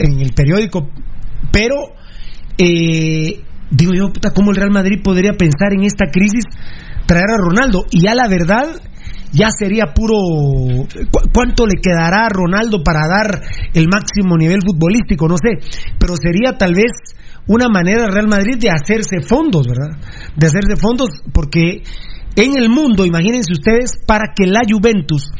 en 0.00 0.20
el 0.20 0.32
periódico, 0.32 0.88
pero 1.52 1.76
eh, 2.58 3.42
digo 3.70 3.92
yo, 3.94 4.12
puta, 4.12 4.30
¿cómo 4.30 4.50
el 4.50 4.56
Real 4.56 4.70
Madrid 4.70 5.00
podría 5.02 5.32
pensar 5.32 5.72
en 5.72 5.84
esta 5.84 6.06
crisis 6.10 6.44
traer 7.06 7.26
a 7.30 7.36
Ronaldo? 7.38 7.84
Y 7.90 8.00
ya 8.02 8.14
la 8.14 8.28
verdad, 8.28 8.66
ya 9.34 9.48
sería 9.50 9.92
puro... 9.94 10.14
¿cu- 11.10 11.28
¿Cuánto 11.32 11.66
le 11.66 11.80
quedará 11.82 12.26
a 12.26 12.28
Ronaldo 12.30 12.82
para 12.82 13.00
dar 13.08 13.42
el 13.74 13.88
máximo 13.88 14.36
nivel 14.38 14.60
futbolístico? 14.64 15.28
No 15.28 15.36
sé, 15.36 15.58
pero 15.98 16.14
sería 16.16 16.56
tal 16.56 16.74
vez 16.74 16.92
una 17.46 17.68
manera 17.68 18.06
Real 18.06 18.28
Madrid 18.28 18.56
de 18.58 18.70
hacerse 18.70 19.20
fondos, 19.26 19.66
¿verdad? 19.66 19.98
De 20.36 20.46
hacerse 20.46 20.76
fondos 20.76 21.08
porque 21.32 21.82
en 22.36 22.56
el 22.56 22.68
mundo, 22.70 23.04
imagínense 23.04 23.52
ustedes, 23.52 23.92
para 24.06 24.32
que 24.34 24.46
la 24.46 24.62
Juventus, 24.68 25.30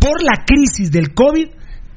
por 0.00 0.22
la 0.22 0.44
crisis 0.46 0.90
del 0.90 1.12
COVID, 1.14 1.46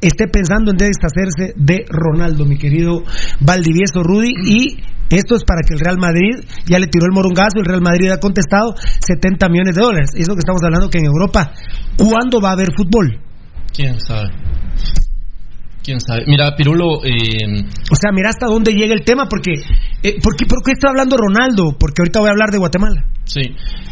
esté 0.02 0.28
pensando 0.28 0.72
en 0.72 0.78
deshacerse 0.78 1.54
de 1.56 1.86
Ronaldo, 1.90 2.46
mi 2.46 2.58
querido 2.58 3.04
Valdivieso 3.40 4.04
Rudy, 4.04 4.32
y 4.46 4.78
esto 5.10 5.36
es 5.36 5.44
para 5.44 5.62
que 5.68 5.74
el 5.74 5.80
Real 5.80 5.98
Madrid 5.98 6.44
ya 6.66 6.80
le 6.80 6.88
tiró 6.88 7.06
el 7.06 7.14
morongazo, 7.14 7.60
el 7.60 7.66
Real 7.66 7.82
Madrid 7.82 8.10
ha 8.12 8.20
contestado 8.20 8.76
70 8.76 9.50
millones 9.50 9.76
de 9.76 9.82
dólares. 9.82 10.10
Es 10.16 10.28
lo 10.28 10.36
que 10.36 10.40
estamos 10.40 10.62
hablando 10.64 10.90
que 10.90 11.00
en 11.00 11.06
Europa, 11.06 11.54
¿cuándo 11.98 12.42
va 12.42 12.50
a 12.50 12.54
haber 12.54 12.74
fútbol? 12.76 13.20
¿Quién 13.74 14.00
sabe? 14.00 14.30
¿Quién 15.84 16.00
sabe? 16.00 16.24
Mira, 16.26 16.56
Pirulo, 16.56 17.06
eh, 17.06 17.62
O 17.92 17.96
sea, 17.96 18.12
mira 18.12 18.30
hasta 18.30 18.48
dónde 18.48 18.74
llega 18.74 18.96
el 18.96 19.04
tema, 19.04 19.28
porque 19.30 19.54
eh, 20.02 20.16
¿por, 20.22 20.36
qué, 20.36 20.48
¿por 20.48 20.64
qué 20.64 20.72
estoy 20.72 20.90
hablando 20.90 21.16
Ronaldo? 21.16 21.78
Porque 21.78 22.02
ahorita 22.02 22.20
voy 22.22 22.30
a 22.30 22.32
hablar 22.32 22.50
de 22.50 22.58
Guatemala. 22.58 23.06
sí. 23.26 23.42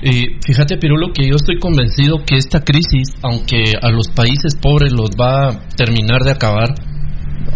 Eh, 0.01 0.39
fíjate, 0.45 0.77
Pirulo, 0.77 1.13
que 1.13 1.29
yo 1.29 1.35
estoy 1.35 1.59
convencido 1.59 2.25
que 2.25 2.35
esta 2.35 2.59
crisis, 2.61 3.13
aunque 3.21 3.71
a 3.81 3.89
los 3.89 4.09
países 4.09 4.55
pobres 4.59 4.91
los 4.91 5.11
va 5.11 5.49
a 5.49 5.67
terminar 5.77 6.23
de 6.23 6.31
acabar, 6.31 6.69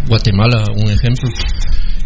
Guatemala, 0.08 0.64
un 0.74 0.90
ejemplo, 0.90 1.28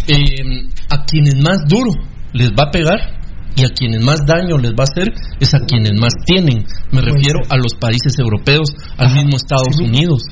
eh, 0.08 0.68
a 0.90 1.04
quienes 1.04 1.36
más 1.42 1.58
duro 1.68 1.92
les 2.32 2.50
va 2.50 2.64
a 2.64 2.70
pegar 2.70 3.22
y 3.56 3.64
a 3.64 3.68
quienes 3.68 4.02
más 4.02 4.20
daño 4.26 4.58
les 4.58 4.72
va 4.72 4.84
a 4.84 4.90
hacer 4.90 5.12
es 5.40 5.54
a 5.54 5.60
quienes 5.60 5.92
más 5.98 6.14
tienen. 6.24 6.64
Me 6.90 7.02
refiero 7.02 7.40
a 7.48 7.56
los 7.56 7.74
países 7.74 8.18
europeos, 8.18 8.70
al 8.96 9.14
mismo 9.14 9.36
Estados 9.36 9.78
Unidos. 9.80 10.22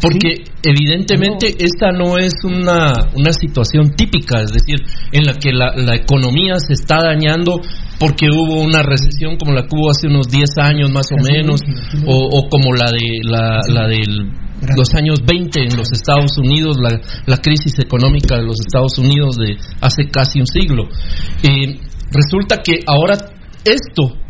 Porque 0.00 0.44
evidentemente 0.62 1.56
esta 1.58 1.90
no 1.90 2.18
es 2.18 2.34
una, 2.44 2.92
una 3.14 3.32
situación 3.32 3.94
típica, 3.96 4.42
es 4.42 4.52
decir, 4.52 4.76
en 5.10 5.24
la 5.24 5.32
que 5.32 5.52
la, 5.52 5.74
la 5.74 5.96
economía 5.96 6.56
se 6.58 6.74
está 6.74 7.02
dañando 7.02 7.62
porque 7.98 8.26
hubo 8.30 8.60
una 8.60 8.82
recesión 8.82 9.38
como 9.38 9.52
la 9.52 9.62
que 9.62 9.74
hubo 9.74 9.90
hace 9.90 10.06
unos 10.06 10.28
10 10.28 10.58
años 10.58 10.90
más 10.90 11.06
o 11.12 11.16
menos, 11.16 11.62
o, 12.06 12.28
o 12.30 12.48
como 12.50 12.74
la 12.74 12.90
de 12.90 13.20
la, 13.22 13.60
la 13.68 13.88
del 13.88 14.45
los 14.76 14.94
años 14.94 15.20
20 15.24 15.60
en 15.60 15.76
los 15.76 15.92
Estados 15.92 16.38
Unidos, 16.38 16.76
la, 16.80 17.00
la 17.26 17.36
crisis 17.38 17.78
económica 17.78 18.36
de 18.36 18.44
los 18.44 18.60
Estados 18.60 18.98
Unidos 18.98 19.36
de 19.36 19.56
hace 19.80 20.08
casi 20.10 20.40
un 20.40 20.46
siglo. 20.46 20.84
Eh, 21.42 21.78
resulta 22.10 22.62
que 22.62 22.80
ahora 22.86 23.14
esto 23.64 24.25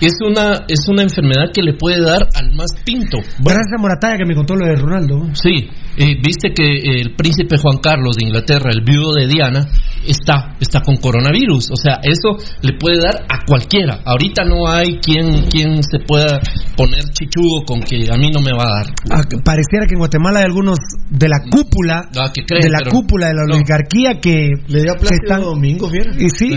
es 0.00 0.12
una, 0.24 0.64
es 0.68 0.86
una 0.88 1.02
enfermedad 1.02 1.50
que 1.52 1.62
le 1.62 1.74
puede 1.74 2.00
dar 2.02 2.22
al 2.34 2.52
más 2.54 2.70
pinto. 2.84 3.18
Gracias 3.40 3.72
a 3.76 3.80
Morataya 3.80 4.16
que 4.16 4.26
me 4.26 4.34
contó 4.34 4.54
lo 4.54 4.66
de 4.66 4.76
Ronaldo. 4.76 5.28
Sí, 5.34 5.68
eh, 5.96 6.16
viste 6.22 6.52
que 6.54 7.00
el 7.00 7.14
príncipe 7.16 7.56
Juan 7.58 7.78
Carlos 7.78 8.16
de 8.16 8.26
Inglaterra, 8.26 8.70
el 8.72 8.82
viudo 8.84 9.14
de 9.14 9.26
Diana, 9.26 9.66
está, 10.06 10.56
está 10.60 10.80
con 10.80 10.96
coronavirus. 10.96 11.70
O 11.72 11.76
sea, 11.76 12.00
eso 12.02 12.36
le 12.62 12.76
puede 12.78 13.00
dar 13.00 13.22
a 13.28 13.44
cualquiera. 13.46 14.00
Ahorita 14.04 14.44
no 14.44 14.68
hay 14.68 14.98
quien, 15.00 15.44
quien 15.50 15.82
se 15.82 15.98
pueda 16.06 16.38
poner 16.76 17.04
chichudo 17.12 17.64
con 17.66 17.80
que 17.80 17.96
a 18.10 18.16
mí 18.16 18.30
no 18.30 18.40
me 18.40 18.52
va 18.52 18.64
a 18.64 18.84
dar. 18.84 18.86
Ah, 19.10 19.22
Pareciera 19.44 19.86
que 19.86 19.94
en 19.94 19.98
Guatemala 19.98 20.40
hay 20.40 20.44
algunos 20.46 20.78
de 21.10 21.28
la 21.28 21.38
cúpula, 21.50 22.08
Ah, 22.16 22.30
que 22.32 22.44
creen, 22.44 22.62
de 22.62 22.70
la 22.70 22.78
pero- 22.78 22.90
cúpula 22.92 23.28
de 23.28 23.34
la 23.34 23.42
oligarquía 23.54 24.20
que 24.20 24.50
Le 24.68 24.82
dio 24.82 24.92
a 24.92 24.96
que 24.96 25.08
están, 25.14 25.42
Domingo, 25.42 25.88
fiera. 25.90 26.12
y 26.18 26.28
sí, 26.30 26.50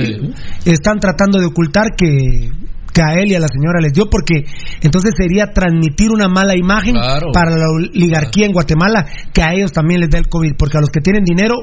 están 0.66 1.00
tratando 1.00 1.40
de 1.40 1.46
ocultar 1.46 1.88
que 1.98 2.50
que 2.94 3.02
a 3.02 3.14
él 3.16 3.32
y 3.32 3.36
a 3.36 3.40
la 3.40 3.48
señora 3.48 3.80
les 3.82 3.94
dio 3.94 4.10
porque 4.10 4.44
entonces 4.82 5.12
sería 5.18 5.48
transmitir 5.54 6.10
una 6.12 6.28
mala 6.28 6.56
imagen 6.58 6.94
Claro. 6.96 7.32
para 7.34 7.52
la 7.56 7.70
oligarquía 7.72 8.46
en 8.46 8.52
Guatemala 8.52 9.06
que 9.34 9.42
a 9.42 9.54
ellos 9.54 9.72
también 9.72 10.02
les 10.02 10.10
da 10.10 10.20
el 10.20 10.28
COVID 10.28 10.52
porque 10.58 10.78
a 10.78 10.82
los 10.82 10.90
que 10.90 11.00
tienen 11.02 11.24
dinero 11.24 11.56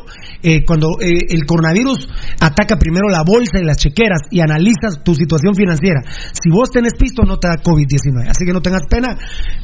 eh, 0.42 0.64
cuando 0.64 0.88
eh, 1.00 1.26
el 1.28 1.44
coronavirus 1.44 2.08
ataca 2.40 2.76
primero 2.76 3.08
la 3.08 3.22
bolsa 3.26 3.58
y 3.60 3.64
las 3.64 3.76
chequeras 3.76 4.20
y 4.30 4.40
analizas 4.40 5.02
tu 5.04 5.14
situación 5.14 5.54
financiera 5.54 6.00
si 6.08 6.50
vos 6.50 6.70
tenés 6.70 6.94
pisto 6.94 7.22
no 7.24 7.36
te 7.38 7.48
da 7.48 7.56
COVID-19 7.56 8.28
así 8.28 8.44
que 8.46 8.52
no 8.52 8.60
tengas 8.62 8.82
pena 8.88 9.16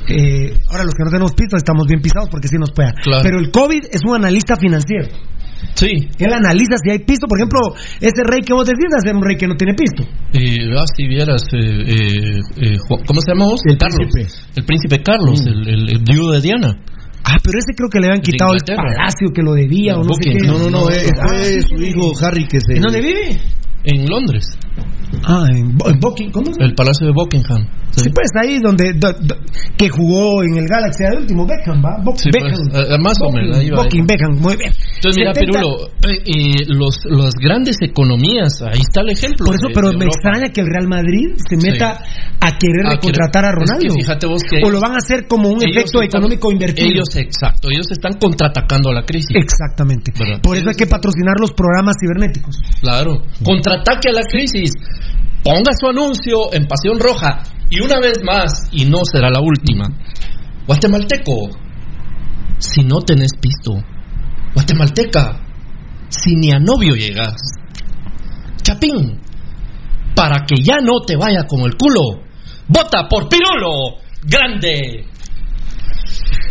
eh, 0.08 0.52
ahora 0.70 0.84
los 0.84 0.94
que 0.94 1.04
no 1.04 1.10
tenemos 1.10 1.32
pisto 1.32 1.56
estamos 1.56 1.86
bien 1.86 2.00
pisados 2.02 2.28
porque 2.30 2.48
sí 2.48 2.56
nos. 2.58 2.70
Claro. 2.74 2.94
pero 3.22 3.38
el 3.38 3.50
COVID 3.50 3.84
es 3.92 4.00
un 4.06 4.16
analista 4.16 4.56
financiero 4.56 5.08
Sí. 5.74 6.08
él 6.18 6.32
analiza 6.32 6.76
si 6.82 6.90
hay 6.90 6.98
pisto 7.00 7.26
por 7.26 7.38
ejemplo 7.38 7.60
ese 8.00 8.22
rey 8.24 8.40
que 8.42 8.52
vos 8.52 8.66
decís 8.66 8.84
es 8.96 9.12
un 9.12 9.22
rey 9.22 9.36
que 9.36 9.46
no 9.48 9.56
tiene 9.56 9.74
pisto 9.74 10.04
Eh, 10.32 10.68
ah, 10.76 10.84
si 10.96 11.06
vieras, 11.08 11.42
eh, 11.52 11.58
eh, 11.58 12.40
eh, 12.60 12.76
¿cómo 12.88 13.20
se 13.20 13.32
llama 13.32 13.46
vos? 13.46 13.60
El 13.66 13.78
Carlos. 13.78 13.98
príncipe. 14.12 14.42
El 14.56 14.64
príncipe 14.64 15.02
Carlos, 15.02 15.40
el, 15.46 15.68
el, 15.68 15.90
el 15.90 15.98
viudo 16.02 16.32
de 16.32 16.40
Diana. 16.40 16.74
Ah, 17.24 17.36
pero 17.42 17.58
ese 17.58 17.72
creo 17.74 17.88
que 17.88 18.00
le 18.00 18.06
habían 18.08 18.20
quitado 18.20 18.52
el 18.52 18.60
palacio 18.66 19.28
que 19.34 19.42
lo 19.42 19.54
debía 19.54 19.96
o 19.96 20.04
no 20.04 20.12
sé 20.14 20.30
qué. 20.30 20.46
No, 20.46 20.58
no, 20.58 20.68
no, 20.70 20.90
eh, 20.90 21.08
Ah, 21.18 21.26
fue 21.28 21.44
sí, 21.44 21.60
su 21.68 21.76
hijo 21.82 22.12
Harry 22.20 22.46
que 22.46 22.58
se. 22.60 22.74
¿En 22.76 22.82
dónde 22.82 23.00
vive? 23.00 23.40
En 23.84 24.06
Londres, 24.06 24.44
Ah, 25.26 25.46
en, 25.50 25.56
en 25.70 26.00
Buckingham. 26.00 26.32
¿Cómo 26.32 26.50
el 26.58 26.74
Palacio 26.74 27.06
de 27.06 27.12
Buckingham. 27.12 27.66
Sí, 27.94 28.10
pues 28.10 28.28
ahí 28.42 28.58
donde 28.60 28.92
do- 28.94 29.12
do- 29.22 29.36
que 29.78 29.88
jugó 29.88 30.42
en 30.42 30.56
el 30.58 30.66
Galaxy 30.66 31.04
de 31.04 31.16
último 31.16 31.46
Beckham, 31.46 31.78
¿va? 31.80 31.94
Sí, 32.16 32.28
pues, 32.32 32.42
Beckham. 32.42 32.92
eh, 32.92 32.98
más 32.98 33.16
o 33.22 33.30
menos, 33.30 33.56
ahí 33.56 33.70
va, 33.70 33.82
Buckingham, 33.84 34.06
Beckham, 34.08 34.32
muy 34.42 34.56
bien. 34.56 34.72
Entonces, 34.74 35.14
mira, 35.16 35.32
70 35.32 35.60
Pirulo, 35.62 35.88
eh, 36.02 36.54
los, 36.74 36.98
las 37.06 37.34
grandes 37.38 37.76
economías, 37.80 38.60
ahí 38.62 38.80
está 38.82 39.02
el 39.02 39.10
ejemplo. 39.10 39.46
Por 39.46 39.54
eso, 39.54 39.68
de- 39.68 39.74
pero 39.74 39.90
de 39.90 39.96
me 39.98 40.04
extraña 40.06 40.48
que 40.52 40.60
el 40.60 40.66
Real 40.66 40.88
Madrid 40.88 41.38
se 41.48 41.56
meta 41.56 42.02
a 42.40 42.50
querer 42.58 42.86
A 42.86 42.98
contratar 42.98 43.44
a 43.46 43.48
querer- 43.54 43.62
es 43.62 43.70
que 43.70 43.74
Ronaldo. 43.78 43.94
fíjate 43.94 44.26
vos 44.26 44.42
que 44.42 44.58
o 44.66 44.70
lo 44.70 44.80
van 44.80 44.92
a 44.92 44.96
hacer 44.98 45.26
como 45.28 45.48
un 45.50 45.62
efecto 45.62 46.02
están- 46.02 46.20
económico 46.20 46.50
invertido. 46.50 46.88
Ellos, 46.90 47.14
exacto, 47.14 47.70
ellos 47.70 47.86
están 47.92 48.14
contraatacando 48.18 48.90
a 48.90 48.94
la 48.94 49.02
crisis. 49.06 49.30
Exactamente. 49.38 50.12
¿Verdad? 50.18 50.40
Por 50.42 50.56
eso 50.56 50.68
hay 50.68 50.74
que 50.74 50.86
patrocinar 50.88 51.38
los 51.38 51.52
programas 51.52 51.94
cibernéticos. 52.02 52.58
Claro, 52.82 53.22
contraataque 53.44 54.08
a 54.10 54.12
la 54.12 54.22
crisis. 54.24 54.72
Ponga 55.44 55.72
su 55.78 55.86
anuncio 55.86 56.54
en 56.54 56.66
Pasión 56.66 56.98
Roja 56.98 57.42
y 57.68 57.80
una 57.80 58.00
vez 58.00 58.22
más, 58.24 58.68
y 58.72 58.86
no 58.86 59.04
será 59.04 59.28
la 59.30 59.40
última. 59.40 59.84
Guatemalteco, 60.66 61.50
si 62.58 62.82
no 62.82 63.00
tenés 63.00 63.32
pisto. 63.38 63.74
Guatemalteca, 64.54 65.42
si 66.08 66.34
ni 66.36 66.50
a 66.50 66.58
novio 66.58 66.94
llegas. 66.94 67.34
Chapín, 68.62 69.20
para 70.14 70.46
que 70.46 70.62
ya 70.62 70.78
no 70.80 71.00
te 71.06 71.16
vaya 71.16 71.46
como 71.46 71.66
el 71.66 71.76
culo. 71.76 72.22
Vota 72.68 73.06
por 73.10 73.28
Pirulo, 73.28 73.98
grande. 74.22 75.04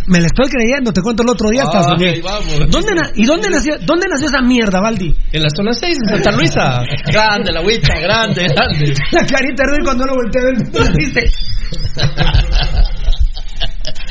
Me 0.07 0.19
la 0.19 0.25
estoy 0.27 0.47
creyendo, 0.49 0.91
te 0.91 1.01
cuento 1.01 1.23
el 1.23 1.29
otro 1.29 1.49
día. 1.49 1.63
soñé. 1.65 2.21
vamos. 2.21 2.59
¿Dónde 2.69 2.93
na- 2.93 3.09
¿Y 3.15 3.25
dónde 3.25 3.49
nació, 3.49 3.75
dónde 3.85 4.07
nació 4.09 4.27
esa 4.27 4.41
mierda, 4.41 4.79
Valdi? 4.81 5.15
En 5.31 5.41
la 5.41 5.49
zona 5.55 5.71
6 5.73 5.97
de 5.97 6.05
Santa 6.15 6.31
Luisa. 6.31 6.81
Grande 7.11 7.51
la 7.51 7.61
huicha, 7.61 7.93
grande, 8.01 8.43
grande. 8.43 8.93
La 9.11 9.25
carita 9.25 9.63
de 9.71 9.83
cuando 9.83 10.05
lo 10.05 10.13
volteé 10.15 10.41
a 10.41 10.45
ver. 10.45 10.55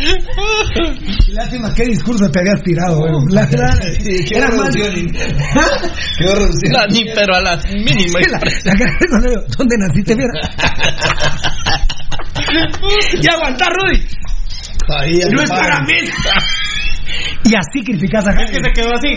Lástima 1.32 1.72
qué 1.74 1.84
discurso 1.86 2.30
te 2.30 2.40
habías 2.40 2.62
tirado, 2.62 3.00
qué 3.28 4.36
era 4.36 4.48
más. 4.48 4.74
reducción. 4.74 5.12
Qué 5.12 6.26
reducción. 6.26 6.72
No, 6.72 6.86
ni 6.88 7.04
pero 7.14 7.34
a 7.36 7.40
la 7.40 7.56
mínima 7.72 8.20
La, 8.30 8.38
la 8.38 8.42
¿Dónde 9.56 9.76
naciste, 9.78 10.16
mira? 10.16 10.30
y 13.20 13.26
aguantar, 13.28 13.68
Rudy. 13.72 14.00
Ahí, 14.98 15.20
No 15.30 15.42
es 15.42 15.50
para 15.50 15.80
mí. 15.80 15.92
Y 17.44 17.54
así 17.54 17.82
criticas 17.84 18.26
a 18.26 18.32
Jaime. 18.32 18.60
Se 18.62 18.72
quedó 18.72 18.88
así. 18.94 19.16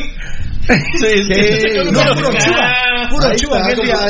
Sí, 1.00 1.24
sí. 1.32 1.92
No, 1.92 2.02
puro. 2.16 2.30
Puro 3.10 3.28
Ahí 3.28 3.36
está. 3.36 4.08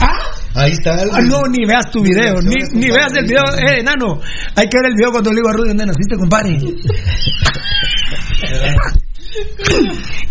¿Ah? 0.00 0.18
Ahí 0.54 0.72
está. 0.72 1.02
el- 1.02 1.10
Ah, 1.12 1.20
no, 1.20 1.42
ni 1.48 1.64
veas 1.66 1.90
tu 1.90 2.02
video, 2.02 2.40
ni, 2.40 2.54
ni 2.72 2.90
veas 2.90 3.12
el 3.14 3.24
video, 3.26 3.42
eh, 3.58 3.80
enano. 3.80 4.18
Hay 4.56 4.68
que 4.68 4.78
ver 4.78 4.86
el 4.90 4.94
video 4.96 5.12
cuando 5.12 5.30
le 5.30 5.36
digo 5.36 5.48
a 5.50 5.52
Rudy, 5.52 5.68
¿dónde 5.68 5.86
naciste, 5.86 6.16
compadre? 6.16 6.58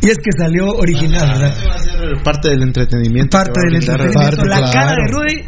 y 0.01 0.09
es 0.09 0.17
que 0.17 0.31
salió 0.37 0.67
original, 0.69 1.27
¿verdad? 1.27 1.55
Va 1.69 1.75
a 1.75 1.77
ser 1.79 2.23
parte 2.23 2.49
del 2.49 2.63
entretenimiento. 2.63 3.37
Parte 3.37 3.51
que 3.53 3.67
del 3.69 3.75
entretenimiento. 3.81 4.45
la 4.45 4.71
cara 4.71 4.95
de 4.95 5.07
Rudy. 5.11 5.45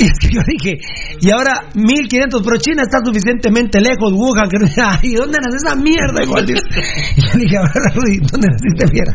Y 0.02 0.04
es 0.04 0.12
que 0.18 0.28
yo 0.34 0.40
dije, 0.46 0.78
y 1.20 1.30
ahora 1.30 1.68
1500, 1.74 2.42
pero 2.42 2.56
China 2.58 2.82
está 2.82 2.98
suficientemente 3.04 3.80
lejos, 3.80 4.12
Wuhan, 4.12 4.48
que 4.48 4.56
¿y 5.08 5.14
dónde 5.14 5.38
nace 5.42 5.56
esa 5.64 5.74
mierda? 5.76 6.24
Igual, 6.24 6.44
y 6.50 6.54
yo 6.54 7.38
dije, 7.38 7.56
ahora 7.58 7.92
Rudy, 7.94 8.18
¿dónde 8.30 8.48
naciste, 8.48 8.88
fiera? 8.88 9.12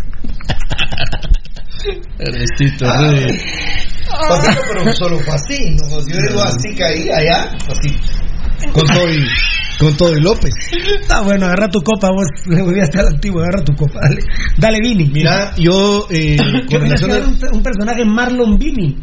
Ernestito, 2.20 2.86
Rudy. 2.86 3.40
Papito, 4.30 4.62
pero 4.72 4.94
solo 4.94 5.20
fue 5.20 5.34
así. 5.34 5.76
No, 5.76 6.00
yo 6.08 6.22
digo 6.30 6.42
así 6.44 6.76
caí 6.76 7.10
allá, 7.10 7.50
así. 7.70 7.96
Con 8.72 8.84
todo 8.88 9.10
y, 9.12 9.26
con 9.80 9.98
todo 9.98 10.18
y 10.18 10.22
López. 10.22 10.54
Está 11.02 11.22
bueno, 11.22 11.46
agarra 11.48 11.70
tu 11.70 11.82
copa, 11.82 12.10
vos. 12.10 12.26
Le 12.48 12.62
voy 12.62 12.80
a 12.80 12.84
estar 12.84 13.06
antiguo, 13.06 13.42
agarra 13.42 13.64
tu 13.64 13.74
copa. 13.76 14.00
Dale, 14.02 14.22
dale 14.58 14.80
Vini. 14.82 15.10
Mira, 15.14 15.54
yo 15.58 16.08
eh, 16.10 16.38
con 16.70 16.82
relación 16.82 17.10
crear 17.10 17.24
a- 17.24 17.28
un, 17.28 17.38
un 17.58 17.64
personaje 17.64 18.06
Marlon 18.06 18.58
Vini. 18.58 18.98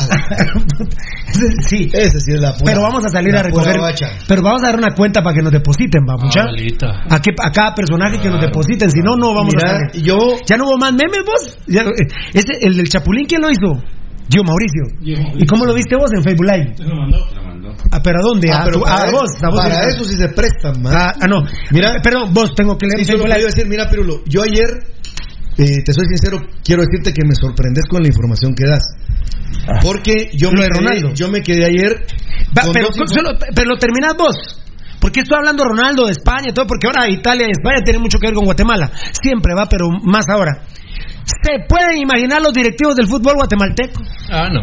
sí. 1.68 1.90
Ese 1.92 2.20
sí 2.20 2.32
es 2.34 2.40
la 2.40 2.52
pura- 2.52 2.64
Pero 2.72 2.82
vamos 2.82 3.04
a 3.04 3.08
salir 3.08 3.34
a 3.36 3.42
recoger. 3.42 3.76
Pero 4.26 4.42
vamos 4.42 4.62
a 4.62 4.66
dar 4.66 4.76
una 4.78 4.94
cuenta 4.94 5.22
para 5.22 5.34
que 5.36 5.42
nos 5.42 5.52
depositen, 5.52 6.04
vamos, 6.06 6.24
mucha. 6.24 6.44
A, 6.44 7.20
que- 7.20 7.34
a 7.38 7.50
cada 7.50 7.74
personaje 7.74 8.18
que 8.20 8.28
nos 8.28 8.40
depositen, 8.40 8.90
si 8.90 9.00
no, 9.00 9.16
no 9.16 9.34
vamos 9.34 9.54
Mira, 9.54 9.70
a 9.70 9.78
salir. 9.90 10.02
yo 10.04 10.16
Ya 10.48 10.56
no 10.56 10.64
hubo 10.66 10.78
más 10.78 10.92
memes, 10.92 11.20
vos. 11.24 11.58
Ya, 11.66 11.82
eh, 11.82 12.08
ese, 12.34 12.52
el 12.62 12.76
del 12.76 12.88
Chapulín, 12.88 13.26
¿quién 13.26 13.40
lo 13.42 13.50
hizo? 13.50 13.82
Yo, 14.28 14.42
Mauricio. 14.44 14.84
¿Y 15.36 15.46
cómo 15.46 15.64
lo 15.64 15.74
viste 15.74 15.96
vos 15.96 16.10
en 16.12 16.22
Facebook 16.22 16.46
Live? 16.46 16.74
Se 16.76 16.84
lo 16.84 16.94
mandó. 16.94 17.18
Ah, 17.92 18.00
¿Pero 18.02 18.18
a 18.18 18.22
dónde? 18.22 18.50
Ah, 18.50 18.62
a, 18.62 18.64
pero 18.64 18.86
a 18.86 19.06
eso- 19.06 19.12
vos. 19.12 19.30
A 19.42 19.48
vos 19.50 19.60
para 19.60 19.88
eso 19.88 20.04
sí 20.04 20.16
se 20.16 20.28
prestan, 20.28 20.82
man. 20.82 20.92
Ah, 20.96 21.12
ah, 21.20 21.26
no. 21.26 21.42
Mira, 21.70 21.94
Perdón, 22.02 22.32
vos 22.32 22.54
tengo 22.54 22.76
que 22.76 22.86
leer 22.86 22.98
Sí, 23.04 23.12
solo 23.12 23.24
Live. 23.24 23.44
decir, 23.44 23.66
mira, 23.66 23.88
Pirulo, 23.88 24.22
yo 24.26 24.42
ayer, 24.42 24.66
eh, 25.58 25.82
te 25.84 25.92
soy 25.92 26.04
sincero, 26.06 26.38
quiero 26.64 26.82
decirte 26.82 27.12
que 27.12 27.26
me 27.26 27.34
sorprendes 27.34 27.84
con 27.88 28.02
la 28.02 28.08
información 28.08 28.54
que 28.54 28.66
das. 28.68 28.84
Porque 29.82 30.30
yo, 30.34 30.50
me 30.50 30.66
quedé, 30.66 30.68
Ronaldo. 30.78 31.12
yo 31.14 31.28
me 31.28 31.40
quedé 31.42 31.64
ayer. 31.64 32.06
Va, 32.56 32.62
pero, 32.72 32.88
solo- 32.92 33.38
pero 33.54 33.70
lo 33.70 33.76
terminás 33.78 34.14
vos. 34.16 34.56
Porque 35.00 35.20
estoy 35.20 35.38
hablando 35.38 35.64
Ronaldo 35.64 36.04
de 36.06 36.12
España 36.12 36.48
y 36.50 36.52
todo, 36.52 36.66
porque 36.66 36.86
ahora 36.86 37.08
Italia 37.08 37.46
y 37.46 37.50
España 37.52 37.80
tienen 37.84 38.02
mucho 38.02 38.18
que 38.18 38.26
ver 38.26 38.34
con 38.34 38.44
Guatemala. 38.44 38.90
Siempre 39.22 39.54
va, 39.54 39.66
pero 39.66 39.88
más 40.02 40.26
ahora. 40.28 40.62
¿Se 41.24 41.64
pueden 41.68 41.96
imaginar 41.98 42.42
los 42.42 42.52
directivos 42.52 42.96
del 42.96 43.06
fútbol 43.06 43.34
guatemalteco? 43.36 44.02
Ah, 44.30 44.48
no. 44.52 44.60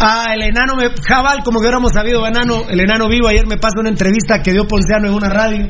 Ah, 0.00 0.26
el 0.34 0.42
enano 0.42 0.76
me, 0.76 0.90
Jabal, 1.08 1.42
como 1.42 1.58
que 1.58 1.64
hubiéramos 1.66 1.92
sabido, 1.92 2.24
enano, 2.26 2.64
el 2.68 2.78
enano 2.80 3.08
vivo 3.08 3.26
ayer 3.28 3.46
me 3.46 3.56
pasa 3.56 3.80
una 3.80 3.88
entrevista 3.88 4.42
que 4.42 4.52
dio 4.52 4.66
Ponciano 4.66 5.08
en 5.08 5.14
una 5.14 5.28
radio 5.28 5.66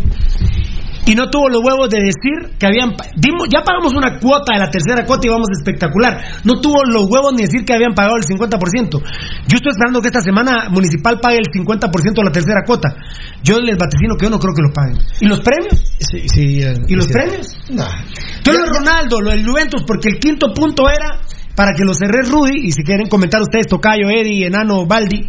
y 1.09 1.15
no 1.15 1.31
tuvo 1.31 1.49
los 1.49 1.65
huevos 1.65 1.89
de 1.89 2.05
decir 2.05 2.53
que 2.61 2.67
habían 2.67 2.93
dimos, 3.17 3.49
ya 3.49 3.65
pagamos 3.65 3.95
una 3.97 4.21
cuota 4.21 4.53
de 4.53 4.61
la 4.61 4.71
tercera 4.71 5.07
cuota 5.07 5.27
y 5.27 5.31
vamos 5.31 5.49
espectacular. 5.57 6.21
No 6.45 6.61
tuvo 6.61 6.85
los 6.85 7.09
huevos 7.09 7.33
ni 7.33 7.49
decir 7.49 7.65
que 7.65 7.73
habían 7.73 7.95
pagado 7.95 8.17
el 8.17 8.25
50%. 8.25 8.61
Yo 8.93 9.57
estoy 9.57 9.73
esperando 9.73 10.03
que 10.03 10.09
esta 10.09 10.21
semana 10.21 10.69
municipal 10.69 11.19
pague 11.19 11.39
el 11.39 11.49
50% 11.49 11.89
de 12.13 12.25
la 12.25 12.31
tercera 12.31 12.61
cuota. 12.67 12.95
Yo 13.43 13.59
les 13.59 13.79
vaticino 13.79 14.17
que 14.21 14.27
yo 14.27 14.31
no 14.31 14.39
creo 14.39 14.53
que 14.53 14.63
lo 14.63 14.73
paguen. 14.73 14.99
¿Y 15.21 15.27
los 15.27 15.41
premios? 15.41 15.81
Sí, 15.99 16.29
sí, 16.29 16.61
¿Y 16.61 16.95
los 16.95 17.07
sí. 17.07 17.13
premios? 17.13 17.57
Nah. 17.71 18.05
Yo 18.45 18.53
lo 18.53 18.59
de 18.59 18.71
Ronaldo, 18.79 19.21
lo 19.23 19.31
del 19.31 19.47
Juventus, 19.47 19.85
porque 19.87 20.09
el 20.11 20.19
quinto 20.19 20.53
punto 20.53 20.91
era, 20.91 21.25
para 21.59 21.75
que 21.75 21.83
lo 21.83 21.93
cerré 21.93 22.23
Rudy, 22.23 22.69
y 22.69 22.71
si 22.71 22.85
quieren 22.85 23.09
comentar 23.09 23.43
ustedes, 23.43 23.67
Tocayo, 23.67 24.09
Eddie, 24.09 24.47
Enano, 24.47 24.87
Baldi, 24.87 25.27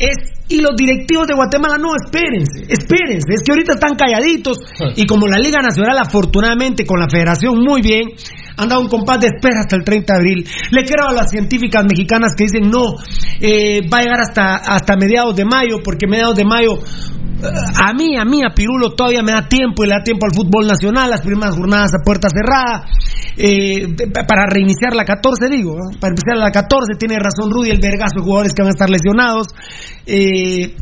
es, 0.00 0.16
y 0.48 0.60
los 0.60 0.74
directivos 0.76 1.28
de 1.28 1.34
Guatemala, 1.34 1.78
no, 1.78 1.94
espérense, 1.94 2.66
espérense, 2.68 3.34
es 3.34 3.44
que 3.44 3.52
ahorita 3.52 3.74
están 3.74 3.94
calladitos, 3.94 4.58
y 4.96 5.06
como 5.06 5.28
la 5.28 5.38
Liga 5.38 5.60
Nacional, 5.62 5.96
afortunadamente, 5.98 6.84
con 6.84 6.98
la 6.98 7.06
federación 7.08 7.60
muy 7.60 7.80
bien, 7.80 8.08
han 8.58 8.68
dado 8.68 8.80
un 8.80 8.88
compás 8.88 9.20
de 9.20 9.28
espera 9.28 9.60
hasta 9.60 9.76
el 9.76 9.84
30 9.84 10.12
de 10.12 10.18
abril. 10.18 10.48
Le 10.70 10.84
creo 10.84 11.08
a 11.08 11.12
las 11.12 11.30
científicas 11.30 11.84
mexicanas 11.84 12.34
que 12.36 12.44
dicen, 12.44 12.68
no, 12.68 12.96
eh, 13.40 13.88
va 13.88 13.98
a 13.98 14.02
llegar 14.02 14.20
hasta, 14.20 14.56
hasta 14.56 14.96
mediados 14.96 15.36
de 15.36 15.44
mayo, 15.44 15.76
porque 15.82 16.06
mediados 16.06 16.36
de 16.36 16.44
mayo 16.44 16.80
a 17.40 17.92
mí, 17.92 18.16
a 18.16 18.24
mí, 18.24 18.42
a 18.42 18.52
Pirulo 18.52 18.94
todavía 18.94 19.22
me 19.22 19.32
da 19.32 19.48
tiempo 19.48 19.84
y 19.84 19.88
le 19.88 19.94
da 19.94 20.02
tiempo 20.02 20.26
al 20.26 20.34
fútbol 20.34 20.66
nacional, 20.66 21.10
las 21.10 21.20
primeras 21.20 21.54
jornadas 21.54 21.92
a 21.94 22.04
puerta 22.04 22.28
cerrada, 22.28 22.86
eh, 23.36 23.94
para 24.26 24.46
reiniciar 24.46 24.94
la 24.94 25.04
14, 25.04 25.48
digo, 25.48 25.76
¿no? 25.76 26.00
para 26.00 26.10
empezar 26.10 26.36
la 26.36 26.50
14, 26.50 26.94
tiene 26.98 27.16
razón 27.18 27.50
Rudy, 27.50 27.70
el 27.70 27.80
vergazo 27.80 28.16
de 28.16 28.22
jugadores 28.22 28.52
que 28.52 28.62
van 28.62 28.68
a 28.68 28.74
estar 28.74 28.90
lesionados. 28.90 29.48
Eh, 30.06 30.74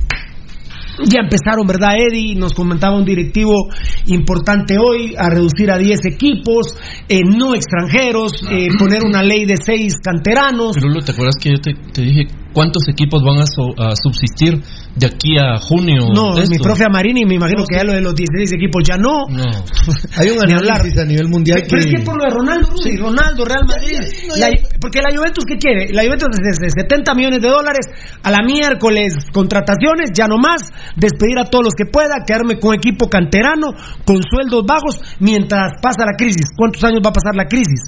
ya 1.04 1.20
empezaron, 1.20 1.66
¿verdad, 1.66 1.96
Eddie? 1.96 2.34
Nos 2.34 2.54
comentaba 2.54 2.96
un 2.96 3.04
directivo 3.04 3.68
importante 4.06 4.76
hoy 4.78 5.14
a 5.16 5.28
reducir 5.28 5.70
a 5.70 5.78
10 5.78 6.06
equipos, 6.06 6.74
eh, 7.08 7.20
no 7.24 7.54
extranjeros, 7.54 8.32
eh, 8.50 8.68
poner 8.78 9.04
una 9.04 9.22
ley 9.22 9.44
de 9.44 9.56
6 9.56 9.98
canteranos. 10.02 10.76
Pirulo, 10.76 11.00
¿te 11.00 11.12
acuerdas 11.12 11.36
que 11.40 11.50
yo 11.50 11.58
te 11.60 12.02
dije 12.02 12.26
cuántos 12.56 12.88
equipos 12.88 13.20
van 13.22 13.36
a, 13.36 13.44
so- 13.44 13.76
a 13.76 13.92
subsistir 13.92 14.56
de 14.96 15.06
aquí 15.06 15.36
a 15.36 15.60
junio? 15.60 16.08
No, 16.08 16.32
mi 16.48 16.56
profe 16.56 16.84
Amarini, 16.88 17.26
me 17.28 17.34
imagino 17.34 17.64
que 17.68 17.76
ya 17.76 17.84
lo 17.84 17.92
de 17.92 18.00
los 18.00 18.14
16 18.14 18.50
equipos 18.56 18.80
ya 18.88 18.96
no. 18.96 19.28
No. 19.28 19.44
Hay 20.16 20.30
un 20.32 20.40
análisis 20.40 20.96
a 20.98 21.04
nivel 21.04 21.28
mundial 21.28 21.60
que... 21.60 21.68
Pero 21.68 21.82
es 21.84 21.86
que 21.92 22.00
por 22.00 22.16
lo 22.16 22.24
de 22.24 22.30
Ronaldo, 22.32 22.68
Rudy, 22.72 22.96
Ronaldo, 22.96 23.44
Real 23.44 23.66
Madrid. 23.68 24.00
La- 24.40 24.48
porque 24.80 25.00
la 25.04 25.12
Juventus, 25.14 25.44
¿qué 25.44 25.56
quiere? 25.58 25.92
La 25.92 26.02
Juventus 26.04 26.28
es 26.32 26.56
de 26.58 26.70
70 26.70 27.14
millones 27.14 27.42
de 27.42 27.48
dólares. 27.48 27.84
A 28.22 28.30
la 28.30 28.40
miércoles, 28.42 29.12
contrataciones, 29.32 30.12
ya 30.16 30.24
no 30.26 30.38
más. 30.38 30.62
Despedir 30.96 31.38
a 31.38 31.44
todos 31.44 31.64
los 31.64 31.74
que 31.76 31.84
pueda, 31.84 32.24
quedarme 32.26 32.56
con 32.58 32.72
equipo 32.74 33.10
canterano, 33.10 33.76
con 34.06 34.16
sueldos 34.24 34.64
bajos, 34.66 34.96
mientras 35.20 35.74
pasa 35.82 36.06
la 36.08 36.16
crisis. 36.16 36.48
¿Cuántos 36.56 36.82
años 36.84 37.00
va 37.04 37.10
a 37.10 37.12
pasar 37.12 37.36
la 37.36 37.44
crisis? 37.44 37.84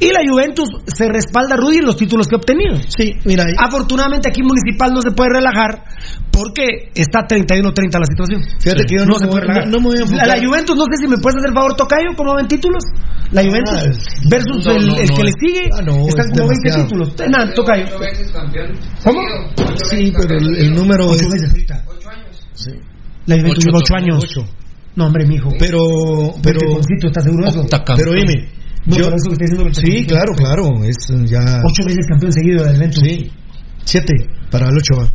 Y 0.00 0.08
la 0.08 0.24
Juventus 0.26 0.68
se 0.86 1.04
respalda, 1.12 1.56
Rudy, 1.56 1.84
en 1.84 1.86
los 1.86 1.96
títulos 1.98 2.26
que 2.28 2.36
ha 2.36 2.38
obtenido. 2.38 2.76
Sí, 2.88 3.12
mira, 3.26 3.44
Afortunadamente 3.58 4.05
aquí 4.28 4.42
Municipal 4.42 4.92
no 4.94 5.00
se 5.02 5.10
puede 5.10 5.30
relajar 5.34 5.82
porque 6.30 6.90
está 6.94 7.26
31-30 7.26 7.98
la 7.98 8.06
situación. 8.06 8.42
Fíjate 8.60 8.84
que 8.86 8.96
yo 8.98 9.06
no 9.06 9.14
se 9.18 9.24
me 9.24 9.30
puede 9.30 9.42
relajar. 9.42 9.66
no- 9.66 9.72
no 9.72 9.78
me 9.80 9.86
voy 9.88 9.98
a 9.98 10.00
enfocar- 10.02 10.26
La, 10.26 10.36
la 10.36 10.46
Juventus, 10.46 10.76
no 10.76 10.84
sé 10.84 10.96
si 11.00 11.06
me 11.08 11.18
puedes 11.18 11.36
hacer 11.38 11.52
favor, 11.54 11.74
Tocayo, 11.76 12.10
¿cómo 12.16 12.34
ven 12.36 12.46
títulos? 12.48 12.84
La 13.32 13.42
Juventus 13.42 13.74
Ah, 13.74 13.84
versus 14.30 14.64
no, 14.66 14.72
el, 14.72 14.86
no, 14.86 14.96
el 14.96 15.06
no, 15.08 15.14
que 15.16 15.24
le 15.24 15.32
sigue 15.40 15.64
ah, 15.72 15.82
no, 15.82 16.06
están 16.06 16.26
es 16.26 16.38
como 16.38 16.48
20 16.48 16.68
demasiado. 16.68 16.84
títulos. 16.86 17.08
Nada, 17.28 17.54
Tocayo. 17.54 17.86
¿Cómo? 19.04 19.20
Sí, 19.90 20.12
pero 20.16 20.38
el, 20.38 20.56
el 20.56 20.74
número 20.74 21.06
Ocho 21.06 21.14
es... 21.24 21.30
veces 21.32 21.50
ahorita. 21.50 21.84
Sí. 22.54 22.70
La 23.26 23.36
Juventus 23.36 23.58
Ocho 23.58 23.66
lleva 23.66 23.78
8 23.78 23.94
torneos. 23.94 24.24
años. 24.36 24.50
No, 24.96 25.06
hombre, 25.06 25.26
mijo. 25.26 25.48
Pero, 25.58 25.78
pero, 26.42 26.58
¿estás 26.80 27.24
seguro 27.24 27.50
de 27.52 27.68
pero 27.96 28.12
dime, 28.12 28.48
No, 28.86 28.96
yo- 28.96 29.02
eso 29.08 29.28
que 29.28 29.32
está 29.32 29.44
diciendo 29.44 29.66
el 29.66 29.74
sí, 29.74 30.06
claro, 30.06 30.32
claro, 30.34 30.84
es 30.84 30.96
ya... 31.28 31.60
8 31.64 31.84
veces 31.84 32.06
campeón 32.08 32.32
seguido 32.32 32.64
del 32.64 32.76
evento. 32.76 33.00
Sí, 33.04 33.30
siete 33.86 34.12
para 34.50 34.66
el 34.68 34.76
ocho 34.76 35.00
va. 35.00 35.08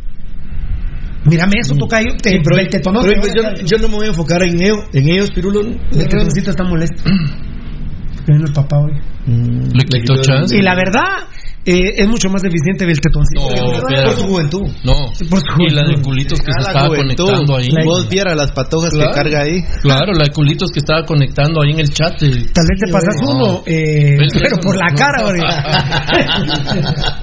Mírame 1.24 1.52
eso, 1.60 1.76
Tocayo. 1.76 2.16
Te, 2.20 2.30
Sí, 2.30 2.38
pero, 2.42 2.60
el 2.60 2.68
tetonote, 2.68 3.14
pero 3.22 3.46
ahora- 3.46 3.54
yo, 3.60 3.64
yo 3.64 3.78
no 3.78 3.88
me 3.88 3.94
voy 3.94 4.06
a 4.06 4.08
enfocar 4.08 4.42
en, 4.42 4.60
ello, 4.60 4.74
en 4.92 5.08
ellos, 5.08 5.30
Pirulo. 5.30 5.60
El 5.60 6.08
tetoncito 6.08 6.50
está 6.50 6.64
molesto. 6.64 7.00
Vino 8.26 8.44
el 8.44 8.52
papá 8.52 8.78
hoy. 8.78 8.92
Mm, 9.26 9.68
Le 9.72 9.84
quitó 10.00 10.16
chance. 10.20 10.56
Y 10.56 10.62
la 10.62 10.74
verdad, 10.74 11.26
eh, 11.64 11.94
es 11.96 12.08
mucho 12.08 12.28
más 12.28 12.42
eficiente 12.44 12.84
el 12.84 13.00
tetoncito. 13.00 13.40
No, 13.40 13.80
por 13.80 14.14
su 14.14 14.22
juventud. 14.26 14.62
No. 14.84 14.94
Por 15.30 15.38
su 15.40 15.62
Y 15.62 15.70
la 15.70 15.82
de 15.82 15.86
juventud. 15.88 16.02
culitos 16.04 16.38
que 16.40 16.52
se 16.52 16.60
estaba 16.68 16.86
juventud. 16.88 17.24
conectando 17.24 17.56
ahí. 17.56 17.68
Vos 17.84 18.08
viera 18.08 18.34
las 18.34 18.50
patojas 18.52 18.90
Claro. 18.90 19.10
que 19.10 19.16
carga 19.16 19.42
ahí. 19.42 19.62
Claro, 19.82 20.12
la 20.14 20.24
de 20.24 20.30
culitos 20.32 20.70
que 20.72 20.80
estaba 20.80 21.04
conectando 21.04 21.62
ahí 21.62 21.70
en 21.70 21.80
el 21.80 21.90
chat. 21.90 22.20
eh. 22.22 22.46
Tal 22.52 22.64
vez 22.68 22.80
te 22.84 22.92
pasas 22.92 23.14
No. 23.22 23.30
uno, 23.30 23.62
eh, 23.66 24.16
pero 24.40 24.56
por 24.60 24.76
la 24.76 24.88
cara, 24.94 25.22
ahorita. 25.22 25.62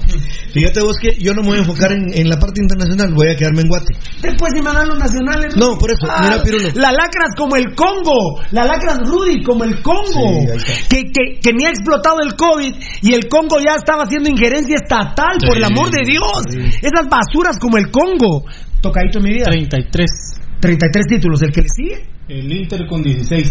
Fíjate 0.52 0.80
vos 0.82 0.96
que 1.00 1.14
yo 1.18 1.32
no 1.34 1.42
me 1.42 1.48
voy 1.48 1.56
a 1.58 1.60
enfocar 1.60 1.92
en, 1.92 2.12
en 2.12 2.28
la 2.28 2.38
parte 2.38 2.60
internacional, 2.60 3.12
voy 3.14 3.28
a 3.28 3.36
quedarme 3.36 3.62
en 3.62 3.68
Guate. 3.68 3.92
Después 4.22 4.52
si 4.54 4.62
me 4.62 4.72
dan 4.72 4.88
los 4.88 4.98
nacionales. 4.98 5.56
No, 5.56 5.76
por 5.78 5.90
eso, 5.90 6.06
mira, 6.22 6.42
Pirulo. 6.42 6.68
La 6.74 6.92
lacras 6.92 7.30
como 7.36 7.56
el 7.56 7.74
Congo, 7.74 8.40
la 8.50 8.64
lacras 8.64 8.98
Rudy 9.06 9.42
como 9.42 9.64
el 9.64 9.80
Congo, 9.82 10.46
Sí, 10.58 10.86
que, 10.88 11.04
que, 11.12 11.40
que 11.40 11.52
ni 11.52 11.64
ha 11.66 11.70
explotado 11.70 12.18
el 12.22 12.34
COVID 12.34 12.74
y 13.02 13.14
el 13.14 13.28
Congo 13.28 13.58
ya 13.60 13.74
estaba 13.76 14.04
haciendo 14.04 14.28
injerencia 14.28 14.76
estatal, 14.76 15.36
por 15.46 15.56
el 15.56 15.64
Sí. 15.64 15.72
amor 15.72 15.90
de 15.90 16.02
Dios. 16.04 16.42
Esas 16.82 17.08
basuras 17.08 17.58
como 17.58 17.76
el 17.78 17.90
Congo. 17.90 18.44
Tocadito 18.80 19.20
mi 19.20 19.32
vida. 19.32 19.44
33. 19.44 20.39
33 20.60 21.06
títulos, 21.06 21.42
el 21.42 21.52
que 21.52 21.62
le 21.62 21.68
sigue. 21.74 22.06
El 22.28 22.52
Inter 22.52 22.86
con 22.86 23.02
16. 23.02 23.50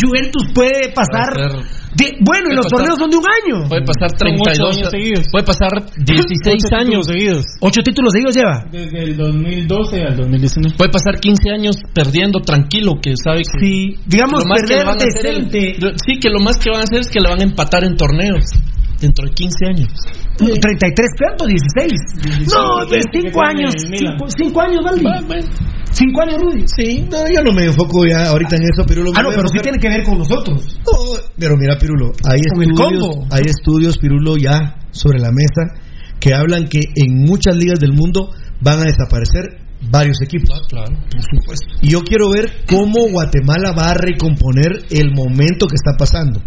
Juventus 0.00 0.44
puede 0.54 0.92
pasar. 0.92 1.32
De- 1.96 2.12
bueno, 2.20 2.52
y 2.52 2.56
los 2.56 2.66
pasar- 2.66 2.78
torneos 2.86 2.98
son 2.98 3.10
de 3.10 3.16
un 3.16 3.24
año. 3.24 3.68
Puede 3.68 3.84
pasar 3.86 4.10
Son 4.18 4.28
ocho 4.36 4.42
32 4.44 4.76
años 4.76 4.90
seguidos. 4.90 5.24
Puede 5.32 5.44
pasar 5.46 5.70
16 5.96 6.64
Ocho 6.66 6.76
años. 6.76 7.06
títulos 7.06 7.06
seguidos. 7.06 7.44
Ocho 7.60 7.80
títulos 7.82 8.12
seguidos 8.12 8.34
lleva. 8.36 8.64
Desde 8.70 8.98
el 9.02 9.16
2012 9.16 10.02
al 10.04 10.16
2019. 10.16 10.76
Puede 10.76 10.90
pasar 10.90 11.18
15 11.20 11.50
años 11.50 11.76
perdiendo 11.94 12.40
tranquilo, 12.40 12.94
que 13.00 13.14
sabe 13.16 13.38
que. 13.38 13.58
Sí, 13.64 13.96
digamos, 14.06 14.44
lo 14.44 14.48
más 14.50 14.60
que 14.62 14.68
perder 14.76 14.88
hacer 14.88 15.08
decente. 15.48 15.76
lo- 15.80 15.92
sí, 15.96 16.18
que 16.20 16.28
lo 16.28 16.40
más 16.40 16.58
que 16.58 16.70
van 16.70 16.80
a 16.80 16.84
hacer 16.84 17.00
es 17.00 17.08
que 17.08 17.20
le 17.20 17.30
van 17.30 17.40
a 17.40 17.44
empatar 17.44 17.84
en 17.84 17.96
torneos 17.96 18.44
dentro 19.00 19.26
de 19.26 19.32
15 19.32 19.66
años. 19.66 19.88
33, 20.36 21.08
¿cuánto? 21.18 21.46
16. 21.46 21.92
No, 22.52 22.84
de 22.86 23.00
5 23.12 23.42
años. 23.42 23.72
en 23.74 23.84
el 23.84 23.90
Milan. 23.90 24.18
5 24.36 24.60
años, 24.60 24.80
Valdi. 24.84 25.04
5 25.90 26.22
años, 26.22 26.36
Rudy. 26.40 26.64
Sí, 26.66 27.06
no, 27.10 27.18
yo 27.26 27.42
no 27.42 27.52
me 27.52 27.64
enfoco 27.64 28.06
ya 28.06 28.28
ahorita 28.28 28.56
en 28.56 28.62
eso, 28.62 28.86
Pirulo. 28.86 29.12
Ah, 29.14 29.22
no, 29.22 29.30
pero 29.30 29.48
sí 29.48 29.58
tiene 29.62 29.78
que 29.78 29.88
ver 29.88 30.04
con 30.04 30.18
nosotros. 30.18 30.78
No, 30.86 30.92
pero 31.38 31.56
mira, 31.56 31.76
Pirulo, 31.78 32.12
hay 32.28 32.40
estudios, 32.40 33.26
hay 33.30 33.42
estudios, 33.46 33.98
Pirulo, 33.98 34.36
ya 34.36 34.76
sobre 34.90 35.18
la 35.18 35.30
mesa 35.30 35.74
que 36.20 36.34
hablan 36.34 36.68
que 36.68 36.80
en 36.94 37.24
muchas 37.24 37.56
ligas 37.56 37.80
del 37.80 37.94
mundo 37.94 38.30
van 38.60 38.80
a 38.80 38.84
desaparecer 38.84 39.60
varios 39.90 40.20
equipos. 40.22 40.50
Ah, 40.54 40.66
claro, 40.68 40.96
por 41.10 41.22
supuesto. 41.22 41.66
Y 41.80 41.90
yo 41.90 42.02
quiero 42.02 42.30
ver 42.30 42.64
cómo 42.68 43.08
Guatemala 43.10 43.72
va 43.72 43.92
a 43.92 43.94
recomponer 43.94 44.84
el 44.90 45.12
momento 45.12 45.66
que 45.66 45.76
está 45.76 45.96
pasando. 45.98 46.42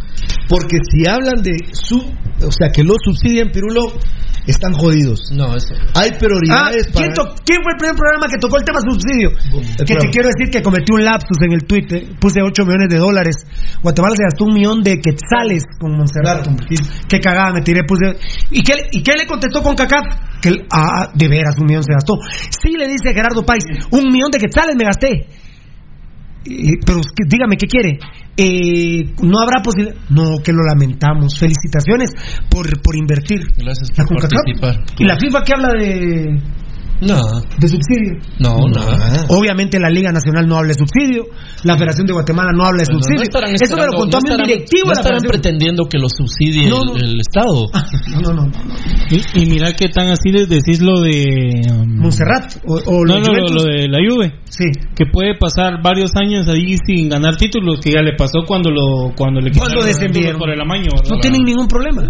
Porque 0.47 0.77
si 0.91 1.07
hablan 1.09 1.41
de 1.41 1.53
su, 1.71 1.97
o 1.97 2.51
sea, 2.51 2.69
que 2.71 2.83
lo 2.83 2.93
subsidian, 3.03 3.49
Pirulo, 3.51 3.93
están 4.51 4.73
jodidos. 4.73 5.31
No, 5.31 5.55
eso. 5.55 5.73
Hay 5.95 6.11
prioridades 6.11 6.87
Ah, 6.87 6.91
¿quién, 6.93 7.13
para... 7.13 7.35
quién 7.45 7.59
fue 7.63 7.71
el 7.73 7.77
primer 7.77 7.95
programa 7.95 8.27
que 8.27 8.37
tocó 8.39 8.57
el 8.57 8.65
tema 8.65 8.79
subsidio? 8.81 9.29
Que 9.85 9.95
te 9.95 10.09
quiero 10.09 10.29
decir 10.29 10.51
que 10.51 10.61
cometí 10.61 10.91
un 10.93 11.03
lapsus 11.03 11.37
en 11.41 11.53
el 11.53 11.63
Twitter. 11.65 12.03
Puse 12.19 12.41
8 12.41 12.65
millones 12.65 12.89
de 12.89 12.97
dólares. 12.97 13.35
Guatemala 13.81 14.15
se 14.15 14.23
gastó 14.23 14.45
un 14.45 14.53
millón 14.53 14.81
de 14.83 14.99
quetzales 14.99 15.63
con 15.79 15.95
Montserrat. 15.95 16.47
hombre. 16.47 16.67
Qué 17.07 17.19
cagada 17.19 17.53
me 17.53 17.61
tiré. 17.61 17.81
Puse. 17.87 18.17
¿Y 18.51 18.61
qué, 18.63 18.87
¿Y 18.91 19.01
qué 19.03 19.13
le 19.13 19.25
contestó 19.25 19.61
con 19.63 19.75
CACAF? 19.75 20.41
Que 20.41 20.51
ah, 20.71 21.09
de 21.13 21.27
veras, 21.29 21.55
un 21.57 21.65
millón 21.67 21.83
se 21.83 21.93
gastó. 21.93 22.15
Sí, 22.49 22.75
le 22.77 22.87
dice 22.87 23.13
Gerardo 23.13 23.45
Páez, 23.45 23.63
un 23.91 24.11
millón 24.11 24.29
de 24.31 24.39
quetzales 24.39 24.75
me 24.75 24.83
gasté. 24.83 25.27
Eh, 26.45 26.79
pero 26.85 26.99
que, 27.01 27.23
dígame, 27.27 27.55
¿qué 27.57 27.67
quiere? 27.67 27.99
Eh, 28.35 29.13
no 29.21 29.39
habrá 29.39 29.61
posibilidad. 29.63 29.95
No, 30.09 30.37
que 30.43 30.51
lo 30.51 30.63
lamentamos. 30.63 31.37
Felicitaciones 31.39 32.11
por, 32.49 32.81
por 32.81 32.95
invertir. 32.95 33.41
Gracias 33.57 33.89
La 33.97 34.05
por 34.05 34.17
CONCACAF. 34.19 34.41
participar. 34.43 34.85
¿Y 34.99 35.03
la 35.05 35.17
FIFA 35.17 35.43
qué 35.43 35.53
habla 35.55 35.69
de, 35.73 36.39
No, 37.07 37.19
de 37.59 37.67
subsidio? 37.67 38.13
no, 38.39 38.57
nada. 38.69 39.25
Obviamente 39.29 39.79
la 39.79 39.89
Liga 39.89 40.11
Nacional 40.11 40.47
no 40.47 40.57
habla 40.57 40.69
de 40.69 40.75
subsidio, 40.75 41.25
la 41.63 41.75
Federación 41.75 42.07
de 42.07 42.13
Guatemala 42.13 42.51
no 42.55 42.63
habla 42.65 42.79
de 42.79 42.85
subsidio. 42.85 43.17
no 43.17 43.23
estarán 43.23 43.55
Eso 43.55 43.75
me 43.77 43.85
lo 43.85 43.93
contó 43.93 44.17
a 44.17 44.19
no 44.19 44.23
mí 44.23 44.29
un 44.29 44.41
estarán- 44.41 44.47
directivo 44.47 44.91
no 44.93 45.19
de 45.19 45.27
pretendiendo 45.27 45.85
que 45.89 45.97
lo 45.97 46.07
subsidie 46.09 46.69
No, 46.69 46.81
el- 46.81 46.87
no. 46.87 46.95
el, 46.95 47.19
Estado. 47.19 47.65
No, 48.11 48.21
no, 48.21 48.33
no. 48.33 48.45
no. 48.47 48.75
Y, 49.09 49.41
y 49.41 49.45
mira 49.45 49.73
qué 49.73 49.87
tan 49.89 50.09
así 50.09 50.31
les 50.31 50.47
decís 50.49 50.81
lo 50.81 51.01
de... 51.01 51.61
um, 51.71 51.97
Montserrat 51.99 52.57
o, 52.65 52.75
o 52.75 53.05
no, 53.05 53.19
no, 53.19 53.33
lo, 53.33 53.47
lo 53.49 53.63
de 53.63 53.87
la 53.87 53.99
Juve. 54.07 54.33
Sí. 54.49 54.65
Que 54.95 55.05
puede 55.11 55.35
pasar 55.39 55.81
varios 55.81 56.11
años 56.15 56.47
ahí 56.47 56.75
sin 56.85 57.09
ganar 57.09 57.35
títulos, 57.37 57.79
que 57.79 57.91
ya 57.91 58.01
le 58.01 58.15
pasó 58.17 58.39
cuando 58.47 58.69
lo 58.71 59.13
cuando 59.15 59.39
le 59.41 59.51
Cuando 59.51 59.83
descendieron. 59.83 60.37
por 60.39 60.49
el 60.49 60.59
amaño. 60.61 60.89
No 61.09 61.17
tienen 61.19 61.41
ningún 61.43 61.67
problema. 61.67 62.03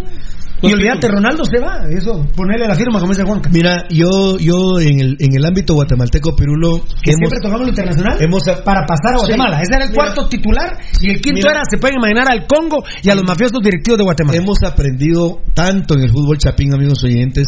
Y 0.64 0.72
Los 0.72 0.80
olvídate. 0.80 1.08
Ronaldo 1.10 1.44
se 1.46 1.60
va. 1.60 1.82
Eso, 1.92 2.26
ponerle 2.36 2.68
la 2.68 2.76
firma, 2.76 3.00
como 3.00 3.12
dice 3.12 3.24
Juanca. 3.24 3.50
Mira, 3.54 3.86
yo, 3.90 4.38
yo 4.38 4.80
en 4.80 5.00
el, 5.00 5.18
en 5.20 5.36
el 5.36 5.46
ámbito 5.46 5.74
guatemalteco, 5.76 6.36
Pirulo, 6.36 6.80
Que 7.04 7.12
hemos, 7.12 7.30
siempre 7.30 7.40
tocamos 7.42 7.62
lo 7.62 7.68
internacional 7.70 8.18
hemos 8.22 8.44
para 8.64 8.86
pasar 8.86 9.16
a 9.16 9.18
Guatemala. 9.20 9.58
Sí. 9.58 9.64
Ese 9.64 9.76
era 9.76 9.86
el 9.86 9.92
Mira. 9.92 10.04
cuarto 10.04 10.28
titular 10.30 10.78
y 11.02 11.12
el 11.12 11.22
quinto 11.22 11.36
Mira. 11.48 11.52
era, 11.52 11.62
se 11.70 11.78
pueden 11.78 11.98
imaginar, 11.98 12.32
al 12.32 12.48
Congo 12.48 12.84
y 13.04 13.10
a 13.10 13.16
los 13.16 13.24
mafiosos 13.26 13.60
directivos 13.62 13.98
de 13.98 14.04
Guatemala. 14.04 14.38
hemos 14.38 14.64
aprendido 14.64 15.42
tanto 15.54 15.96
en 15.96 16.02
el 16.04 16.10
fútbol 16.12 16.38
chapín, 16.38 16.74
amigos 16.74 17.04
oyentes. 17.04 17.48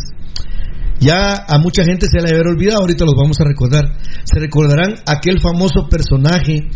Ya 0.99 1.45
a 1.47 1.57
mucha 1.59 1.83
gente 1.83 2.07
se 2.07 2.19
le 2.21 2.29
haber 2.33 2.47
olvidado, 2.47 2.79
ahorita 2.81 3.05
los 3.05 3.15
vamos 3.15 3.39
a 3.41 3.43
recordar. 3.43 3.83
Se 4.23 4.39
recordarán 4.39 4.95
aquel 5.05 5.39
famoso 5.41 5.87
personaje 5.89 6.67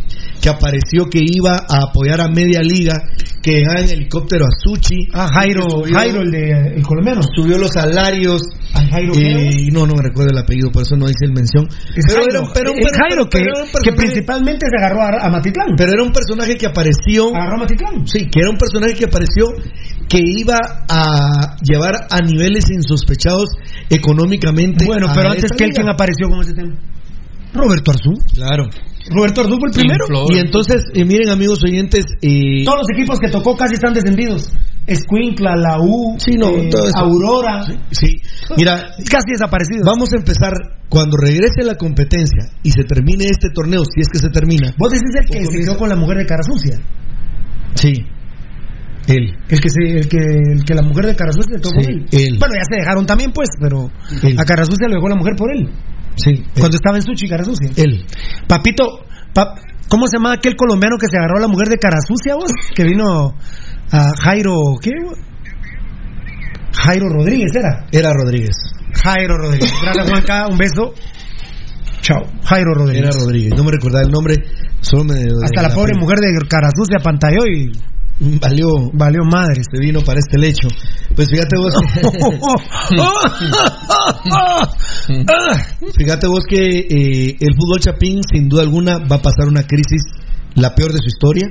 que 0.42 0.50
apareció 0.50 1.06
que 1.10 1.20
iba 1.24 1.56
a 1.56 1.90
apoyar 1.90 2.22
a 2.22 2.28
media 2.30 2.62
liga, 2.62 2.94
que 3.42 3.52
dejaba 3.60 3.80
en 3.82 3.90
helicóptero 3.90 4.46
a 4.46 4.50
Suchi. 4.64 5.08
Ah, 5.14 5.28
Jairo, 5.34 5.64
subió- 5.70 5.94
Jairo, 5.96 6.22
el, 6.22 6.32
de, 6.32 6.50
el 6.78 6.84
colombiano. 6.84 7.22
Subió 7.36 7.58
los 7.58 7.72
salarios. 7.72 8.42
Ah, 8.74 8.84
Jairo, 8.92 9.14
eh, 9.16 9.68
no, 9.72 9.88
no 9.88 9.96
me 9.96 10.04
recuerdo 10.04 10.32
el 10.32 10.38
apellido, 10.38 10.70
por 10.72 10.84
eso 10.84 10.96
no 10.96 11.08
dice 11.08 11.26
el 11.26 11.34
mención. 11.34 11.66
Es 11.96 12.06
Pero 12.08 12.20
Jairo, 12.22 12.40
era- 12.44 12.54
pero- 12.54 12.72
pero- 12.76 12.98
Jairo 13.10 13.24
que, 13.30 13.40
pero 13.40 13.52
era 13.56 13.64
un 13.64 13.70
que 13.84 13.92
principalmente 13.94 14.66
se 14.70 14.78
agarró 14.78 15.02
a, 15.02 15.26
a 15.26 15.30
Matitlán. 15.30 15.68
Pero 15.78 15.92
era 15.94 16.04
un 16.04 16.12
personaje 16.12 16.56
que 16.56 16.68
apareció. 16.68 17.36
Agarró 17.36 17.56
a 17.56 17.60
Matitlán. 17.60 18.06
Sí, 18.08 18.28
que 18.30 18.40
era 18.42 18.50
un 18.52 18.58
personaje 18.58 18.94
que 18.94 19.06
apareció 19.06 19.46
que 20.08 20.20
iba 20.24 20.58
a 20.90 21.56
llevar 21.62 21.94
a 22.10 22.20
niveles 22.22 22.66
insospechados 22.72 23.46
económicamente. 24.12 24.86
Bueno, 24.86 25.08
pero 25.14 25.30
antes 25.30 25.52
que 25.58 25.66
él. 25.66 25.72
¿quién 25.74 25.90
apareció 25.90 26.30
con 26.30 26.42
ese 26.42 26.54
tema? 26.54 26.76
Roberto 27.54 27.92
Arzú. 27.92 28.14
Claro. 28.34 28.66
Roberto 29.10 29.42
Arzú 29.42 29.58
fue 29.58 29.70
el 29.70 29.74
primero. 29.76 30.06
Flor. 30.06 30.28
Y 30.36 30.38
entonces, 30.40 30.84
eh, 30.94 31.04
miren, 31.04 31.30
amigos 31.30 31.60
oyentes, 31.64 32.06
eh, 32.22 32.64
Todos 32.64 32.80
los 32.80 32.90
equipos 32.98 33.20
que 33.20 33.30
tocó 33.30 33.56
casi 33.56 33.74
están 33.76 33.94
descendidos. 33.94 34.52
Escuincla, 34.86 35.56
la 35.56 35.80
U, 35.80 36.16
Sí, 36.20 36.36
no, 36.38 36.50
eh, 36.50 36.70
todo 36.70 36.84
eso. 36.86 36.98
Aurora. 36.98 37.64
sí, 37.92 38.18
mira, 38.58 38.90
Casi 39.10 39.32
desaparecidos. 39.32 39.84
vamos 39.86 40.10
a 40.14 40.18
empezar 40.18 40.54
cuando 40.90 41.18
regrese 41.18 41.64
la 41.64 41.76
competencia 41.76 42.50
y 42.64 42.72
se 42.72 42.84
termine 42.84 43.26
este 43.26 43.50
torneo, 43.54 43.82
si 43.86 44.02
es 44.02 44.08
que 44.10 44.20
se 44.20 44.30
termina. 44.30 44.74
Vos 44.78 44.92
decís 44.92 45.10
el 45.20 45.26
que 45.30 45.46
se 45.46 45.60
quedó 45.60 45.78
con 45.78 45.90
la 45.90 45.96
mujer 45.96 46.18
de 46.18 46.26
cara 46.26 46.42
sucia. 46.44 46.80
Sí, 47.76 47.94
él. 49.14 49.36
El 49.50 49.60
que, 49.62 49.70
se, 49.70 49.82
el 49.84 50.08
que, 50.08 50.18
el 50.18 50.64
que 50.66 50.74
la 50.74 50.82
mujer 50.82 51.06
de 51.06 51.16
cara 51.16 51.32
sucia 51.32 51.58
se 51.58 51.62
quedó 51.62 51.70
Sí, 51.82 51.86
con 51.86 51.94
él. 51.96 52.06
él. 52.12 52.38
Bueno, 52.40 52.54
ya 52.56 52.64
se 52.70 52.76
dejaron 52.82 53.06
también, 53.06 53.32
pues, 53.34 53.50
pero 53.62 53.90
Él. 54.24 54.40
a 54.40 54.44
cara 54.46 54.64
sucia 54.66 54.88
lo 54.88 54.96
dejó 54.96 55.10
la 55.10 55.16
mujer 55.16 55.34
por 55.38 55.52
él. 55.56 55.70
Sí, 56.16 56.44
Cuando 56.60 56.76
estaba 56.76 56.98
en 56.98 57.04
Suchi, 57.04 57.28
cara 57.30 57.44
sucia. 57.44 57.70
él. 57.78 58.06
Papito, 58.48 58.84
pap- 59.34 59.60
¿cómo 59.88 60.08
se 60.08 60.18
llama 60.18 60.34
aquel 60.34 60.56
colombiano 60.56 60.98
que 60.98 61.08
se 61.08 61.18
agarró 61.18 61.38
a 61.38 61.42
la 61.42 61.48
mujer 61.48 61.68
de 61.70 61.78
cara 61.78 61.98
sucia, 62.06 62.36
vos? 62.36 62.52
Que 62.76 62.84
vino 62.84 63.34
a 63.92 64.12
Jairo, 64.22 64.54
¿qué? 64.82 64.92
Jairo 66.74 67.10
Rodríguez 67.10 67.52
era. 67.56 67.86
Era 67.92 68.12
Rodríguez. 68.14 68.56
Jairo 69.04 69.38
Rodríguez. 69.38 69.72
Gracias, 69.82 70.10
Juanca. 70.10 70.48
Un 70.50 70.58
beso. 70.58 70.94
Chao. 72.02 72.22
Jairo 72.44 72.74
Rodríguez. 72.74 73.02
Era 73.04 73.12
Rodríguez. 73.20 73.54
No 73.58 73.64
me 73.64 73.72
recordaba 73.72 74.04
el 74.06 74.12
nombre. 74.12 74.36
Solo 74.82 75.04
me. 75.06 75.16
Hasta 75.44 75.62
la 75.62 75.70
pobre 75.74 75.94
mujer 76.00 76.18
de 76.20 76.48
cara 76.48 76.70
sucia 76.76 76.98
pantalló 77.04 77.46
y 77.46 77.72
Valió. 78.20 78.68
valió 78.94 79.24
madres. 79.24 79.66
Se 79.72 79.80
vino 79.80 80.02
para 80.02 80.20
este 80.20 80.38
lecho. 80.38 80.68
Pues 81.16 81.30
fíjate 81.30 81.56
vos. 81.58 81.74
fíjate 85.98 86.28
vos 86.28 86.44
que 86.48 86.80
eh, 86.80 87.38
el 87.40 87.56
fútbol 87.56 87.80
chapín, 87.80 88.22
sin 88.24 88.50
duda 88.50 88.64
alguna, 88.64 88.98
va 89.00 89.16
a 89.18 89.22
pasar 89.22 89.48
una 89.48 89.64
crisis, 89.64 90.04
la 90.56 90.76
peor 90.76 90.92
de 90.92 91.00
su 91.00 91.08
historia. 91.08 91.48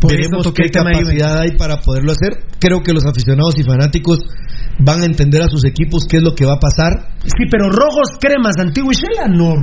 Por 0.00 0.10
Veremos 0.10 0.50
qué 0.52 0.70
capacidad 0.70 1.40
hay 1.40 1.52
para 1.56 1.80
poderlo 1.80 2.12
hacer. 2.12 2.44
Creo 2.58 2.82
que 2.82 2.92
los 2.92 3.04
aficionados 3.04 3.58
y 3.58 3.62
fanáticos 3.62 4.18
van 4.78 5.02
a 5.02 5.04
entender 5.04 5.42
a 5.42 5.48
sus 5.48 5.64
equipos 5.64 6.06
qué 6.08 6.18
es 6.18 6.22
lo 6.22 6.34
que 6.34 6.44
va 6.44 6.54
a 6.54 6.58
pasar. 6.58 7.14
Sí, 7.22 7.44
pero 7.50 7.70
rojos, 7.70 8.18
cremas, 8.20 8.56
antiguo 8.58 8.90
y 8.92 8.94
Shela, 8.94 9.28
no. 9.28 9.54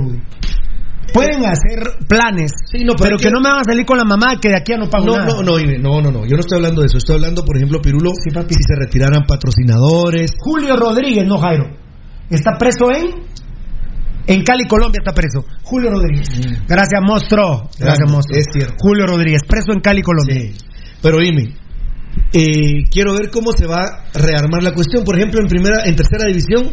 Pueden 1.12 1.44
hacer 1.44 2.06
planes, 2.08 2.50
no, 2.84 2.94
pero 2.96 3.16
que 3.16 3.24
que- 3.24 3.30
no 3.30 3.40
me 3.40 3.48
van 3.50 3.60
a 3.60 3.64
salir 3.64 3.84
con 3.84 3.98
la 3.98 4.04
mamá 4.04 4.38
que 4.40 4.48
de 4.48 4.56
aquí 4.56 4.72
a 4.72 4.78
no 4.78 4.88
pago 4.90 5.06
No, 5.06 5.16
nada. 5.16 5.26
no, 5.26 5.42
no, 5.42 5.58
no, 5.58 6.00
no, 6.02 6.10
no. 6.10 6.24
Yo 6.26 6.34
no 6.34 6.40
estoy 6.40 6.56
hablando 6.58 6.80
de 6.80 6.86
eso. 6.86 6.98
Estoy 6.98 7.16
hablando, 7.16 7.44
por 7.44 7.56
ejemplo, 7.56 7.80
Pirulo, 7.80 8.10
Sí, 8.22 8.30
papi. 8.32 8.54
si 8.54 8.62
se 8.64 8.74
retiraran 8.76 9.24
patrocinadores. 9.26 10.32
Julio 10.38 10.74
Rodríguez, 10.76 11.24
no 11.26 11.38
Jairo. 11.38 11.66
Está 12.30 12.52
preso 12.58 12.90
en. 12.90 13.22
En 14.26 14.42
Cali, 14.42 14.64
Colombia 14.66 15.00
está 15.04 15.12
preso. 15.12 15.44
Julio 15.62 15.90
Rodríguez. 15.90 16.28
Gracias, 16.66 17.00
monstruo. 17.02 17.68
Gracias, 17.78 18.10
monstruo. 18.10 18.38
es 18.40 18.46
cierto. 18.52 18.74
Julio 18.80 19.06
Rodríguez, 19.06 19.42
preso 19.46 19.72
en 19.72 19.80
Cali, 19.80 20.00
Colombia. 20.02 20.40
Sí. 20.40 20.54
Pero 21.02 21.18
dime, 21.18 21.54
eh, 22.32 22.84
quiero 22.90 23.12
ver 23.14 23.30
cómo 23.30 23.52
se 23.52 23.66
va 23.66 23.80
a 23.80 24.18
rearmar 24.18 24.62
la 24.62 24.72
cuestión. 24.72 25.04
Por 25.04 25.16
ejemplo, 25.16 25.40
en 25.40 25.46
primera, 25.48 25.84
en 25.84 25.94
tercera 25.94 26.24
división 26.26 26.70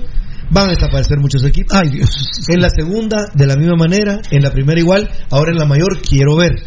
van 0.52 0.68
a 0.68 0.72
desaparecer 0.72 1.18
muchos 1.20 1.44
equipos. 1.44 1.76
Ay, 1.76 1.90
Dios. 1.90 2.10
En 2.48 2.62
la 2.62 2.70
segunda, 2.70 3.26
de 3.34 3.48
la 3.48 3.56
misma 3.56 3.76
manera. 3.76 4.22
En 4.30 4.44
la 4.44 4.52
primera 4.52 4.80
igual. 4.80 5.10
Ahora 5.30 5.52
en 5.52 5.58
la 5.58 5.66
mayor, 5.66 6.02
quiero 6.02 6.36
ver. 6.36 6.64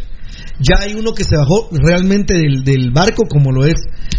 Ya 0.60 0.76
hay 0.80 0.94
uno 0.94 1.12
que 1.12 1.24
se 1.24 1.36
bajó 1.36 1.68
realmente 1.72 2.34
del, 2.34 2.62
del 2.64 2.90
barco, 2.92 3.22
como 3.28 3.50
lo 3.50 3.64
es 3.66 3.74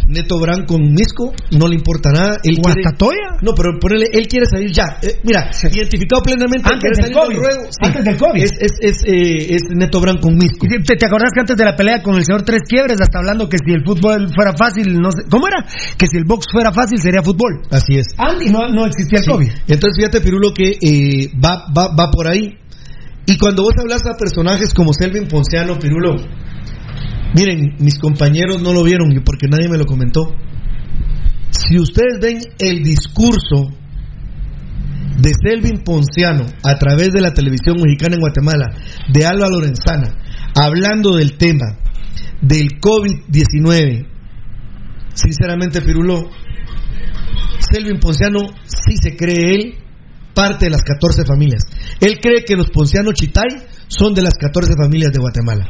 Neto 0.08 0.40
Brand 0.40 0.66
con 0.68 0.82
Misco. 0.94 1.34
No 1.52 1.68
le 1.68 1.76
importa 1.76 2.12
nada. 2.12 2.38
Él 2.44 2.58
quiere, 2.58 2.82
¿Guastatoya? 2.84 3.40
no, 3.42 3.54
pero 3.56 3.80
ponele, 3.80 4.08
él 4.12 4.28
quiere 4.28 4.46
salir 4.46 4.72
ya. 4.72 4.98
Eh, 5.02 5.20
mira, 5.24 5.50
identificado 5.72 6.22
plenamente. 6.24 6.68
Antes 6.72 6.92
del 6.98 7.06
salir 7.14 7.18
COVID. 7.18 7.38
ruedo. 7.38 7.62
Sí. 7.70 7.78
Antes 7.82 8.04
del 8.06 8.18
COVID. 8.18 8.44
Es, 8.44 8.52
es, 8.60 8.72
es, 8.82 8.98
eh, 9.06 9.56
es 9.56 9.62
Neto 9.76 10.02
Brand 10.02 10.20
con 10.20 10.36
Misco. 10.36 10.68
¿Te, 10.68 10.96
te 10.96 11.06
acordás 11.06 11.32
que 11.34 11.40
antes 11.40 11.56
de 11.58 11.66
la 11.66 11.76
pelea 11.76 12.02
con 12.02 12.16
el 12.16 12.26
señor 12.26 12.44
Tres 12.44 12.62
Quiebres, 12.68 13.00
hasta 13.02 13.20
hablando 13.20 13.48
que 13.50 13.58
si 13.58 13.72
el 13.74 13.84
fútbol 13.86 14.28
fuera 14.36 14.54
fácil, 14.58 14.94
no 15.00 15.12
sé, 15.12 15.24
¿cómo 15.30 15.48
era? 15.48 15.66
Que 15.98 16.08
si 16.08 16.18
el 16.18 16.26
box 16.26 16.48
fuera 16.52 16.72
fácil 16.72 17.00
sería 17.00 17.22
fútbol. 17.24 17.62
Así 17.72 17.96
es. 17.98 18.08
Antes 18.18 18.52
no, 18.52 18.68
no 18.70 18.86
existía 18.86 19.20
el 19.20 19.26
Sí. 19.26 19.32
COVID. 19.32 19.50
Entonces 19.68 19.96
fíjate, 19.98 20.22
Pirulo, 20.22 20.54
que 20.54 20.72
eh, 20.82 21.30
va, 21.44 21.66
va, 21.76 21.96
va 21.96 22.12
por 22.12 22.28
ahí. 22.28 22.58
Y 23.28 23.38
cuando 23.38 23.64
vos 23.64 23.74
hablas 23.80 24.02
a 24.06 24.18
personajes 24.18 24.74
como 24.74 24.94
Selvin 24.94 25.28
Ponciano, 25.28 25.80
Pirulo, 25.80 26.16
miren, 27.36 27.76
mis 27.80 27.98
compañeros 27.98 28.62
no 28.62 28.72
lo 28.74 28.84
vieron 28.84 29.12
y 29.12 29.20
porque 29.20 29.48
nadie 29.48 29.68
me 29.70 29.78
lo 29.78 29.86
comentó. 29.86 30.36
Si 31.50 31.80
ustedes 31.80 32.20
ven 32.22 32.40
el 32.60 32.84
discurso 32.84 33.72
de 35.18 35.32
Selvin 35.34 35.84
Ponciano 35.84 36.46
a 36.64 36.76
través 36.76 37.12
de 37.12 37.22
la 37.22 37.34
televisión 37.34 37.78
mexicana 37.82 38.16
en 38.16 38.22
Guatemala, 38.22 38.66
de 39.12 39.26
Alba 39.26 39.48
Lorenzana, 39.50 40.14
hablando 40.56 41.16
del 41.16 41.38
tema 41.38 41.78
del 42.42 42.80
COVID-19, 42.80 44.08
sinceramente, 45.14 45.82
Pirulo, 45.82 46.30
Selvin 47.72 48.00
Ponciano 48.00 48.42
sí 48.66 48.96
se 49.02 49.16
cree 49.16 49.56
él 49.56 49.85
parte 50.36 50.66
de 50.66 50.72
las 50.72 50.84
14 50.84 51.26
familias. 51.26 51.64
Él 52.00 52.20
cree 52.22 52.44
que 52.44 52.56
los 52.56 52.70
Ponciano 52.70 53.12
Chitay 53.14 53.66
son 53.88 54.14
de 54.14 54.22
las 54.22 54.34
14 54.34 54.74
familias 54.76 55.12
de 55.14 55.20
Guatemala. 55.20 55.66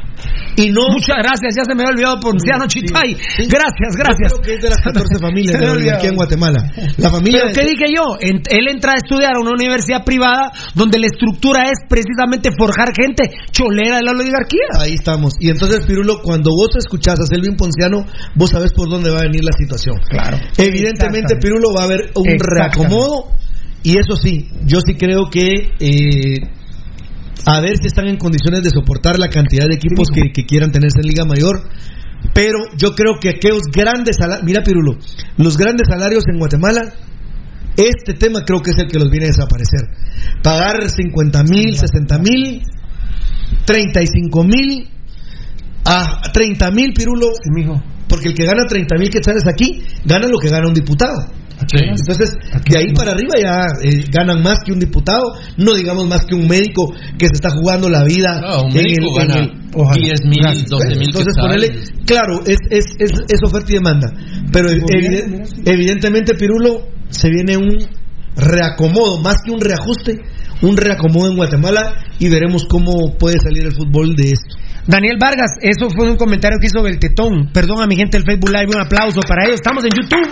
Y 0.56 0.70
no. 0.70 0.88
Muchas 0.90 1.16
gracias, 1.18 1.54
ya 1.54 1.64
se 1.64 1.74
me 1.74 1.82
había 1.82 1.92
olvidado 1.92 2.16
Ponciano 2.20 2.66
Chitay. 2.66 3.14
Gracias, 3.46 3.92
gracias. 3.96 4.32
Yo 4.32 4.40
creo 4.40 4.42
que 4.42 4.54
es 4.54 4.62
de 4.62 4.70
las 4.70 4.80
14 4.80 5.18
familias 5.20 5.60
de 5.60 5.92
aquí 5.92 6.06
en 6.08 6.16
Guatemala. 6.16 6.72
La 6.96 7.10
familia. 7.10 7.42
Pero 7.44 7.54
¿qué 7.54 7.70
dije 7.70 7.86
yo? 7.94 8.16
Él 8.20 8.68
entra 8.68 8.92
a 8.92 8.96
estudiar 8.96 9.36
a 9.36 9.40
una 9.40 9.52
universidad 9.52 10.04
privada 10.04 10.50
donde 10.74 10.98
la 10.98 11.06
estructura 11.06 11.70
es 11.70 11.78
precisamente 11.88 12.50
forjar 12.56 12.92
gente 12.96 13.30
cholera 13.52 13.98
de 13.98 14.02
la 14.02 14.12
oligarquía. 14.12 14.80
Ahí 14.80 14.94
estamos. 14.94 15.34
Y 15.38 15.50
entonces, 15.50 15.84
Pirulo, 15.86 16.22
cuando 16.22 16.50
vos 16.50 16.70
escuchás 16.76 17.20
a 17.20 17.26
Selvin 17.26 17.56
Ponciano, 17.56 18.06
vos 18.34 18.50
sabés 18.50 18.72
por 18.72 18.88
dónde 18.88 19.10
va 19.10 19.20
a 19.20 19.22
venir 19.22 19.44
la 19.44 19.52
situación. 19.52 19.96
Claro. 20.08 20.38
Evidentemente. 20.56 21.36
Pirulo 21.36 21.68
va 21.76 21.82
a 21.82 21.84
haber 21.84 22.10
un 22.14 22.26
reacomodo. 22.38 23.36
Y 23.86 23.98
eso 23.98 24.16
sí, 24.20 24.48
yo 24.64 24.80
sí 24.84 24.94
creo 24.94 25.30
que. 25.30 25.70
eh, 25.78 26.42
a 27.44 27.60
ver 27.60 27.76
si 27.80 27.86
están 27.86 28.08
en 28.08 28.16
condiciones 28.16 28.64
de 28.64 28.70
soportar 28.70 29.16
la 29.20 29.28
cantidad 29.28 29.68
de 29.68 29.76
equipos 29.76 30.08
que, 30.12 30.32
que 30.34 30.44
quieran 30.44 30.72
tenerse 30.72 30.98
en 31.00 31.06
Liga 31.06 31.24
Mayor. 31.24 31.62
Pero 32.34 32.58
yo 32.76 32.96
creo 32.96 33.20
que 33.20 33.28
aquellos 33.28 33.62
grandes 33.72 34.16
salarios. 34.18 34.44
Mira, 34.44 34.64
Pirulo, 34.64 34.98
los 35.36 35.56
grandes 35.56 35.86
salarios 35.88 36.24
en 36.26 36.36
Guatemala. 36.40 36.80
Este 37.76 38.14
tema 38.14 38.40
creo 38.44 38.60
que 38.60 38.72
es 38.72 38.78
el 38.78 38.88
que 38.88 38.98
los 38.98 39.08
viene 39.08 39.26
a 39.26 39.28
desaparecer. 39.28 39.86
Pagar 40.42 40.90
50 40.90 41.44
mil, 41.44 41.76
60 41.78 42.18
mil, 42.18 42.62
35 43.66 44.42
mil 44.42 44.88
a 45.84 46.22
30 46.32 46.70
mil, 46.72 46.92
Pirulo. 46.92 47.28
Porque 48.08 48.30
el 48.30 48.34
que 48.34 48.46
gana 48.46 48.64
30 48.68 48.96
mil 48.98 49.10
quetzales 49.10 49.44
aquí, 49.46 49.84
gana 50.04 50.26
lo 50.26 50.38
que 50.38 50.48
gana 50.48 50.66
un 50.66 50.74
diputado. 50.74 51.30
Entonces, 51.98 52.30
de 52.68 52.78
ahí 52.78 52.92
para 52.94 53.12
arriba 53.12 53.34
ya 53.42 53.62
eh, 53.82 54.04
ganan 54.12 54.42
más 54.42 54.58
que 54.64 54.72
un 54.72 54.78
diputado, 54.78 55.34
no 55.56 55.72
digamos 55.74 56.06
más 56.06 56.24
que 56.26 56.34
un 56.34 56.46
médico 56.46 56.92
que 57.18 57.26
se 57.28 57.34
está 57.34 57.48
jugando 57.50 57.88
la 57.88 58.04
vida. 58.04 58.40
No, 58.40 58.62
un 58.64 58.70
en 58.70 58.74
médico 58.84 59.16
el- 59.18 59.22
en 59.22 59.28
gana 59.28 59.40
el- 59.44 59.60
ojalá. 59.74 59.96
10,000, 60.02 60.38
Gracias. 60.42 60.68
12,000 60.68 61.02
Entonces, 61.02 61.34
ponele, 61.40 61.68
claro, 62.04 62.40
es, 62.46 62.56
es, 62.70 62.84
es, 62.98 63.10
es 63.28 63.40
oferta 63.42 63.70
y 63.70 63.74
demanda. 63.74 64.12
Pero 64.52 64.68
evide- 64.70 65.44
evidentemente, 65.64 66.34
Pirulo, 66.34 66.86
se 67.08 67.30
viene 67.30 67.56
un 67.56 67.76
reacomodo, 68.36 69.20
más 69.22 69.36
que 69.44 69.50
un 69.52 69.60
reajuste, 69.60 70.20
un 70.62 70.76
reacomodo 70.76 71.30
en 71.30 71.36
Guatemala 71.36 71.94
y 72.18 72.28
veremos 72.28 72.66
cómo 72.68 73.16
puede 73.18 73.38
salir 73.40 73.64
el 73.64 73.72
fútbol 73.72 74.14
de 74.14 74.32
esto. 74.32 74.56
Daniel 74.86 75.16
Vargas, 75.20 75.50
eso 75.62 75.88
fue 75.90 76.08
un 76.10 76.16
comentario 76.16 76.58
que 76.60 76.66
hizo 76.68 76.82
Beltetón. 76.82 77.50
Perdón 77.52 77.80
a 77.82 77.86
mi 77.86 77.96
gente 77.96 78.18
del 78.18 78.26
Facebook 78.26 78.50
Live, 78.50 78.66
un 78.74 78.80
aplauso 78.80 79.20
para 79.26 79.44
ellos. 79.46 79.56
Estamos 79.56 79.82
en 79.84 79.90
YouTube. 79.90 80.30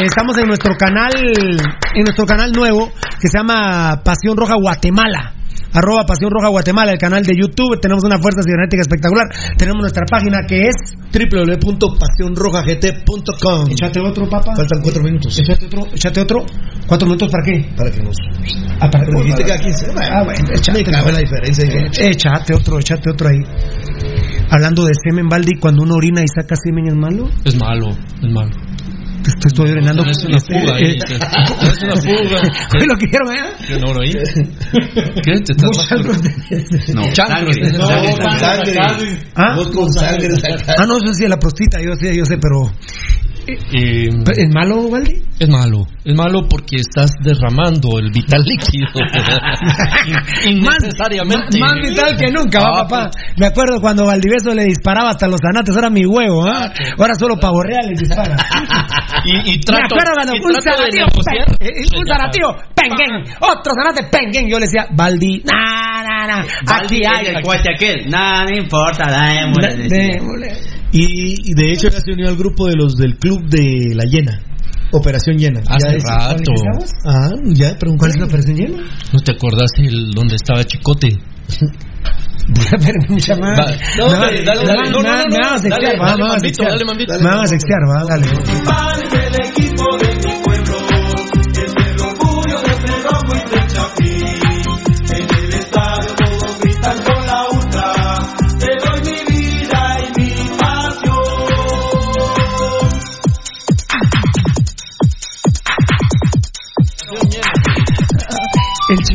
Estamos 0.00 0.38
en 0.38 0.46
nuestro 0.46 0.74
canal, 0.76 1.12
en 1.14 2.04
nuestro 2.04 2.24
canal 2.24 2.52
nuevo 2.52 2.90
que 3.20 3.28
se 3.28 3.36
llama 3.38 4.00
Pasión 4.02 4.36
Roja 4.36 4.54
Guatemala. 4.54 5.34
Arroba 5.74 6.04
Pasión 6.06 6.30
Roja 6.30 6.48
Guatemala, 6.48 6.92
el 6.92 6.98
canal 6.98 7.22
de 7.22 7.34
YouTube. 7.34 7.80
Tenemos 7.80 8.04
una 8.04 8.18
fuerza 8.18 8.42
cibernética 8.42 8.82
espectacular. 8.82 9.26
Tenemos 9.56 9.80
nuestra 9.80 10.04
página 10.04 10.40
que 10.46 10.68
es 10.68 10.74
www.pasionrojagt.com. 11.12 13.70
Échate 13.70 14.00
otro, 14.00 14.28
papá. 14.28 14.54
Faltan 14.56 14.82
cuatro 14.82 15.02
minutos. 15.02 15.38
Échate 15.38 15.64
otro, 15.66 15.86
échate 15.94 16.20
otro. 16.20 16.44
¿Cuatro 16.86 17.06
minutos 17.06 17.30
para 17.30 17.44
qué? 17.44 17.70
Para 17.76 17.90
que 17.90 18.02
nos. 18.02 18.16
Ah, 18.80 18.88
para 18.90 19.04
Pero 19.04 19.20
dijiste 19.20 19.44
que 19.44 19.52
a 19.52 19.58
15. 19.58 19.92
Ah, 19.96 20.24
bueno, 20.24 20.40
en 20.40 21.14
la 21.14 21.20
diferencia. 21.20 21.64
Échate 22.00 22.54
otro, 22.54 22.78
échate 22.78 23.10
otro 23.10 23.28
ahí. 23.28 23.40
Hablando 24.50 24.84
de 24.84 24.92
semen, 25.02 25.28
Baldi, 25.28 25.58
cuando 25.58 25.82
uno 25.84 25.94
orina 25.94 26.22
y 26.22 26.28
saca 26.28 26.54
semen 26.56 26.88
es 26.88 26.94
malo. 26.94 27.30
Es 27.44 27.58
malo, 27.58 27.90
es 27.90 28.30
malo. 28.30 28.50
Te, 29.22 29.32
te 29.32 29.48
estoy 29.48 29.70
orinando. 29.70 30.04
Es 30.04 30.24
una 30.24 30.38
fuga 30.40 30.74
ahí. 30.76 30.92
Eh, 30.92 30.98
Es 30.98 31.82
una 31.82 31.96
fuga. 32.02 32.40
¿Fue 32.70 32.86
lo 32.86 32.94
que 32.96 33.06
dijeron, 33.06 33.32
eh? 33.32 33.52
¿Qué 33.66 33.78
no 33.78 33.92
lo 33.94 34.00
oí? 34.00 34.12
¿Qué? 34.12 35.32
¿Te 35.40 35.52
estás 35.52 35.70
No, 36.94 37.02
Chancros. 37.12 37.54
sangre. 37.56 37.72
No, 37.72 37.86
sangre. 38.38 39.18
¿Ah? 39.34 39.54
Vos 39.56 39.68
con 39.68 39.92
sangre. 39.92 40.28
Ah, 40.78 40.86
no, 40.86 40.96
eso 40.96 41.12
sí, 41.14 41.26
la 41.28 41.36
prostita, 41.38 41.78
yo 41.82 41.94
sé, 41.94 42.16
yo 42.16 42.24
sé, 42.24 42.36
pero. 42.38 42.70
Eh, 43.46 44.08
¿Es 44.36 44.48
malo, 44.54 44.88
Baldi? 44.90 45.22
es 45.42 45.48
malo. 45.48 45.86
Es 46.04 46.14
malo 46.14 46.46
porque 46.48 46.76
estás 46.76 47.10
derramando 47.20 47.98
el 47.98 48.10
vital 48.12 48.42
líquido. 48.44 48.86
Innecesariamente. 50.46 51.58
Más 51.58 51.74
vital 51.82 52.16
que 52.16 52.30
nunca, 52.30 52.60
va, 52.60 52.68
Ah, 52.72 52.82
papá. 52.88 53.10
Me 53.36 53.46
acuerdo 53.46 53.80
cuando 53.80 54.06
Valdivieso 54.06 54.54
le 54.54 54.64
disparaba 54.64 55.10
hasta 55.10 55.26
los 55.26 55.40
zanates, 55.40 55.74
ahora 55.74 55.90
mi 55.90 56.06
huevo, 56.06 56.46
¿ah? 56.46 56.72
Ahora 56.98 57.14
solo 57.14 57.36
pavo 57.38 57.62
real 57.62 57.88
les 57.90 57.98
dispara. 58.00 58.36
Y, 59.24 59.52
y 59.52 59.60
trato, 59.60 59.94
Me 59.94 60.00
acuerdo 60.02 60.12
cuando 60.14 60.32
un 60.32 60.62
zanatío, 60.62 61.04
eh, 61.60 61.84
un 61.96 62.06
zanatío, 62.06 62.48
penguén, 62.74 63.22
otro 63.40 63.72
zanate, 63.74 64.08
penguén. 64.10 64.48
Yo 64.48 64.58
le 64.58 64.66
decía, 64.66 64.86
Baldi, 64.90 65.42
nah, 65.44 66.02
nah, 66.02 66.26
nah, 66.26 66.44
aquí 66.80 67.02
hay. 67.06 67.26
el 67.26 67.42
cuate 67.42 67.72
aquel. 67.74 68.10
Nada, 68.10 68.46
no 68.46 68.56
importa, 68.56 69.06
démosle. 69.06 69.88
Démosle. 69.88 70.81
Y, 70.92 71.50
y 71.50 71.54
de 71.54 71.72
hecho 71.72 71.88
ya 71.88 72.00
se 72.00 72.12
unió 72.12 72.28
al 72.28 72.36
grupo 72.36 72.68
de 72.68 72.76
los 72.76 72.96
del 72.96 73.16
club 73.18 73.48
de 73.48 73.94
la 73.94 74.04
llena. 74.04 74.40
Operación 74.92 75.38
llena. 75.38 75.60
Hace 75.66 75.88
ya 75.88 75.96
es- 75.96 76.04
rato. 76.04 76.52
Ah, 77.06 77.30
ya. 77.46 77.76
¿Cuál 77.78 78.10
es 78.10 78.18
la 78.18 78.26
operación 78.26 78.56
llena? 78.56 78.82
¿No 79.12 79.20
te 79.20 79.32
acordás 79.32 79.70
el 79.78 80.10
donde 80.12 80.36
estaba 80.36 80.62
Chicote? 80.64 81.18
Mucha 83.08 83.36
más. 83.36 83.58
No, 83.98 84.10
dale, 84.10 84.44
dale, 84.44 84.66
dale. 84.66 84.90
No, 84.90 84.98
a 84.98 85.58
Dale, 85.58 85.96
dale, 85.96 86.22
dale, 88.08 88.26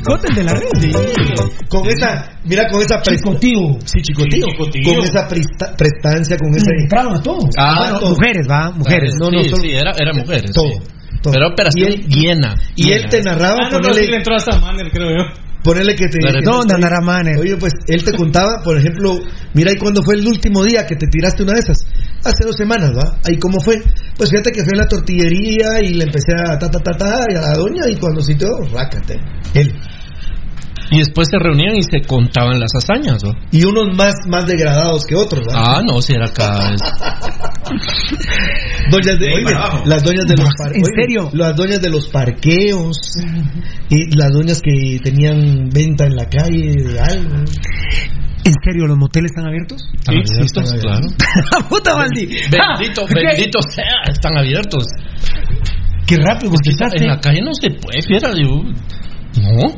chicote, 0.07 0.27
el 0.29 0.35
de 0.35 0.43
la 0.43 0.53
red. 0.53 1.67
Con 1.69 1.87
esa, 1.89 2.29
mira, 2.45 2.67
con 2.71 2.81
esa 2.81 3.01
presta- 3.01 3.15
Chicotío. 3.31 3.77
Sí, 3.85 4.01
chicotío. 4.01 4.45
Chicotío. 4.47 4.93
Con 4.93 5.03
esa 5.03 5.27
presta- 5.27 5.75
prestancia, 5.77 6.37
con 6.37 6.49
ese. 6.55 6.71
Entraron 6.79 7.15
a 7.17 7.21
todos. 7.21 7.45
Ah, 7.57 7.91
Bueno, 7.91 8.09
mujeres, 8.15 8.47
va, 8.49 8.71
mujeres. 8.71 9.13
No, 9.19 9.29
no, 9.29 9.43
sí, 9.43 9.49
solo- 9.49 9.61
sí, 9.61 9.71
era, 9.71 9.91
era 9.99 10.13
mujeres. 10.13 10.51
Todo. 10.51 10.65
sí. 10.69 10.79
todo. 11.21 11.33
Pero 11.33 11.47
operación 11.49 11.89
Y 11.89 11.93
él- 11.93 12.07
llena. 12.07 12.55
Y 12.75 12.91
él 12.91 13.05
te 13.09 13.21
narraba, 13.21 13.55
Ah, 13.65 13.69
no, 13.69 13.77
no, 13.77 13.81
ponerle, 13.81 14.01
sí 14.05 14.11
le 14.11 14.17
entró 14.17 14.35
hasta 14.35 14.59
Manner, 14.59 14.89
creo 14.91 15.09
yo. 15.09 15.23
ponerle 15.63 15.95
que 15.95 16.07
te. 16.07 16.19
Que 16.19 16.41
¿Dónde 16.43 16.75
andará 16.75 17.01
Mane? 17.01 17.37
Oye, 17.39 17.57
pues 17.57 17.73
él 17.87 18.03
te 18.03 18.13
contaba, 18.13 18.61
por 18.63 18.77
ejemplo, 18.77 19.19
mira, 19.53 19.71
¿y 19.73 19.77
cuándo 19.77 20.01
fue 20.03 20.15
el 20.15 20.25
último 20.27 20.63
día 20.63 20.85
que 20.85 20.95
te 20.95 21.07
tiraste 21.07 21.43
una 21.43 21.53
de 21.53 21.59
esas? 21.59 21.77
Hace 22.23 22.45
dos 22.45 22.55
semanas, 22.55 22.91
¿va? 22.95 23.17
¿Ahí 23.27 23.37
cómo 23.37 23.59
fue? 23.59 23.81
Pues 24.17 24.29
fíjate 24.29 24.51
que 24.51 24.61
fui 24.63 24.71
a 24.75 24.83
la 24.83 24.87
tortillería 24.87 25.81
y 25.83 25.93
le 25.95 26.03
empecé 26.03 26.31
a 26.37 26.57
ta, 26.57 26.69
ta, 26.69 26.79
ta, 26.79 26.91
ta, 26.91 27.15
y 27.29 27.35
a 27.35 27.41
la 27.41 27.53
doña, 27.57 27.89
y 27.89 27.95
cuando 27.97 28.21
sintió, 28.21 28.47
rácate. 28.71 29.15
Él. 29.55 29.73
Y 30.89 30.99
después 30.99 31.27
se 31.29 31.37
reunían 31.37 31.75
y 31.75 31.83
se 31.83 32.01
contaban 32.07 32.59
las 32.59 32.71
hazañas, 32.75 33.21
¿no? 33.23 33.31
Y 33.51 33.63
unos 33.65 33.95
más, 33.97 34.13
más 34.29 34.45
degradados 34.47 35.03
que 35.05 35.15
otros, 35.15 35.41
¿va? 35.47 35.77
Ah, 35.77 35.81
no, 35.85 36.01
si 36.01 36.13
era 36.13 36.29
cada 36.31 36.69
vez. 36.71 36.79
Doñas 38.89 39.19
de, 39.19 39.33
oye, 39.33 39.55
las 39.85 40.03
doñas 40.03 40.25
de 40.27 40.37
los 40.37 40.49
par- 40.57 40.75
¿En 40.75 40.85
serio? 40.85 41.29
Las 41.33 41.55
doñas 41.55 41.81
de 41.81 41.89
los 41.89 42.07
parqueos 42.07 42.97
y 43.89 44.15
las 44.17 44.29
doñas 44.31 44.61
que 44.61 44.99
tenían 45.03 45.69
venta 45.69 46.05
en 46.05 46.15
la 46.15 46.25
calle 46.29 46.73
de 46.77 46.99
algo. 46.99 47.35
¿En 48.45 48.53
serio 48.63 48.87
los 48.87 48.97
moteles 48.97 49.31
están 49.31 49.47
abiertos? 49.47 49.81
Están 49.93 50.15
Sí, 50.25 50.33
abiertos, 50.33 50.63
están 50.63 50.79
claro. 50.79 51.67
¡Puta 51.69 51.95
Baldi! 51.95 52.25
Bendito, 52.27 53.01
Ah, 53.05 53.13
bendito 53.13 53.59
sea, 53.69 54.03
están 54.09 54.37
abiertos. 54.37 54.85
Qué 56.05 56.15
rápido 56.15 56.51
Porque 56.51 56.69
en 57.01 57.07
la 57.07 57.19
calle 57.19 57.41
no 57.43 57.51
se 57.53 57.69
puede, 57.71 58.01
fiera, 58.07 58.31
yo. 58.33 58.63
No. 59.41 59.75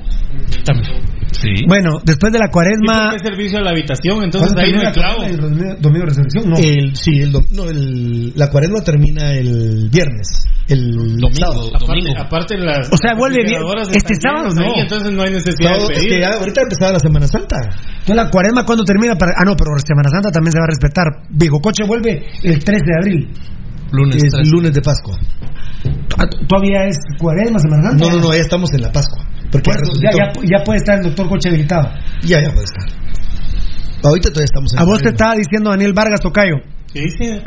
También. 0.66 0.94
Sí. 1.32 1.50
Bueno, 1.68 2.02
después 2.04 2.34
de 2.34 2.40
la 2.40 2.48
¿Y 2.48 2.50
cuaresma. 2.50 3.12
qué 3.14 3.20
servicio 3.20 3.60
a 3.60 3.62
la 3.62 3.70
habitación? 3.72 4.24
Entonces 4.24 4.52
¿Cuándo 4.54 4.62
ahí 4.62 4.74
no 4.74 4.80
termina 4.82 4.90
hay 4.90 4.96
la 4.96 5.02
clavo. 5.02 5.18
cuaresma 5.18 5.30
y 5.30 5.34
el 5.34 5.42
domingo- 5.42 5.76
domingo 5.80 6.00
de 6.00 6.10
resurrección? 6.10 6.50
No. 6.50 6.58
El, 6.58 6.96
sí, 6.96 7.12
el, 7.22 7.32
dom- 7.34 7.48
no, 7.52 7.64
el, 7.70 8.34
la 8.36 8.48
cuaresma 8.50 8.82
termina 8.82 9.32
el 9.34 9.90
viernes. 9.90 10.28
El 10.68 10.92
Domingo, 11.18 11.32
sábado. 11.34 11.72
domingo. 11.80 12.12
Aparte, 12.20 12.54
aparte 12.54 12.58
las 12.58 12.90
O 12.94 12.98
sea, 12.98 13.16
vuelve 13.16 13.44
bien. 13.44 13.62
Este 13.92 14.14
sábado, 14.22 14.54
no. 14.54 14.62
ahí, 14.62 14.82
entonces 14.82 15.12
no 15.12 15.24
hay 15.24 15.32
necesidad 15.32 15.70
Sábado, 15.72 15.88
de 15.88 15.94
es 15.94 16.00
pedir. 16.00 16.14
que 16.14 16.22
ya 16.22 16.30
ahorita 16.38 16.62
empezaba 16.62 16.92
la 16.94 17.00
Semana 17.00 17.28
Santa. 17.28 17.56
Entonces 17.74 18.16
la 18.16 18.30
cuaresma 18.30 18.66
cuando 18.66 18.84
termina 18.84 19.16
para... 19.16 19.32
Ah, 19.38 19.46
no, 19.46 19.56
pero 19.56 19.72
Semana 19.80 20.10
Santa 20.10 20.30
también 20.32 20.52
se 20.52 20.60
va 20.60 20.66
a 20.66 20.68
respetar. 20.68 21.06
Viejo 21.32 21.60
Coche 21.62 21.84
vuelve 21.88 22.26
el 22.44 22.64
13 22.64 22.84
de 22.86 22.96
abril. 23.02 23.30
Lunes 23.92 24.24
Es 24.24 24.34
13. 24.34 24.50
lunes 24.52 24.74
de 24.74 24.82
Pascua. 24.82 25.18
Ah, 26.18 26.26
¿Todavía 26.48 26.86
es 26.86 26.98
cuaresma, 27.20 27.60
Semana 27.60 27.90
Santa? 27.90 28.06
No, 28.06 28.16
no, 28.18 28.22
no, 28.24 28.34
ya 28.34 28.42
estamos 28.42 28.72
en 28.74 28.82
la 28.82 28.92
Pascua. 28.92 29.24
Porque 29.52 29.72
ya, 30.02 30.12
ya, 30.12 30.32
ya 30.44 30.64
puede 30.64 30.78
estar 30.78 30.98
el 30.98 31.06
doctor 31.06 31.28
Coche 31.30 31.50
habilitado. 31.50 31.90
ya, 32.22 32.42
ya 32.42 32.50
puede 32.52 32.66
estar. 32.66 32.88
Ahorita 34.04 34.30
todavía 34.30 34.46
estamos 34.46 34.74
en 34.74 34.80
A 34.80 34.84
vos 34.86 35.02
te 35.02 35.10
estaba 35.10 35.34
diciendo 35.36 35.70
Daniel 35.72 35.94
Vargas 35.94 36.22
Tocayo. 36.22 36.56
Sí, 36.94 37.04
sí. 37.18 37.42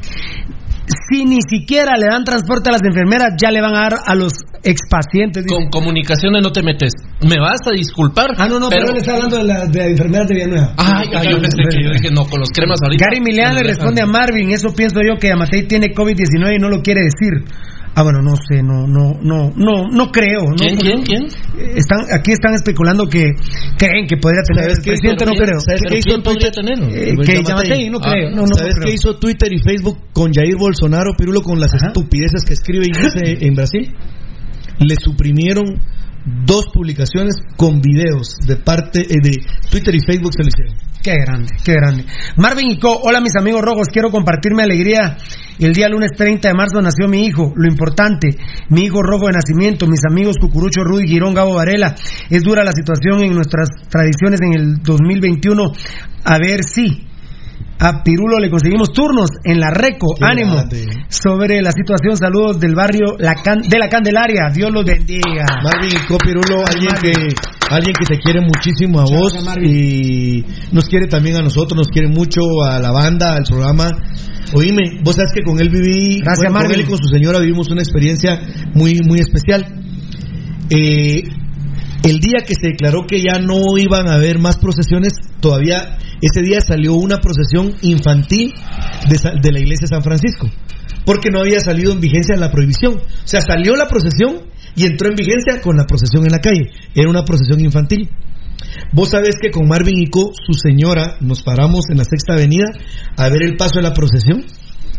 Si 0.87 1.25
ni 1.25 1.39
siquiera 1.43 1.97
le 1.97 2.07
dan 2.07 2.25
transporte 2.25 2.71
a 2.71 2.73
las 2.73 2.83
enfermeras, 2.83 3.35
ya 3.41 3.51
le 3.51 3.61
van 3.61 3.75
a 3.77 3.83
dar 3.83 3.95
a 4.05 4.15
los 4.15 4.33
expacientes. 4.65 5.47
Con 5.47 5.71
comunicaciones 5.71 6.43
no 6.43 6.51
te 6.51 6.63
metes. 6.63 6.93
¿Me 7.23 7.39
vas 7.39 7.61
a 7.67 7.71
disculpar? 7.71 8.31
Ah, 8.37 8.49
no, 8.49 8.59
no, 8.59 8.69
pero, 8.69 8.91
él 8.91 8.97
está 8.97 9.15
hablando 9.15 9.37
de 9.37 9.45
la, 9.45 9.67
de 9.67 9.79
la 9.79 9.87
enfermedad 9.87 10.27
de 10.27 10.35
Villanueva. 10.35 10.75
Ay, 10.77 11.07
yo 11.31 11.39
pensé 11.39 11.63
que 11.71 11.85
yo 11.85 11.91
dije, 11.93 12.11
no, 12.11 12.25
con 12.25 12.41
los 12.41 12.51
cremas 12.51 12.81
ahorita. 12.83 13.05
Gary 13.05 13.21
Milian 13.21 13.55
le 13.55 13.63
responde 13.63 14.03
a 14.03 14.07
Marvin, 14.07 14.51
eso 14.51 14.75
pienso 14.75 15.01
yo 15.07 15.19
que 15.19 15.31
Amatei 15.31 15.67
tiene 15.69 15.95
COVID-19 15.95 16.57
y 16.57 16.59
no 16.59 16.69
lo 16.69 16.83
quiere 16.83 17.03
decir. 17.03 17.47
Ah, 17.95 18.03
bueno, 18.03 18.23
no 18.23 18.33
sé, 18.37 18.63
no, 18.63 18.87
no, 18.87 19.21
no, 19.21 19.53
no, 19.55 19.87
no 19.91 20.11
creo. 20.11 20.41
No, 20.49 20.57
¿Quién, 20.57 20.77
quién, 20.79 21.03
quién? 21.03 21.27
Están, 21.77 22.01
aquí 22.11 22.33
están 22.33 22.55
especulando 22.55 23.07
que 23.07 23.33
creen 23.77 24.07
que 24.07 24.17
podría 24.17 24.41
tener. 24.43 24.65
¿Sabes 24.65 24.79
El 24.79 24.85
qué 24.85 24.91
presidente 24.93 25.27
no 25.27 25.33
creo. 25.33 25.61
¿Sabes 25.61 25.83
qué 25.87 25.99
hizo. 25.99 26.17
Eh, 26.17 27.15
que 27.23 27.43
Yamatei, 27.43 27.91
no 27.91 28.01
creo. 28.01 28.31
No, 28.31 28.43
no 28.43 28.53
Ah, 28.53 28.59
¿Sabes 28.59 28.77
qué 28.83 28.93
hizo 28.93 29.19
Twitter 29.19 29.53
y 29.53 29.59
Facebook 29.59 29.99
con 30.13 30.33
Jair 30.33 30.57
Bolsonaro, 30.57 31.13
Pirulo, 31.19 31.43
con 31.43 31.61
las 31.61 31.75
estupideces 31.75 32.45
que 32.47 32.55
escribe 32.55 32.87
y 32.87 32.97
dice 32.97 33.45
en 33.47 33.55
Brasil? 33.55 33.95
Le 34.79 34.97
suprimieron 34.97 35.83
dos 36.47 36.67
publicaciones 36.73 37.35
con 37.57 37.83
videos 37.83 38.37
de 38.47 38.57
parte 38.57 39.01
eh, 39.03 39.19
de 39.23 39.37
Twitter 39.71 39.95
y 39.95 40.01
Facebook 40.01 40.33
se 40.33 40.43
lo 40.43 40.49
hicieron. 40.49 40.92
Qué 41.03 41.17
grande, 41.17 41.49
qué 41.65 41.73
grande. 41.73 42.07
Marvin 42.37 42.71
y 42.71 42.79
Co, 42.79 42.97
hola 43.03 43.21
mis 43.21 43.35
amigos 43.35 43.61
rojos, 43.63 43.89
quiero 43.93 44.11
compartir 44.13 44.55
mi 44.55 44.63
alegría. 44.63 45.17
El 45.59 45.73
día 45.73 45.89
lunes 45.89 46.11
30 46.17 46.49
de 46.49 46.55
marzo 46.55 46.81
nació 46.81 47.09
mi 47.09 47.27
hijo, 47.27 47.53
lo 47.57 47.69
importante, 47.69 48.37
mi 48.69 48.85
hijo 48.85 49.03
rojo 49.03 49.27
de 49.27 49.33
nacimiento, 49.33 49.89
mis 49.89 50.05
amigos 50.09 50.37
Cucurucho, 50.41 50.85
Rudy, 50.85 51.09
Girón, 51.09 51.35
Gabo 51.35 51.55
Varela. 51.55 51.97
Es 52.31 52.43
dura 52.43 52.63
la 52.63 52.71
situación 52.71 53.21
en 53.25 53.35
nuestras 53.35 53.69
tradiciones 53.89 54.41
en 54.43 54.53
el 54.55 54.77
2021. 54.83 55.73
A 56.25 56.39
ver 56.39 56.61
si 56.65 57.09
a 57.85 58.03
Pirulo 58.05 58.39
le 58.39 58.49
conseguimos 58.49 58.93
turnos 58.93 59.29
en 59.43 59.59
la 59.59 59.71
Reco, 59.71 60.15
Qué 60.17 60.25
ánimo. 60.25 60.55
grande. 60.55 60.87
Sobre 61.09 61.61
la 61.61 61.73
situación, 61.73 62.17
saludos 62.17 62.61
del 62.61 62.75
barrio 62.77 63.17
la 63.19 63.35
Can- 63.35 63.63
de 63.69 63.79
la 63.79 63.89
Candelaria, 63.89 64.51
Dios 64.55 64.71
los 64.73 64.85
bendiga. 64.85 65.45
Marvin 65.65 65.91
y 65.91 66.07
Copirulo, 66.07 66.63
alguien 66.65 66.95
que, 67.03 67.13
alguien 67.71 67.95
que 67.99 68.07
te 68.15 68.19
quiere 68.21 68.41
muchísimo 68.41 69.01
a 69.01 69.05
vos 69.05 69.35
y 69.65 70.45
nos 70.71 70.85
quiere 70.89 71.09
también 71.09 71.37
a 71.37 71.43
nosotros, 71.43 71.77
nos 71.77 71.89
quiere 71.89 72.07
mucho 72.09 72.41
a 72.69 72.79
la 72.79 72.93
banda, 72.93 73.35
al 73.35 73.43
programa. 73.45 73.91
Oíme, 74.55 75.01
vos 75.03 75.17
sabes 75.17 75.33
que 75.35 75.43
con 75.43 75.59
él 75.61 75.69
viví, 75.71 76.21
Gracias, 76.21 76.53
bueno, 76.53 76.67
con 76.69 76.75
él 76.75 76.81
y 76.83 76.85
con 76.89 76.99
su 76.99 77.09
señora 77.09 77.41
vivimos 77.41 77.69
una 77.71 77.81
experiencia 77.83 78.39
muy, 78.75 79.01
muy 79.09 79.19
especial. 79.19 79.67
Eh, 80.71 81.23
el 82.03 82.19
día 82.19 82.45
que 82.47 82.55
se 82.55 82.69
declaró 82.69 83.07
que 83.07 83.23
ya 83.23 83.39
no 83.39 83.79
iban 83.79 84.09
a 84.09 84.15
haber 84.15 84.39
más 84.39 84.59
procesiones, 84.59 85.13
todavía 85.41 85.99
ese 86.21 86.43
día 86.43 86.61
salió 86.61 86.95
una 86.95 87.19
procesión 87.19 87.75
infantil 87.83 88.53
de, 89.09 89.53
la 89.53 89.61
iglesia 89.61 89.87
de 89.87 89.95
San 89.97 90.03
Francisco, 90.03 90.49
porque 91.05 91.31
no 91.33 91.41
había 91.41 91.61
salido 91.61 91.93
en 91.93 92.01
vigencia 92.01 92.37
la 92.37 92.51
prohibición. 92.51 92.95
O 92.95 93.27
sea, 93.27 93.41
salió 93.41 93.77
la 93.77 93.87
procesión 93.87 94.47
y 94.75 94.85
entró 94.85 95.09
en 95.09 95.17
vigencia 95.17 95.61
con 95.61 95.77
la 95.77 95.87
procesión 95.87 96.25
en 96.25 96.33
la 96.33 96.39
calle. 96.39 96.71
Era 96.95 97.11
una 97.11 97.25
procesión 97.25 97.61
infantil. 97.61 98.09
Vos 98.93 99.11
sabés 99.11 99.37
que 99.41 99.51
con 99.51 99.67
Marvin 99.67 100.01
y 100.01 100.07
Co, 100.07 100.33
su 100.35 100.55
señora, 100.55 101.17
nos 101.21 101.43
paramos 101.43 101.91
en 101.91 101.99
la 101.99 102.05
sexta 102.05 102.35
avenida 102.35 102.67
a 103.17 103.29
ver 103.29 103.43
el 103.43 103.57
paso 103.57 103.77
de 103.77 103.83
la 103.83 103.95
procesión 103.95 104.45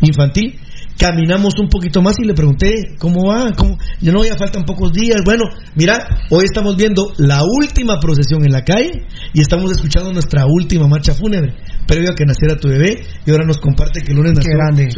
infantil. 0.00 0.58
Caminamos 0.98 1.54
un 1.60 1.68
poquito 1.68 2.00
más 2.02 2.14
y 2.20 2.24
le 2.24 2.34
pregunté, 2.34 2.96
¿cómo 2.98 3.26
va? 3.28 3.50
¿Cómo? 3.56 3.76
Ya 4.00 4.12
no, 4.12 4.24
ya 4.24 4.36
faltan 4.36 4.64
pocos 4.64 4.92
días. 4.92 5.22
Bueno, 5.24 5.44
mira, 5.74 5.98
hoy 6.30 6.44
estamos 6.44 6.76
viendo 6.76 7.12
la 7.18 7.40
última 7.42 7.98
procesión 7.98 8.44
en 8.44 8.52
la 8.52 8.62
calle 8.62 9.02
y 9.32 9.40
estamos 9.40 9.70
escuchando 9.72 10.12
nuestra 10.12 10.46
última 10.46 10.86
marcha 10.86 11.12
fúnebre, 11.14 11.54
previo 11.86 12.12
a 12.12 12.14
que 12.14 12.24
naciera 12.24 12.56
tu 12.56 12.68
bebé. 12.68 13.02
Y 13.26 13.30
ahora 13.30 13.44
nos 13.44 13.58
comparte 13.58 14.02
que 14.02 14.12
el 14.12 14.18
lunes 14.18 14.34
nació. 14.34 14.50
Qué 14.52 14.56
grande. 14.56 14.88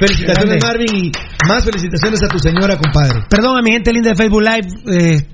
Felicitaciones, 0.00 0.54
Qué 0.54 0.58
grande. 0.58 0.58
Marvin, 0.66 1.04
y 1.06 1.12
más 1.48 1.64
felicitaciones 1.64 2.22
a 2.22 2.28
tu 2.28 2.38
señora, 2.38 2.76
compadre. 2.76 3.20
Perdón 3.28 3.58
a 3.58 3.62
mi 3.62 3.72
gente 3.72 3.92
linda 3.92 4.10
de 4.10 4.16
Facebook 4.16 4.42
Live. 4.42 4.68
eh, 4.98 5.26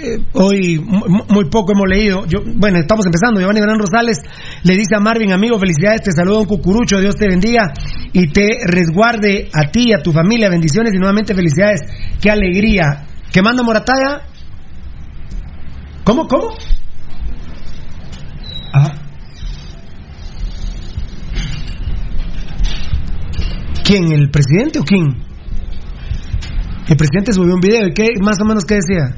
eh, 0.00 0.18
hoy 0.34 0.78
mu- 0.78 1.24
muy 1.28 1.44
poco 1.50 1.72
hemos 1.72 1.88
leído. 1.88 2.24
Bueno, 2.56 2.78
estamos 2.78 3.04
empezando. 3.06 3.40
Giovanni 3.40 3.60
Gran 3.60 3.78
Rosales 3.78 4.18
le 4.62 4.74
dice 4.74 4.94
a 4.96 5.00
Marvin, 5.00 5.32
amigo, 5.32 5.58
felicidades, 5.58 6.02
te 6.02 6.12
saluda 6.12 6.40
un 6.40 6.46
cucurucho, 6.46 7.00
Dios 7.00 7.16
te 7.16 7.26
bendiga 7.28 7.72
y 8.12 8.28
te 8.32 8.58
resguarde 8.66 9.48
a 9.52 9.70
ti 9.70 9.88
y 9.88 9.92
a 9.92 10.02
tu 10.02 10.12
familia. 10.12 10.48
Bendiciones 10.48 10.92
y 10.94 10.98
nuevamente 10.98 11.34
felicidades. 11.34 11.80
Qué 12.20 12.30
alegría. 12.30 13.06
¿Qué 13.32 13.42
manda 13.42 13.62
Morataya? 13.62 14.22
¿Cómo? 16.04 16.26
¿Cómo? 16.26 16.48
Ajá. 18.72 18.94
¿Quién? 23.84 24.12
¿El 24.12 24.30
presidente 24.30 24.78
o 24.78 24.82
quién? 24.84 25.06
El 26.88 26.96
presidente 26.96 27.32
subió 27.32 27.54
un 27.54 27.60
video 27.60 27.86
y 27.88 27.92
qué 27.92 28.06
más 28.20 28.38
o 28.40 28.44
menos 28.46 28.64
qué 28.64 28.76
decía. 28.76 29.14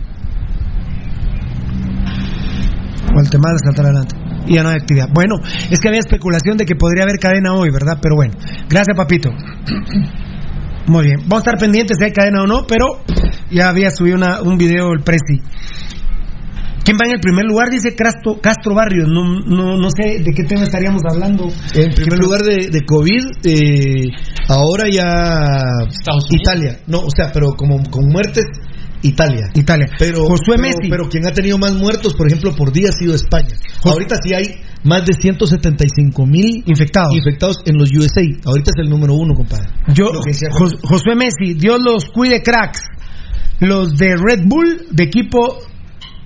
Guatemala 3.21 3.57
saltar 3.65 3.87
adelante. 3.87 4.17
Y 4.47 4.55
ya 4.55 4.63
no 4.63 4.71
hay 4.71 4.77
actividad. 4.77 5.09
Bueno, 5.13 5.37
es 5.71 5.79
que 5.81 5.89
había 5.89 6.01
especulación 6.01 6.57
de 6.57 6.65
que 6.65 6.75
podría 6.75 7.05
haber 7.05 7.19
cadena 7.19 7.53
hoy, 7.55 7.71
¿verdad? 7.71 7.99
Pero 8.03 8.17
bueno, 8.17 8.35
gracias, 8.69 8.97
papito. 8.97 9.31
Muy 10.87 11.05
bien, 11.05 11.19
vamos 11.29 11.47
a 11.47 11.51
estar 11.51 11.59
pendientes 11.59 11.99
si 11.99 12.05
hay 12.05 12.13
cadena 12.13 12.43
o 12.43 12.47
no, 12.47 12.67
pero 12.67 12.87
ya 13.51 13.69
había 13.69 13.91
subido 13.91 14.17
una- 14.17 14.41
un 14.43 14.57
video 14.59 14.93
el 14.93 15.01
Prezi. 15.03 15.39
¿Quién 16.83 16.97
va 16.97 17.07
en 17.07 17.13
el 17.13 17.21
primer 17.21 17.45
lugar? 17.45 17.69
Dice 17.71 17.95
Castro, 17.95 18.41
Castro 18.41 18.75
Barrios. 18.75 19.07
No, 19.09 19.23
no, 19.47 19.77
no 19.77 19.89
sé 19.91 20.21
de 20.25 20.33
qué 20.35 20.45
tema 20.45 20.63
estaríamos 20.65 21.03
hablando. 21.09 21.47
En 21.75 21.93
primer 21.95 22.19
lugar 22.19 22.41
de, 22.41 22.69
de 22.73 22.81
COVID, 22.85 23.23
eh, 23.45 24.07
ahora 24.49 24.85
ya 24.91 25.05
Italia. 26.31 26.79
No, 26.89 27.01
o 27.01 27.11
sea, 27.15 27.31
pero 27.33 27.49
como 27.57 27.77
con 27.91 28.07
muertes, 28.09 28.45
Italia. 29.03 29.47
Italia. 29.55 29.87
Pero, 29.99 30.25
Josué 30.25 30.57
pero- 30.57 30.63
Messi. 30.63 30.91
Pero 30.91 31.09
quien 31.09 31.27
ha 31.27 31.33
tenido 31.33 31.57
más 31.59 31.75
muertos, 31.75 32.15
por 32.15 32.27
ejemplo, 32.27 32.55
por 32.55 32.73
día 32.73 32.89
ha 32.91 32.93
sido 32.93 33.15
España. 33.15 33.55
Ahorita 33.85 34.17
sí 34.23 34.35
hay 34.35 34.57
más 34.85 35.05
de 35.07 35.15
175 35.15 36.27
mil 36.27 36.63
infectados. 36.67 37.15
infectados 37.17 37.57
en 37.65 37.77
los 37.79 37.91
USA. 37.97 38.23
Ahorita 38.45 38.71
es 38.77 38.85
el 38.85 38.91
número 38.91 39.15
uno, 39.15 39.35
compadre. 39.35 39.69
Yo, 39.95 40.07
Jos- 40.51 40.77
Josué 40.83 41.15
Messi, 41.17 41.55
Dios 41.55 41.79
los 41.85 42.05
cuide, 42.07 42.43
cracks. 42.43 42.81
Los 43.61 43.97
de 43.97 44.17
Red 44.17 44.45
Bull, 44.47 44.87
de 44.91 45.05
equipo 45.05 45.59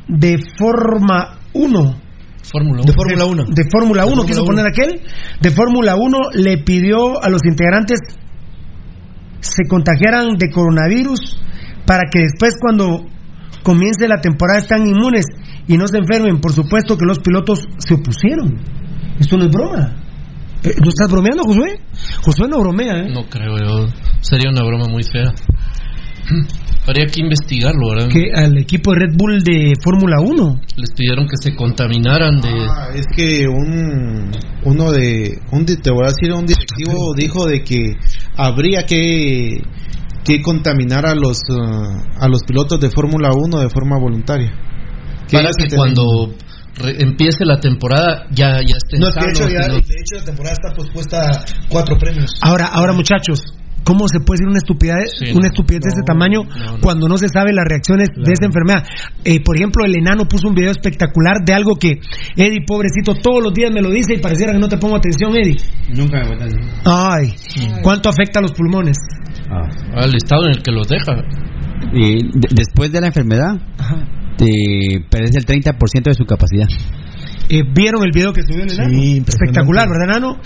de 0.08 0.38
Forma 0.58 1.38
1. 1.52 2.00
Fórmula 2.42 2.82
De 2.84 2.92
Fórmula 2.92 3.24
1. 3.24 3.44
De 3.54 3.64
Fórmula 3.70 4.02
De 4.04 4.08
1, 4.08 4.16
Fórmula 4.22 4.26
quiso 4.26 4.42
1. 4.42 4.46
poner 4.46 4.66
aquel. 4.66 5.00
De 5.40 5.50
Fórmula 5.50 5.96
1 5.96 6.18
le 6.34 6.58
pidió 6.58 7.22
a 7.22 7.28
los 7.30 7.40
integrantes 7.44 7.98
se 9.40 9.64
contagiaran 9.68 10.34
de 10.38 10.50
coronavirus 10.50 11.36
para 11.86 12.02
que 12.10 12.20
después 12.20 12.56
cuando 12.60 13.06
comience 13.62 14.06
la 14.08 14.20
temporada 14.20 14.60
están 14.60 14.86
inmunes 14.86 15.24
y 15.66 15.76
no 15.76 15.86
se 15.86 15.98
enfermen. 15.98 16.40
Por 16.40 16.52
supuesto 16.52 16.96
que 16.96 17.06
los 17.06 17.18
pilotos 17.18 17.66
se 17.78 17.94
opusieron. 17.94 18.60
Esto 19.18 19.36
no 19.36 19.44
es 19.44 19.50
broma. 19.50 19.96
Eh, 20.62 20.74
¿No 20.82 20.88
estás 20.88 21.10
bromeando, 21.10 21.44
Josué? 21.44 21.80
Josué 22.22 22.48
no 22.48 22.60
bromea, 22.60 23.00
¿eh? 23.00 23.10
No 23.12 23.28
creo 23.28 23.58
yo. 23.58 23.86
Sería 24.20 24.50
una 24.50 24.64
broma 24.64 24.86
muy 24.88 25.02
fea. 25.02 25.32
Habría 26.86 27.06
que 27.06 27.22
investigarlo, 27.22 27.90
¿verdad? 27.90 28.08
Que 28.08 28.30
al 28.34 28.58
equipo 28.58 28.92
de 28.92 29.00
Red 29.00 29.16
Bull 29.16 29.42
de 29.42 29.72
Fórmula 29.82 30.20
1. 30.20 30.60
Les 30.76 30.92
pidieron 30.92 31.26
que 31.26 31.36
se 31.40 31.54
contaminaran 31.54 32.40
de... 32.40 32.66
Ah, 32.68 32.88
es 32.94 33.06
que 33.14 33.48
un 33.48 34.30
uno 34.64 34.92
de 34.92 35.38
un 35.50 35.64
te 35.64 35.90
voy 35.90 36.04
a 36.04 36.08
decir 36.08 36.32
un 36.32 36.46
directivo 36.46 37.14
dijo 37.14 37.46
de 37.46 37.62
que 37.62 37.92
habría 38.36 38.84
que 38.84 39.62
que 40.24 40.40
contaminar 40.42 41.06
a 41.06 41.14
los 41.14 41.38
ah, 41.50 42.02
a 42.18 42.28
los 42.28 42.42
pilotos 42.44 42.80
de 42.80 42.90
Fórmula 42.90 43.30
1 43.34 43.58
de 43.60 43.68
forma 43.68 43.98
voluntaria. 43.98 44.52
Para 45.30 45.50
que 45.56 45.74
cuando 45.74 46.34
re- 46.76 47.02
empiece 47.02 47.44
la 47.44 47.58
temporada 47.60 48.26
ya, 48.30 48.58
ya 48.60 48.76
estén 48.76 49.00
No, 49.00 49.08
es 49.08 49.14
que 49.14 49.20
de 49.24 49.30
hecho, 49.30 49.44
sanos 49.44 49.52
ya- 49.52 49.68
los- 49.68 49.88
de 49.88 49.94
hecho 49.94 50.16
la 50.18 50.24
temporada 50.24 50.52
está 50.54 50.74
pospuesta 50.74 51.20
a 51.30 51.44
cuatro 51.68 51.96
premios. 51.98 52.34
Ahora, 52.42 52.66
ahora 52.66 52.92
muchachos, 52.92 53.42
¿cómo 53.84 54.06
se 54.08 54.20
puede 54.20 54.38
decir 54.38 54.48
una 54.48 54.58
estupidez, 54.58 55.10
Sí, 55.18 55.30
una 55.32 55.40
no. 55.40 55.46
estupidez 55.46 55.80
de 55.82 55.88
este 55.88 56.02
tamaño 56.06 56.44
no, 56.44 56.72
no. 56.76 56.80
cuando 56.80 57.08
no 57.08 57.16
se 57.18 57.28
sabe 57.28 57.52
las 57.52 57.64
reacciones 57.68 58.08
de 58.14 58.32
esta 58.32 58.46
enfermedad? 58.46 58.84
Eh, 59.24 59.40
por 59.42 59.56
ejemplo, 59.56 59.84
el 59.84 59.94
enano 59.96 60.24
puso 60.26 60.48
un 60.48 60.54
video 60.54 60.70
espectacular 60.70 61.36
de 61.44 61.52
algo 61.54 61.76
que 61.76 62.00
Eddie, 62.36 62.64
pobrecito, 62.66 63.14
todos 63.14 63.42
los 63.42 63.52
días 63.54 63.70
me 63.72 63.80
lo 63.82 63.90
dice 63.90 64.14
y 64.14 64.18
pareciera 64.18 64.52
que 64.52 64.58
no 64.58 64.68
te 64.68 64.76
pongo 64.78 64.96
atención, 64.96 65.36
Eddie. 65.36 65.56
Nunca 65.90 66.20
me 66.20 66.26
cuentan. 66.28 66.50
Ay, 66.84 67.34
¿cuánto 67.82 68.08
afecta 68.10 68.38
a 68.40 68.42
los 68.42 68.52
pulmones? 68.52 68.96
Al 69.94 70.14
estado 70.14 70.46
en 70.46 70.52
el 70.56 70.62
que 70.62 70.72
los 70.72 70.88
deja. 70.88 71.12
Y 71.92 72.14
de- 72.32 72.48
después 72.54 72.90
de 72.92 73.00
la 73.00 73.08
enfermedad, 73.08 73.54
te 74.36 75.00
perdes 75.10 75.36
el 75.36 75.44
30% 75.46 76.10
de 76.10 76.14
su 76.14 76.24
capacidad. 76.24 76.66
Eh, 77.50 77.60
¿Vieron 77.74 78.02
el 78.04 78.10
video 78.12 78.32
que 78.32 78.40
subió 78.42 78.64
el 78.64 78.72
enano? 78.72 78.90
Espectacular, 79.28 79.86
¿verdad, 79.88 80.16
enano? 80.16 80.40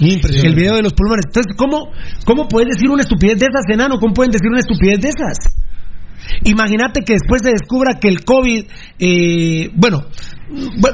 El 0.44 0.54
video 0.56 0.74
de 0.76 0.82
los 0.82 0.92
pulmones. 0.94 1.26
Entonces, 1.28 1.54
¿cómo, 1.56 1.90
¿cómo 2.24 2.48
puedes 2.48 2.68
decir 2.74 2.90
una 2.90 3.02
estupidez 3.02 3.38
de 3.38 3.46
esas, 3.46 3.62
enano? 3.72 3.98
¿Cómo 4.00 4.12
pueden 4.14 4.32
decir 4.32 4.48
una 4.50 4.58
estupidez 4.60 5.00
de 5.00 5.08
esas? 5.08 5.38
Imagínate 6.44 7.00
que 7.06 7.14
después 7.14 7.40
se 7.42 7.50
descubra 7.52 7.98
que 8.00 8.08
el 8.08 8.24
COVID, 8.24 8.64
eh, 8.98 9.70
bueno, 9.76 10.00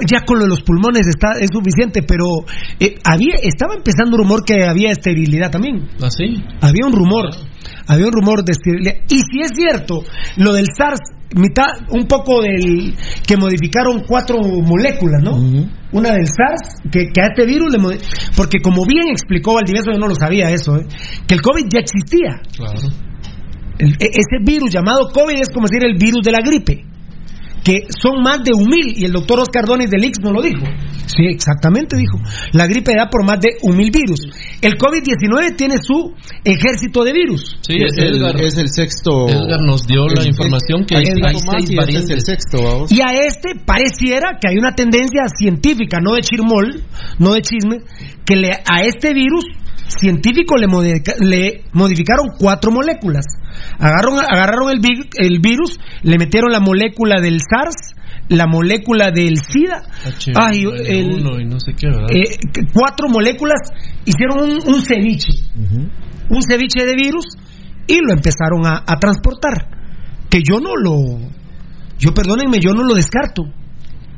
ya 0.06 0.20
con 0.26 0.38
lo 0.38 0.44
de 0.44 0.50
los 0.50 0.60
pulmones 0.62 1.06
está 1.08 1.32
es 1.40 1.48
suficiente, 1.52 2.02
pero 2.06 2.24
eh, 2.78 2.96
había 3.04 3.34
estaba 3.42 3.74
empezando 3.74 4.16
un 4.16 4.22
rumor 4.24 4.44
que 4.44 4.62
había 4.64 4.90
esterilidad 4.92 5.50
también. 5.50 5.88
¿Así? 6.02 6.44
Había 6.60 6.86
un 6.86 6.92
rumor. 6.92 7.30
Había 7.86 8.06
un 8.06 8.12
rumor 8.12 8.44
de. 8.44 8.52
Y 9.08 9.16
si 9.16 9.40
es 9.40 9.50
cierto, 9.54 10.02
lo 10.36 10.52
del 10.52 10.66
SARS, 10.76 11.00
mitad, 11.36 11.66
un 11.90 12.06
poco 12.06 12.42
del 12.42 12.94
que 13.26 13.36
modificaron 13.36 14.02
cuatro 14.06 14.38
moléculas, 14.40 15.22
¿no? 15.22 15.36
Una 15.92 16.12
del 16.12 16.26
SARS, 16.26 16.80
que, 16.90 17.08
que 17.12 17.20
a 17.20 17.26
este 17.26 17.46
virus 17.46 17.72
le 17.72 17.78
modi- 17.78 18.00
porque 18.36 18.58
como 18.60 18.82
bien 18.86 19.08
explicó 19.10 19.54
Valdivieso, 19.54 19.92
yo 19.92 19.98
no 19.98 20.08
lo 20.08 20.14
sabía 20.14 20.50
eso, 20.50 20.76
¿eh? 20.76 20.86
que 21.26 21.34
el 21.34 21.42
COVID 21.42 21.64
ya 21.72 21.80
existía. 21.80 22.40
Claro. 22.56 22.88
El- 23.78 23.92
e- 24.00 24.10
ese 24.10 24.38
virus 24.44 24.70
llamado 24.72 25.08
COVID 25.12 25.34
es 25.40 25.48
como 25.50 25.66
decir 25.68 25.84
el 25.88 25.96
virus 25.98 26.22
de 26.24 26.32
la 26.32 26.40
gripe, 26.40 26.84
que 27.64 27.86
son 28.00 28.22
más 28.22 28.44
de 28.44 28.52
un 28.54 28.68
mil, 28.68 28.92
y 28.96 29.06
el 29.06 29.12
doctor 29.12 29.40
Oscar 29.40 29.64
Donis 29.64 29.88
del 29.90 30.04
Ix 30.04 30.18
no 30.22 30.30
lo 30.32 30.42
dijo. 30.42 30.62
Sí, 31.06 31.24
exactamente 31.26 31.96
dijo. 31.96 32.18
La 32.52 32.66
gripe 32.66 32.92
da 32.94 33.08
por 33.08 33.24
más 33.24 33.40
de 33.40 33.56
un 33.62 33.76
mil 33.76 33.90
virus. 33.90 34.20
El 34.60 34.74
COVID-19 34.76 35.56
tiene 35.56 35.76
su 35.82 36.12
ejército 36.44 37.02
de 37.04 37.12
virus. 37.12 37.56
Sí, 37.62 37.76
es, 37.84 37.96
el, 37.98 38.16
Edgar- 38.16 38.40
es 38.40 38.58
el 38.58 38.68
sexto. 38.68 39.28
Edgar 39.28 39.60
nos 39.66 39.86
dio 39.86 40.06
la 40.06 40.22
el- 40.22 40.28
información 40.28 40.84
que 40.84 40.96
hay 40.96 41.04
hay 41.06 41.14
seis 41.14 41.24
y 41.24 41.48
este 41.48 41.56
es 41.56 41.70
el 41.70 41.76
variantes. 41.76 42.24
sexto, 42.26 42.62
vamos. 42.62 42.92
Y 42.92 43.00
a 43.00 43.12
este 43.26 43.54
pareciera 43.64 44.38
que 44.40 44.48
hay 44.48 44.58
una 44.58 44.74
tendencia 44.74 45.22
científica, 45.34 45.98
no 46.02 46.14
de 46.14 46.20
chirmol, 46.20 46.82
no 47.18 47.32
de 47.34 47.42
chisme, 47.42 47.78
que 48.26 48.36
le, 48.36 48.50
a 48.50 48.82
este 48.82 49.14
virus 49.14 49.44
científico 49.86 50.56
le, 50.56 50.66
modica- 50.66 51.14
le 51.20 51.64
modificaron 51.72 52.28
cuatro 52.38 52.70
moléculas. 52.72 53.24
Agarraron, 53.78 54.18
agarraron 54.18 54.70
el, 54.70 54.80
el 55.18 55.40
virus, 55.40 55.78
le 56.02 56.16
metieron 56.18 56.50
la 56.50 56.60
molécula 56.60 57.20
del 57.20 57.38
SARS, 57.40 57.94
la 58.28 58.46
molécula 58.46 59.10
del 59.10 59.36
SIDA, 59.38 59.82
ay, 60.34 60.64
el- 60.64 61.12
Uno 61.20 61.40
y 61.40 61.44
no 61.44 61.60
sé 61.60 61.72
qué, 61.76 61.88
eh, 61.88 62.36
cuatro 62.72 63.08
moléculas, 63.08 63.60
hicieron 64.04 64.38
un, 64.38 64.50
un 64.74 64.80
ceviche, 64.82 65.32
un 66.30 66.42
ceviche 66.42 66.84
de 66.86 66.94
virus 66.94 67.24
y 67.86 67.98
lo 68.04 68.12
empezaron 68.14 68.64
a, 68.66 68.82
a 68.86 68.96
transportar. 68.98 69.68
Que 70.30 70.40
yo 70.42 70.58
no 70.58 70.70
lo, 70.74 71.18
yo 71.98 72.12
perdónenme, 72.14 72.58
yo 72.60 72.72
no 72.72 72.82
lo 72.84 72.94
descarto. 72.94 73.42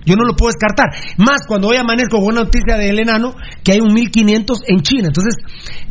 Yo 0.06 0.16
no 0.16 0.24
lo 0.24 0.34
puedo 0.34 0.52
descartar. 0.54 0.86
Más 1.18 1.40
cuando 1.46 1.68
hoy 1.68 1.76
amanezco 1.76 2.18
con 2.18 2.28
una 2.28 2.44
noticia 2.44 2.76
del 2.78 2.98
enano 2.98 3.34
que 3.62 3.72
hay 3.72 3.80
un 3.80 3.92
1500 3.92 4.58
en 4.68 4.80
China. 4.80 5.08
Entonces, 5.08 5.34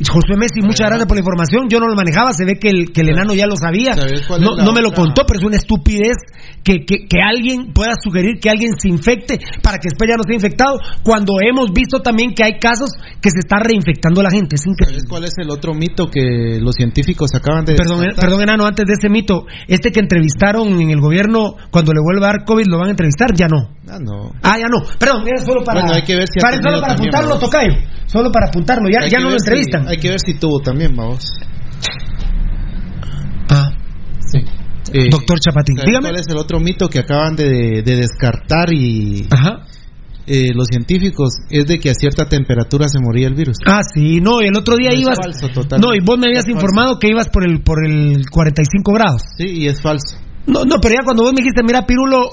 José 0.08 0.36
Messi, 0.38 0.62
muchas 0.62 0.88
gracias 0.88 1.06
por 1.06 1.18
la 1.18 1.22
información. 1.22 1.68
Yo 1.70 1.80
no 1.80 1.88
lo 1.88 1.96
manejaba, 1.96 2.34
se 2.34 2.46
ve 2.46 2.58
que 2.60 2.70
el, 2.70 2.92
que 2.92 3.02
el 3.02 3.10
enano 3.10 3.34
ya 3.34 3.46
lo 3.46 3.56
sabía. 3.56 3.94
¿Sabes 3.94 4.26
cuál 4.26 4.42
es 4.42 4.48
No, 4.48 4.56
no 4.56 4.72
me 4.72 4.82
lo 4.82 4.92
contó, 4.92 5.24
pero 5.28 5.40
es 5.40 5.46
una 5.46 5.58
estupidez 5.58 6.18
que, 6.64 6.86
que, 6.86 7.06
que 7.08 7.20
alguien 7.22 7.74
pueda 7.74 7.94
sugerir 8.02 8.40
que 8.42 8.50
alguien 8.50 8.74
se 8.78 8.90
infecte 8.90 9.40
para 9.62 9.78
que 9.78 9.90
después 9.90 10.10
ya 10.10 10.16
no 10.16 10.22
esté 10.22 10.34
infectado, 10.34 10.80
cuando 11.04 11.34
hemos 11.42 11.72
visto 11.72 12.00
también 12.00 12.34
que 12.34 12.44
hay 12.44 12.58
casos 12.60 12.90
que 13.22 13.30
se 13.30 13.40
está 13.40 13.58
reinfectando 13.60 14.24
la 14.24 14.32
gente. 14.32 14.56
Es 14.56 14.66
increíble. 14.66 15.00
¿Sabes 15.00 15.10
cuál 15.10 15.24
es 15.26 15.34
el 15.38 15.50
otro 15.50 15.74
mito 15.74 16.10
que 16.10 16.60
los 16.62 16.76
científicos 16.76 17.30
acaban 17.36 17.66
de 17.66 17.76
Perdón, 17.76 18.00
descartar? 18.02 18.26
perdón, 18.26 18.42
enano, 18.42 18.66
antes 18.66 18.86
de 18.86 18.94
ese 18.94 19.10
mito, 19.10 19.46
este 19.68 19.92
que 19.92 20.00
entrevistaron 20.00 20.80
en 20.82 20.90
el 20.90 21.00
gobierno, 21.02 21.56
cuando 21.72 21.92
le 21.94 22.00
vuelva 22.02 22.30
a 22.30 22.32
dar 22.34 22.46
COVID, 22.46 22.66
¿lo 22.68 22.78
van 22.78 22.88
a 22.88 22.92
entrevistar? 22.92 23.30
Ya 23.36 23.48
no. 23.48 23.76
Ah, 24.06 24.18
no. 24.24 24.32
Ah, 24.44 24.58
ya 24.60 24.68
no. 24.68 24.86
Perdón, 25.00 25.24
era 25.28 25.44
solo 25.46 25.64
para. 25.64 25.82
Bueno, 25.82 25.96
hay 25.96 26.04
que 26.04 26.16
ver 26.16 26.28
si 26.28 26.40
ha 26.40 26.42
para, 26.42 26.58
tenido 26.58 26.70
solo 26.72 26.82
para 26.82 26.94
también, 26.96 27.16
apuntarlo, 27.16 27.36
vamos. 27.36 27.52
Tocayo. 27.52 27.74
Solo 28.06 28.32
para 28.32 28.48
apuntarlo. 28.48 28.90
Ya, 28.90 29.06
Hay 29.06 29.10
ya 29.10 29.20
no 29.20 29.26
lo 29.30 29.40
si- 29.40 29.46
entrevistan. 29.48 29.88
hay 29.88 29.98
que 29.98 30.10
ver 30.10 30.20
si 30.20 30.34
tuvo 30.40 30.60
también, 30.62 30.96
vamos. 30.96 31.24
Ah, 33.50 33.70
sí. 34.20 34.40
Eh, 34.94 35.10
Doctor 35.10 35.40
Chapatín, 35.40 35.78
¿sabes 35.78 35.88
dígame. 35.88 36.10
¿Cuál 36.10 36.20
es 36.20 36.28
el 36.30 36.38
otro 36.38 36.60
mito 36.60 36.88
que 36.90 37.00
acaban 37.00 37.36
de, 37.36 37.82
de 37.84 37.96
descartar 37.98 38.72
y 38.72 39.28
Ajá. 39.32 39.66
eh, 40.28 40.54
los 40.54 40.68
científicos? 40.68 41.34
Es 41.50 41.66
de 41.66 41.80
que 41.80 41.90
a 41.90 41.94
cierta 41.94 42.28
temperatura 42.28 42.88
se 42.88 43.00
moría 43.00 43.28
el 43.28 43.34
virus. 43.36 43.58
Ah, 43.66 43.82
sí, 43.84 44.20
no, 44.22 44.42
el 44.42 44.56
otro 44.56 44.76
día 44.78 44.90
Es 44.90 45.00
ibas. 45.02 45.18
falso, 45.22 45.48
totalmente. 45.50 45.80
no, 45.88 45.94
y 45.96 46.00
vos 46.06 46.18
me 46.18 46.28
habías 46.28 46.46
Es 46.46 46.52
falso. 46.54 46.60
informado 46.66 47.00
que 47.00 47.08
ibas 47.10 47.30
por 47.30 47.44
el 47.48 47.62
por 47.62 47.86
el 47.86 48.24
45 48.30 48.94
grados. 48.94 49.22
Sí, 49.38 49.46
y 49.48 49.68
es 49.68 49.82
falso. 49.82 50.18
No, 50.48 50.64
no, 50.64 50.76
pero 50.82 50.96
ya 50.96 51.04
cuando 51.04 51.24
vos 51.24 51.34
me 51.34 51.42
dijiste, 51.42 51.62
mira, 51.64 51.86
Pirulo, 51.88 52.30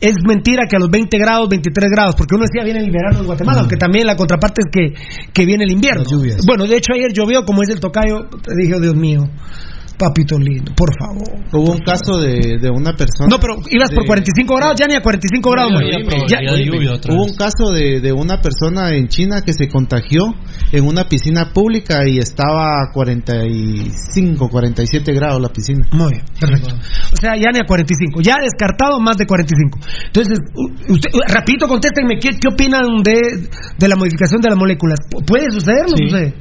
es 0.00 0.14
mentira 0.26 0.64
que 0.68 0.76
a 0.76 0.78
los 0.78 0.90
20 0.90 1.18
grados, 1.18 1.48
23 1.48 1.90
grados, 1.90 2.14
porque 2.16 2.34
uno 2.34 2.44
decía 2.44 2.64
viene 2.64 2.80
el 2.80 2.90
verano 2.90 3.20
en 3.20 3.26
Guatemala, 3.26 3.60
aunque 3.60 3.76
también 3.76 4.06
la 4.06 4.16
contraparte 4.16 4.62
es 4.62 4.68
que, 4.72 5.30
que 5.32 5.44
viene 5.44 5.64
el 5.64 5.72
invierno. 5.72 6.04
Bueno, 6.46 6.66
de 6.66 6.76
hecho 6.76 6.92
ayer 6.94 7.12
llovió, 7.12 7.44
como 7.44 7.62
es 7.62 7.68
el 7.68 7.80
tocayo, 7.80 8.28
te 8.42 8.54
dije, 8.56 8.74
oh, 8.74 8.80
Dios 8.80 8.94
mío, 8.94 9.24
papito 10.00 10.38
lindo, 10.38 10.72
por 10.74 10.88
favor. 10.98 11.28
Hubo 11.52 11.72
un 11.72 11.78
caso 11.80 12.16
de, 12.18 12.56
de 12.58 12.70
una 12.70 12.94
persona. 12.96 13.28
No, 13.28 13.38
pero 13.38 13.56
ibas 13.70 13.90
por 13.92 14.02
de- 14.04 14.06
45 14.06 14.56
grados, 14.56 14.74
ya 14.80 14.86
ni 14.86 14.94
a 14.94 15.02
45 15.02 15.50
grados, 15.50 15.72
Hubo 17.10 17.24
un 17.24 17.34
caso 17.34 17.70
de, 17.72 18.00
de 18.00 18.12
una 18.12 18.40
persona 18.40 18.94
en 18.96 19.08
China 19.08 19.42
que 19.44 19.52
se 19.52 19.68
contagió 19.68 20.22
en 20.72 20.86
una 20.86 21.04
piscina 21.04 21.52
pública 21.52 22.08
y 22.08 22.18
estaba 22.18 22.82
a 22.82 22.92
45, 22.92 24.48
47 24.48 25.12
grados 25.12 25.40
la 25.40 25.48
piscina. 25.48 25.86
Muy 25.92 26.12
bien, 26.12 26.24
perfecto. 26.40 26.74
O 27.12 27.16
sea, 27.20 27.36
ya 27.36 27.50
ni 27.52 27.58
a 27.60 27.64
45. 27.66 28.20
Ya 28.22 28.36
descartado 28.40 28.98
más 29.00 29.16
de 29.18 29.26
45. 29.26 29.78
Entonces, 30.06 30.38
usted, 30.88 31.10
rapidito 31.28 31.68
contéstenme, 31.68 32.18
¿qué, 32.18 32.30
qué 32.40 32.48
opinan 32.52 33.02
de, 33.02 33.48
de 33.78 33.88
la 33.88 33.96
modificación 33.96 34.40
de 34.40 34.48
las 34.48 34.58
moléculas? 34.58 34.98
¿Pu- 35.10 35.24
¿Puede 35.26 35.50
suceder 35.50 35.84
o 35.86 35.90
no 35.90 35.96
Sí. 35.96 36.04
sucede? 36.08 36.34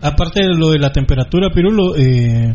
Aparte 0.00 0.40
de 0.40 0.54
lo 0.56 0.70
de 0.70 0.78
la 0.78 0.90
temperatura, 0.90 1.50
Pirulo, 1.54 1.94
eh, 1.96 2.54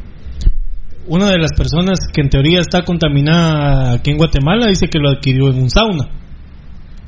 una 1.10 1.30
de 1.30 1.38
las 1.40 1.52
personas 1.58 2.00
que 2.14 2.22
en 2.22 2.30
teoría 2.30 2.62
está 2.62 2.84
contaminada 2.84 3.94
aquí 3.94 4.12
en 4.12 4.18
Guatemala 4.18 4.68
dice 4.68 4.88
que 4.88 5.00
lo 5.00 5.10
adquirió 5.10 5.50
en 5.50 5.64
un 5.64 5.70
sauna. 5.70 6.06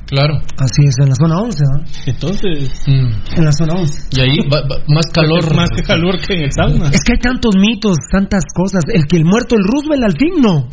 Claro. 0.07 0.39
Así 0.57 0.83
es, 0.83 0.95
en 1.01 1.07
la 1.09 1.15
zona 1.15 1.39
11, 1.39 1.63
¿no? 1.63 1.83
Entonces, 2.05 2.83
Mm. 2.85 3.37
En 3.37 3.45
la 3.45 3.51
zona 3.53 3.75
11. 3.75 4.09
Y 4.11 4.19
ahí 4.19 4.37
va- 4.49 4.59
va- 4.69 4.83
más 4.89 5.05
calor. 5.13 5.55
más 5.55 5.69
que 5.73 5.83
calor 5.83 6.19
que 6.19 6.33
en 6.33 6.43
el 6.43 6.51
sauna. 6.51 6.89
Es 6.89 7.01
que 7.03 7.13
hay 7.13 7.19
tantos 7.19 7.55
mitos, 7.55 7.97
tantas 8.11 8.43
cosas. 8.53 8.83
El 8.93 9.05
que 9.07 9.15
el 9.15 9.23
muerto 9.23 9.55
del 9.55 9.63
Roosevelt 9.63 10.03
al 10.03 10.17
fin 10.17 10.41
no. 10.41 10.67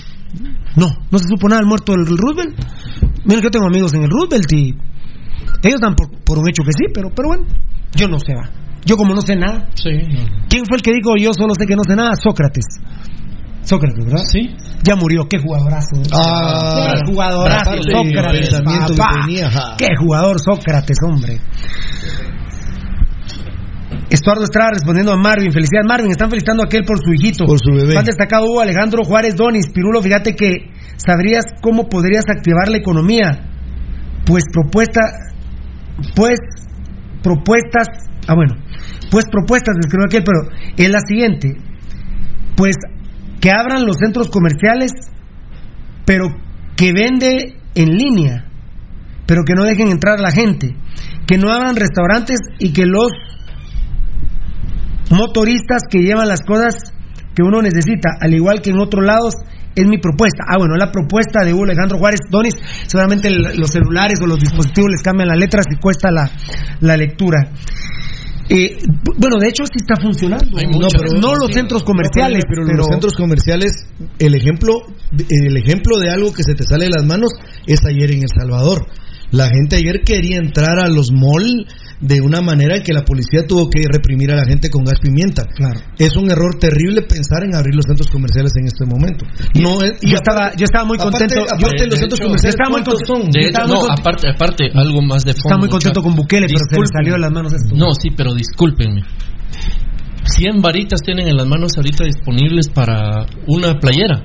No, 0.74 0.88
no 1.10 1.18
se 1.18 1.28
supo 1.28 1.48
nada 1.48 1.60
del 1.60 1.68
muerto 1.68 1.92
del 1.92 2.06
Roosevelt. 2.06 2.58
Miren 3.24 3.40
que 3.40 3.44
yo 3.46 3.50
tengo 3.50 3.66
amigos 3.66 3.94
en 3.94 4.02
el 4.02 4.10
Roosevelt 4.10 4.52
y 4.52 4.74
ellos 5.62 5.80
dan 5.80 5.94
por, 5.94 6.10
por 6.24 6.38
un 6.38 6.48
hecho 6.48 6.62
que 6.64 6.72
sí, 6.72 6.86
pero, 6.92 7.10
pero 7.14 7.28
bueno, 7.28 7.44
yo 7.94 8.08
no 8.08 8.18
sé, 8.18 8.34
va. 8.34 8.50
Yo 8.88 8.96
como 8.96 9.14
no 9.14 9.20
sé 9.20 9.36
nada. 9.36 9.68
Sí, 9.74 9.90
no. 9.92 10.24
¿Quién 10.48 10.64
fue 10.66 10.78
el 10.78 10.82
que 10.82 10.92
dijo 10.92 11.12
yo 11.20 11.34
solo 11.34 11.52
sé 11.54 11.66
que 11.66 11.76
no 11.76 11.82
sé 11.86 11.94
nada? 11.94 12.12
Sócrates. 12.16 12.64
Sócrates, 13.60 14.02
¿verdad? 14.02 14.24
Sí. 14.24 14.56
Ya 14.82 14.96
murió, 14.96 15.28
qué 15.28 15.38
jugadorazo. 15.38 16.00
Ah, 16.10 16.94
qué 17.04 17.12
jugadorazo 17.12 17.82
Sócrates, 17.82 18.60
papá. 18.64 19.76
Qué 19.76 19.88
jugador 20.00 20.40
Sócrates, 20.40 20.96
hombre. 21.06 21.38
Estuardo 24.08 24.44
Estrada 24.44 24.70
respondiendo 24.72 25.12
a 25.12 25.18
Marvin. 25.18 25.52
Felicidades, 25.52 25.86
Marvin. 25.86 26.10
Están 26.10 26.30
felicitando 26.30 26.62
a 26.62 26.66
aquel 26.66 26.84
por 26.84 26.96
su 26.96 27.12
hijito. 27.12 27.44
Por 27.44 27.58
su 27.60 27.72
bebé. 27.72 27.94
Más 27.94 28.06
destacado 28.06 28.46
hubo 28.46 28.62
Alejandro 28.62 29.04
Juárez 29.04 29.36
Donis. 29.36 29.68
Pirulo, 29.68 30.00
fíjate 30.00 30.34
que 30.34 30.72
sabrías 30.96 31.44
cómo 31.60 31.90
podrías 31.90 32.24
activar 32.26 32.68
la 32.70 32.78
economía. 32.78 33.50
Pues 34.24 34.44
propuesta. 34.50 35.02
Pues 36.16 36.38
propuestas. 37.22 37.88
Ah, 38.26 38.34
bueno. 38.34 38.54
Pues 39.10 39.24
propuestas, 39.30 39.76
escribió 39.78 40.06
aquel, 40.06 40.24
pero 40.24 40.50
es 40.76 40.90
la 40.90 41.00
siguiente. 41.00 41.56
Pues 42.56 42.76
que 43.40 43.50
abran 43.50 43.86
los 43.86 43.96
centros 43.96 44.28
comerciales, 44.28 44.92
pero 46.04 46.28
que 46.76 46.92
vende 46.92 47.56
en 47.74 47.88
línea, 47.96 48.46
pero 49.26 49.42
que 49.44 49.54
no 49.54 49.64
dejen 49.64 49.88
entrar 49.88 50.20
la 50.20 50.32
gente, 50.32 50.76
que 51.26 51.38
no 51.38 51.50
abran 51.50 51.76
restaurantes 51.76 52.38
y 52.58 52.72
que 52.72 52.86
los 52.86 53.08
motoristas 55.10 55.82
que 55.90 56.00
llevan 56.00 56.28
las 56.28 56.42
cosas 56.42 56.74
que 57.34 57.42
uno 57.42 57.62
necesita, 57.62 58.10
al 58.20 58.34
igual 58.34 58.60
que 58.60 58.70
en 58.70 58.80
otros 58.80 59.04
lados, 59.04 59.34
es 59.74 59.86
mi 59.86 59.98
propuesta. 59.98 60.44
Ah, 60.48 60.56
bueno, 60.58 60.74
la 60.76 60.90
propuesta 60.90 61.44
de 61.44 61.54
Hugo 61.54 61.64
Alejandro 61.64 61.98
Juárez 61.98 62.20
Donis, 62.30 62.54
seguramente 62.86 63.30
los 63.30 63.70
celulares 63.70 64.18
o 64.20 64.26
los 64.26 64.40
dispositivos 64.40 64.90
les 64.90 65.02
cambian 65.02 65.28
las 65.28 65.38
letras 65.38 65.66
y 65.70 65.76
cuesta 65.76 66.10
la, 66.10 66.28
la 66.80 66.96
lectura. 66.96 67.50
Eh, 68.50 68.78
bu- 69.04 69.14
bueno, 69.18 69.36
de 69.38 69.48
hecho 69.48 69.64
sí 69.66 69.76
está 69.76 70.00
funcionando. 70.00 70.46
No, 70.78 70.88
pero 70.96 71.12
no 71.20 71.34
los 71.34 71.48
sí. 71.48 71.54
centros 71.54 71.82
comerciales, 71.82 72.44
pero, 72.48 72.62
pero, 72.66 72.78
los 72.78 72.86
centros 72.86 73.12
comerciales, 73.14 73.72
el 74.18 74.34
ejemplo, 74.34 74.74
el 75.28 75.56
ejemplo 75.56 75.98
de 75.98 76.10
algo 76.10 76.32
que 76.32 76.42
se 76.42 76.54
te 76.54 76.64
sale 76.64 76.86
de 76.86 76.90
las 76.90 77.04
manos 77.04 77.30
es 77.66 77.80
ayer 77.84 78.10
en 78.12 78.22
El 78.22 78.28
Salvador. 78.34 78.86
La 79.30 79.48
gente 79.48 79.76
ayer 79.76 80.00
quería 80.04 80.38
entrar 80.38 80.78
a 80.78 80.88
los 80.88 81.10
malls 81.12 81.66
de 82.00 82.20
una 82.20 82.40
manera 82.40 82.80
que 82.82 82.92
la 82.92 83.04
policía 83.04 83.44
tuvo 83.46 83.68
que 83.70 83.82
reprimir 83.90 84.30
a 84.30 84.36
la 84.36 84.44
gente 84.44 84.70
con 84.70 84.84
gas 84.84 85.00
pimienta. 85.02 85.44
Claro. 85.56 85.80
Es 85.98 86.16
un 86.16 86.30
error 86.30 86.54
terrible 86.60 87.02
pensar 87.02 87.42
en 87.42 87.56
abrir 87.56 87.74
los 87.74 87.84
centros 87.86 88.06
comerciales 88.08 88.52
en 88.56 88.66
este 88.66 88.84
momento. 88.86 89.26
No 89.60 89.82
es, 89.82 89.98
yo 90.02 90.14
estaba, 90.16 90.52
yo 90.54 90.64
estaba 90.64 90.84
muy 90.84 90.96
aparte- 90.98 91.18
contento. 91.26 91.42
aparte 91.44 91.76
yo- 91.76 91.82
de 91.82 91.86
los 91.86 91.94
de 91.94 92.00
centros 92.00 92.20
hecho, 92.20 92.28
comerciales, 92.28 92.54
yo 92.54 92.62
estaba 92.62 92.70
muy 92.70 92.82
¿cuántos 92.84 93.02
con- 93.08 93.22
son? 93.22 93.30
De 93.30 93.40
hecho, 93.48 93.66
no, 93.66 93.92
aparte, 93.92 94.28
aparte, 94.30 94.64
algo 94.74 95.02
más 95.02 95.24
de 95.24 95.32
fondo. 95.32 95.48
Estaba 95.48 95.58
muy 95.58 95.68
contento 95.68 96.00
muchacho. 96.00 96.14
con 96.14 96.16
Bukele, 96.22 96.46
pero 96.46 96.60
se 96.70 96.80
le 96.80 96.86
salió 96.86 97.12
de 97.14 97.18
las 97.18 97.32
manos 97.32 97.52
esto. 97.52 97.74
No, 97.74 97.92
sí, 97.94 98.10
pero 98.16 98.32
discúlpenme. 98.34 99.02
100 100.24 100.60
varitas 100.60 101.00
tienen 101.02 101.28
en 101.28 101.36
las 101.36 101.46
manos 101.46 101.72
ahorita 101.76 102.04
disponibles 102.04 102.68
para 102.68 103.26
una 103.46 103.78
playera, 103.80 104.22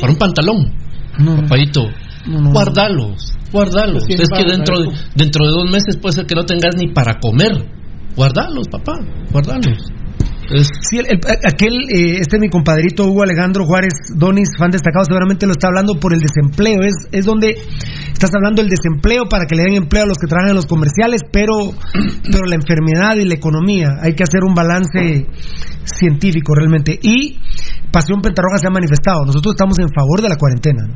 para 0.00 0.12
un 0.12 0.18
pantalón. 0.18 0.74
No, 1.18 1.36
no. 1.36 1.42
Papayito, 1.42 1.82
No, 2.26 2.40
no. 2.40 2.50
guardalos, 2.52 3.32
guardalos. 3.50 4.04
Es 4.08 4.28
que 4.28 4.44
dentro 4.50 4.78
de, 4.78 4.88
dentro 5.14 5.44
de 5.46 5.50
dos 5.52 5.70
meses 5.70 5.96
puede 6.00 6.14
ser 6.14 6.26
que 6.26 6.34
no 6.34 6.44
tengas 6.44 6.74
ni 6.76 6.88
para 6.92 7.18
comer. 7.20 7.52
Guardalos, 8.16 8.68
papá, 8.68 8.94
guardalos. 9.32 9.78
Sí, 10.90 10.98
el- 10.98 11.06
el- 11.06 11.20
aquel, 11.48 11.72
eh, 11.88 12.18
este 12.20 12.38
mi 12.38 12.48
compadrito 12.50 13.06
Hugo 13.06 13.22
Alejandro 13.22 13.64
Juárez 13.64 13.94
Donis, 14.14 14.50
fan 14.58 14.70
destacado, 14.70 15.04
seguramente 15.06 15.46
lo 15.46 15.52
está 15.52 15.68
hablando 15.68 15.94
por 15.98 16.12
el 16.12 16.20
desempleo. 16.20 16.80
Es, 16.82 16.92
es 17.10 17.24
donde 17.24 17.56
estás 18.12 18.30
hablando 18.34 18.60
del 18.60 18.68
desempleo 18.70 19.24
para 19.30 19.46
que 19.46 19.56
le 19.56 19.62
den 19.62 19.74
empleo 19.74 20.02
a 20.02 20.06
los 20.06 20.18
que 20.18 20.26
trabajan 20.26 20.50
en 20.50 20.56
los 20.56 20.66
comerciales, 20.66 21.22
pero, 21.32 21.54
pero 22.30 22.44
la 22.46 22.56
enfermedad 22.56 23.16
y 23.16 23.24
la 23.24 23.34
economía. 23.34 23.88
Hay 24.02 24.12
que 24.14 24.24
hacer 24.24 24.44
un 24.46 24.54
balance 24.54 25.26
científico 25.84 26.54
realmente. 26.54 26.98
Y 27.02 27.38
Pasión 27.92 28.22
Pentarroja 28.22 28.58
se 28.58 28.66
ha 28.66 28.70
manifestado. 28.70 29.24
Nosotros 29.26 29.54
estamos 29.54 29.78
en 29.78 29.88
favor 29.92 30.22
de 30.22 30.28
la 30.28 30.36
cuarentena. 30.36 30.88
¿no? 30.88 30.94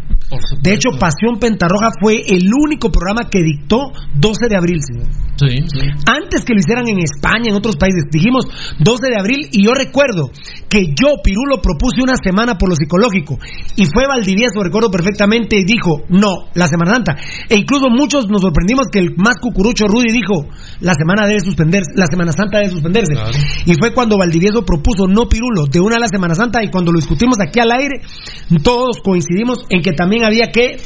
De 0.62 0.72
hecho, 0.72 0.90
Pasión 0.98 1.38
Pentarroja 1.38 1.90
fue 2.00 2.22
el 2.26 2.50
único 2.50 2.90
programa 2.90 3.28
que 3.30 3.42
dictó 3.42 3.92
12 4.14 4.48
de 4.48 4.56
abril, 4.56 4.80
señor. 4.82 5.06
Sí, 5.36 5.68
sí. 5.68 5.80
Antes 6.08 6.44
que 6.44 6.54
lo 6.54 6.60
hicieran 6.60 6.88
en 6.88 6.98
España, 6.98 7.50
en 7.50 7.54
otros 7.54 7.76
países, 7.76 8.04
dijimos 8.10 8.46
12 8.80 9.08
de 9.08 9.20
abril 9.20 9.48
y 9.52 9.64
yo 9.64 9.72
recuerdo 9.72 10.30
que 10.68 10.94
yo, 10.96 11.20
Pirulo, 11.22 11.60
propuse 11.60 12.00
una 12.02 12.16
semana 12.16 12.56
por 12.56 12.70
lo 12.70 12.74
psicológico 12.74 13.38
y 13.76 13.84
fue 13.84 14.08
Valdivieso, 14.08 14.62
recuerdo 14.62 14.90
perfectamente, 14.90 15.58
y 15.58 15.64
dijo, 15.64 16.02
no, 16.08 16.48
la 16.54 16.66
Semana 16.66 16.94
Santa. 16.94 17.16
E 17.48 17.56
incluso 17.56 17.88
muchos 17.90 18.28
nos 18.28 18.40
sorprendimos 18.40 18.86
que 18.90 18.98
el 18.98 19.14
más 19.16 19.36
cucurucho 19.40 19.86
Rudy 19.86 20.10
dijo, 20.12 20.48
la 20.80 20.94
semana 20.94 21.26
debe 21.26 21.40
suspenderse, 21.40 21.92
la 21.94 22.06
Semana 22.06 22.32
Santa 22.32 22.58
debe 22.58 22.70
suspenderse. 22.70 23.14
Y 23.66 23.74
fue 23.78 23.92
cuando 23.92 24.16
Valdivieso 24.16 24.64
propuso, 24.64 25.06
no 25.06 25.28
Pirulo, 25.28 25.66
de 25.66 25.80
una 25.80 25.96
a 25.96 26.00
la 26.00 26.08
Semana 26.08 26.34
Santa 26.34 26.64
y 26.64 26.70
cuando 26.70 26.85
lo 26.92 26.98
discutimos 26.98 27.36
aquí 27.40 27.60
al 27.60 27.72
aire, 27.72 28.00
todos 28.62 29.00
coincidimos 29.02 29.66
en 29.70 29.82
que 29.82 29.92
también 29.92 30.24
había 30.24 30.50
que 30.52 30.78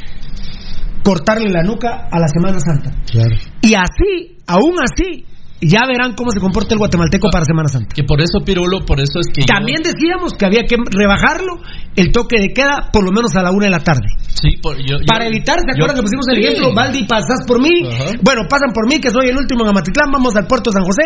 cortarle 1.03 1.49
la 1.49 1.63
nuca 1.63 2.07
a 2.11 2.19
la 2.19 2.27
Semana 2.27 2.59
Santa. 2.59 2.91
Claro. 3.11 3.35
Y 3.61 3.73
así, 3.73 4.37
aún 4.47 4.75
así, 4.81 5.25
ya 5.61 5.81
verán 5.87 6.13
cómo 6.15 6.31
se 6.31 6.39
comporta 6.39 6.73
el 6.73 6.79
guatemalteco 6.79 7.29
para 7.31 7.45
Semana 7.45 7.69
Santa. 7.69 7.93
Que 7.95 8.03
por 8.03 8.19
eso, 8.19 8.43
Pirulo, 8.43 8.83
por 8.85 8.99
eso 8.99 9.19
es 9.21 9.27
que. 9.33 9.41
yo- 9.41 9.45
También 9.53 9.81
decíamos 9.83 10.33
que 10.33 10.45
había 10.45 10.63
que 10.65 10.75
rebajarlo 10.89 11.61
el 11.95 12.11
toque 12.11 12.39
de 12.41 12.49
queda 12.53 12.89
por 12.91 13.03
lo 13.05 13.11
menos 13.11 13.35
a 13.35 13.43
la 13.43 13.51
una 13.51 13.65
de 13.65 13.71
la 13.71 13.79
tarde. 13.83 14.07
Sí, 14.33 14.57
por, 14.61 14.77
yo, 14.77 14.97
yo- 14.97 15.05
Para 15.05 15.27
evitar, 15.27 15.59
¿se 15.59 15.67
yo- 15.67 15.73
acuerdan 15.85 15.95
que 15.97 16.01
pusimos 16.03 16.25
el 16.29 16.35
Sí. 16.35 16.41
ejemplo? 16.41 16.73
Valdi, 16.73 17.05
pasas 17.05 17.45
por 17.45 17.61
mí. 17.61 17.85
Ajá. 17.85 18.11
Bueno, 18.23 18.41
pasan 18.49 18.73
por 18.73 18.87
mí, 18.87 18.99
que 18.99 19.09
soy 19.11 19.29
el 19.29 19.37
último 19.37 19.63
en 19.63 19.69
Amatitlán. 19.69 20.09
Vamos 20.11 20.35
al 20.35 20.47
puerto 20.47 20.71
de 20.71 20.73
San 20.79 20.83
José. 20.83 21.05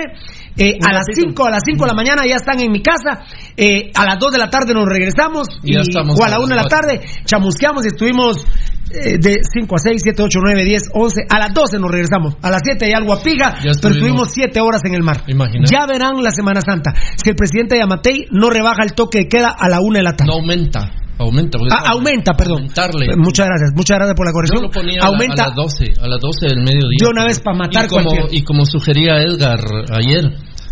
Eh, 0.58 0.78
a 0.80 0.94
las 0.94 1.04
5, 1.14 1.46
a 1.46 1.50
las 1.52 1.62
5 1.66 1.84
de 1.84 1.90
la 1.92 1.96
mañana 1.96 2.24
ya 2.26 2.36
están 2.36 2.60
en 2.62 2.72
mi 2.72 2.82
casa. 2.82 3.26
Eh, 3.58 3.92
a 3.94 4.06
las 4.06 4.18
2 4.20 4.32
de 4.32 4.38
la 4.40 4.50
tarde 4.50 4.74
nos 4.74 4.86
regresamos. 4.86 5.48
Y 5.64 5.74
ya 5.74 5.82
estamos 5.82 6.16
o 6.20 6.24
a 6.24 6.30
la 6.30 6.38
las 6.38 6.46
1 6.46 6.56
de 6.56 6.62
la 6.62 6.68
tarde 6.70 7.02
chamusqueamos 7.26 7.84
y 7.84 7.88
estuvimos 7.88 8.46
eh, 8.92 9.18
de 9.20 9.40
5 9.52 9.76
a 9.76 9.80
6, 9.80 10.02
7, 10.04 10.22
8, 10.24 10.40
9, 10.44 10.64
10, 10.66 10.84
11. 10.94 11.22
A 11.30 11.40
las 11.40 11.54
12 11.54 11.80
nos 11.80 11.92
regresamos. 11.92 12.36
A 12.42 12.52
las 12.52 12.62
7 12.64 12.86
hay 12.86 12.92
algo 12.94 13.14
a 13.14 13.22
piga, 13.22 13.56
pero 13.60 13.72
estuvimos- 13.72 13.98
estuvimos 13.98 14.30
7 14.34 14.60
horas 14.62 14.82
en 14.86 14.94
el 14.96 15.04
mar. 15.04 15.24
Imagínate. 15.28 15.72
Ya 15.72 15.86
verán 15.86 16.22
la 16.24 16.32
Semana 16.32 16.62
Santa. 16.62 16.94
Si 17.16 17.30
el 17.30 17.36
presidente 17.36 17.76
de 17.76 17.82
Yamatei 17.82 18.28
no 18.32 18.50
rebaja 18.50 18.84
el 18.84 18.94
toque 18.94 19.20
de 19.20 19.28
queda 19.28 19.50
a 19.50 19.68
la 19.70 19.80
1 19.82 19.98
de 19.98 20.04
la 20.04 20.14
tarde. 20.16 20.32
No 20.32 20.40
aumenta. 20.40 20.92
Aumenta. 21.18 21.58
porque- 21.58 21.74
Ah, 21.74 21.92
aumenta, 21.94 22.34
perdón. 22.34 22.58
Aumentarle. 22.64 23.16
Muchas 23.16 23.48
gracias, 23.48 23.72
muchas 23.74 23.98
gracias 23.98 24.16
por 24.16 24.26
la 24.26 24.32
Yo 24.32 24.34
corrección. 24.34 24.64
lo 24.64 24.70
ponía 24.70 25.00
a 25.00 25.04
la- 25.04 25.08
aumenta 25.08 25.44
a, 25.44 25.48
las 25.48 25.56
12, 25.56 25.94
a 26.02 26.08
las 26.10 26.20
12 26.20 26.46
del 26.48 26.60
mediodía. 26.62 26.98
De 27.02 27.10
una 27.10 27.24
vez 27.26 27.40
pa' 27.40 27.54
matar 27.54 27.86
y 27.86 27.88
como, 27.88 28.12
y 28.32 28.44
como 28.44 28.66
sugería 28.66 29.22
Edgar 29.22 29.60
ayer, 29.94 30.26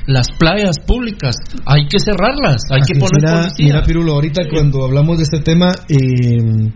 las 0.06 0.27
playas 0.38 0.80
públicas 0.85 1.35
hay 1.65 1.88
que 1.88 1.98
cerrarlas, 1.98 2.64
hay 2.69 2.81
Así 2.81 2.91
que 2.94 2.99
poner 2.99 3.22
mira, 3.23 3.41
policía. 3.41 3.65
mira, 3.68 3.81
Pirulo, 3.84 4.11
ahorita 4.15 4.41
cuando 4.52 4.84
hablamos 4.84 5.15
de 5.18 5.23
este 5.23 5.40
tema, 5.40 5.72
eh, 5.88 6.72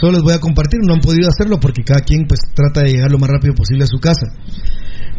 solo 0.00 0.12
les 0.14 0.22
voy 0.22 0.34
a 0.34 0.40
compartir, 0.40 0.80
no 0.86 0.94
han 0.94 1.00
podido 1.00 1.28
hacerlo 1.28 1.58
porque 1.60 1.82
cada 1.84 2.00
quien 2.00 2.26
pues 2.26 2.40
trata 2.54 2.80
de 2.82 2.92
llegar 2.92 3.10
lo 3.10 3.18
más 3.18 3.30
rápido 3.30 3.54
posible 3.54 3.84
a 3.84 3.86
su 3.86 3.98
casa. 3.98 4.26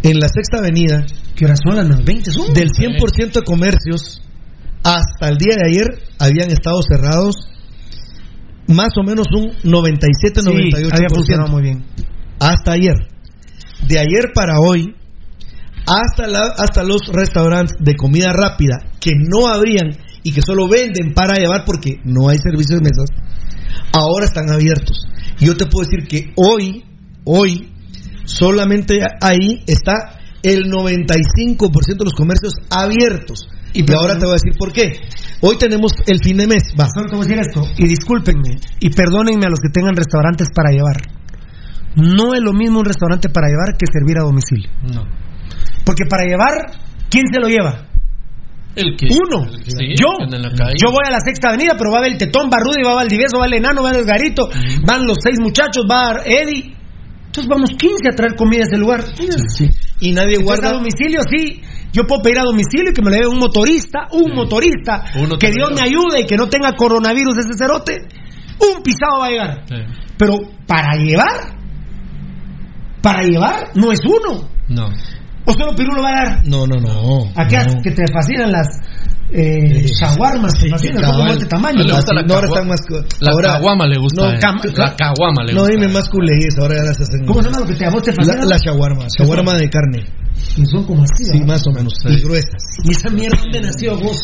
En 0.04 0.20
la 0.20 0.28
sexta 0.28 0.60
avenida, 0.60 1.06
¿Qué 1.36 1.46
horas 1.46 1.60
son 1.66 1.76
las 1.76 2.04
20? 2.06 2.32
Son? 2.32 2.54
del 2.54 2.70
100% 2.70 3.32
de 3.34 3.42
comercios, 3.44 4.22
hasta 4.84 5.30
el 5.30 5.38
día 5.38 5.56
de 5.56 5.70
ayer 5.70 6.04
habían 6.20 6.52
estado 6.52 6.80
cerrados 6.88 7.36
más 8.68 8.90
o 9.00 9.04
menos 9.04 9.28
un 9.36 9.52
97-98%. 9.64 10.76
Sí, 10.76 10.90
había 10.92 11.08
funcionado 11.14 11.50
muy 11.52 11.62
bien. 11.64 11.86
hasta 12.40 12.74
ayer. 12.74 12.96
De 13.88 13.98
ayer 14.00 14.34
para 14.36 14.60
hoy, 14.60 14.94
hasta, 15.86 16.28
la- 16.28 16.54
hasta 16.58 16.84
los 16.84 17.08
restaurantes 17.08 17.78
de 17.80 17.96
comida 17.96 18.34
rápida 18.34 18.78
que 19.00 19.12
no 19.16 19.48
abrían 19.48 19.96
y 20.24 20.32
que 20.34 20.42
solo 20.42 20.68
venden 20.68 21.14
para 21.14 21.36
llevar 21.38 21.64
porque 21.66 22.02
no 22.04 22.28
hay 22.28 22.38
servicio 22.40 22.76
de 22.76 22.82
mesas, 22.82 23.08
ahora 23.92 24.26
están 24.26 24.52
abiertos. 24.52 25.06
Yo 25.40 25.56
te 25.56 25.66
puedo 25.66 25.88
decir 25.88 26.08
que 26.08 26.34
hoy, 26.36 26.84
hoy, 27.24 27.72
solamente 28.26 29.00
ahí 29.22 29.64
está 29.68 30.20
el 30.44 30.72
95% 30.72 31.98
de 31.98 32.06
los 32.06 32.14
comercios 32.14 32.54
abiertos. 32.70 33.48
Y, 33.74 33.86
ahora 33.92 34.18
te 34.18 34.26
voy 34.26 34.32
a 34.32 34.40
decir 34.42 34.54
por 34.58 34.72
qué. 34.72 35.02
Hoy 35.42 35.58
tenemos 35.58 35.92
el 36.08 36.20
fin 36.24 36.38
de 36.38 36.48
mes, 36.48 36.74
va. 36.80 36.88
Solo 36.88 37.10
te 37.10 37.16
voy 37.16 37.26
a 37.26 37.28
decir 37.28 37.40
esto, 37.40 37.62
y 37.78 37.88
discúlpenme, 37.88 38.58
y 38.80 38.90
perdónenme 38.90 39.46
a 39.46 39.50
los 39.50 39.60
que 39.60 39.70
tengan 39.70 39.96
restaurantes 39.96 40.48
para 40.54 40.72
llevar. 40.72 40.98
No 41.96 42.34
es 42.34 42.42
lo 42.42 42.54
mismo 42.54 42.80
un 42.80 42.86
restaurante 42.86 43.30
para 43.30 43.48
llevar 43.48 43.78
que 43.78 43.86
servir 43.92 44.18
a 44.20 44.24
domicilio. 44.24 44.70
No. 44.82 45.04
Porque 45.84 46.06
para 46.06 46.26
llevar, 46.26 46.54
¿quién 47.10 47.26
se 47.32 47.40
lo 47.40 47.48
lleva? 47.48 47.87
El 48.78 48.96
que, 48.96 49.08
Uno. 49.12 49.46
el 49.52 49.64
que- 49.64 49.72
sí, 49.72 49.86
yo. 50.00 50.08
Yo 50.80 50.92
voy 50.92 51.04
a 51.06 51.12
la 51.12 51.20
sexta 51.20 51.50
avenida, 51.50 51.74
pero 51.78 51.92
va 51.92 52.00
a 52.00 52.02
ver 52.02 52.12
el 52.14 52.18
Tetón, 52.18 52.50
va 52.54 52.58
Rudy, 52.60 52.84
va 52.86 52.94
Valdivieso, 52.96 53.40
va 53.40 53.46
el 53.48 53.54
Enano, 53.56 53.82
va 53.84 53.92
el 53.92 54.06
Garito, 54.06 54.48
van 54.86 55.06
los 55.06 55.18
seis 55.22 55.40
muchachos, 55.42 55.86
va 55.90 56.22
Eddie. 56.26 56.76
Entonces 57.28 57.48
vamos 57.50 57.70
15 57.78 58.10
a 58.12 58.16
traer 58.16 58.36
comida 58.36 58.62
a 58.62 58.68
ese 58.68 58.78
lugar. 58.78 59.04
Y 60.00 60.12
nadie 60.12 60.38
guarda. 60.38 60.70
a 60.70 60.74
domicilio, 60.74 61.22
sí. 61.30 61.62
Yo 61.94 62.04
puedo 62.06 62.22
pedir 62.22 62.40
a 62.40 62.44
domicilio 62.44 62.92
y 62.92 62.94
que 62.94 63.02
me 63.02 63.10
lo 63.10 63.16
lleve 63.16 63.28
un 63.28 63.40
motorista, 63.40 64.08
un 64.12 64.36
motorista, 64.36 65.06
Uno 65.16 65.38
que 65.38 65.52
Dios 65.52 65.72
me 65.72 65.82
ayude 65.82 66.22
y 66.22 66.26
que 66.26 66.36
no 66.36 66.48
tenga 66.48 66.74
coronavirus 66.74 67.38
ese 67.38 67.58
cerote. 67.58 68.08
Un 68.60 68.84
pisado 68.84 69.20
va 69.22 69.28
a 69.28 69.30
llegar. 69.30 69.66
Pero 70.18 70.36
para 70.68 70.96
llevar, 70.98 71.58
para 73.02 73.22
llevar 73.24 73.70
no 73.76 73.92
es 73.92 74.00
uno. 74.06 74.50
No. 74.70 74.90
O 75.48 75.54
solo 75.54 75.74
Pirulo 75.76 76.02
va 76.04 76.10
a 76.10 76.14
dar. 76.26 76.46
No, 76.48 76.68
no, 76.68 76.76
no. 76.80 77.32
¿A 77.36 77.48
qué? 77.48 77.58
no. 77.58 77.82
Que 77.82 77.92
te 77.92 78.04
fascinan 78.12 78.52
las 78.52 78.68
eh, 79.32 79.86
shawarmas, 80.00 80.54
te 80.60 80.70
fascinan, 80.70 81.04
son 81.04 81.16
como 81.18 81.32
este 81.32 81.46
tamaño. 81.46 81.84
Le 81.84 81.94
gusta 81.94 82.14
la 82.14 82.22
no, 82.24 82.34
ahora 82.36 82.48
cagua- 82.48 82.56
están 82.58 82.68
más. 82.70 82.82
co- 82.88 83.06
La 83.22 83.32
ahora, 83.32 83.54
caguama 83.54 83.86
le 83.88 83.98
gusta. 83.98 84.22
no, 84.22 84.32
eh. 84.34 84.40
la 84.76 84.96
caguama 84.96 85.44
le 85.44 85.54
No, 85.54 85.62
gusta. 85.62 85.74
dime 85.76 85.88
más 85.88 86.10
culeís, 86.10 86.58
ahora 86.60 86.76
ya 86.76 86.84
las 86.84 87.00
hacen. 87.02 87.26
¿Cómo 87.26 87.42
se 87.42 87.50
llama 87.50 87.60
lo 87.62 87.66
que 87.68 87.76
te, 87.76 87.86
a 87.86 87.90
vos 87.90 88.04
te 88.04 88.12
La, 88.12 88.16
fascina? 88.18 88.46
la 88.46 88.58
shawarma, 88.58 89.06
shawarma 89.18 89.54
de 89.56 89.70
carne. 89.70 90.06
Y 90.58 90.66
son 90.66 90.84
como 90.86 91.04
así. 91.04 91.24
Sí, 91.24 91.32
¿verdad? 91.40 91.48
más 91.48 91.68
o 91.68 91.72
menos. 91.72 91.94
Sí. 92.02 92.10
Y 92.14 92.22
gruesas. 92.22 92.64
¿Y 92.84 92.92
esa 92.92 93.10
mierda 93.10 93.38
dónde 93.42 93.62
nació 93.62 93.98
vos? 93.98 94.18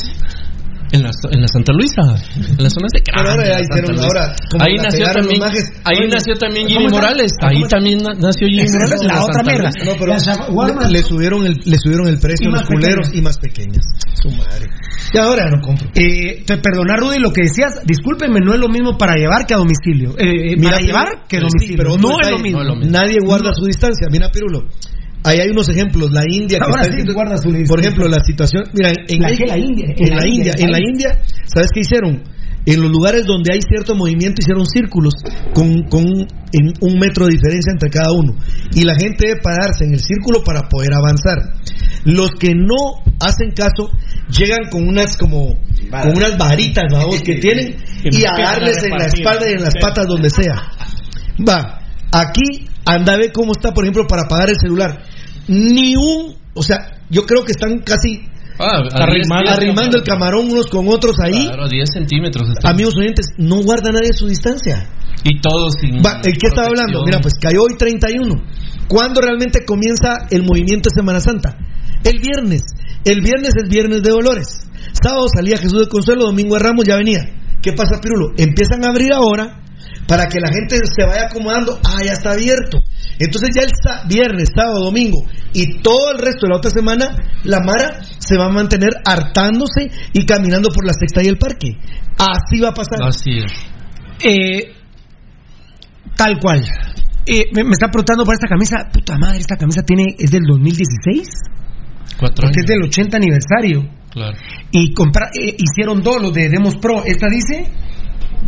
En 0.93 1.01
la, 1.01 1.09
en 1.09 1.41
la 1.41 1.47
Santa 1.47 1.73
Luisa, 1.73 2.01
en 2.37 2.61
la 2.61 2.69
zona 2.69 2.85
de 2.93 3.01
Pero 3.01 3.29
ahora 3.29 3.43
ya 3.49 3.57
hicieron, 3.65 3.97
ahora, 3.97 4.35
como 4.51 4.63
ahí 4.63 4.77
la 4.77 4.83
nació 4.83 5.05
también, 5.09 5.41
ahí 5.41 5.97
Oye, 5.97 6.07
nació 6.13 6.33
también 6.37 6.67
¿cómo 6.67 6.79
Jimmy? 6.79 6.93
Morales, 6.93 7.31
¿Cómo 7.33 7.49
ahí 7.49 7.57
está? 7.63 7.69
también 7.77 7.97
na- 7.97 8.13
nació 8.13 8.45
Jimmy 8.45 8.69
Morales. 8.69 9.01
en 9.01 9.07
la 9.07 9.23
otra 9.25 9.41
mierda. 9.41 9.69
No, 9.73 9.91
pero 9.97 10.13
La 10.13 10.85
le, 10.85 10.91
le 10.93 11.01
subieron 11.01 11.45
el, 11.47 11.55
le 11.65 11.77
subieron 11.81 12.07
el 12.07 12.19
precio 12.19 12.45
Y 12.45 12.47
a 12.47 12.51
los 12.51 12.61
más 12.61 12.69
culeros 12.69 13.07
pequeñas. 13.09 13.17
y 13.17 13.21
más 13.25 13.37
pequeñas. 13.39 13.85
Su 14.21 14.29
madre. 14.37 14.69
Y 15.13 15.17
ahora 15.17 15.49
no 15.49 15.61
compro. 15.65 15.89
Eh, 15.95 16.43
te 16.45 16.57
perdona 16.57 16.95
Rudy 16.95 17.17
lo 17.17 17.33
que 17.33 17.41
decías, 17.41 17.81
discúlpenme, 17.85 18.39
no 18.45 18.53
es 18.53 18.59
lo 18.59 18.69
mismo 18.69 18.95
para 18.95 19.15
llevar 19.15 19.47
que 19.47 19.55
a 19.55 19.57
domicilio. 19.57 20.11
Eh, 20.19 20.53
eh, 20.53 20.55
Mira, 20.57 20.73
para 20.77 20.81
llevar 20.85 21.07
que 21.27 21.37
a 21.37 21.39
sí, 21.39 21.45
domicilio. 21.49 21.77
pero 21.77 21.97
no, 21.97 22.21
es 22.21 22.29
lo 22.29 22.37
mismo. 22.37 22.59
no 22.59 22.63
es 22.65 22.69
lo 22.69 22.75
mismo. 22.75 22.91
Nadie 22.93 23.17
guarda 23.25 23.49
su 23.55 23.65
distancia. 23.65 24.07
Mira, 24.11 24.29
Pirulo. 24.29 24.69
Ahí 25.23 25.39
hay 25.39 25.49
unos 25.49 25.69
ejemplos. 25.69 26.11
La 26.11 26.23
India. 26.29 26.59
Ahora 26.61 26.81
está 26.83 26.93
sí 26.95 27.01
situ- 27.01 27.13
guarda 27.13 27.37
su. 27.37 27.49
Por 27.67 27.79
ejemplo, 27.79 28.07
la 28.07 28.19
situación. 28.23 28.63
Mira, 28.73 28.91
en, 29.07 29.21
¿La 29.21 29.31
India. 29.31 29.45
En 29.97 30.15
la 30.15 30.27
India. 30.27 30.53
En 30.57 30.71
la. 30.71 30.79
India, 30.79 31.19
¿sabes 31.45 31.69
qué 31.73 31.81
hicieron? 31.81 32.23
En 32.65 32.81
los 32.81 32.89
lugares 32.91 33.25
donde 33.25 33.51
hay 33.53 33.59
cierto 33.61 33.93
movimiento 33.93 34.41
hicieron 34.41 34.65
círculos 34.65 35.13
con, 35.53 35.83
con 35.89 36.03
un, 36.05 36.27
en 36.53 36.71
un 36.79 36.97
metro 36.97 37.25
de 37.25 37.33
diferencia 37.33 37.71
entre 37.73 37.89
cada 37.89 38.11
uno. 38.13 38.35
Y 38.73 38.83
la 38.85 38.95
gente 38.95 39.27
debe 39.27 39.41
pararse 39.41 39.83
en 39.83 39.93
el 39.93 39.99
círculo 39.99 40.43
para 40.45 40.61
poder 40.69 40.93
avanzar. 40.93 41.39
Los 42.05 42.31
que 42.31 42.53
no 42.55 43.03
hacen 43.19 43.51
caso 43.51 43.89
llegan 44.29 44.69
con 44.69 44.87
unas 44.87 45.17
como 45.17 45.55
con 45.91 46.17
unas 46.17 46.37
varitas 46.37 46.85
babos, 46.91 47.21
que 47.25 47.35
tienen 47.35 47.75
y 48.05 48.23
a 48.25 48.31
darles 48.41 48.81
en 48.83 48.91
la 48.91 49.05
espalda 49.07 49.49
y 49.49 49.53
en 49.53 49.63
las 49.63 49.73
patas 49.81 50.07
donde 50.07 50.29
sea. 50.29 50.55
Va, 51.47 51.79
aquí 52.11 52.67
anda 52.85 53.13
a 53.13 53.17
ver 53.17 53.31
cómo 53.33 53.51
está, 53.53 53.71
por 53.73 53.83
ejemplo, 53.83 54.05
para 54.07 54.23
apagar 54.23 54.49
el 54.49 54.57
celular. 54.59 55.03
Ni 55.47 55.95
un, 55.95 56.35
o 56.53 56.63
sea, 56.63 57.01
yo 57.09 57.25
creo 57.25 57.43
que 57.43 57.51
están 57.51 57.79
casi 57.79 58.27
Ah, 58.59 58.83
arrimando, 58.93 59.49
10, 59.49 59.57
arrimando 59.57 59.97
el 59.97 60.03
camarón 60.03 60.51
unos 60.51 60.67
con 60.67 60.87
otros 60.87 61.15
ahí. 61.19 61.47
Claro, 61.47 61.67
10 61.67 61.89
centímetros. 61.91 62.47
está. 62.49 62.69
Amigos 62.69 62.95
oyentes, 62.97 63.27
no 63.37 63.61
guarda 63.63 63.91
nadie 63.91 64.13
su 64.13 64.27
distancia. 64.27 64.87
Y 65.23 65.41
todos 65.41 65.73
sin. 65.81 66.03
Va, 66.03 66.21
¿El 66.23 66.37
qué 66.37 66.47
estaba 66.47 66.67
hablando? 66.67 67.03
Mira, 67.03 67.19
pues 67.19 67.33
cayó 67.41 67.63
hoy 67.63 67.75
31. 67.77 68.35
¿Cuándo 68.87 69.21
realmente 69.21 69.65
comienza 69.65 70.27
el 70.29 70.43
movimiento 70.43 70.89
de 70.89 71.01
Semana 71.01 71.19
Santa? 71.19 71.57
El 72.03 72.19
viernes. 72.19 72.61
El 73.05 73.21
viernes 73.21 73.53
es 73.55 73.69
viernes 73.69 74.03
de 74.03 74.11
Dolores. 74.11 74.67
Sábado 74.91 75.25
salía 75.33 75.57
Jesús 75.57 75.79
de 75.79 75.87
Consuelo, 75.87 76.25
domingo 76.25 76.55
de 76.55 76.63
Ramos 76.63 76.85
ya 76.85 76.97
venía. 76.97 77.21
¿Qué 77.61 77.73
pasa, 77.73 77.99
Pirulo? 78.01 78.33
Empiezan 78.37 78.85
a 78.85 78.89
abrir 78.89 79.13
ahora 79.13 79.62
para 80.07 80.27
que 80.27 80.39
la 80.39 80.49
gente 80.51 80.77
se 80.83 81.05
vaya 81.05 81.27
acomodando. 81.27 81.79
Ah, 81.85 82.03
ya 82.05 82.13
está 82.13 82.31
abierto. 82.31 82.79
Entonces 83.19 83.49
ya 83.55 83.61
el 83.61 83.71
viernes, 84.09 84.49
sábado, 84.55 84.85
domingo 84.85 85.23
y 85.53 85.79
todo 85.81 86.11
el 86.11 86.17
resto 86.19 86.45
de 86.47 86.49
la 86.49 86.57
otra 86.57 86.71
semana, 86.71 87.15
la 87.43 87.59
Mara 87.61 88.01
se 88.19 88.37
va 88.37 88.45
a 88.47 88.49
mantener 88.49 88.89
hartándose 89.05 89.91
y 90.13 90.25
caminando 90.25 90.69
por 90.71 90.85
la 90.85 90.93
sexta 90.93 91.21
y 91.23 91.27
el 91.27 91.37
parque. 91.37 91.69
Así 92.17 92.59
va 92.59 92.69
a 92.69 92.73
pasar. 92.73 92.99
Así 93.03 93.37
es. 93.39 93.51
Eh, 94.23 94.73
tal 96.15 96.39
cual. 96.39 96.63
Eh, 97.25 97.45
me, 97.53 97.63
me 97.63 97.71
está 97.71 97.87
preguntando 97.87 98.25
por 98.25 98.33
esta 98.33 98.47
camisa. 98.47 98.89
Puta 98.91 99.17
madre, 99.17 99.39
esta 99.39 99.55
camisa 99.55 99.81
tiene 99.83 100.15
es 100.17 100.31
del 100.31 100.43
2016. 100.47 101.27
Cuatro 102.19 102.43
Porque 102.43 102.59
años. 102.59 102.65
es 102.65 102.65
del 102.67 102.83
80 102.83 103.17
aniversario. 103.17 103.89
Claro. 104.11 104.37
Y 104.71 104.93
compra- 104.93 105.31
eh, 105.33 105.55
hicieron 105.57 106.03
dos, 106.03 106.21
los 106.21 106.33
de 106.33 106.49
Demos 106.49 106.75
Pro. 106.77 107.03
Esta 107.05 107.27
dice 107.29 107.71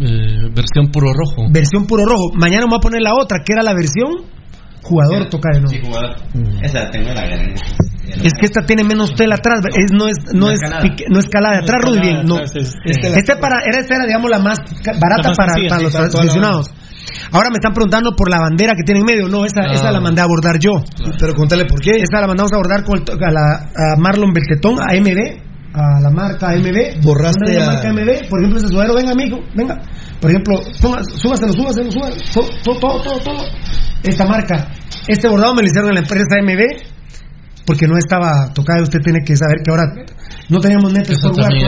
Eh, 0.01 0.49
versión 0.53 0.91
puro 0.91 1.11
rojo. 1.13 1.47
versión 1.51 1.85
puro 1.87 2.03
rojo. 2.05 2.31
Mañana 2.35 2.63
me 2.65 2.71
voy 2.71 2.77
a 2.77 2.81
poner 2.81 3.01
la 3.01 3.13
otra, 3.13 3.39
que 3.45 3.53
era 3.53 3.63
la 3.63 3.73
versión 3.73 4.11
jugador 4.83 5.29
toca 5.29 5.49
de 5.53 5.61
nuevo. 5.61 5.97
Esa 6.61 6.83
la 6.83 6.91
tengo 6.91 7.09
en 7.09 7.15
la 7.15 7.21
galería. 7.21 7.55
Es 8.23 8.33
que 8.39 8.45
esta 8.45 8.61
tiene 8.65 8.83
menos 8.83 9.15
tela 9.15 9.35
atrás, 9.35 9.61
es, 9.75 9.91
no 9.91 10.07
es 10.07 10.15
no 10.33 10.45
No 10.47 10.51
es 10.51 10.59
pique- 10.61 11.05
no 11.09 11.19
escalada 11.19 11.55
de 11.57 11.63
atrás, 11.63 11.81
Rudy, 11.83 11.99
bien, 12.01 12.25
no. 12.25 12.37
es- 12.39 12.51
Este, 12.55 13.07
es- 13.07 13.17
este 13.17 13.35
para 13.37 13.61
era 13.65 13.79
esta 13.81 13.95
era 13.95 14.05
digamos 14.05 14.29
la 14.29 14.37
más 14.39 14.59
barata 14.59 15.23
La 15.23 15.27
más 15.29 15.37
para, 15.37 15.53
sencilla, 15.53 15.69
para 15.69 15.79
sí, 15.79 15.83
los 15.85 16.15
aficionados. 16.15 16.67
Ahora 17.31 17.49
me 17.49 17.55
están 17.55 17.73
preguntando 17.73 18.11
por 18.15 18.29
la 18.29 18.39
bandera 18.39 18.73
que 18.75 18.83
tiene 18.83 18.99
en 18.99 19.05
medio, 19.07 19.27
no, 19.27 19.43
esa, 19.45 19.61
Ah. 19.61 19.73
esa 19.73 19.91
la 19.91 19.99
mandé 19.99 20.21
a 20.21 20.25
abordar 20.25 20.59
yo. 20.59 20.71
Pero 21.19 21.33
contale 21.33 21.65
por 21.65 21.81
qué. 21.81 21.91
Esa 21.97 22.21
la 22.21 22.27
mandamos 22.27 22.51
a 22.51 22.55
abordar 22.55 22.83
con 22.83 22.99
el 22.99 23.03
to- 23.05 23.13
a, 23.13 23.31
la, 23.31 23.93
a 23.93 23.95
Marlon 23.97 24.31
Beltetón, 24.33 24.77
a 24.79 24.93
MB, 24.93 25.41
a 25.75 25.99
la 25.99 26.09
marca 26.09 26.55
MB. 26.55 27.03
Borraste 27.03 27.45
¿Dónde 27.45 27.59
es 27.59 27.65
la 27.65 27.73
marca 27.73 27.91
MB, 27.91 28.29
por 28.29 28.39
ejemplo, 28.39 28.59
ese 28.59 28.67
sudadero, 28.69 28.95
venga 28.95 29.11
amigo, 29.11 29.39
venga. 29.55 29.81
Por 30.21 30.31
ejemplo, 30.31 30.61
súbaselo, 30.73 31.53
súbaselo, 31.53 31.91
súbaselo, 31.91 32.21
todo, 32.33 32.49
todo, 32.63 32.79
todo, 32.79 33.03
todo, 33.03 33.19
todo. 33.19 33.43
Esta 34.03 34.25
marca, 34.25 34.71
este 35.07 35.27
bordado 35.27 35.55
me 35.55 35.61
lo 35.61 35.67
hicieron 35.67 35.89
en 35.89 35.95
la 35.95 36.01
empresa 36.01 36.35
MB, 36.41 36.94
porque 37.65 37.87
no 37.87 37.97
estaba 37.97 38.53
tocado, 38.53 38.83
usted 38.83 38.99
tiene 39.03 39.19
que 39.25 39.35
saber 39.35 39.57
que 39.63 39.71
ahora 39.71 39.83
no 40.49 40.59
teníamos 40.59 40.93
netes 40.93 41.19
por 41.19 41.31
de 41.31 41.41
todavía. 41.41 41.67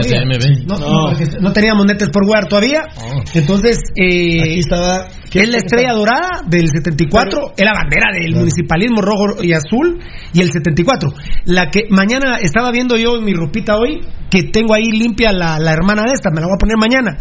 No, 0.66 0.78
No. 0.78 1.10
no, 1.10 1.40
no 1.40 1.52
teníamos 1.52 1.86
netes 1.86 2.08
por 2.10 2.24
wear 2.24 2.46
todavía. 2.46 2.82
Oh. 2.96 3.20
Entonces, 3.34 3.78
eh, 3.96 4.40
Aquí 4.42 4.58
estaba. 4.60 5.08
es 5.34 5.48
la 5.50 5.56
estrella 5.58 5.92
dorada 5.94 6.28
del 6.46 6.68
74, 6.68 7.54
es 7.56 7.64
la 7.64 7.72
bandera 7.72 8.06
del 8.12 8.34
municipalismo 8.36 9.00
rojo 9.02 9.42
y 9.42 9.52
azul 9.52 9.98
y 10.32 10.40
el 10.40 10.50
74. 10.52 11.10
La 11.46 11.70
que 11.70 11.82
mañana 11.90 12.38
estaba 12.40 12.70
viendo 12.70 12.96
yo 12.96 13.16
en 13.16 13.24
mi 13.24 13.34
ropita 13.34 13.76
hoy, 13.76 14.00
que 14.30 14.44
tengo 14.44 14.74
ahí 14.74 14.90
limpia 14.92 15.32
la, 15.32 15.58
la 15.58 15.72
hermana 15.72 16.02
de 16.06 16.12
esta, 16.12 16.30
me 16.30 16.40
la 16.40 16.46
voy 16.46 16.54
a 16.54 16.58
poner 16.58 16.76
mañana. 16.78 17.18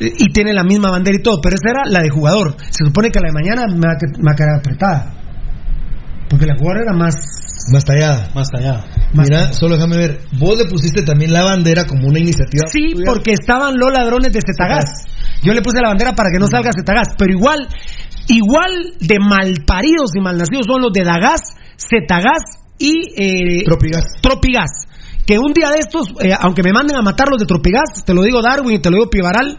Eh, 0.00 0.12
Y 0.18 0.32
tiene 0.32 0.52
la 0.52 0.64
misma 0.64 0.90
bandera 0.90 1.16
y 1.18 1.22
todo, 1.22 1.40
pero 1.40 1.54
esa 1.54 1.70
era 1.70 1.82
la 1.88 2.02
de 2.02 2.10
jugador. 2.10 2.56
Se 2.58 2.84
supone 2.84 3.10
que 3.10 3.20
la 3.20 3.28
de 3.28 3.32
mañana 3.34 3.62
me 3.72 3.86
va 3.86 3.92
a, 3.94 3.96
que- 3.98 4.18
me 4.18 4.24
va 4.24 4.32
a 4.32 4.34
quedar 4.34 4.58
apretada. 4.58 5.14
Porque 6.28 6.46
la 6.46 6.56
jugadora 6.56 6.82
era 6.82 6.92
más... 6.96 7.14
Más 7.70 7.84
tallada. 7.84 8.30
Más 8.34 8.48
más 9.14 9.28
Mira, 9.28 9.52
solo 9.52 9.76
déjame 9.76 9.96
ver. 9.96 10.20
Vos 10.38 10.58
le 10.58 10.66
pusiste 10.66 11.02
también 11.02 11.32
la 11.32 11.44
bandera 11.44 11.86
como 11.86 12.08
una 12.08 12.18
iniciativa. 12.18 12.66
Sí, 12.70 12.92
tuya. 12.92 13.04
porque 13.06 13.32
estaban 13.32 13.78
los 13.78 13.90
ladrones 13.92 14.32
de 14.32 14.40
Cetagás. 14.40 15.04
Yo 15.42 15.52
le 15.52 15.62
puse 15.62 15.80
la 15.80 15.88
bandera 15.88 16.14
para 16.14 16.30
que 16.30 16.38
no 16.38 16.46
salga 16.46 16.70
Cetagás, 16.76 17.14
pero 17.16 17.32
igual, 17.32 17.68
igual 18.28 18.94
de 19.00 19.18
malparidos 19.18 20.10
y 20.14 20.20
malnacidos 20.20 20.66
son 20.66 20.82
los 20.82 20.92
de 20.92 21.04
Dagás, 21.04 21.54
Cetagás 21.76 22.58
y 22.78 23.12
eh, 23.16 23.64
Tropigas. 23.64 24.04
Tropigas. 24.20 24.70
Que 25.26 25.38
un 25.38 25.52
día 25.52 25.70
de 25.70 25.78
estos, 25.80 26.08
eh, 26.20 26.32
aunque 26.38 26.62
me 26.62 26.72
manden 26.72 26.96
a 26.96 27.02
matar 27.02 27.28
los 27.30 27.38
de 27.38 27.46
Tropigas, 27.46 28.04
te 28.04 28.14
lo 28.14 28.22
digo 28.22 28.40
Darwin 28.40 28.76
y 28.76 28.78
te 28.78 28.90
lo 28.90 28.96
digo 28.96 29.10
Pivaral, 29.10 29.58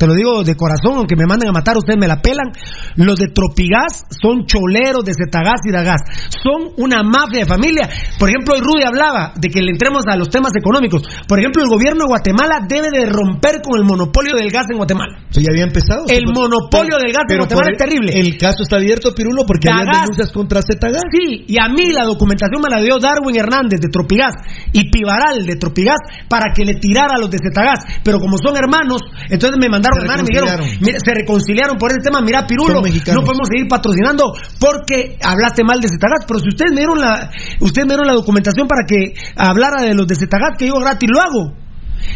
te 0.00 0.06
lo 0.06 0.14
digo 0.14 0.42
de 0.42 0.56
corazón, 0.56 0.96
aunque 0.96 1.14
me 1.14 1.28
manden 1.28 1.50
a 1.50 1.52
matar, 1.52 1.76
ustedes 1.76 2.00
me 2.00 2.08
la 2.08 2.24
pelan. 2.24 2.56
Los 2.96 3.20
de 3.20 3.28
Tropigas 3.28 4.08
son 4.08 4.46
choleros 4.48 5.04
de 5.04 5.12
Cetagás 5.12 5.60
y 5.68 5.70
Dagás. 5.70 6.00
Son 6.40 6.72
una 6.80 7.02
mafia 7.04 7.40
de 7.40 7.44
familia. 7.44 7.84
Por 8.18 8.30
ejemplo, 8.32 8.56
hoy 8.56 8.64
Rudy 8.64 8.88
hablaba 8.88 9.34
de 9.36 9.50
que 9.50 9.60
le 9.60 9.76
entremos 9.76 10.08
a 10.08 10.16
los 10.16 10.30
temas 10.30 10.56
económicos. 10.56 11.04
Por 11.28 11.38
ejemplo, 11.38 11.62
el 11.62 11.68
gobierno 11.68 12.08
de 12.08 12.16
Guatemala 12.16 12.64
debe 12.66 12.88
de 12.88 13.12
romper 13.12 13.60
con 13.60 13.76
el 13.76 13.84
monopolio 13.84 14.40
del 14.40 14.48
gas 14.48 14.64
en 14.72 14.78
Guatemala. 14.78 15.20
Eso 15.28 15.44
ya 15.44 15.52
había 15.52 15.68
empezado. 15.68 16.08
El 16.08 16.32
monopolio 16.32 16.96
del 16.96 17.12
gas 17.12 17.28
en 17.28 17.36
Guatemala 17.36 17.68
es 17.68 17.76
terrible. 17.76 18.16
El 18.16 18.38
caso 18.38 18.62
está 18.64 18.76
abierto, 18.80 19.12
Pirulo, 19.12 19.44
porque 19.44 19.68
hay 19.68 19.84
denuncias 19.84 20.32
contra 20.32 20.64
Zetagas. 20.64 21.04
Sí, 21.12 21.44
y 21.44 21.60
a 21.60 21.68
mí 21.68 21.92
la 21.92 22.08
documentación 22.08 22.56
me 22.64 22.72
la 22.72 22.80
dio 22.80 22.96
Darwin 22.96 23.36
Hernández 23.36 23.84
de 23.84 23.92
Tropigas 23.92 24.32
y 24.72 24.88
Pivaral 24.88 25.44
de 25.44 25.56
Tropigas 25.56 26.00
para 26.30 26.56
que 26.56 26.64
le 26.64 26.80
tirara 26.80 27.16
a 27.16 27.20
los 27.20 27.28
de 27.28 27.36
Cetagás. 27.36 28.00
Pero 28.02 28.16
como 28.16 28.40
son 28.40 28.56
hermanos, 28.56 29.04
entonces 29.28 29.60
me 29.60 29.68
mandaron 29.68 29.89
Se 29.94 30.02
hermanos 30.02 30.22
y 30.22 30.32
me 30.32 30.40
dijeron, 30.40 30.48
reconciliaron. 30.48 30.84
mira, 30.84 30.98
se 31.04 31.14
reconciliaron 31.14 31.76
por 31.78 31.90
ese 31.90 32.00
tema. 32.00 32.20
Mira, 32.20 32.46
Pirulo, 32.46 32.82
no 32.82 33.22
podemos 33.22 33.48
seguir 33.48 33.68
patrocinando 33.68 34.32
porque 34.58 35.18
hablaste 35.22 35.64
mal 35.64 35.80
de 35.80 35.88
Cetagás. 35.88 36.24
Pero 36.26 36.40
si 36.40 36.48
ustedes 36.48 36.72
me 36.72 36.80
dieron 36.82 37.00
la, 37.00 37.30
ustedes 37.60 37.86
me 37.86 37.94
dieron 37.94 38.06
la 38.06 38.14
documentación 38.14 38.68
para 38.68 38.86
que 38.86 39.14
hablara 39.36 39.82
de 39.82 39.94
los 39.94 40.06
de 40.06 40.14
Cetagás, 40.14 40.56
que 40.58 40.66
yo 40.66 40.74
gratis 40.78 41.08
lo 41.12 41.20
hago. 41.20 41.60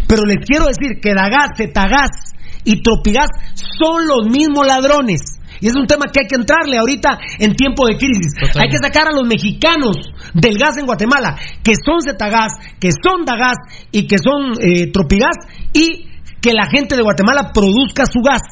Pero 0.06 0.24
les 0.24 0.38
quiero 0.46 0.66
decir 0.66 1.00
que 1.00 1.14
Dagás, 1.14 1.50
Cetagás 1.56 2.34
y 2.64 2.82
Tropigas 2.82 3.28
son 3.54 4.06
los 4.06 4.30
mismos 4.30 4.66
ladrones. 4.66 5.20
Y 5.60 5.68
es 5.68 5.74
un 5.76 5.86
tema 5.86 6.06
que 6.12 6.20
hay 6.20 6.26
que 6.26 6.34
entrarle 6.34 6.78
ahorita 6.78 7.18
en 7.38 7.54
tiempo 7.54 7.86
de 7.86 7.96
crisis. 7.96 8.34
Totalmente. 8.34 8.60
Hay 8.60 8.68
que 8.68 8.78
sacar 8.78 9.08
a 9.08 9.12
los 9.12 9.26
mexicanos 9.26 9.96
del 10.34 10.58
gas 10.58 10.76
en 10.78 10.86
Guatemala, 10.86 11.36
que 11.62 11.72
son 11.74 12.00
Zetagás, 12.02 12.52
que 12.80 12.90
son 12.90 13.24
Dagás 13.24 13.56
y 13.90 14.06
que 14.06 14.18
son 14.18 14.54
eh, 14.60 14.90
Tropigas, 14.92 15.36
y 15.72 16.08
que 16.44 16.52
la 16.52 16.68
gente 16.68 16.94
de 16.94 17.02
Guatemala 17.02 17.52
produzca 17.54 18.04
su 18.04 18.20
gas. 18.20 18.42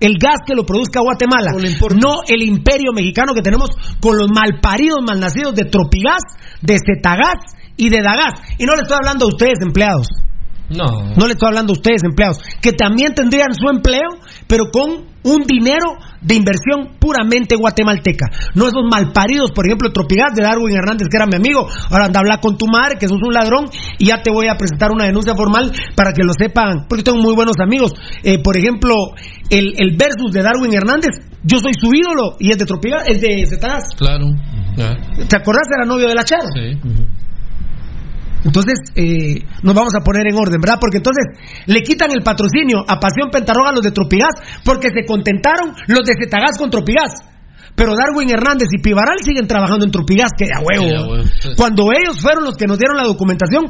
El 0.00 0.18
gas 0.18 0.38
que 0.44 0.56
lo 0.56 0.66
produzca 0.66 1.00
Guatemala, 1.00 1.52
No 1.94 2.26
el 2.26 2.42
imperio 2.42 2.92
mexicano 2.92 3.32
que 3.32 3.40
tenemos 3.40 3.70
con 4.00 4.18
los 4.18 4.28
malparidos, 4.34 4.98
malnacidos 5.06 5.54
de 5.54 5.64
Tropigas, 5.64 6.22
de 6.60 6.76
Zetagás 6.84 7.54
y 7.76 7.88
de 7.88 8.02
Dagás. 8.02 8.34
Y 8.58 8.64
no 8.64 8.74
le 8.74 8.82
estoy 8.82 8.96
hablando 8.96 9.26
a 9.26 9.28
ustedes, 9.28 9.62
empleados. 9.62 10.08
No. 10.68 11.14
No 11.14 11.26
le 11.26 11.34
estoy 11.34 11.46
hablando 11.46 11.72
a 11.72 11.76
ustedes, 11.76 12.02
empleados, 12.02 12.38
que 12.60 12.72
también 12.72 13.14
tendrían 13.14 13.54
su 13.54 13.68
empleo, 13.68 14.18
pero 14.46 14.70
con 14.70 15.14
un 15.24 15.42
dinero 15.44 15.96
de 16.20 16.34
inversión 16.34 16.96
puramente 16.98 17.56
guatemalteca. 17.56 18.26
No 18.54 18.66
esos 18.68 18.84
malparidos, 18.90 19.52
por 19.52 19.66
ejemplo, 19.66 19.90
Tropigas 19.90 20.34
de 20.34 20.42
Darwin 20.42 20.76
Hernández, 20.76 21.08
que 21.10 21.16
era 21.16 21.26
mi 21.26 21.36
amigo, 21.36 21.66
ahora 21.90 22.06
anda 22.06 22.20
a 22.20 22.22
hablar 22.22 22.40
con 22.40 22.56
tu 22.56 22.66
madre, 22.66 22.96
que 22.98 23.08
sos 23.08 23.20
un 23.22 23.32
ladrón, 23.32 23.66
y 23.98 24.06
ya 24.06 24.22
te 24.22 24.30
voy 24.30 24.48
a 24.48 24.56
presentar 24.56 24.90
una 24.92 25.04
denuncia 25.04 25.34
formal 25.34 25.72
para 25.94 26.12
que 26.12 26.22
lo 26.22 26.32
sepan, 26.38 26.86
porque 26.88 27.02
tengo 27.02 27.18
muy 27.18 27.34
buenos 27.34 27.56
amigos. 27.60 27.92
Eh, 28.22 28.38
por 28.38 28.56
ejemplo, 28.56 28.94
el, 29.50 29.74
el 29.78 29.96
versus 29.96 30.32
de 30.32 30.42
Darwin 30.42 30.74
Hernández, 30.74 31.16
yo 31.42 31.58
soy 31.58 31.72
su 31.78 31.88
ídolo, 31.94 32.36
y 32.38 32.50
es 32.50 32.58
de 32.58 32.66
Tropigas, 32.66 33.04
es 33.06 33.20
de 33.20 33.44
Zetagás. 33.46 33.94
Claro. 33.96 34.26
¿Te 34.76 35.36
acordás? 35.36 35.68
Era 35.74 35.86
novio 35.86 36.08
de 36.08 36.14
la 36.14 36.24
Charo. 36.24 36.48
Sí. 36.52 36.78
Entonces, 38.44 38.74
eh, 38.94 39.40
nos 39.62 39.74
vamos 39.74 39.94
a 39.94 40.04
poner 40.04 40.26
en 40.28 40.36
orden, 40.36 40.60
¿verdad? 40.60 40.78
Porque 40.78 40.98
entonces 40.98 41.24
le 41.66 41.82
quitan 41.82 42.10
el 42.12 42.22
patrocinio 42.22 42.84
a 42.86 43.00
Pasión 43.00 43.30
Pentarroga 43.30 43.70
a 43.70 43.72
los 43.72 43.82
de 43.82 43.90
Tropigas 43.90 44.34
porque 44.64 44.88
se 44.88 45.06
contentaron 45.06 45.74
los 45.88 46.06
de 46.06 46.14
Zetagás 46.20 46.58
con 46.58 46.70
Tropigas. 46.70 47.24
Pero 47.74 47.94
Darwin 47.96 48.30
Hernández 48.30 48.68
y 48.70 48.80
Pivaral 48.80 49.18
siguen 49.20 49.48
trabajando 49.48 49.84
en 49.84 49.90
Tropigas, 49.90 50.30
que 50.36 50.44
a 50.44 50.60
huevo. 50.60 50.84
Sí, 50.84 50.94
a 50.94 51.02
huevo. 51.02 51.56
Cuando 51.56 51.90
ellos 51.90 52.20
fueron 52.20 52.44
los 52.44 52.54
que 52.56 52.66
nos 52.66 52.78
dieron 52.78 52.96
la 52.96 53.02
documentación 53.02 53.64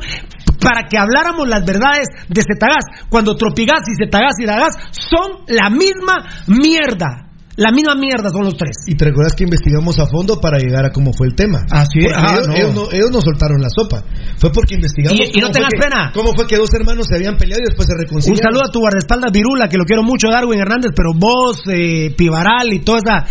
para 0.61 0.87
que 0.89 0.99
habláramos 0.99 1.49
las 1.49 1.65
verdades 1.65 2.09
de 2.29 2.43
Zetagás, 2.43 2.85
cuando 3.09 3.37
Tropigas 3.37 3.81
y 3.89 4.05
Zetagás 4.05 4.35
y 4.39 4.45
Dagás 4.45 4.77
son 4.91 5.45
la 5.49 5.71
misma 5.71 6.29
mierda. 6.49 7.31
La 7.57 7.71
misma 7.71 7.95
mierda 7.95 8.31
son 8.31 8.45
los 8.45 8.57
tres. 8.57 8.77
Y 8.89 8.97
te 8.97 9.05
recuerdas 9.05 9.35
que 9.35 9.45
investigamos 9.45 9.99
a 10.01 10.07
fondo 10.07 10.41
para 10.41 10.59
llegar 10.59 10.85
a 10.85 10.91
cómo 10.91 11.13
fue 11.13 11.29
el 11.29 11.35
tema. 11.37 11.61
Así 11.71 12.01
es. 12.01 12.13
Ah, 12.15 12.35
ellos, 12.35 12.49
no. 12.49 12.55
ellos 12.55 12.75
no, 12.75 12.83
ellos 12.91 13.11
no 13.13 13.21
soltaron 13.21 13.61
la 13.63 13.69
sopa. 13.71 14.03
Fue 14.39 14.51
porque 14.51 14.75
investigamos. 14.75 15.19
Y- 15.19 15.39
y 15.39 15.41
no 15.41 15.51
tengas 15.51 15.71
que- 15.73 15.79
pena. 15.81 16.11
¿Cómo 16.13 16.33
fue 16.35 16.47
que 16.47 16.57
dos 16.57 16.73
hermanos 16.75 17.07
se 17.09 17.15
habían 17.15 17.37
peleado 17.37 17.63
y 17.63 17.67
después 17.71 17.87
se 17.87 17.95
Un 17.95 18.01
reconciliaron? 18.01 18.43
saludo 18.53 18.69
a 18.69 18.73
tu 18.73 18.81
guardaespaldas 18.81 19.31
Virula, 19.33 19.69
que 19.69 19.79
lo 19.79 19.85
quiero 19.85 20.03
mucho, 20.03 20.29
Darwin 20.31 20.59
Hernández, 20.59 20.91
pero 20.97 21.11
vos, 21.15 21.63
eh, 21.69 22.13
Pivaral 22.17 22.73
y 22.73 22.81
toda 22.81 22.99
esa 22.99 23.25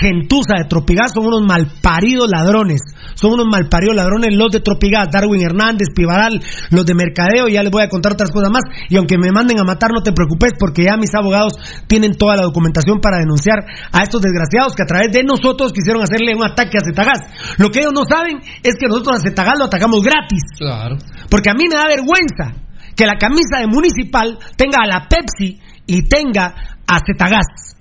gentuza 0.00 0.54
de 0.58 0.68
Tropigas 0.68 1.12
son 1.12 1.26
unos 1.26 1.42
malparidos 1.42 2.28
ladrones. 2.30 2.80
Son 3.14 3.32
unos 3.32 3.46
malparidos 3.50 3.96
ladrones 3.96 4.34
los 4.34 4.52
de 4.52 4.60
Tropigas, 4.60 5.08
Darwin 5.10 5.42
Hernández, 5.42 5.88
Pivaral, 5.94 6.40
los 6.70 6.86
de 6.86 6.94
Mercadeo, 6.94 7.48
ya 7.48 7.62
les 7.62 7.70
voy 7.70 7.82
a 7.82 7.88
contar 7.88 8.12
otras 8.12 8.30
cosas 8.30 8.50
más. 8.50 8.62
Y 8.88 8.96
aunque 8.96 9.18
me 9.18 9.32
manden 9.32 9.58
a 9.58 9.64
matar, 9.64 9.90
no 9.92 10.02
te 10.02 10.12
preocupes, 10.12 10.52
porque 10.58 10.84
ya 10.84 10.96
mis 10.96 11.14
abogados 11.14 11.54
tienen 11.86 12.12
toda 12.12 12.36
la 12.36 12.42
documentación 12.42 13.00
para 13.00 13.18
denunciar 13.18 13.64
a 13.92 14.02
estos 14.02 14.22
desgraciados 14.22 14.74
que 14.74 14.82
a 14.82 14.86
través 14.86 15.12
de 15.12 15.24
nosotros 15.24 15.72
quisieron 15.72 16.02
hacerle 16.02 16.34
un 16.34 16.44
ataque 16.44 16.78
a 16.78 16.84
Zetagás. 16.84 17.20
Lo 17.58 17.70
que 17.70 17.80
ellos 17.80 17.92
no 17.92 18.04
saben 18.04 18.38
es 18.62 18.74
que 18.78 18.86
nosotros 18.86 19.18
a 19.18 19.20
Zetagás 19.20 19.58
lo 19.58 19.64
atacamos 19.66 20.02
gratis. 20.02 20.42
Claro. 20.56 20.96
Porque 21.28 21.50
a 21.50 21.54
mí 21.54 21.64
me 21.68 21.74
da 21.74 21.88
vergüenza 21.88 22.54
que 22.94 23.06
la 23.06 23.16
camisa 23.16 23.58
de 23.60 23.66
Municipal 23.66 24.38
tenga 24.56 24.78
a 24.82 24.86
la 24.86 25.08
Pepsi 25.08 25.60
y 25.86 26.02
tenga 26.02 26.54
a 26.86 26.98
Zetagás. 27.04 27.77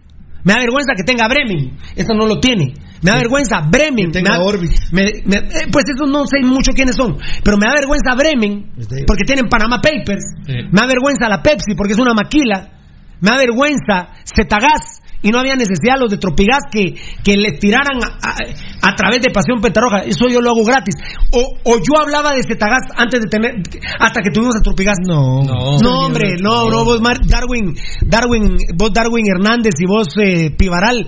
Me 0.48 0.54
da 0.54 0.60
vergüenza 0.64 0.94
que 0.96 1.04
tenga 1.04 1.28
Bremen. 1.28 1.76
Eso 1.96 2.14
no 2.16 2.26
lo 2.26 2.40
tiene. 2.40 2.74
Me 3.04 3.12
da 3.12 3.18
vergüenza 3.18 3.60
Bremen. 3.70 4.08
Que 4.08 4.20
tenga 4.24 4.32
Me 4.32 4.38
da- 4.38 4.44
Orbit. 4.46 4.72
me- 4.94 5.22
me- 5.26 5.44
eh, 5.44 5.68
pues 5.72 5.84
eso 5.94 6.06
no 6.08 6.26
sé 6.26 6.40
mucho 6.42 6.72
quiénes 6.72 6.96
son. 6.96 7.18
Pero 7.44 7.58
me 7.58 7.68
da 7.68 7.74
vergüenza 7.76 8.16
Bremen 8.16 8.72
porque 9.06 9.26
tienen 9.26 9.50
Panama 9.50 9.82
Papers. 9.82 10.24
Sí. 10.46 10.54
Me 10.72 10.80
da 10.82 10.88
vergüenza 10.88 11.28
la 11.28 11.44
Pepsi 11.44 11.76
porque 11.76 11.94
es 11.94 12.00
una 12.00 12.14
maquila. 12.14 12.70
Me 13.20 13.30
da 13.30 13.38
vergüenza 13.38 14.08
Zetagás 14.24 15.02
y 15.22 15.30
no 15.32 15.40
había 15.40 15.56
necesidad 15.56 15.96
los 16.00 16.12
de 16.12 16.18
Tropigas 16.18 16.60
que, 16.72 16.94
que 17.24 17.38
les 17.38 17.60
tiraran 17.60 17.98
a, 18.04 18.08
a- 18.30 18.90
a 18.90 18.96
través 18.96 19.20
de 19.22 19.32
Pasión 19.34 19.60
Pentarroja. 19.62 20.02
Eso 20.06 20.28
yo 20.30 20.40
lo 20.42 20.52
hago 20.52 20.64
gratis. 20.64 20.96
O, 21.32 21.40
o 21.64 21.78
yo 21.78 22.00
hablaba 22.02 22.34
de 22.34 22.44
Cetagas 22.44 22.84
antes 22.96 23.22
de 23.22 23.28
tener, 23.28 23.56
hasta 24.00 24.22
que 24.22 24.30
tuvimos 24.30 24.56
a 24.56 24.62
Tropigas. 24.62 24.98
No, 25.06 25.42
no, 25.82 26.00
hombre, 26.06 26.36
no, 26.42 26.70
no, 26.70 26.86
vos 26.86 27.02
Darwin, 27.28 27.76
Darwin, 28.06 28.58
vos 28.76 28.92
Darwin 28.94 29.26
Hernández 29.28 29.74
y 29.80 29.86
vos 29.88 30.08
eh, 30.22 30.52
Pivaral. 30.58 31.08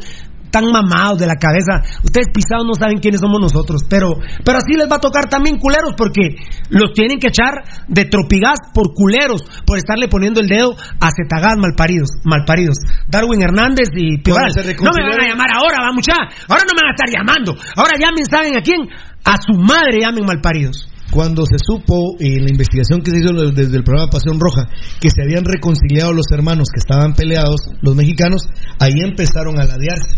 Tan 0.51 0.65
mamados 0.71 1.19
de 1.19 1.27
la 1.27 1.35
cabeza. 1.35 1.81
Ustedes 2.03 2.27
pisados 2.33 2.65
no 2.65 2.73
saben 2.73 2.99
quiénes 2.99 3.21
somos 3.21 3.39
nosotros. 3.39 3.83
Pero, 3.89 4.13
pero 4.43 4.57
así 4.57 4.73
les 4.77 4.89
va 4.89 4.97
a 4.97 4.99
tocar 4.99 5.29
también 5.29 5.57
culeros 5.57 5.93
porque 5.95 6.35
los 6.69 6.93
tienen 6.93 7.19
que 7.19 7.27
echar 7.27 7.53
de 7.87 8.05
tropigas 8.05 8.59
por 8.73 8.93
culeros, 8.93 9.43
por 9.65 9.77
estarle 9.77 10.07
poniendo 10.07 10.39
el 10.39 10.47
dedo 10.47 10.75
a 10.75 11.09
Cetagas 11.11 11.57
malparidos, 11.57 12.09
malparidos. 12.23 12.77
Darwin 13.07 13.41
Hernández 13.41 13.89
y 13.95 14.17
se 14.23 14.73
No 14.73 14.91
me 14.91 15.03
van 15.03 15.21
a 15.21 15.27
llamar 15.27 15.49
ahora, 15.53 15.77
va 15.81 15.91
mucha. 15.93 16.13
Ahora 16.47 16.63
no 16.65 16.73
me 16.73 16.81
van 16.81 16.91
a 16.91 16.95
estar 16.95 17.09
llamando. 17.09 17.55
Ahora 17.75 17.97
llamen, 17.99 18.25
¿saben 18.25 18.57
a 18.57 18.61
quién? 18.61 18.89
A 19.23 19.35
su 19.37 19.53
madre 19.57 20.01
llamen 20.01 20.25
malparidos. 20.25 20.88
Cuando 21.11 21.43
se 21.45 21.57
supo 21.59 22.15
en 22.19 22.43
la 22.43 22.49
investigación 22.51 23.01
que 23.01 23.11
se 23.11 23.17
hizo 23.19 23.33
desde 23.51 23.75
el 23.77 23.83
programa 23.83 24.09
Pasión 24.11 24.39
Roja 24.39 24.67
que 24.99 25.09
se 25.09 25.23
habían 25.23 25.43
reconciliado 25.45 26.13
los 26.13 26.25
hermanos 26.31 26.67
que 26.73 26.79
estaban 26.79 27.13
peleados, 27.13 27.61
los 27.81 27.95
mexicanos, 27.95 28.43
ahí 28.79 28.93
empezaron 29.03 29.59
a 29.59 29.65
ladearse. 29.65 30.17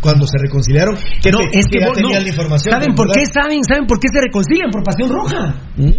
Cuando 0.00 0.26
se 0.26 0.36
reconciliaron, 0.36 0.96
que, 1.22 1.30
no, 1.30 1.38
te- 1.38 1.58
es 1.60 1.66
que 1.66 1.78
ya 1.78 1.86
vos- 1.86 1.96
tenían 1.96 2.18
no. 2.18 2.20
la 2.22 2.28
información. 2.28 2.74
¿Saben 2.74 2.94
por 2.96 3.12
qué? 3.12 3.24
¿Saben? 3.26 3.62
¿Saben 3.62 3.86
por 3.86 4.00
qué 4.00 4.08
se 4.12 4.20
reconcilian? 4.20 4.70
Por 4.72 4.82
Pasión 4.82 5.08
Roja. 5.10 5.54
¿Mm? 5.76 5.90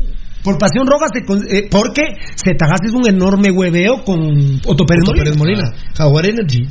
Por 0.43 0.57
Pasión 0.57 0.85
Roja, 0.85 1.05
se 1.07 1.57
eh, 1.57 1.69
porque 1.71 2.03
Zetagas 2.35 2.81
es 2.85 2.91
un 2.91 3.07
enorme 3.07 3.49
hueveo 3.49 4.03
con 4.03 4.19
Otto 4.65 4.85
Pérez 4.85 5.03
Otto 5.03 5.11
Molina. 5.11 5.23
Pérez 5.23 5.37
Molina, 5.37 5.63
Jaguar 5.95 6.25
Energy. 6.25 6.67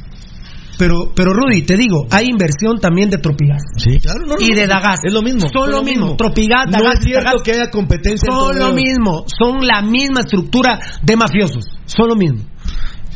Pero, 0.78 1.12
pero 1.14 1.32
Rudy, 1.32 1.62
te 1.62 1.76
digo, 1.76 2.06
hay 2.10 2.26
inversión 2.28 2.78
también 2.80 3.10
de 3.10 3.18
Tropigas. 3.18 3.62
Sí, 3.76 3.98
claro, 4.00 4.20
no, 4.26 4.34
no, 4.34 4.40
y 4.40 4.54
de 4.54 4.66
no, 4.66 4.74
Dagas. 4.74 5.00
Es 5.04 5.12
lo 5.12 5.22
mismo. 5.22 5.46
Son 5.52 5.70
lo 5.70 5.82
mismo. 5.82 6.16
Tropigas, 6.16 6.66
No 6.66 6.78
Dagas, 6.78 6.98
es 6.98 7.04
cierto 7.04 7.24
Dagas. 7.24 7.42
que 7.42 7.52
haya 7.52 7.70
competencia 7.70 8.32
Son 8.32 8.58
lo 8.58 8.72
mismo. 8.72 9.24
Son 9.26 9.66
la 9.66 9.82
misma 9.82 10.20
estructura 10.20 10.78
de 11.02 11.16
mafiosos. 11.16 11.64
Son 11.86 12.08
lo 12.08 12.16
mismo. 12.16 12.42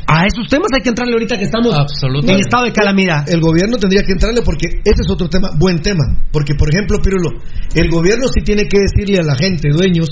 A 0.08 0.24
esos 0.24 0.46
temas 0.48 0.68
hay 0.72 0.82
que 0.82 0.90
entrarle 0.90 1.14
ahorita 1.14 1.36
que 1.36 1.46
estamos 1.46 1.74
en 1.74 2.38
estado 2.38 2.64
de 2.64 2.72
calamidad. 2.72 3.28
El 3.28 3.40
gobierno 3.40 3.76
tendría 3.76 4.02
que 4.04 4.12
entrarle 4.12 4.42
porque 4.42 4.68
ese 4.84 5.02
es 5.02 5.10
otro 5.10 5.28
tema, 5.28 5.50
buen 5.58 5.82
tema. 5.82 6.04
Porque, 6.30 6.54
por 6.54 6.72
ejemplo, 6.72 6.98
Pirulo, 7.02 7.30
el 7.74 7.90
gobierno 7.90 8.28
sí 8.28 8.40
tiene 8.44 8.68
que 8.68 8.78
decirle 8.78 9.18
a 9.18 9.24
la 9.24 9.34
gente, 9.34 9.68
dueños, 9.70 10.08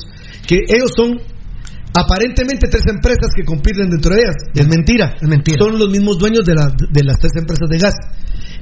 que 0.48 0.58
ellos 0.66 0.90
son 0.96 1.20
aparentemente 1.94 2.68
tres 2.68 2.84
empresas 2.86 3.28
que 3.36 3.44
compiten 3.44 3.88
dentro 3.90 4.14
de 4.14 4.20
ellas. 4.22 4.36
Es 4.54 4.66
mentira. 4.68 5.14
Es 5.20 5.28
mentira. 5.28 5.58
Son 5.64 5.78
los 5.78 5.88
mismos 5.90 6.18
dueños 6.18 6.44
de, 6.44 6.54
la- 6.54 6.72
de 6.90 7.04
las 7.04 7.18
tres 7.18 7.32
empresas 7.38 7.68
de 7.68 7.78
gas. 7.78 7.94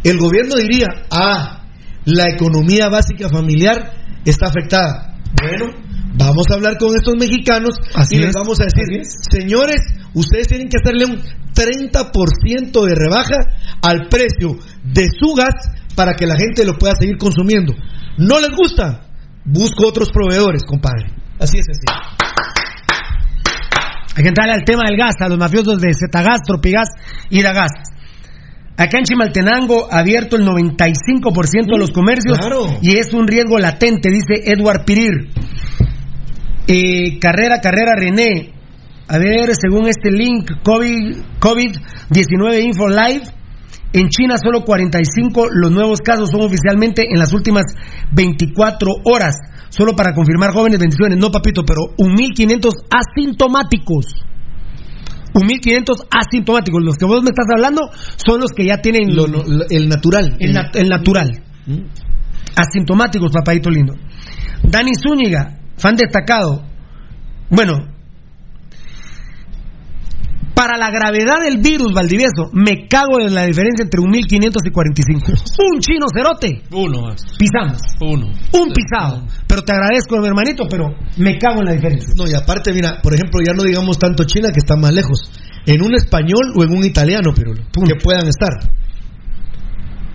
El 0.05 0.19
gobierno 0.19 0.55
diría, 0.57 0.87
ah, 1.11 1.65
la 2.05 2.25
economía 2.31 2.89
básica 2.89 3.29
familiar 3.29 3.93
está 4.25 4.47
afectada. 4.49 5.17
Bueno, 5.41 5.73
vamos 6.15 6.45
a 6.51 6.55
hablar 6.55 6.77
con 6.79 6.95
estos 6.97 7.15
mexicanos 7.19 7.75
Así 7.95 8.17
y 8.17 8.19
les 8.19 8.29
es. 8.31 8.35
vamos 8.35 8.61
a 8.61 8.65
decir, 8.65 8.85
señores, 9.31 9.79
ustedes 10.15 10.49
tienen 10.49 10.69
que 10.69 10.79
hacerle 10.83 11.07
un 11.07 11.19
30% 11.55 12.85
de 12.85 12.95
rebaja 12.95 13.37
al 13.83 14.09
precio 14.09 14.59
de 14.85 15.07
su 15.19 15.35
gas 15.35 15.55
para 15.95 16.15
que 16.15 16.27
la 16.27 16.37
gente 16.37 16.65
lo 16.65 16.77
pueda 16.79 16.95
seguir 16.99 17.17
consumiendo. 17.19 17.73
¿No 18.19 18.41
les 18.41 18.51
gusta? 18.57 19.07
Busco 19.45 19.87
otros 19.87 20.11
proveedores, 20.13 20.63
compadre. 20.65 21.07
Así 21.39 21.59
es 21.59 21.67
así. 21.69 22.62
Hay 24.15 24.23
que 24.23 24.29
entrarle 24.29 24.55
al 24.55 24.65
tema 24.65 24.83
del 24.87 24.97
gas, 24.97 25.15
a 25.21 25.29
los 25.29 25.39
mafiosos 25.39 25.81
de 25.81 25.93
Zetagas, 25.95 26.41
Tropigas 26.47 26.89
y 27.31 27.43
Dagas. 27.43 27.73
Acá 28.77 28.99
en 28.99 29.05
Chimaltenango 29.05 29.93
abierto 29.93 30.37
el 30.37 30.47
95% 30.47 31.73
de 31.73 31.79
los 31.79 31.91
comercios 31.91 32.39
claro. 32.39 32.79
y 32.81 32.97
es 32.97 33.13
un 33.13 33.27
riesgo 33.27 33.59
latente, 33.59 34.11
dice 34.11 34.51
Edward 34.51 34.85
Pirir. 34.85 35.31
Eh, 36.67 37.19
carrera, 37.19 37.61
carrera, 37.61 37.93
René. 37.97 38.53
A 39.09 39.19
ver, 39.19 39.51
según 39.61 39.89
este 39.89 40.11
link, 40.11 40.51
COVID, 40.63 41.17
COVID-19 41.39 42.63
Info 42.63 42.89
Live, 42.89 43.25
en 43.93 44.09
China 44.09 44.37
solo 44.43 44.65
45 44.65 45.49
los 45.53 45.71
nuevos 45.71 46.01
casos 46.01 46.31
son 46.31 46.41
oficialmente 46.41 47.05
en 47.11 47.19
las 47.19 47.33
últimas 47.35 47.65
24 48.13 48.89
horas. 49.05 49.35
Solo 49.73 49.93
para 49.97 50.13
confirmar 50.13 50.53
jóvenes, 50.53 50.79
bendiciones. 50.79 51.17
No, 51.19 51.31
papito, 51.31 51.63
pero 51.65 51.81
un 51.97 52.13
1500 52.13 52.75
asintomáticos. 52.91 54.05
Un 55.35 55.47
1500 55.47 55.97
asintomáticos. 56.11 56.83
Los 56.85 56.97
que 56.97 57.07
vos 57.07 57.23
me 57.23 57.31
estás 57.31 57.47
hablando 57.51 57.81
son 58.23 58.41
los 58.43 58.51
que 58.55 58.67
ya 58.67 58.83
tienen 58.83 59.17
Lo- 59.17 59.27
lo- 59.27 59.43
lo- 59.47 59.65
el 59.71 59.89
natural. 59.89 60.37
el, 60.39 60.53
nat- 60.55 60.77
el 60.77 60.89
natural. 60.91 61.43
Mm. 61.67 61.79
Asintomáticos, 62.55 63.33
papadito 63.33 63.71
lindo. 63.71 63.95
Dani 64.63 64.93
Zúñiga, 64.95 65.59
fan 65.79 65.97
destacado. 65.97 66.65
Bueno, 67.49 67.79
para 70.55 70.77
la 70.77 70.91
gravedad 70.91 71.41
del 71.43 71.59
virus, 71.59 71.93
Valdivieso, 71.95 72.51
me 72.53 72.87
cago 72.89 73.21
en 73.21 73.35
la 73.35 73.47
diferencia 73.47 73.85
entre 73.85 74.01
un 74.01 74.11
1500 74.11 74.63
y 74.65 74.71
45. 74.71 75.33
Un 75.73 75.81
chino 75.81 76.07
cerote. 76.15 76.63
Uno 76.71 77.09
más. 77.09 77.25
Pisamos. 77.39 77.81
Uno. 78.01 78.27
Un 78.53 78.73
pisado. 78.73 79.27
Pero 79.47 79.63
te 79.63 79.73
agradezco, 79.73 80.19
mi 80.19 80.27
hermanito, 80.27 80.67
pero 80.69 80.89
me 81.17 81.39
cago 81.39 81.61
en 81.61 81.67
la 81.67 81.73
diferencia. 81.73 82.15
No, 82.17 82.29
y 82.29 82.35
aparte, 82.35 82.73
mira, 82.73 83.01
por 83.03 83.15
ejemplo, 83.15 83.41
ya 83.45 83.55
no 83.55 83.63
digamos 83.63 83.99
tanto 83.99 84.25
China 84.25 84.51
que 84.53 84.59
está 84.59 84.77
más 84.77 84.93
lejos. 84.93 85.31
En 85.67 85.83
un 85.83 85.95
español 85.95 86.53
o 86.57 86.65
en 86.65 86.73
un 86.73 86.85
italiano, 86.85 87.33
pero 87.35 87.55
que 87.55 87.95
puedan 88.03 88.27
estar. 88.27 88.51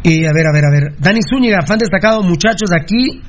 Y 0.03 0.26
a 0.26 0.31
ver, 0.34 0.47
a 0.47 0.53
ver, 0.53 0.65
a 0.65 0.72
ver. 0.72 0.95
Dani 0.99 1.19
Zúñiga, 1.27 1.65
fan 1.65 1.80
destacado, 1.80 2.22
muchachos, 2.22 2.69
aquí 2.72 3.22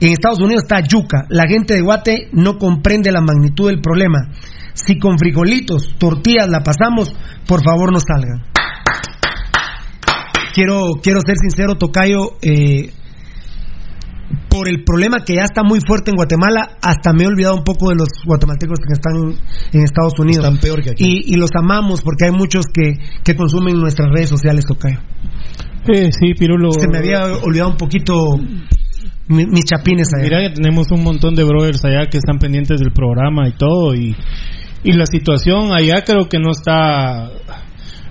en 0.00 0.12
Estados 0.12 0.40
Unidos 0.40 0.64
está 0.64 0.80
yuca. 0.80 1.26
La 1.28 1.44
gente 1.48 1.74
de 1.74 1.80
Guate 1.80 2.28
no 2.32 2.58
comprende 2.58 3.12
la 3.12 3.20
magnitud 3.20 3.68
del 3.68 3.80
problema. 3.80 4.30
Si 4.74 4.98
con 4.98 5.18
frijolitos, 5.18 5.94
tortillas 5.98 6.48
la 6.48 6.60
pasamos, 6.62 7.14
por 7.46 7.62
favor 7.64 7.92
no 7.92 7.98
salgan. 8.00 8.42
Quiero, 10.54 10.82
quiero 11.02 11.20
ser 11.24 11.36
sincero, 11.38 11.76
Tocayo, 11.76 12.32
eh, 12.42 12.90
por 14.50 14.68
el 14.68 14.84
problema 14.84 15.24
que 15.24 15.34
ya 15.36 15.44
está 15.44 15.62
muy 15.62 15.80
fuerte 15.80 16.10
en 16.10 16.16
Guatemala, 16.16 16.76
hasta 16.82 17.12
me 17.14 17.24
he 17.24 17.26
olvidado 17.26 17.54
un 17.56 17.64
poco 17.64 17.88
de 17.88 17.96
los 17.96 18.08
guatemaltecos 18.26 18.78
que 18.86 18.92
están 18.92 19.34
en 19.72 19.82
Estados 19.82 20.12
Unidos. 20.18 20.44
Están 20.44 20.58
peor 20.60 20.82
que 20.82 20.90
aquí. 20.90 21.04
Y, 21.04 21.32
y 21.34 21.36
los 21.36 21.50
amamos 21.58 22.02
porque 22.02 22.26
hay 22.26 22.32
muchos 22.32 22.66
que, 22.66 22.94
que 23.24 23.34
consumen 23.34 23.78
nuestras 23.80 24.10
redes 24.12 24.28
sociales, 24.28 24.66
Tocayo. 24.66 24.98
Eh, 25.88 26.10
sí, 26.12 26.34
Pirulo. 26.38 26.70
Se 26.72 26.86
me 26.88 26.98
había 26.98 27.24
olvidado 27.42 27.70
un 27.70 27.76
poquito 27.78 28.14
mi- 29.28 29.46
mis 29.46 29.64
chapines 29.64 30.08
allá. 30.14 30.22
Mira 30.24 30.40
que 30.48 30.54
tenemos 30.54 30.86
un 30.92 31.02
montón 31.02 31.34
de 31.34 31.44
brothers 31.44 31.82
allá 31.86 32.08
que 32.10 32.18
están 32.18 32.38
pendientes 32.38 32.78
del 32.78 32.92
programa 32.92 33.48
y 33.48 33.52
todo 33.52 33.94
y, 33.94 34.14
y 34.84 34.92
la 34.92 35.06
situación 35.06 35.72
allá 35.72 36.02
creo 36.04 36.28
que 36.28 36.38
no 36.38 36.50
está 36.50 37.30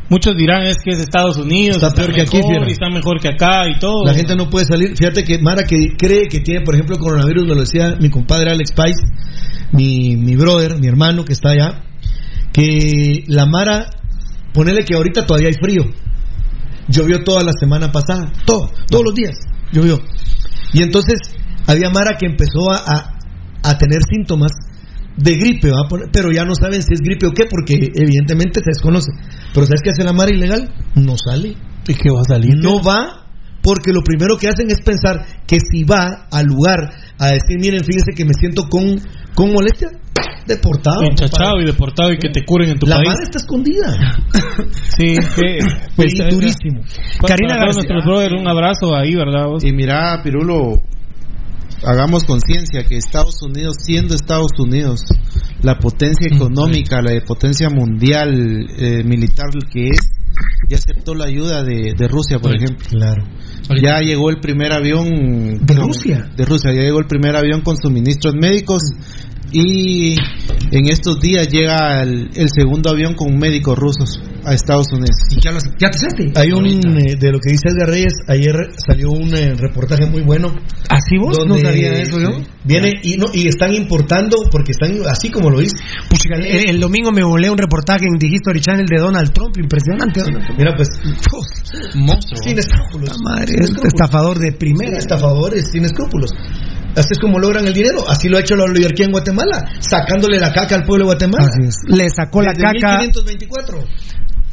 muchos 0.09 0.35
dirán 0.35 0.63
es 0.63 0.77
que 0.83 0.91
es 0.91 0.99
Estados 0.99 1.37
Unidos 1.37 1.77
Está 1.77 1.91
peor 1.91 2.13
que 2.13 2.21
aquí, 2.21 2.37
y 2.37 2.71
está 2.71 2.89
mejor 2.89 3.19
que 3.19 3.29
acá 3.29 3.67
y 3.69 3.79
todo 3.79 4.05
La 4.05 4.13
gente 4.13 4.35
no 4.35 4.49
puede 4.49 4.65
salir. 4.65 4.95
Fíjate 4.95 5.23
que 5.23 5.39
Mara 5.39 5.63
que 5.63 5.95
cree 5.97 6.27
que 6.27 6.39
tiene, 6.39 6.61
por 6.65 6.75
ejemplo, 6.75 6.97
coronavirus, 6.97 7.43
me 7.43 7.55
lo 7.55 7.61
decía 7.61 7.95
mi 7.99 8.09
compadre 8.09 8.51
Alex 8.51 8.71
Pais, 8.73 8.97
mi, 9.71 10.15
mi 10.17 10.35
brother, 10.35 10.79
mi 10.79 10.87
hermano 10.87 11.23
que 11.23 11.33
está 11.33 11.51
allá, 11.51 11.83
que 12.51 13.23
la 13.27 13.45
Mara, 13.45 13.89
ponele 14.53 14.83
que 14.83 14.95
ahorita 14.95 15.25
todavía 15.25 15.47
hay 15.47 15.53
frío. 15.53 15.83
Llovió 16.87 17.23
toda 17.23 17.43
la 17.43 17.53
semana 17.57 17.91
pasada, 17.91 18.31
todo, 18.45 18.69
todos 18.89 19.05
los 19.05 19.15
días 19.15 19.37
llovió. 19.71 19.99
Y 20.73 20.83
entonces 20.83 21.19
había 21.67 21.89
Mara 21.89 22.17
que 22.17 22.25
empezó 22.25 22.69
a, 22.69 22.77
a, 22.77 23.69
a 23.69 23.77
tener 23.77 24.01
síntomas 24.03 24.51
de 25.17 25.35
gripe, 25.35 25.69
¿va? 25.69 25.87
Pero 26.11 26.31
ya 26.31 26.45
no 26.45 26.55
saben 26.55 26.81
si 26.81 26.93
es 26.93 27.01
gripe 27.01 27.27
o 27.27 27.31
qué, 27.31 27.45
porque 27.49 27.73
evidentemente 27.95 28.59
se 28.63 28.71
desconoce. 28.71 29.11
Pero 29.53 29.65
¿sabes 29.65 29.81
qué 29.83 29.91
hace 29.91 30.03
la 30.03 30.13
Mara 30.13 30.33
ilegal? 30.33 30.69
No 30.95 31.15
sale. 31.17 31.55
¿Y 31.87 31.93
qué 31.93 32.09
va 32.09 32.21
a 32.21 32.33
salir? 32.33 32.55
No 32.57 32.81
va 32.81 33.21
porque 33.61 33.91
lo 33.93 34.01
primero 34.01 34.37
que 34.37 34.47
hacen 34.47 34.69
es 34.69 34.81
pensar 34.81 35.25
que 35.45 35.59
si 35.59 35.83
va 35.83 36.27
al 36.31 36.45
lugar 36.45 36.89
a 37.17 37.27
decir, 37.27 37.59
miren, 37.59 37.83
fíjense 37.83 38.11
que 38.15 38.25
me 38.25 38.33
siento 38.33 38.63
con, 38.63 38.99
con 39.35 39.53
molestia, 39.53 39.89
deportado. 40.47 41.03
enchachado 41.03 41.59
y 41.61 41.65
deportado 41.65 42.11
y 42.11 42.17
que 42.17 42.29
te 42.29 42.43
curen 42.43 42.71
en 42.71 42.79
tu 42.79 42.87
La 42.87 42.95
país 42.95 43.09
Mara 43.09 43.23
está 43.23 43.37
escondida. 43.37 43.93
sí 44.97 45.15
que 45.35 45.59
pues, 45.95 46.13
durísimo. 46.29 46.81
para, 47.21 47.35
Karina 47.35 47.53
para 47.55 47.65
García. 47.65 47.83
nuestros 47.83 48.05
brothers 48.05 48.41
un 48.41 48.47
abrazo 48.47 48.95
ahí 48.95 49.15
verdad 49.15 49.47
vos? 49.47 49.63
Y 49.63 49.71
mira, 49.71 50.21
Pirulo, 50.23 50.81
hagamos 51.83 52.23
conciencia 52.23 52.83
que 52.83 52.97
Estados 52.97 53.41
Unidos, 53.41 53.75
siendo 53.83 54.13
Estados 54.15 54.51
Unidos, 54.59 55.01
la 55.61 55.77
potencia 55.77 56.27
económica, 56.33 57.01
la 57.01 57.19
potencia 57.25 57.69
mundial 57.69 58.67
eh, 58.77 59.03
militar 59.03 59.49
que 59.71 59.89
es, 59.89 59.99
ya 60.69 60.77
aceptó 60.77 61.13
la 61.15 61.25
ayuda 61.25 61.63
de, 61.63 61.93
de 61.97 62.07
Rusia, 62.07 62.39
por 62.39 62.55
ejemplo. 62.55 62.85
Claro. 62.89 63.23
Ya 63.81 63.99
llegó 63.99 64.29
el 64.29 64.39
primer 64.39 64.73
avión 64.73 65.59
¿De 65.65 65.75
con- 65.75 65.87
Rusia? 65.87 66.29
De 66.35 66.45
Rusia, 66.45 66.71
ya 66.73 66.81
llegó 66.81 66.99
el 66.99 67.07
primer 67.07 67.35
avión 67.35 67.61
con 67.61 67.77
suministros 67.77 68.33
médicos 68.35 68.81
y 69.51 70.15
En 70.71 70.87
estos 70.87 71.19
días 71.19 71.49
llega 71.49 72.01
el, 72.01 72.29
el 72.33 72.47
segundo 72.49 72.89
avión 72.91 73.13
con 73.15 73.37
médicos 73.37 73.77
rusos 73.77 74.21
a 74.45 74.53
Estados 74.53 74.87
Unidos. 74.93 75.17
¿Y 75.29 75.41
ya, 75.41 75.51
los, 75.51 75.63
ya 75.77 75.89
te 75.91 75.97
saste? 75.99 76.31
Hay 76.35 76.51
un, 76.53 76.65
eh, 76.65 77.15
de 77.19 77.31
lo 77.31 77.39
que 77.39 77.51
dice 77.51 77.67
Edgar 77.69 77.89
Reyes, 77.89 78.13
ayer 78.27 78.55
salió 78.87 79.09
un 79.11 79.35
eh, 79.35 79.53
reportaje 79.55 80.05
muy 80.05 80.21
bueno. 80.21 80.47
¿Así 80.89 81.17
vos? 81.19 81.37
No 81.45 81.57
sabía 81.59 81.91
eso 82.01 82.19
yo. 82.19 82.29
Viene 82.63 82.93
y, 83.03 83.17
no, 83.17 83.27
y 83.33 83.47
están 83.47 83.73
importando, 83.73 84.37
porque 84.49 84.71
están 84.71 84.91
así 85.09 85.29
como 85.29 85.49
lo 85.49 85.59
dice. 85.59 85.75
Pues, 86.09 86.21
el, 86.25 86.69
el 86.69 86.79
domingo 86.79 87.11
me 87.11 87.23
volé 87.23 87.49
un 87.49 87.57
reportaje 87.57 88.05
en 88.05 88.17
The 88.17 88.27
History 88.27 88.61
Channel 88.61 88.85
de 88.85 88.97
Donald 88.97 89.31
Trump, 89.33 89.57
impresionante. 89.57 90.21
Donald 90.21 90.45
Trump. 90.45 90.57
Mira, 90.57 90.73
pues, 90.75 90.87
Monstruo. 91.95 92.41
sin 92.43 92.57
escrúpulos. 92.57 93.17
Madre, 93.23 93.47
Sin 93.47 93.59
es 93.59 93.69
escrúpulos. 93.69 93.93
estafador 93.93 94.39
de 94.39 94.51
primera. 94.53 94.97
estafadores, 94.97 95.69
sin 95.71 95.83
escrúpulos. 95.85 96.31
Así 96.95 97.07
es 97.11 97.19
como 97.19 97.39
logran 97.39 97.65
el 97.67 97.73
dinero. 97.73 97.99
Así 98.09 98.27
lo 98.29 98.37
ha 98.37 98.41
hecho 98.41 98.55
la 98.55 98.65
oligarquía 98.65 99.05
en 99.05 99.11
Guatemala, 99.11 99.63
sacándole 99.79 100.39
la 100.39 100.51
caca 100.51 100.75
al 100.75 100.83
pueblo 100.83 101.05
de 101.05 101.11
Guatemala. 101.13 101.45
Así 101.49 101.67
es. 101.67 101.75
Le 101.87 102.09
sacó 102.09 102.41
la 102.41 102.53
caca. 102.53 102.99
1524. 102.99 103.77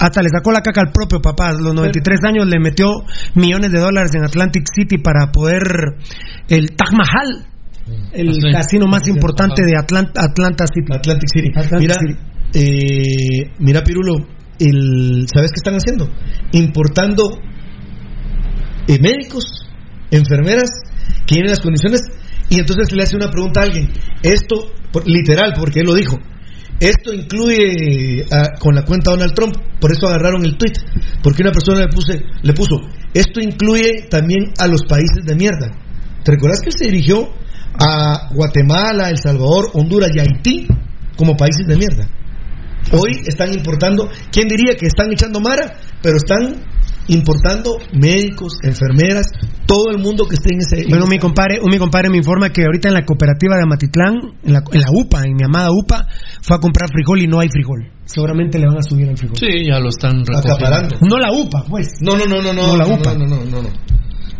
Hasta 0.01 0.23
le 0.23 0.29
sacó 0.29 0.53
la 0.53 0.61
caca 0.61 0.81
al 0.83 0.93
propio 0.93 1.21
papá. 1.21 1.49
A 1.49 1.53
los 1.55 1.75
93 1.75 2.21
años 2.25 2.47
le 2.47 2.61
metió 2.61 2.87
millones 3.35 3.73
de 3.73 3.81
dólares 3.81 4.13
en 4.15 4.25
Atlantic 4.25 4.63
City 4.73 4.99
para 4.99 5.33
poder 5.33 5.63
el 6.49 6.77
Taj 6.77 6.93
Mahal, 6.93 7.47
el 8.13 8.35
Sí. 8.35 8.41
casino 8.53 8.87
más 8.87 9.09
importante 9.09 9.63
de 9.65 9.77
Atlanta, 9.77 10.23
Atlanta 10.23 10.65
City. 10.73 10.93
Atlantic 10.95 11.29
City. 11.35 11.49
Atlantic 11.57 11.79
mira, 11.81 11.95
City. 11.99 12.15
eh, 12.55 13.51
mira, 13.59 13.83
Pirulo, 13.83 14.15
el, 14.61 15.27
¿sabes 15.35 15.51
qué 15.51 15.57
están 15.57 15.75
haciendo? 15.75 16.09
Importando 16.53 17.31
eh, 18.87 18.99
médicos, 19.01 19.45
enfermeras, 20.11 20.71
que 21.27 21.35
tienen 21.35 21.51
las 21.51 21.61
condiciones, 21.61 22.01
y 22.51 22.59
entonces 22.59 22.93
le 22.93 23.03
hace 23.03 23.17
una 23.17 23.31
pregunta 23.31 23.61
a 23.61 23.65
alguien. 23.65 23.91
Esto, 24.23 24.73
literal, 25.05 25.53
porque 25.57 25.81
él 25.81 25.87
lo 25.87 25.95
dijo. 25.95 26.19
Esto 26.81 27.13
incluye 27.13 28.25
ah, 28.31 28.55
con 28.59 28.75
la 28.75 28.85
cuenta 28.85 29.11
Donald 29.11 29.35
Trump, 29.35 29.57
por 29.81 29.91
eso 29.91 30.07
agarraron 30.07 30.45
el 30.45 30.57
tweet, 30.57 30.75
porque 31.23 31.43
una 31.43 31.51
persona 31.51 31.81
le, 31.81 31.89
puse, 31.89 32.21
le 32.43 32.53
puso, 32.53 32.77
esto 33.13 33.41
incluye 33.41 34.07
también 34.09 34.53
a 34.61 34.69
los 34.69 34.83
países 34.85 35.25
de 35.25 35.35
mierda. 35.35 35.71
¿Te 36.23 36.33
recuerdas 36.33 36.61
que 36.61 36.71
se 36.71 36.85
dirigió 36.85 37.31
a 37.81 38.29
Guatemala, 38.33 39.11
El 39.11 39.19
Salvador, 39.19 39.71
Honduras 39.75 40.11
y 40.15 40.21
Haití 40.21 40.69
como 41.17 41.37
países 41.37 41.67
de 41.67 41.77
mierda? 41.77 42.09
Hoy 42.93 43.23
están 43.27 43.53
importando, 43.53 44.09
¿quién 44.31 44.47
diría 44.47 44.75
que 44.77 44.87
están 44.87 45.13
echando 45.13 45.41
mara? 45.41 45.79
Pero 46.01 46.17
están 46.17 46.63
importando 47.09 47.79
médicos, 47.93 48.59
enfermeras, 48.63 49.27
todo 49.67 49.91
el 49.91 49.99
mundo 49.99 50.27
que 50.27 50.35
esté 50.35 50.55
en 50.55 50.61
ese... 50.61 50.89
Bueno, 50.89 51.07
mi 51.07 51.19
compadre, 51.19 51.61
un 51.61 51.71
mi 51.71 51.79
compadre 51.79 52.11
me 52.11 52.19
informa 52.19 52.51
que 52.51 52.65
ahorita 52.65 52.89
en 52.89 52.95
la 52.95 53.05
cooperativa 53.05 53.57
de 53.57 53.63
Amatitlán, 53.63 54.15
en 54.45 54.53
la, 54.53 54.63
en 54.73 54.81
la 54.81 54.89
UPA, 54.93 55.25
en 55.25 55.35
mi 55.35 55.45
amada 55.45 55.69
UPA, 55.71 56.07
fue 56.43 56.57
a 56.57 56.61
comprar 56.61 56.89
frijol 56.91 57.21
y 57.23 57.27
no 57.27 57.41
hay 57.41 57.49
frijol. 57.49 57.91
Seguramente 58.05 58.59
le 58.59 58.67
van 58.67 58.79
a 58.79 58.83
subir 58.83 59.09
el 59.09 59.17
frijol. 59.19 59.37
Sí, 59.37 59.67
ya 59.67 59.79
lo 59.79 59.89
están 59.89 60.25
recogiendo. 60.25 60.55
Acaparando. 60.55 60.97
No 61.09 61.19
la 61.19 61.33
UPA, 61.33 61.65
pues. 61.69 61.89
No, 62.01 62.17
no, 62.17 62.25
no, 62.27 62.41
no, 62.41 62.53
no, 62.53 62.67
No, 62.69 62.77
la 62.77 62.87
no, 62.87 62.95
UPA. 62.95 63.15
no, 63.15 63.27
no, 63.27 63.45
no, 63.45 63.63
no. 63.63 63.69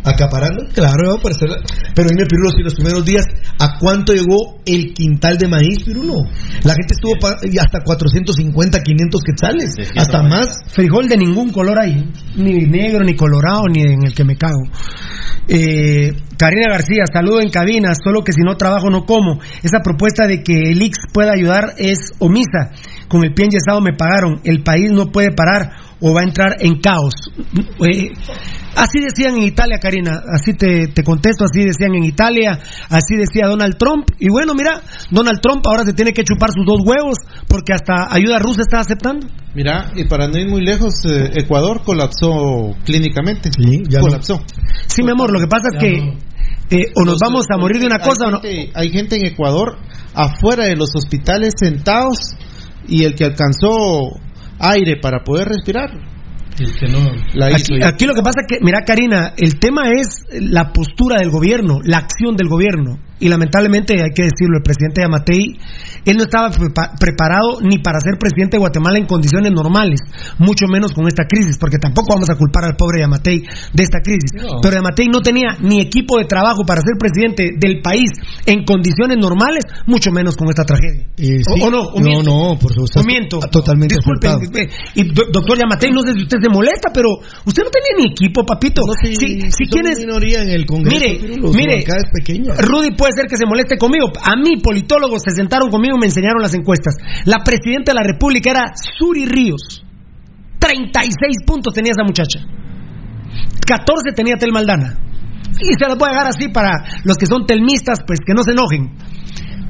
Acaparando, 0.03 0.63
claro, 0.73 1.09
va 1.09 1.13
a 1.15 1.19
aparecer. 1.19 1.49
Pero 1.93 2.09
dime, 2.09 2.25
Pirulo, 2.25 2.51
si 2.51 2.63
los 2.63 2.73
primeros 2.73 3.05
días, 3.05 3.23
¿a 3.59 3.77
cuánto 3.77 4.13
llegó 4.13 4.59
el 4.65 4.93
quintal 4.93 5.37
de 5.37 5.47
maíz, 5.47 5.83
Pirulo? 5.83 6.13
La 6.63 6.73
gente 6.73 6.93
estuvo 6.93 7.13
pa- 7.19 7.37
y 7.43 7.57
hasta 7.59 7.79
450, 7.83 8.81
500 8.81 9.21
quetzales, 9.21 9.75
hasta 9.99 10.23
más. 10.23 10.57
Frijol 10.71 11.07
de 11.09 11.17
ningún 11.17 11.51
color 11.51 11.79
ahí, 11.79 12.09
ni 12.35 12.53
negro, 12.65 13.03
ni 13.03 13.15
colorado, 13.15 13.63
ni 13.71 13.81
en 13.81 14.05
el 14.05 14.13
que 14.13 14.23
me 14.23 14.35
cago. 14.37 14.61
Eh, 15.47 16.13
Karina 16.37 16.69
García, 16.71 17.03
saludo 17.11 17.41
en 17.41 17.49
cabina, 17.49 17.91
solo 18.01 18.23
que 18.23 18.31
si 18.31 18.41
no 18.41 18.55
trabajo 18.55 18.89
no 18.89 19.05
como. 19.05 19.39
Esa 19.63 19.79
propuesta 19.83 20.27
de 20.27 20.41
que 20.43 20.53
el 20.71 20.81
IX 20.81 20.97
pueda 21.11 21.33
ayudar 21.33 21.73
es 21.77 22.11
omisa. 22.19 22.71
Con 23.09 23.23
el 23.25 23.33
pie 23.33 23.45
enyesado 23.45 23.81
me 23.81 23.93
pagaron, 23.97 24.39
el 24.43 24.63
país 24.63 24.91
no 24.91 25.07
puede 25.07 25.31
parar 25.31 25.71
o 25.99 26.13
va 26.13 26.21
a 26.21 26.23
entrar 26.23 26.55
en 26.59 26.79
caos. 26.79 27.13
Eh, 27.91 28.11
así 28.79 28.99
decían 28.99 29.35
en 29.35 29.43
Italia, 29.43 29.77
Karina, 29.79 30.23
así 30.33 30.53
te, 30.53 30.87
te 30.87 31.03
contesto, 31.03 31.45
así 31.45 31.63
decían 31.63 31.93
en 31.95 32.03
Italia, 32.03 32.59
así 32.89 33.15
decía 33.15 33.47
Donald 33.47 33.77
Trump. 33.77 34.07
Y 34.19 34.29
bueno, 34.29 34.53
mira, 34.55 34.81
Donald 35.11 35.39
Trump 35.41 35.65
ahora 35.67 35.83
se 35.83 35.93
tiene 35.93 36.13
que 36.13 36.23
chupar 36.23 36.49
sus 36.51 36.65
dos 36.65 36.79
huevos 36.85 37.17
porque 37.47 37.73
hasta 37.73 38.07
ayuda 38.09 38.39
rusa 38.39 38.61
está 38.61 38.79
aceptando. 38.79 39.27
Mira, 39.53 39.91
y 39.95 40.05
para 40.05 40.27
no 40.27 40.37
ir 40.39 40.47
muy 40.47 40.61
lejos, 40.61 40.93
eh, 41.05 41.31
Ecuador 41.35 41.81
colapsó 41.83 42.75
clínicamente. 42.85 43.49
ya 43.89 43.99
colapsó. 43.99 44.41
Sí, 44.87 45.03
mi 45.03 45.11
amor, 45.11 45.31
lo 45.31 45.39
que 45.39 45.47
pasa 45.47 45.69
es 45.73 45.79
que 45.79 46.17
eh, 46.71 46.85
o 46.95 47.03
nos 47.03 47.17
vamos 47.19 47.45
a 47.51 47.57
morir 47.57 47.79
de 47.79 47.87
una 47.87 47.99
cosa 47.99 48.27
o 48.27 48.31
no. 48.31 48.41
Hay 48.43 48.89
gente 48.89 49.15
en 49.15 49.25
Ecuador 49.25 49.77
afuera 50.13 50.65
de 50.65 50.75
los 50.75 50.95
hospitales 50.95 51.53
sentados 51.57 52.35
y 52.87 53.03
el 53.03 53.15
que 53.15 53.25
alcanzó 53.25 54.19
aire 54.59 54.97
para 55.01 55.23
poder 55.23 55.47
respirar 55.47 55.89
El 56.59 56.75
que 56.75 56.87
no. 56.87 56.99
la 57.33 57.51
hizo. 57.51 57.73
Aquí, 57.75 57.83
aquí 57.83 58.05
lo 58.05 58.13
que 58.13 58.21
pasa 58.21 58.41
es 58.41 58.47
que, 58.47 58.63
mira, 58.63 58.81
Karina, 58.85 59.33
el 59.37 59.59
tema 59.59 59.91
es 59.91 60.25
la 60.31 60.73
postura 60.73 61.19
del 61.19 61.29
gobierno, 61.29 61.79
la 61.83 61.97
acción 61.97 62.35
del 62.35 62.47
gobierno. 62.47 62.99
Y 63.19 63.27
lamentablemente, 63.27 63.93
hay 64.01 64.11
que 64.15 64.23
decirlo, 64.23 64.57
el 64.57 64.63
presidente 64.63 65.01
Yamatei, 65.01 65.59
él 66.05 66.15
no 66.17 66.23
estaba 66.23 66.49
prepa- 66.51 66.91
preparado 66.99 67.59
ni 67.61 67.79
para 67.79 67.99
ser 67.99 68.17
presidente 68.17 68.55
de 68.57 68.59
Guatemala 68.59 68.97
en 68.97 69.05
condiciones 69.05 69.51
normales, 69.51 69.99
mucho 70.37 70.67
menos 70.67 70.93
con 70.93 71.05
esta 71.07 71.25
crisis, 71.27 71.57
porque 71.59 71.77
tampoco 71.77 72.13
vamos 72.15 72.29
a 72.29 72.35
culpar 72.35 72.63
al 72.65 72.75
pobre 72.75 73.01
Yamatei 73.01 73.39
de 73.39 73.83
esta 73.83 73.99
crisis. 74.01 74.31
No. 74.35 74.61
Pero 74.61 74.75
Yamatei 74.77 75.07
no 75.07 75.19
tenía 75.21 75.57
ni 75.61 75.81
equipo 75.81 76.17
de 76.17 76.25
trabajo 76.25 76.63
para 76.65 76.81
ser 76.81 76.95
presidente 76.97 77.51
del 77.59 77.81
país 77.81 78.09
en 78.45 78.63
condiciones 78.63 79.17
normales, 79.19 79.65
mucho 79.85 80.11
menos 80.11 80.35
con 80.37 80.47
esta 80.49 80.63
tragedia. 80.63 81.07
Eh, 81.17 81.41
¿O- 81.51 81.55
sí. 81.55 81.61
o 81.61 81.69
no? 81.69 81.81
¿O 81.91 81.99
no, 81.99 82.05
miento? 82.05 82.23
no, 82.31 82.57
por 82.59 82.71
supuesto. 82.73 82.99
¿O 83.01 83.03
miento? 83.03 83.39
Totalmente 83.51 83.95
Disculpen, 83.95 84.69
y 84.95 85.03
do- 85.13 85.27
doctor 85.31 85.57
Yamatei, 85.57 85.91
no 85.91 86.01
sé 86.01 86.13
si 86.15 86.23
usted 86.23 86.37
se 86.41 86.49
molesta, 86.49 86.89
pero 86.93 87.09
usted 87.45 87.63
no 87.63 87.69
tenía 87.69 87.93
ni 88.05 88.11
equipo, 88.13 88.45
papito. 88.45 88.81
No, 88.87 88.93
si, 89.03 89.15
si, 89.15 89.41
si 89.41 89.51
si 89.51 89.65
quieres, 89.65 89.99
minoría 89.99 90.41
en 90.41 90.49
el 90.49 90.65
Congreso, 90.65 90.95
mire, 90.99 91.19
mire. 91.53 91.83
Rudy 92.63 92.91
puede 92.95 93.08
ser 93.11 93.27
que 93.27 93.37
se 93.37 93.45
moleste 93.45 93.77
conmigo. 93.77 94.11
A 94.21 94.35
mí, 94.35 94.61
politólogos 94.61 95.21
se 95.23 95.35
sentaron 95.35 95.69
conmigo 95.69 95.95
y 95.97 95.99
me 95.99 96.07
enseñaron 96.07 96.41
las 96.41 96.53
encuestas. 96.53 96.95
La 97.25 97.43
presidenta 97.43 97.91
de 97.91 97.95
la 97.95 98.03
República 98.03 98.51
era 98.51 98.73
Suri 98.75 99.25
Ríos. 99.25 99.83
36 100.59 101.43
puntos 101.45 101.73
tenía 101.73 101.91
esa 101.91 102.03
muchacha. 102.03 102.39
14 103.65 104.11
tenía 104.15 104.35
Tel 104.35 104.51
Maldana. 104.51 104.97
Y 105.61 105.73
se 105.77 105.87
las 105.87 105.97
voy 105.97 106.09
a 106.09 106.11
dejar 106.11 106.27
así 106.27 106.49
para 106.49 106.71
los 107.03 107.17
que 107.17 107.25
son 107.25 107.45
telmistas, 107.45 107.99
pues 108.05 108.19
que 108.25 108.33
no 108.33 108.43
se 108.43 108.51
enojen. 108.51 108.95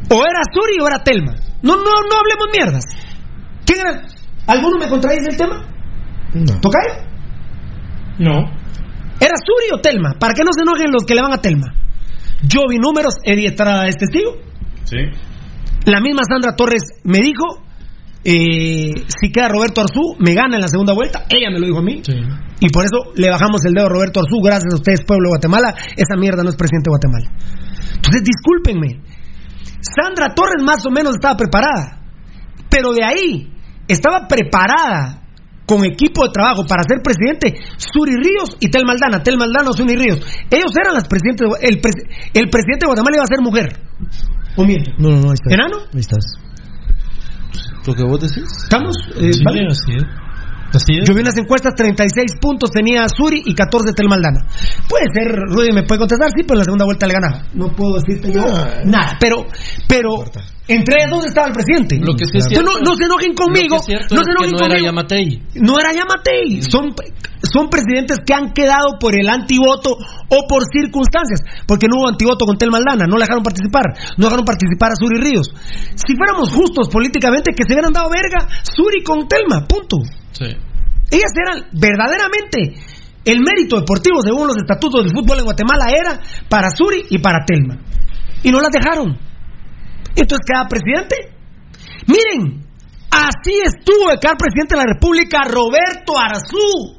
O 0.09 0.15
era 0.15 0.41
Suri 0.51 0.81
o 0.81 0.87
era 0.87 1.03
Telma. 1.03 1.33
No, 1.61 1.75
no, 1.75 1.83
no 1.83 2.15
hablemos 2.17 2.47
mierdas. 2.51 2.83
¿Quién 3.65 3.79
era? 3.81 4.01
¿Alguno 4.47 4.77
me 4.79 4.89
contradice 4.89 5.29
el 5.29 5.37
tema? 5.37 5.67
No. 6.33 6.59
¿Tocayo? 6.59 7.05
No. 8.17 8.59
¿Era 9.19 9.35
Suri 9.37 9.73
o 9.73 9.81
Telma? 9.81 10.15
Para 10.19 10.33
que 10.33 10.43
no 10.43 10.51
se 10.55 10.61
enojen 10.61 10.91
los 10.91 11.03
que 11.05 11.13
le 11.13 11.21
van 11.21 11.33
a 11.33 11.41
Telma. 11.41 11.73
Yo 12.43 12.61
vi 12.69 12.77
números, 12.77 13.15
Eddie 13.23 13.47
Estrada 13.47 13.87
es 13.87 13.97
testigo. 13.97 14.37
Sí. 14.85 14.97
La 15.85 16.01
misma 16.01 16.21
Sandra 16.27 16.55
Torres 16.55 16.83
me 17.03 17.19
dijo, 17.19 17.63
eh, 18.23 19.05
si 19.07 19.31
queda 19.31 19.49
Roberto 19.49 19.81
Arzú, 19.81 20.15
me 20.19 20.33
gana 20.33 20.55
en 20.55 20.61
la 20.61 20.67
segunda 20.67 20.93
vuelta. 20.93 21.25
Ella 21.29 21.49
me 21.51 21.59
lo 21.59 21.67
dijo 21.67 21.79
a 21.79 21.83
mí. 21.83 22.01
Y 22.59 22.69
por 22.69 22.83
eso 22.85 23.11
le 23.15 23.29
bajamos 23.29 23.63
el 23.65 23.73
dedo 23.73 23.87
a 23.87 23.89
Roberto 23.89 24.19
Arzú. 24.19 24.41
Gracias 24.43 24.73
a 24.73 24.75
ustedes, 24.75 25.03
pueblo 25.05 25.29
de 25.29 25.37
Guatemala. 25.37 25.75
Esa 25.95 26.15
mierda 26.17 26.43
no 26.43 26.49
es 26.49 26.55
presidente 26.55 26.89
de 26.89 26.95
Guatemala. 26.95 27.27
Entonces, 27.95 28.23
discúlpenme. 28.23 29.01
Sandra 29.81 30.33
Torres 30.35 30.63
más 30.63 30.85
o 30.85 30.91
menos 30.91 31.13
estaba 31.13 31.37
preparada. 31.37 32.03
Pero 32.69 32.91
de 32.91 33.03
ahí, 33.03 33.53
estaba 33.87 34.27
preparada 34.27 35.18
con 35.69 35.85
equipo 35.85 36.25
de 36.25 36.31
trabajo 36.33 36.65
para 36.65 36.81
ser 36.81 36.97
presidente 37.05 37.53
Suri 37.77 38.15
Ríos 38.17 38.57
y 38.59 38.69
Tel 38.73 38.85
Maldana. 38.85 39.21
Tel 39.21 39.37
Maldana 39.37 39.69
o 39.69 39.73
Suri 39.73 39.95
Ríos. 39.95 40.17
Ellos 40.49 40.73
eran 40.75 40.95
las 40.95 41.05
presidentes. 41.07 41.45
de- 41.47 41.67
el, 41.69 41.77
pres- 41.79 42.09
el 42.33 42.49
presidente 42.49 42.81
de 42.81 42.87
Guatemala 42.87 43.15
iba 43.17 43.23
a 43.23 43.27
ser 43.29 43.41
mujer. 43.41 43.67
¿O 44.57 44.65
miento? 44.65 44.89
No, 44.97 45.09
no, 45.11 45.21
no, 45.21 45.27
ahí 45.29 45.37
estás. 45.37 45.53
¿Enano? 45.53 45.77
Ahí 45.93 45.99
estás. 46.01 46.25
Lo 47.85 47.93
que 47.93 48.03
vos 48.03 48.19
decís. 48.19 48.49
¿Estamos? 48.63 48.95
Eh, 49.21 49.31
Sí, 49.33 49.43
¿vale? 49.45 49.61
así 49.69 49.91
es. 49.95 50.03
Así 50.73 50.97
es. 50.99 51.07
Yo 51.07 51.13
vi 51.15 51.21
unas 51.21 51.37
encuestas, 51.37 51.73
36 51.75 52.33
puntos 52.41 52.69
tenía 52.71 53.07
Suri 53.09 53.41
y 53.45 53.55
14 53.55 53.93
Tel 53.93 54.07
Maldana. 54.07 54.45
Puede 54.87 55.05
ser, 55.13 55.35
Rudy 55.49 55.71
me 55.73 55.83
puede 55.83 55.99
contestar, 55.99 56.29
sí, 56.29 56.43
pero 56.43 56.55
en 56.55 56.59
la 56.59 56.63
segunda 56.65 56.85
vuelta 56.85 57.07
le 57.07 57.13
ganaba. 57.13 57.41
No 57.53 57.71
puedo 57.75 57.95
decirte 57.99 58.31
yo 58.31 58.41
nada. 58.85 59.17
Pero, 59.19 59.45
pero, 59.87 60.23
entre 60.67 60.95
ellos 61.01 61.09
dos 61.11 61.25
estaba 61.25 61.47
el 61.47 61.53
presidente. 61.53 61.97
Lo 61.97 62.13
que 62.13 62.25
sí 62.25 62.37
es 62.37 62.45
Entonces, 62.45 62.61
cierto- 62.61 62.71
no, 62.71 62.91
no 62.91 62.95
se 62.95 63.05
enojen 63.05 63.33
conmigo. 63.33 63.75
Lo 63.77 63.81
que 63.81 63.93
es 63.93 64.05
cierto 64.07 64.13
no 64.15 64.21
es 64.21 64.25
se 64.25 64.29
que 64.29 64.31
enojen 64.37 64.51
no 64.51 64.57
era 64.57 64.67
conmigo. 64.69 64.85
Yamatei. 64.85 65.41
No 65.55 65.73
era 65.79 65.89
Yamatei. 65.93 66.61
Son, 66.61 66.85
son 67.41 67.69
presidentes 67.69 68.19
que 68.25 68.33
han 68.35 68.53
quedado 68.53 68.99
por 68.99 69.17
el 69.17 69.27
antivoto 69.27 69.97
o 69.97 70.37
por 70.47 70.61
circunstancias. 70.69 71.41
Porque 71.65 71.87
no 71.89 71.97
hubo 71.97 72.07
antivoto 72.07 72.45
con 72.45 72.57
Tel 72.57 72.69
Maldana. 72.69 73.05
No 73.09 73.17
le 73.17 73.25
dejaron 73.25 73.41
participar. 73.41 73.89
No 74.17 74.25
dejaron 74.29 74.45
participar 74.45 74.91
a 74.91 74.95
Suri 74.95 75.17
Ríos. 75.17 75.49
Si 75.97 76.13
fuéramos 76.15 76.51
justos 76.53 76.89
políticamente, 76.89 77.51
que 77.57 77.63
se 77.65 77.73
hubieran 77.73 77.91
dado 77.93 78.09
verga 78.13 78.45
Suri 78.61 79.01
con 79.01 79.27
Telma. 79.27 79.65
Punto. 79.65 79.97
Ellas 81.11 81.31
eran 81.35 81.69
verdaderamente 81.71 82.75
el 83.25 83.41
mérito 83.41 83.79
deportivo 83.79 84.21
según 84.21 84.47
los 84.47 84.57
estatutos 84.57 85.03
del 85.03 85.13
fútbol 85.13 85.39
en 85.39 85.45
Guatemala 85.45 85.85
era 85.89 86.19
para 86.47 86.69
Suri 86.71 87.05
y 87.09 87.19
para 87.19 87.45
Telma. 87.45 87.77
Y 88.43 88.51
no 88.51 88.59
las 88.59 88.71
dejaron. 88.71 89.17
Entonces 90.15 90.45
queda 90.47 90.67
presidente. 90.67 91.15
Miren, 92.07 92.65
así 93.11 93.53
estuvo 93.63 94.09
de 94.09 94.19
quedar 94.19 94.37
presidente 94.37 94.75
de 94.75 94.81
la 94.81 94.93
República 94.93 95.43
Roberto 95.43 96.17
Arzú. 96.17 96.97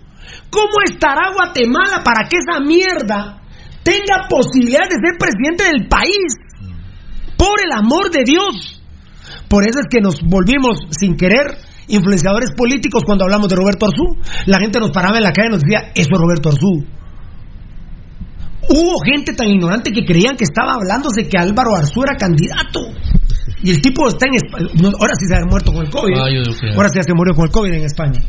¿Cómo 0.50 0.82
estará 0.84 1.32
Guatemala 1.32 2.02
para 2.04 2.28
que 2.28 2.36
esa 2.38 2.60
mierda 2.60 3.42
tenga 3.82 4.28
posibilidad 4.28 4.88
de 4.88 5.02
ser 5.02 5.18
presidente 5.18 5.64
del 5.64 5.88
país? 5.88 6.34
Por 7.36 7.58
el 7.64 7.72
amor 7.72 8.10
de 8.10 8.24
Dios. 8.24 8.82
Por 9.48 9.64
eso 9.64 9.80
es 9.80 9.86
que 9.90 10.00
nos 10.00 10.20
volvimos 10.22 10.78
sin 10.90 11.16
querer 11.16 11.56
influenciadores 11.90 12.50
políticos 12.56 13.02
cuando 13.04 13.24
hablamos 13.24 13.48
de 13.48 13.56
Roberto 13.56 13.86
Arzú. 13.86 14.16
La 14.46 14.58
gente 14.58 14.78
nos 14.80 14.90
paraba 14.90 15.16
en 15.18 15.24
la 15.24 15.32
calle 15.32 15.48
y 15.48 15.52
nos 15.52 15.60
decía, 15.62 15.90
eso 15.94 16.08
es 16.12 16.18
Roberto 16.18 16.48
Arzú. 16.50 16.84
Hubo 18.68 18.94
gente 19.04 19.32
tan 19.34 19.48
ignorante 19.48 19.90
que 19.90 20.04
creían 20.04 20.36
que 20.36 20.44
estaba 20.44 20.74
hablándose 20.74 21.28
que 21.28 21.36
Álvaro 21.38 21.74
Arzú 21.76 22.02
era 22.04 22.16
candidato. 22.16 22.80
Y 23.62 23.70
el 23.70 23.80
tipo 23.82 24.06
está 24.08 24.26
en 24.26 24.34
España. 24.36 24.68
ahora 24.98 25.12
sí 25.18 25.26
se 25.26 25.34
ha 25.34 25.44
muerto 25.44 25.72
con 25.72 25.84
el 25.84 25.90
COVID. 25.90 26.14
Ah, 26.14 26.74
Ahora 26.76 26.88
sí 26.88 27.00
se 27.02 27.14
murió 27.14 27.34
con 27.34 27.46
el 27.46 27.50
COVID 27.50 27.72
en 27.72 27.84
España. 27.84 28.20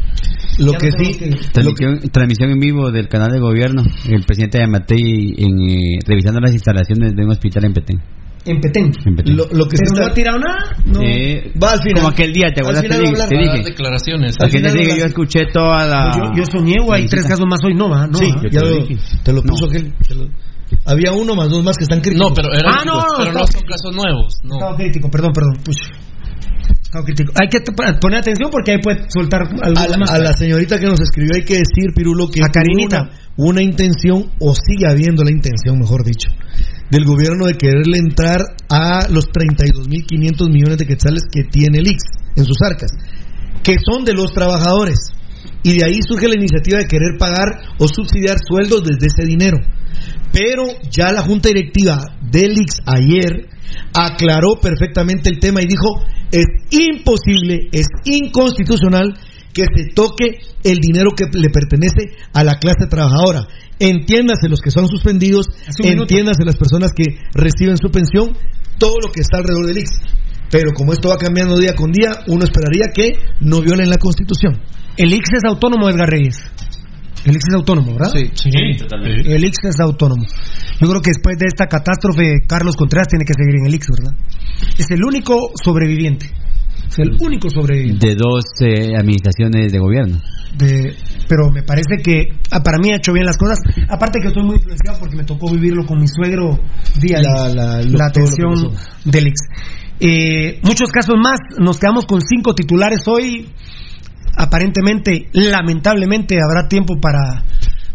Lo 0.57 0.73
Ya 0.73 0.77
que 0.79 0.89
no 0.89 0.97
sí, 0.97 1.17
que- 1.17 1.29
Transmisión, 1.53 1.99
transmisión 2.11 2.49
en 2.51 2.59
vivo 2.59 2.91
del 2.91 3.07
canal 3.07 3.31
de 3.31 3.39
gobierno. 3.39 3.83
El 4.09 4.23
presidente 4.23 4.57
de 4.59 4.67
Matei 4.67 5.33
en, 5.38 5.59
eh, 5.69 5.99
revisando 6.05 6.39
las 6.41 6.51
instalaciones 6.53 7.13
de 7.15 7.23
un 7.23 7.31
hospital 7.31 7.65
en 7.65 7.73
Petén. 7.73 8.01
En 8.45 8.59
Petén. 8.59 8.91
En 9.05 9.15
Petén. 9.15 9.38
lo, 9.38 9.45
lo 9.51 9.68
que 9.68 9.77
Pero 9.77 9.91
no 9.93 9.99
está- 10.01 10.11
ha 10.11 10.13
tirado 10.13 10.39
nada. 10.39 10.76
No. 10.85 11.01
Eh, 11.01 11.51
Va 11.61 11.72
al 11.73 11.80
final. 11.81 11.95
Como 12.01 12.07
aquel 12.09 12.34
día, 12.34 12.47
¿te 12.53 12.61
acuerdas? 12.61 12.81
Te 12.84 12.97
dije. 12.97 13.57
dije. 13.57 13.63
declaraciones. 13.69 14.35
Aquel 14.43 14.61
día 14.63 14.93
a 14.93 14.97
yo 14.97 15.05
escuché 15.05 15.41
toda 15.53 15.85
la. 15.85 16.11
yo, 16.18 16.41
yo 16.41 16.43
soñé, 16.51 16.76
o 16.84 16.91
hay 16.93 17.05
tres 17.05 17.26
casos 17.26 17.45
más 17.45 17.59
hoy, 17.63 17.76
no, 17.76 17.89
¿va? 17.89 18.07
No, 18.07 18.18
sí, 18.18 18.27
ya 18.51 18.59
te 18.59 18.65
lo 18.65 18.76
dije. 18.85 18.97
te 19.23 19.34
lo 19.34 19.43
puso 19.43 19.65
aquel. 19.65 19.93
te 20.07 20.15
lo- 20.15 20.27
había 20.85 21.11
uno 21.11 21.35
más 21.35 21.49
dos 21.49 21.63
más 21.63 21.76
que 21.77 21.84
están 21.84 21.99
críticos. 21.99 22.30
No, 22.30 22.34
pero, 22.34 22.47
eran, 22.53 22.73
Ah, 22.80 22.84
no, 22.85 23.03
pero 23.18 23.34
no 23.34 23.39
no. 23.39 23.47
son 23.47 23.61
casos 23.61 23.93
nuevos. 23.93 24.35
No. 24.43 24.55
Estado 24.55 24.76
crítico, 24.77 25.09
perdón, 25.11 25.31
perdón. 25.34 25.53
Pucha. 25.63 25.89
Estado 26.81 27.03
crítico. 27.05 27.34
Hay 27.41 27.47
que 27.49 27.59
poner 28.01 28.19
atención 28.19 28.49
porque 28.49 28.72
ahí 28.72 28.77
puede 28.81 29.05
soltar 29.09 29.41
algo 29.43 29.80
a 29.80 29.88
la, 29.88 29.97
más. 29.97 30.11
a 30.11 30.18
la 30.18 30.34
señorita 30.34 30.80
que 30.80 30.85
nos 30.88 30.99
escribió 31.01 31.35
hay 31.35 31.43
que 31.43 31.55
decir, 31.55 31.93
Pirulo, 31.95 32.30
que 32.30 32.41
A 32.41 32.45
hubo 32.45 32.51
Karinita. 32.53 33.01
Una, 33.38 33.49
una 33.51 33.61
intención, 33.61 34.31
o 34.39 34.53
sigue 34.55 34.88
habiendo 34.89 35.23
la 35.23 35.31
intención, 35.31 35.77
mejor 35.80 36.03
dicho, 36.05 36.30
del 36.91 37.05
gobierno 37.05 37.47
de 37.47 37.55
quererle 37.55 37.97
entrar 37.97 38.41
a 38.69 39.07
los 39.09 39.26
32.500 39.31 40.51
millones 40.51 40.77
de 40.77 40.85
quetzales 40.85 41.23
que 41.31 41.43
tiene 41.49 41.80
el 41.80 41.88
IX 41.88 42.03
en 42.35 42.45
sus 42.45 42.57
arcas, 42.61 42.91
que 43.63 43.77
son 43.84 44.03
de 44.03 44.13
los 44.13 44.34
trabajadores. 44.34 44.99
Y 45.63 45.77
de 45.77 45.85
ahí 45.85 45.99
surge 46.05 46.27
la 46.27 46.35
iniciativa 46.35 46.80
de 46.80 46.88
querer 46.88 47.18
pagar 47.18 47.76
o 47.80 47.88
subsidiar 47.88 48.38
sueldos 48.45 48.84
desde 48.84 49.07
ese 49.07 49.26
dinero. 49.26 49.57
Pero 50.34 50.63
ya 50.89 51.11
la 51.11 51.22
junta 51.22 51.49
directiva 51.49 52.18
del 52.30 52.51
IX 52.51 52.81
ayer 52.85 53.47
aclaró 53.93 54.59
perfectamente 54.61 55.30
el 55.30 55.39
tema 55.39 55.61
y 55.61 55.68
dijo, 55.68 56.03
es 56.31 56.45
imposible, 56.72 57.69
es 57.72 57.88
inconstitucional 58.05 59.13
que 59.53 59.63
se 59.63 59.93
toque 59.93 60.39
el 60.63 60.77
dinero 60.80 61.11
que 61.15 61.26
le 61.34 61.49
pertenece 61.49 62.15
a 62.34 62.43
la 62.43 62.57
clase 62.57 62.88
trabajadora. 62.89 63.47
Entiéndase 63.82 64.48
los 64.48 64.62
que 64.62 64.70
son 64.70 64.88
suspendidos, 64.88 65.48
entiéndase 65.84 66.45
las 66.45 66.56
personas 66.56 66.91
que 66.95 67.18
reciben 67.34 67.78
su 67.78 67.90
pensión, 67.90 68.38
todo 68.78 68.94
lo 69.03 69.12
que 69.12 69.22
está 69.22 69.38
alrededor 69.38 69.66
del 69.66 69.80
IX. 69.80 69.90
Pero 70.52 70.72
como 70.76 70.94
esto 70.94 71.10
va 71.10 71.18
cambiando 71.18 71.58
día 71.58 71.74
con 71.74 71.91
día, 71.91 72.12
uno 72.28 72.44
esperaría 72.44 72.94
que 72.94 73.14
no 73.40 73.62
violen 73.62 73.90
la 73.90 73.98
Constitución. 73.98 74.62
El 74.98 75.12
IX 75.12 75.24
es 75.34 75.49
autónomo, 75.49 75.90
Edgar 75.90 76.10
Reyes. 76.10 76.38
El 77.26 77.34
IX 77.34 77.44
es 77.49 77.56
autónomo, 77.56 77.94
¿verdad? 77.94 78.12
Sí. 78.14 78.30
Sí, 78.36 78.78
totalmente. 78.78 79.34
El 79.34 79.44
IX 79.45 79.58
es 79.64 79.80
autónomo. 79.80 80.26
Yo 80.80 80.88
creo 80.88 81.02
que 81.02 81.10
después 81.10 81.38
de 81.40 81.48
esta 81.48 81.66
catástrofe, 81.66 82.41
Carlos 82.48 82.76
Contreras 82.76 83.08
tiene 83.08 83.26
que 83.26 83.34
seguir 83.34 83.56
en 83.62 83.66
el 83.66 83.74
IX, 83.74 83.88
¿verdad? 83.98 84.14
Es 84.78 84.91
el 84.91 85.03
único 85.03 85.52
sobreviviente. 85.64 86.30
Es 86.89 86.99
el 86.99 87.15
único 87.19 87.49
sobreviviente. 87.49 88.07
De 88.07 88.15
dos 88.15 88.43
eh, 88.61 88.95
administraciones 88.98 89.72
de 89.72 89.80
gobierno. 89.80 90.18
De- 90.57 90.93
pero 91.30 91.49
me 91.49 91.64
parece 91.64 91.98
que 92.03 92.34
ah, 92.52 92.61
para 92.61 92.77
mí 92.77 92.91
ha 92.91 92.98
hecho 92.98 93.14
bien 93.14 93.26
las 93.26 93.38
cosas. 93.38 93.57
Aparte 93.88 94.19
que 94.19 94.27
estoy 94.27 94.43
muy 94.43 94.56
influenciado 94.56 94.99
porque 94.99 95.15
me 95.15 95.23
tocó 95.23 95.49
vivirlo 95.52 95.85
con 95.85 95.99
mi 96.02 96.07
suegro 96.07 96.60
día 96.99 97.22
La- 97.22 97.48
la- 97.48 97.81
la 97.81 98.06
atención 98.07 98.73
del 99.06 99.27
IX. 99.27 99.35
Eh, 100.02 100.60
muchos 100.64 100.91
casos 100.91 101.15
más. 101.22 101.39
Nos 101.60 101.80
quedamos 101.80 102.06
con 102.06 102.19
cinco 102.22 102.53
titulares 102.53 103.07
hoy. 103.07 103.48
Aparentemente, 104.38 105.27
lamentablemente, 105.34 106.38
habrá 106.41 106.68
tiempo 106.68 106.99
para 107.02 107.43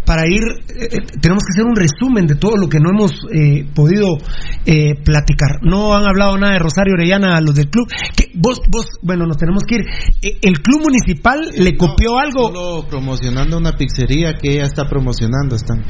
para 0.07 0.27
ir, 0.27 0.43
eh, 0.43 0.89
eh, 0.91 0.99
tenemos 1.20 1.43
que 1.43 1.53
hacer 1.53 1.65
un 1.65 1.77
resumen 1.77 2.27
de 2.27 2.37
todo 2.37 2.57
lo 2.57 2.69
que 2.69 2.78
no 2.78 2.91
hemos 2.91 3.12
eh, 3.35 3.66
podido 3.74 4.16
eh, 4.65 4.95
platicar. 5.05 5.59
No 5.62 5.95
han 5.95 6.07
hablado 6.07 6.39
nada 6.39 6.55
de 6.55 6.59
Rosario 6.61 6.95
Orellana 6.95 7.37
a 7.37 7.41
los 7.41 7.55
del 7.55 7.69
club. 7.69 7.89
Que 8.16 8.31
vos, 8.35 8.61
vos, 8.70 8.87
bueno, 9.03 9.27
nos 9.27 9.37
tenemos 9.37 9.65
que 9.65 9.77
ir. 9.77 9.81
Eh, 10.23 10.39
el 10.43 10.61
club 10.61 10.83
municipal 10.83 11.41
le 11.57 11.77
copió 11.77 12.19
algo. 12.19 12.49
Solo 12.49 12.87
promocionando 12.89 13.59
una 13.59 13.73
pizzería 13.77 14.35
que 14.35 14.53
ella 14.53 14.65
está 14.65 14.89
promocionando. 14.89 15.57
Están. 15.57 15.85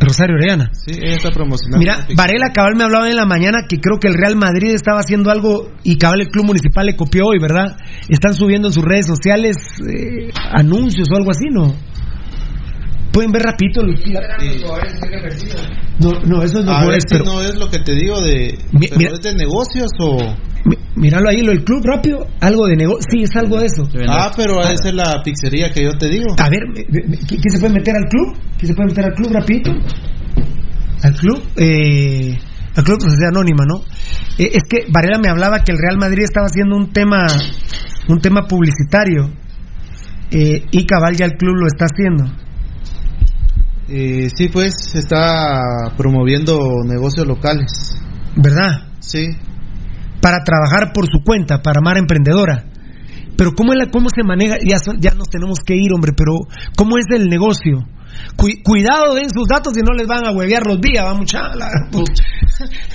Rosario 0.00 0.36
Orellana. 0.36 0.70
Sí, 0.72 0.92
ella 1.00 1.16
está 1.16 1.30
promocionando. 1.30 1.78
Mira. 1.78 2.06
Varela 2.14 2.52
Cabal 2.52 2.76
me 2.76 2.84
hablaba 2.84 3.08
en 3.08 3.16
la 3.16 3.26
mañana 3.26 3.60
que 3.68 3.80
creo 3.80 3.98
que 3.98 4.08
el 4.08 4.14
Real 4.14 4.36
Madrid 4.36 4.74
estaba 4.74 5.00
haciendo 5.00 5.30
algo 5.30 5.70
y 5.82 5.96
Cabal 5.96 6.20
el 6.20 6.28
club 6.28 6.46
municipal 6.46 6.86
le 6.86 6.96
copió 6.96 7.26
hoy, 7.26 7.38
¿verdad? 7.40 7.76
Están 8.08 8.34
subiendo 8.34 8.68
en 8.68 8.74
sus 8.74 8.84
redes 8.84 9.06
sociales 9.06 9.56
eh, 9.80 10.30
anuncios 10.52 11.08
o 11.10 11.16
algo 11.16 11.30
así, 11.30 11.46
¿no? 11.50 11.74
Pueden 13.14 13.30
ver 13.32 13.42
rapidito. 13.42 13.80
No, 16.00 16.10
no, 16.26 16.42
eso 16.42 16.58
es 16.58 16.64
mejor, 16.66 16.90
ver 16.90 17.00
si 17.00 17.06
pero 17.08 17.24
no 17.24 17.40
es 17.42 17.54
lo 17.54 17.70
que 17.70 17.78
te 17.78 17.94
digo 17.94 18.20
de. 18.20 18.58
Mi- 18.72 18.88
pero 18.88 18.98
mira- 18.98 19.12
¿Es 19.14 19.20
de 19.22 19.34
negocios 19.34 19.90
o.? 20.00 20.18
mi- 20.64 20.76
míralo 20.96 21.28
ahí, 21.28 21.40
lo 21.42 21.52
del 21.52 21.62
club 21.64 21.80
rápido, 21.84 22.26
algo 22.40 22.66
de 22.66 22.76
negocio. 22.76 23.06
Sí, 23.10 23.22
es 23.22 23.30
algo 23.36 23.58
de 23.60 23.66
eso. 23.66 23.82
Ah, 24.08 24.32
pero 24.36 24.60
esa 24.62 24.88
es 24.88 24.94
la 24.94 25.22
pizzería 25.22 25.70
que 25.70 25.84
yo 25.84 25.92
te 25.96 26.08
digo. 26.08 26.34
A 26.38 26.48
ver, 26.50 26.60
¿quién 26.74 27.06
quién 27.28 27.50
se 27.50 27.60
puede 27.60 27.74
meter 27.74 27.94
al 27.96 28.04
club? 28.08 28.36
¿Quién 28.58 28.66
se 28.68 28.74
puede 28.74 28.88
meter 28.88 29.04
al 29.04 29.12
club 29.14 29.32
rapidito? 29.32 29.70
Al 31.02 31.14
club, 31.14 31.42
eh, 31.56 32.38
al 32.76 32.82
club 32.84 32.98
de 32.98 33.04
sociedad 33.10 33.28
anónima, 33.30 33.64
¿no? 33.66 33.82
Eh, 34.38 34.50
es 34.54 34.62
que 34.68 34.86
Varela 34.90 35.18
me 35.22 35.28
hablaba 35.28 35.60
que 35.60 35.70
el 35.72 35.78
Real 35.78 35.98
Madrid 35.98 36.24
estaba 36.24 36.46
haciendo 36.46 36.76
un 36.76 36.92
tema, 36.92 37.26
un 38.08 38.18
tema 38.20 38.48
publicitario 38.48 39.30
eh, 40.32 40.64
y 40.72 40.86
cabal 40.86 41.14
ya 41.14 41.26
el 41.26 41.32
club 41.32 41.54
lo 41.54 41.66
está 41.66 41.84
haciendo. 41.84 42.24
Eh, 43.88 44.28
sí, 44.34 44.48
pues 44.48 44.94
está 44.94 45.60
promoviendo 45.96 46.58
negocios 46.84 47.26
locales. 47.26 47.96
¿Verdad? 48.36 48.88
Sí. 49.00 49.28
Para 50.20 50.38
trabajar 50.44 50.92
por 50.92 51.06
su 51.06 51.22
cuenta, 51.24 51.60
para 51.62 51.80
Mar 51.82 51.98
Emprendedora. 51.98 52.64
Pero 53.36 53.52
¿cómo, 53.52 53.72
es 53.72 53.78
la, 53.78 53.90
cómo 53.90 54.08
se 54.14 54.22
maneja? 54.22 54.56
Ya, 54.64 54.76
ya 54.98 55.10
nos 55.14 55.28
tenemos 55.28 55.58
que 55.64 55.74
ir, 55.74 55.92
hombre, 55.92 56.12
pero 56.16 56.32
¿cómo 56.76 56.96
es 56.98 57.04
el 57.10 57.26
negocio? 57.28 57.84
Cu- 58.36 58.62
cuidado, 58.62 59.14
den 59.16 59.28
sus 59.28 59.48
datos 59.48 59.76
y 59.76 59.80
no 59.82 59.92
les 59.92 60.06
van 60.06 60.24
a 60.24 60.30
huevear 60.30 60.64
los 60.66 60.80
días, 60.80 61.04
va 61.04 61.14
mucha... 61.14 61.54
la- 61.54 61.68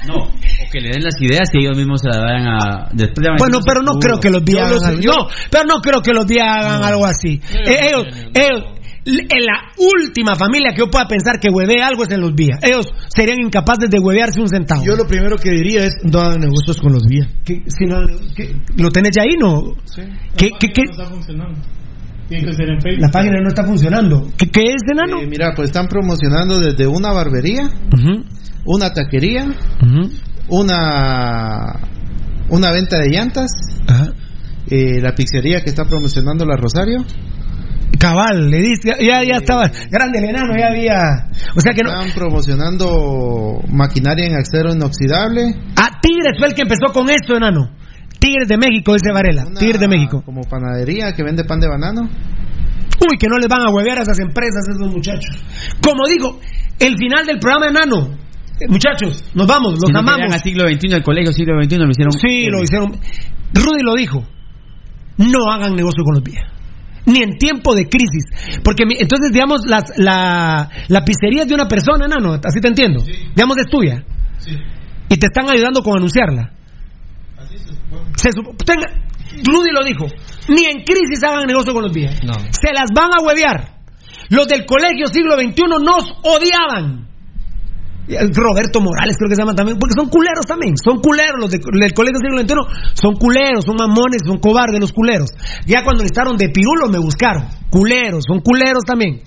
No, 0.08 0.16
o 0.16 0.72
que 0.72 0.80
le 0.80 0.90
den 0.92 1.04
las 1.04 1.20
ideas 1.22 1.50
y 1.54 1.60
ellos 1.60 1.76
mismos 1.78 2.00
se 2.02 2.08
las 2.08 2.20
vayan 2.22 2.48
a. 2.48 2.88
Después 2.94 3.16
de 3.26 3.32
Bueno, 3.38 3.60
pero 3.66 3.82
no 3.82 4.00
creo 4.00 4.20
que 4.20 4.30
los 4.30 4.44
días 4.46 4.72
hagan 4.72 5.02
No, 5.02 5.28
pero 5.52 5.66
no 5.66 5.82
creo 5.82 6.02
que 6.02 6.14
los 6.14 6.26
días 6.26 6.48
hagan 6.50 6.84
algo 6.84 7.06
así. 7.06 7.42
Eh, 7.52 7.90
ellos, 7.90 8.06
ellos, 8.34 8.64
en 9.06 9.46
la 9.46 9.72
última 9.78 10.36
familia 10.36 10.72
que 10.72 10.80
yo 10.80 10.90
pueda 10.90 11.08
pensar 11.08 11.40
que 11.40 11.50
hueve 11.50 11.82
algo 11.82 12.04
es 12.04 12.12
en 12.12 12.22
los 12.22 12.34
vías. 12.36 12.60
Ellos 12.62 12.88
serían 13.16 13.40
incapaces 13.40 13.90
de 13.90 14.00
huevearse 14.00 14.40
un 14.42 14.50
centavo. 14.50 14.84
Yo 14.86 14.96
lo 14.96 15.08
primero 15.08 15.38
que 15.38 15.52
diría 15.52 15.86
es 15.86 15.94
no 16.04 16.20
hagan 16.20 16.42
negocios 16.42 16.78
con 16.78 16.94
los 16.94 17.04
vías. 17.08 17.28
¿Qué- 17.46 17.64
si 17.68 17.86
no- 17.86 18.02
¿Lo 18.78 18.90
tenés 18.92 19.12
ya 19.16 19.24
ahí, 19.24 19.36
no? 19.40 19.76
¿Qué, 20.38 20.52
qué, 20.60 20.68
qué? 20.68 20.84
No 20.86 20.92
está 20.92 21.06
funcionando. 21.06 21.60
Tiene 22.28 22.46
que 22.46 22.54
ser 22.54 22.70
en 22.70 22.82
Facebook. 22.82 23.02
La 23.02 23.10
página 23.12 23.42
no 23.42 23.48
está 23.50 23.64
funcionando. 23.64 24.28
¿Qué, 24.38 24.48
qué 24.52 24.62
es, 24.66 24.82
enano? 24.92 25.20
Eh, 25.22 25.28
mira, 25.28 25.54
pues 25.56 25.70
están 25.70 25.88
promocionando 25.88 26.60
desde 26.60 26.86
una 26.86 27.12
barbería, 27.12 27.70
una 28.66 28.94
taquería, 28.94 29.48
una 30.48 31.80
una 32.50 32.72
venta 32.72 32.98
de 33.00 33.10
llantas, 33.10 33.50
ajá. 33.88 34.14
eh, 34.68 35.00
la 35.02 35.14
pizzería 35.14 35.62
que 35.64 35.70
está 35.70 35.86
promocionando 35.86 36.46
la 36.46 36.56
Rosario. 36.56 37.04
Cabal, 37.98 38.50
le 38.50 38.60
dice, 38.62 38.94
ya, 39.02 39.24
ya 39.24 39.38
estaba 39.38 39.70
grande 39.90 40.20
el 40.20 40.26
enano, 40.26 40.54
ya 40.58 40.68
había. 40.68 41.30
O 41.56 41.60
sea 41.60 41.74
que 41.74 41.82
no. 41.84 41.90
Están 41.92 42.12
promocionando 42.14 43.62
maquinaria 43.70 44.26
en 44.26 44.36
acero 44.36 44.74
inoxidable. 44.74 45.54
Ah, 45.76 46.00
Tigres 46.02 46.38
fue 46.38 46.48
el 46.50 46.54
que 46.54 46.62
empezó 46.62 46.94
con 46.94 47.10
esto, 47.10 47.36
enano. 47.36 47.72
Tigres 48.20 48.48
de 48.48 48.58
México, 48.58 48.94
dice 48.94 49.12
Varela. 49.14 49.46
una 49.48 49.60
Tigres 49.60 49.80
de 49.80 49.88
México. 49.88 50.22
Como 50.26 50.42
panadería 50.42 51.14
que 51.14 51.24
vende 51.24 51.44
pan 51.46 51.60
de 51.60 51.68
banano. 51.68 52.02
Uy, 52.04 53.18
que 53.18 53.28
no 53.28 53.38
les 53.38 53.48
van 53.48 53.62
a 53.62 53.72
huevear 53.74 54.00
a 54.00 54.02
esas 54.02 54.20
empresas, 54.20 54.66
a 54.68 54.72
esos 54.76 54.94
muchachos. 54.94 55.36
Como 55.82 56.08
digo, 56.08 56.40
el 56.80 56.98
final 56.98 57.26
del 57.26 57.40
programa 57.40 57.68
enano. 57.68 58.18
Eh, 58.60 58.68
muchachos, 58.68 59.24
nos 59.34 59.48
vamos, 59.48 59.74
los 59.74 59.88
Si 59.88 59.94
no 59.94 60.00
amamos. 60.00 60.18
querían 60.18 60.34
a 60.34 60.40
siglo 60.40 60.68
XXI, 60.68 60.96
el 60.96 61.04
colegio 61.04 61.32
siglo 61.32 61.62
XXI 61.64 61.78
lo 61.78 61.90
hicieron. 61.90 62.12
Sí, 62.12 62.46
lo 62.50 62.62
hicieron. 62.62 62.92
Rudy 63.54 63.84
lo 63.84 63.96
dijo. 63.96 64.26
No 65.18 65.52
hagan 65.52 65.76
negocio 65.76 66.04
con 66.04 66.16
los 66.16 66.24
vías. 66.24 66.44
Ni 67.12 67.22
en 67.24 67.38
tiempo 67.38 67.74
de 67.76 67.86
crisis. 67.90 68.26
Porque 68.64 68.86
mi- 68.86 68.96
entonces, 69.00 69.32
digamos, 69.34 69.62
las- 69.66 69.98
la, 69.98 70.70
la 70.88 71.02
pizzería 71.04 71.44
es 71.44 71.48
de 71.50 71.56
una 71.56 71.68
persona, 71.68 72.06
enano. 72.06 72.34
Así 72.44 72.60
te 72.62 72.68
entiendo. 72.68 73.04
Digamos, 73.36 73.58
es 73.58 73.68
tuya. 73.70 74.04
Y 75.10 75.18
te 75.18 75.26
están 75.28 75.50
ayudando 75.50 75.82
con 75.82 75.98
anunciarla. 75.98 76.52
Se 78.16 78.30
supo- 78.32 78.56
tenga- 78.64 78.94
Rudy 79.44 79.70
lo 79.72 79.86
dijo, 79.86 80.06
ni 80.50 80.66
en 80.66 80.84
crisis 80.84 81.24
hagan 81.24 81.46
negocio 81.48 81.74
con 81.74 81.84
los 81.84 81.94
vías. 81.94 82.20
No. 82.24 82.34
Se 82.52 82.74
las 82.74 82.90
van 82.96 83.10
a 83.18 83.24
huevear. 83.24 83.80
Los 84.30 84.48
del 84.48 84.66
colegio 84.66 85.08
siglo 85.08 85.36
XXI 85.36 85.64
nos 85.84 86.14
odiaban. 86.24 87.09
Roberto 88.10 88.82
Morales 88.82 89.16
creo 89.18 89.30
que 89.30 89.36
se 89.36 89.42
llama 89.42 89.54
también, 89.54 89.78
porque 89.78 89.94
son 89.96 90.10
culeros 90.10 90.46
también, 90.46 90.74
son 90.78 91.00
culeros 91.00 91.38
los 91.40 91.52
de- 91.52 91.60
del 91.60 91.94
colegio 91.94 92.18
siglo 92.18 92.42
XXI, 92.42 92.92
son 92.94 93.16
culeros, 93.16 93.66
son 93.66 93.76
mamones, 93.78 94.24
son 94.26 94.40
cobardes 94.40 94.80
los 94.80 94.92
culeros. 94.94 95.30
Ya 95.68 95.84
cuando 95.84 96.02
necesitaron 96.04 96.36
de 96.38 96.50
pirulo 96.50 96.90
me 96.90 96.98
buscaron, 97.00 97.46
culeros, 97.70 98.24
son 98.28 98.42
culeros 98.42 98.84
también. 98.86 99.22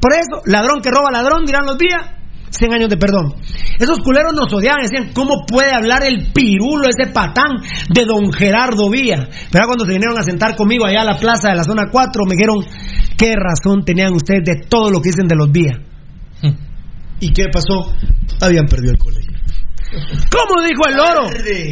Por 0.00 0.12
eso, 0.12 0.42
ladrón 0.44 0.82
que 0.82 0.90
roba 0.90 1.10
ladrón, 1.10 1.46
dirán 1.46 1.64
los 1.64 1.78
días, 1.78 2.02
100 2.50 2.72
años 2.72 2.88
de 2.88 2.96
perdón. 2.96 3.34
Esos 3.78 3.98
culeros 4.00 4.32
nos 4.34 4.52
odiaban, 4.52 4.82
decían, 4.82 5.10
¿cómo 5.14 5.44
puede 5.46 5.72
hablar 5.74 6.02
el 6.04 6.32
pirulo, 6.32 6.88
ese 6.88 7.10
patán 7.12 7.62
de 7.92 8.04
don 8.04 8.32
Gerardo 8.32 8.88
Vía? 8.90 9.28
Pero 9.50 9.66
cuando 9.66 9.84
se 9.84 9.92
vinieron 9.92 10.18
a 10.18 10.22
sentar 10.22 10.54
conmigo 10.56 10.84
allá 10.86 11.02
a 11.02 11.04
la 11.04 11.18
plaza 11.18 11.48
de 11.50 11.56
la 11.56 11.64
zona 11.64 11.84
4, 11.90 12.22
me 12.26 12.34
dijeron, 12.34 12.56
¿qué 13.16 13.34
razón 13.36 13.84
tenían 13.84 14.14
ustedes 14.14 14.42
de 14.44 14.66
todo 14.68 14.90
lo 14.90 15.00
que 15.00 15.10
dicen 15.10 15.26
de 15.28 15.36
los 15.36 15.50
Vía? 15.50 15.80
¿Y 17.20 17.32
qué 17.32 17.44
pasó? 17.52 17.92
Habían 18.40 18.66
perdido 18.66 18.92
el 18.92 18.98
colegio. 18.98 19.36
¿Cómo 20.30 20.66
dijo 20.66 20.82
el 20.88 20.96
loro? 20.96 21.30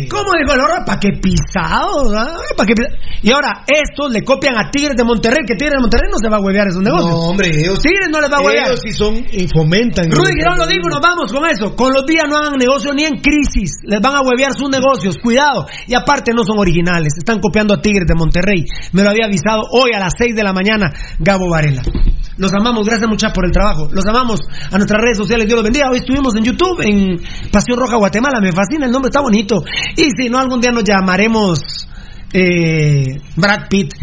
¿Cómo 0.09 0.31
dijo 0.39 0.53
el 0.53 0.59
loro? 0.59 0.85
¿Para 0.87 1.01
qué 1.01 1.11
pisado? 1.21 2.15
ah? 2.17 2.39
¿Pa' 2.57 2.65
qué 2.65 2.75
Y 3.23 3.31
ahora, 3.33 3.65
estos 3.67 4.13
le 4.13 4.23
copian 4.23 4.57
a 4.57 4.71
Tigres 4.71 4.97
de 4.97 5.05
Monterrey, 5.05 5.43
que 5.47 5.57
Tigres 5.57 5.75
de 5.75 5.81
Monterrey 5.81 6.09
no 6.11 6.19
se 6.23 6.31
va 6.31 6.37
a 6.37 6.41
huevear 6.41 6.69
esos 6.69 6.81
negocios. 6.81 7.11
No, 7.11 7.29
hombre, 7.29 7.51
ellos, 7.53 7.81
Tigres 7.81 8.09
no 8.11 8.21
les 8.21 8.31
va 8.31 8.37
a 8.39 8.41
huevear. 8.41 8.69
ellos 8.69 8.81
sí 8.81 8.93
son 8.93 9.17
y 9.31 9.49
fomentan. 9.49 10.11
Rudy 10.11 10.33
Girón 10.39 10.59
lo 10.59 10.67
dijo, 10.67 10.89
nos 10.89 11.01
vamos 11.01 11.33
con 11.33 11.45
eso. 11.47 11.75
Con 11.75 11.93
los 11.93 12.07
días 12.07 12.25
no 12.29 12.37
hagan 12.37 12.55
negocio 12.57 12.95
ni 12.95 13.05
en 13.05 13.21
crisis. 13.21 13.73
Les 13.83 14.01
van 14.01 14.15
a 14.15 14.21
huevear 14.21 14.55
sus 14.57 14.71
negocios. 14.71 15.19
Cuidado. 15.19 15.67
Y 15.87 15.95
aparte 15.95 16.33
no 16.33 16.45
son 16.45 16.59
originales. 16.59 17.15
Están 17.19 17.41
copiando 17.41 17.75
a 17.75 17.83
Tigres 17.83 18.07
de 18.07 18.15
Monterrey. 18.15 18.65
Me 18.93 19.03
lo 19.03 19.11
había 19.11 19.27
avisado 19.27 19.63
hoy 19.73 19.91
a 19.95 19.99
las 19.99 20.13
6 20.17 20.37
de 20.37 20.43
la 20.45 20.53
mañana 20.53 20.93
Gabo 21.19 21.51
Varela. 21.51 21.83
Los 22.37 22.53
amamos. 22.53 22.87
Gracias 22.87 23.09
muchas 23.09 23.33
por 23.33 23.47
el 23.47 23.53
trabajo. 23.53 23.89
Los 23.93 24.05
amamos 24.07 24.41
a 24.71 24.77
nuestras 24.77 25.01
redes 25.01 25.19
sociales. 25.19 25.47
Dios 25.47 25.57
los 25.57 25.65
bendiga. 25.65 25.89
Hoy 25.91 25.99
estuvimos 25.99 26.35
en 26.37 26.45
YouTube, 26.45 26.81
en 26.81 27.21
Pasión 27.51 27.79
Roja 27.79 27.97
Guatemala. 27.97 28.41
Me 28.41 28.53
fascina. 28.53 28.87
El 28.87 28.93
nombre 28.93 29.09
está 29.09 29.21
bonito. 29.21 29.65
Y 29.97 30.11
si 30.17 30.29
no, 30.29 30.39
algún 30.39 30.61
día 30.61 30.73
nos 30.73 30.85
llamaremos 30.85 31.89
eh, 32.33 33.21
Brad 33.37 33.69
Pitt. 33.69 33.95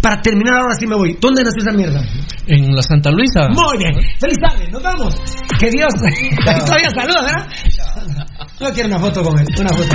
Para 0.00 0.22
terminar, 0.22 0.54
ahora 0.62 0.74
sí 0.78 0.86
me 0.86 0.96
voy. 0.96 1.18
¿Dónde 1.20 1.44
nació 1.44 1.62
esa 1.62 1.72
mierda? 1.72 2.02
En 2.46 2.74
la 2.74 2.82
Santa 2.82 3.10
Luisa. 3.10 3.48
Muy 3.48 3.78
bien. 3.78 3.92
Feliz 4.18 4.38
tarde. 4.40 4.68
Nos 4.70 4.82
vamos. 4.82 5.14
Que 5.58 5.70
Dios. 5.70 5.92
Todavía 6.44 6.90
saluda, 6.90 7.22
¿verdad? 7.22 7.46
No 8.60 8.70
quiero 8.72 8.88
una 8.88 8.98
foto 8.98 9.22
con 9.22 9.38
él. 9.38 9.46
Una 9.58 9.70
foto 9.70 9.94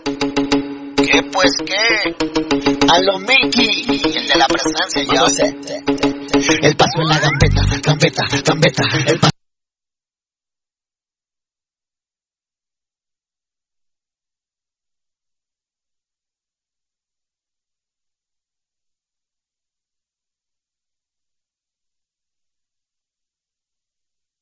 ¿Qué 1.11 1.21
pues 1.23 1.51
qué? 1.65 2.85
A 2.87 2.99
lo 3.01 3.19
Milky, 3.19 3.85
el 3.89 4.27
de 4.27 4.35
la 4.37 4.47
presencia, 4.47 5.13
yo 5.13 5.27
sé. 5.27 5.53
El 6.61 6.75
paso 6.77 7.01
en 7.01 7.09
la 7.09 7.19
gambeta, 7.19 7.65
gambeta, 7.83 8.23
gambeta, 8.45 8.83
el 9.07 9.19
paso 9.19 9.30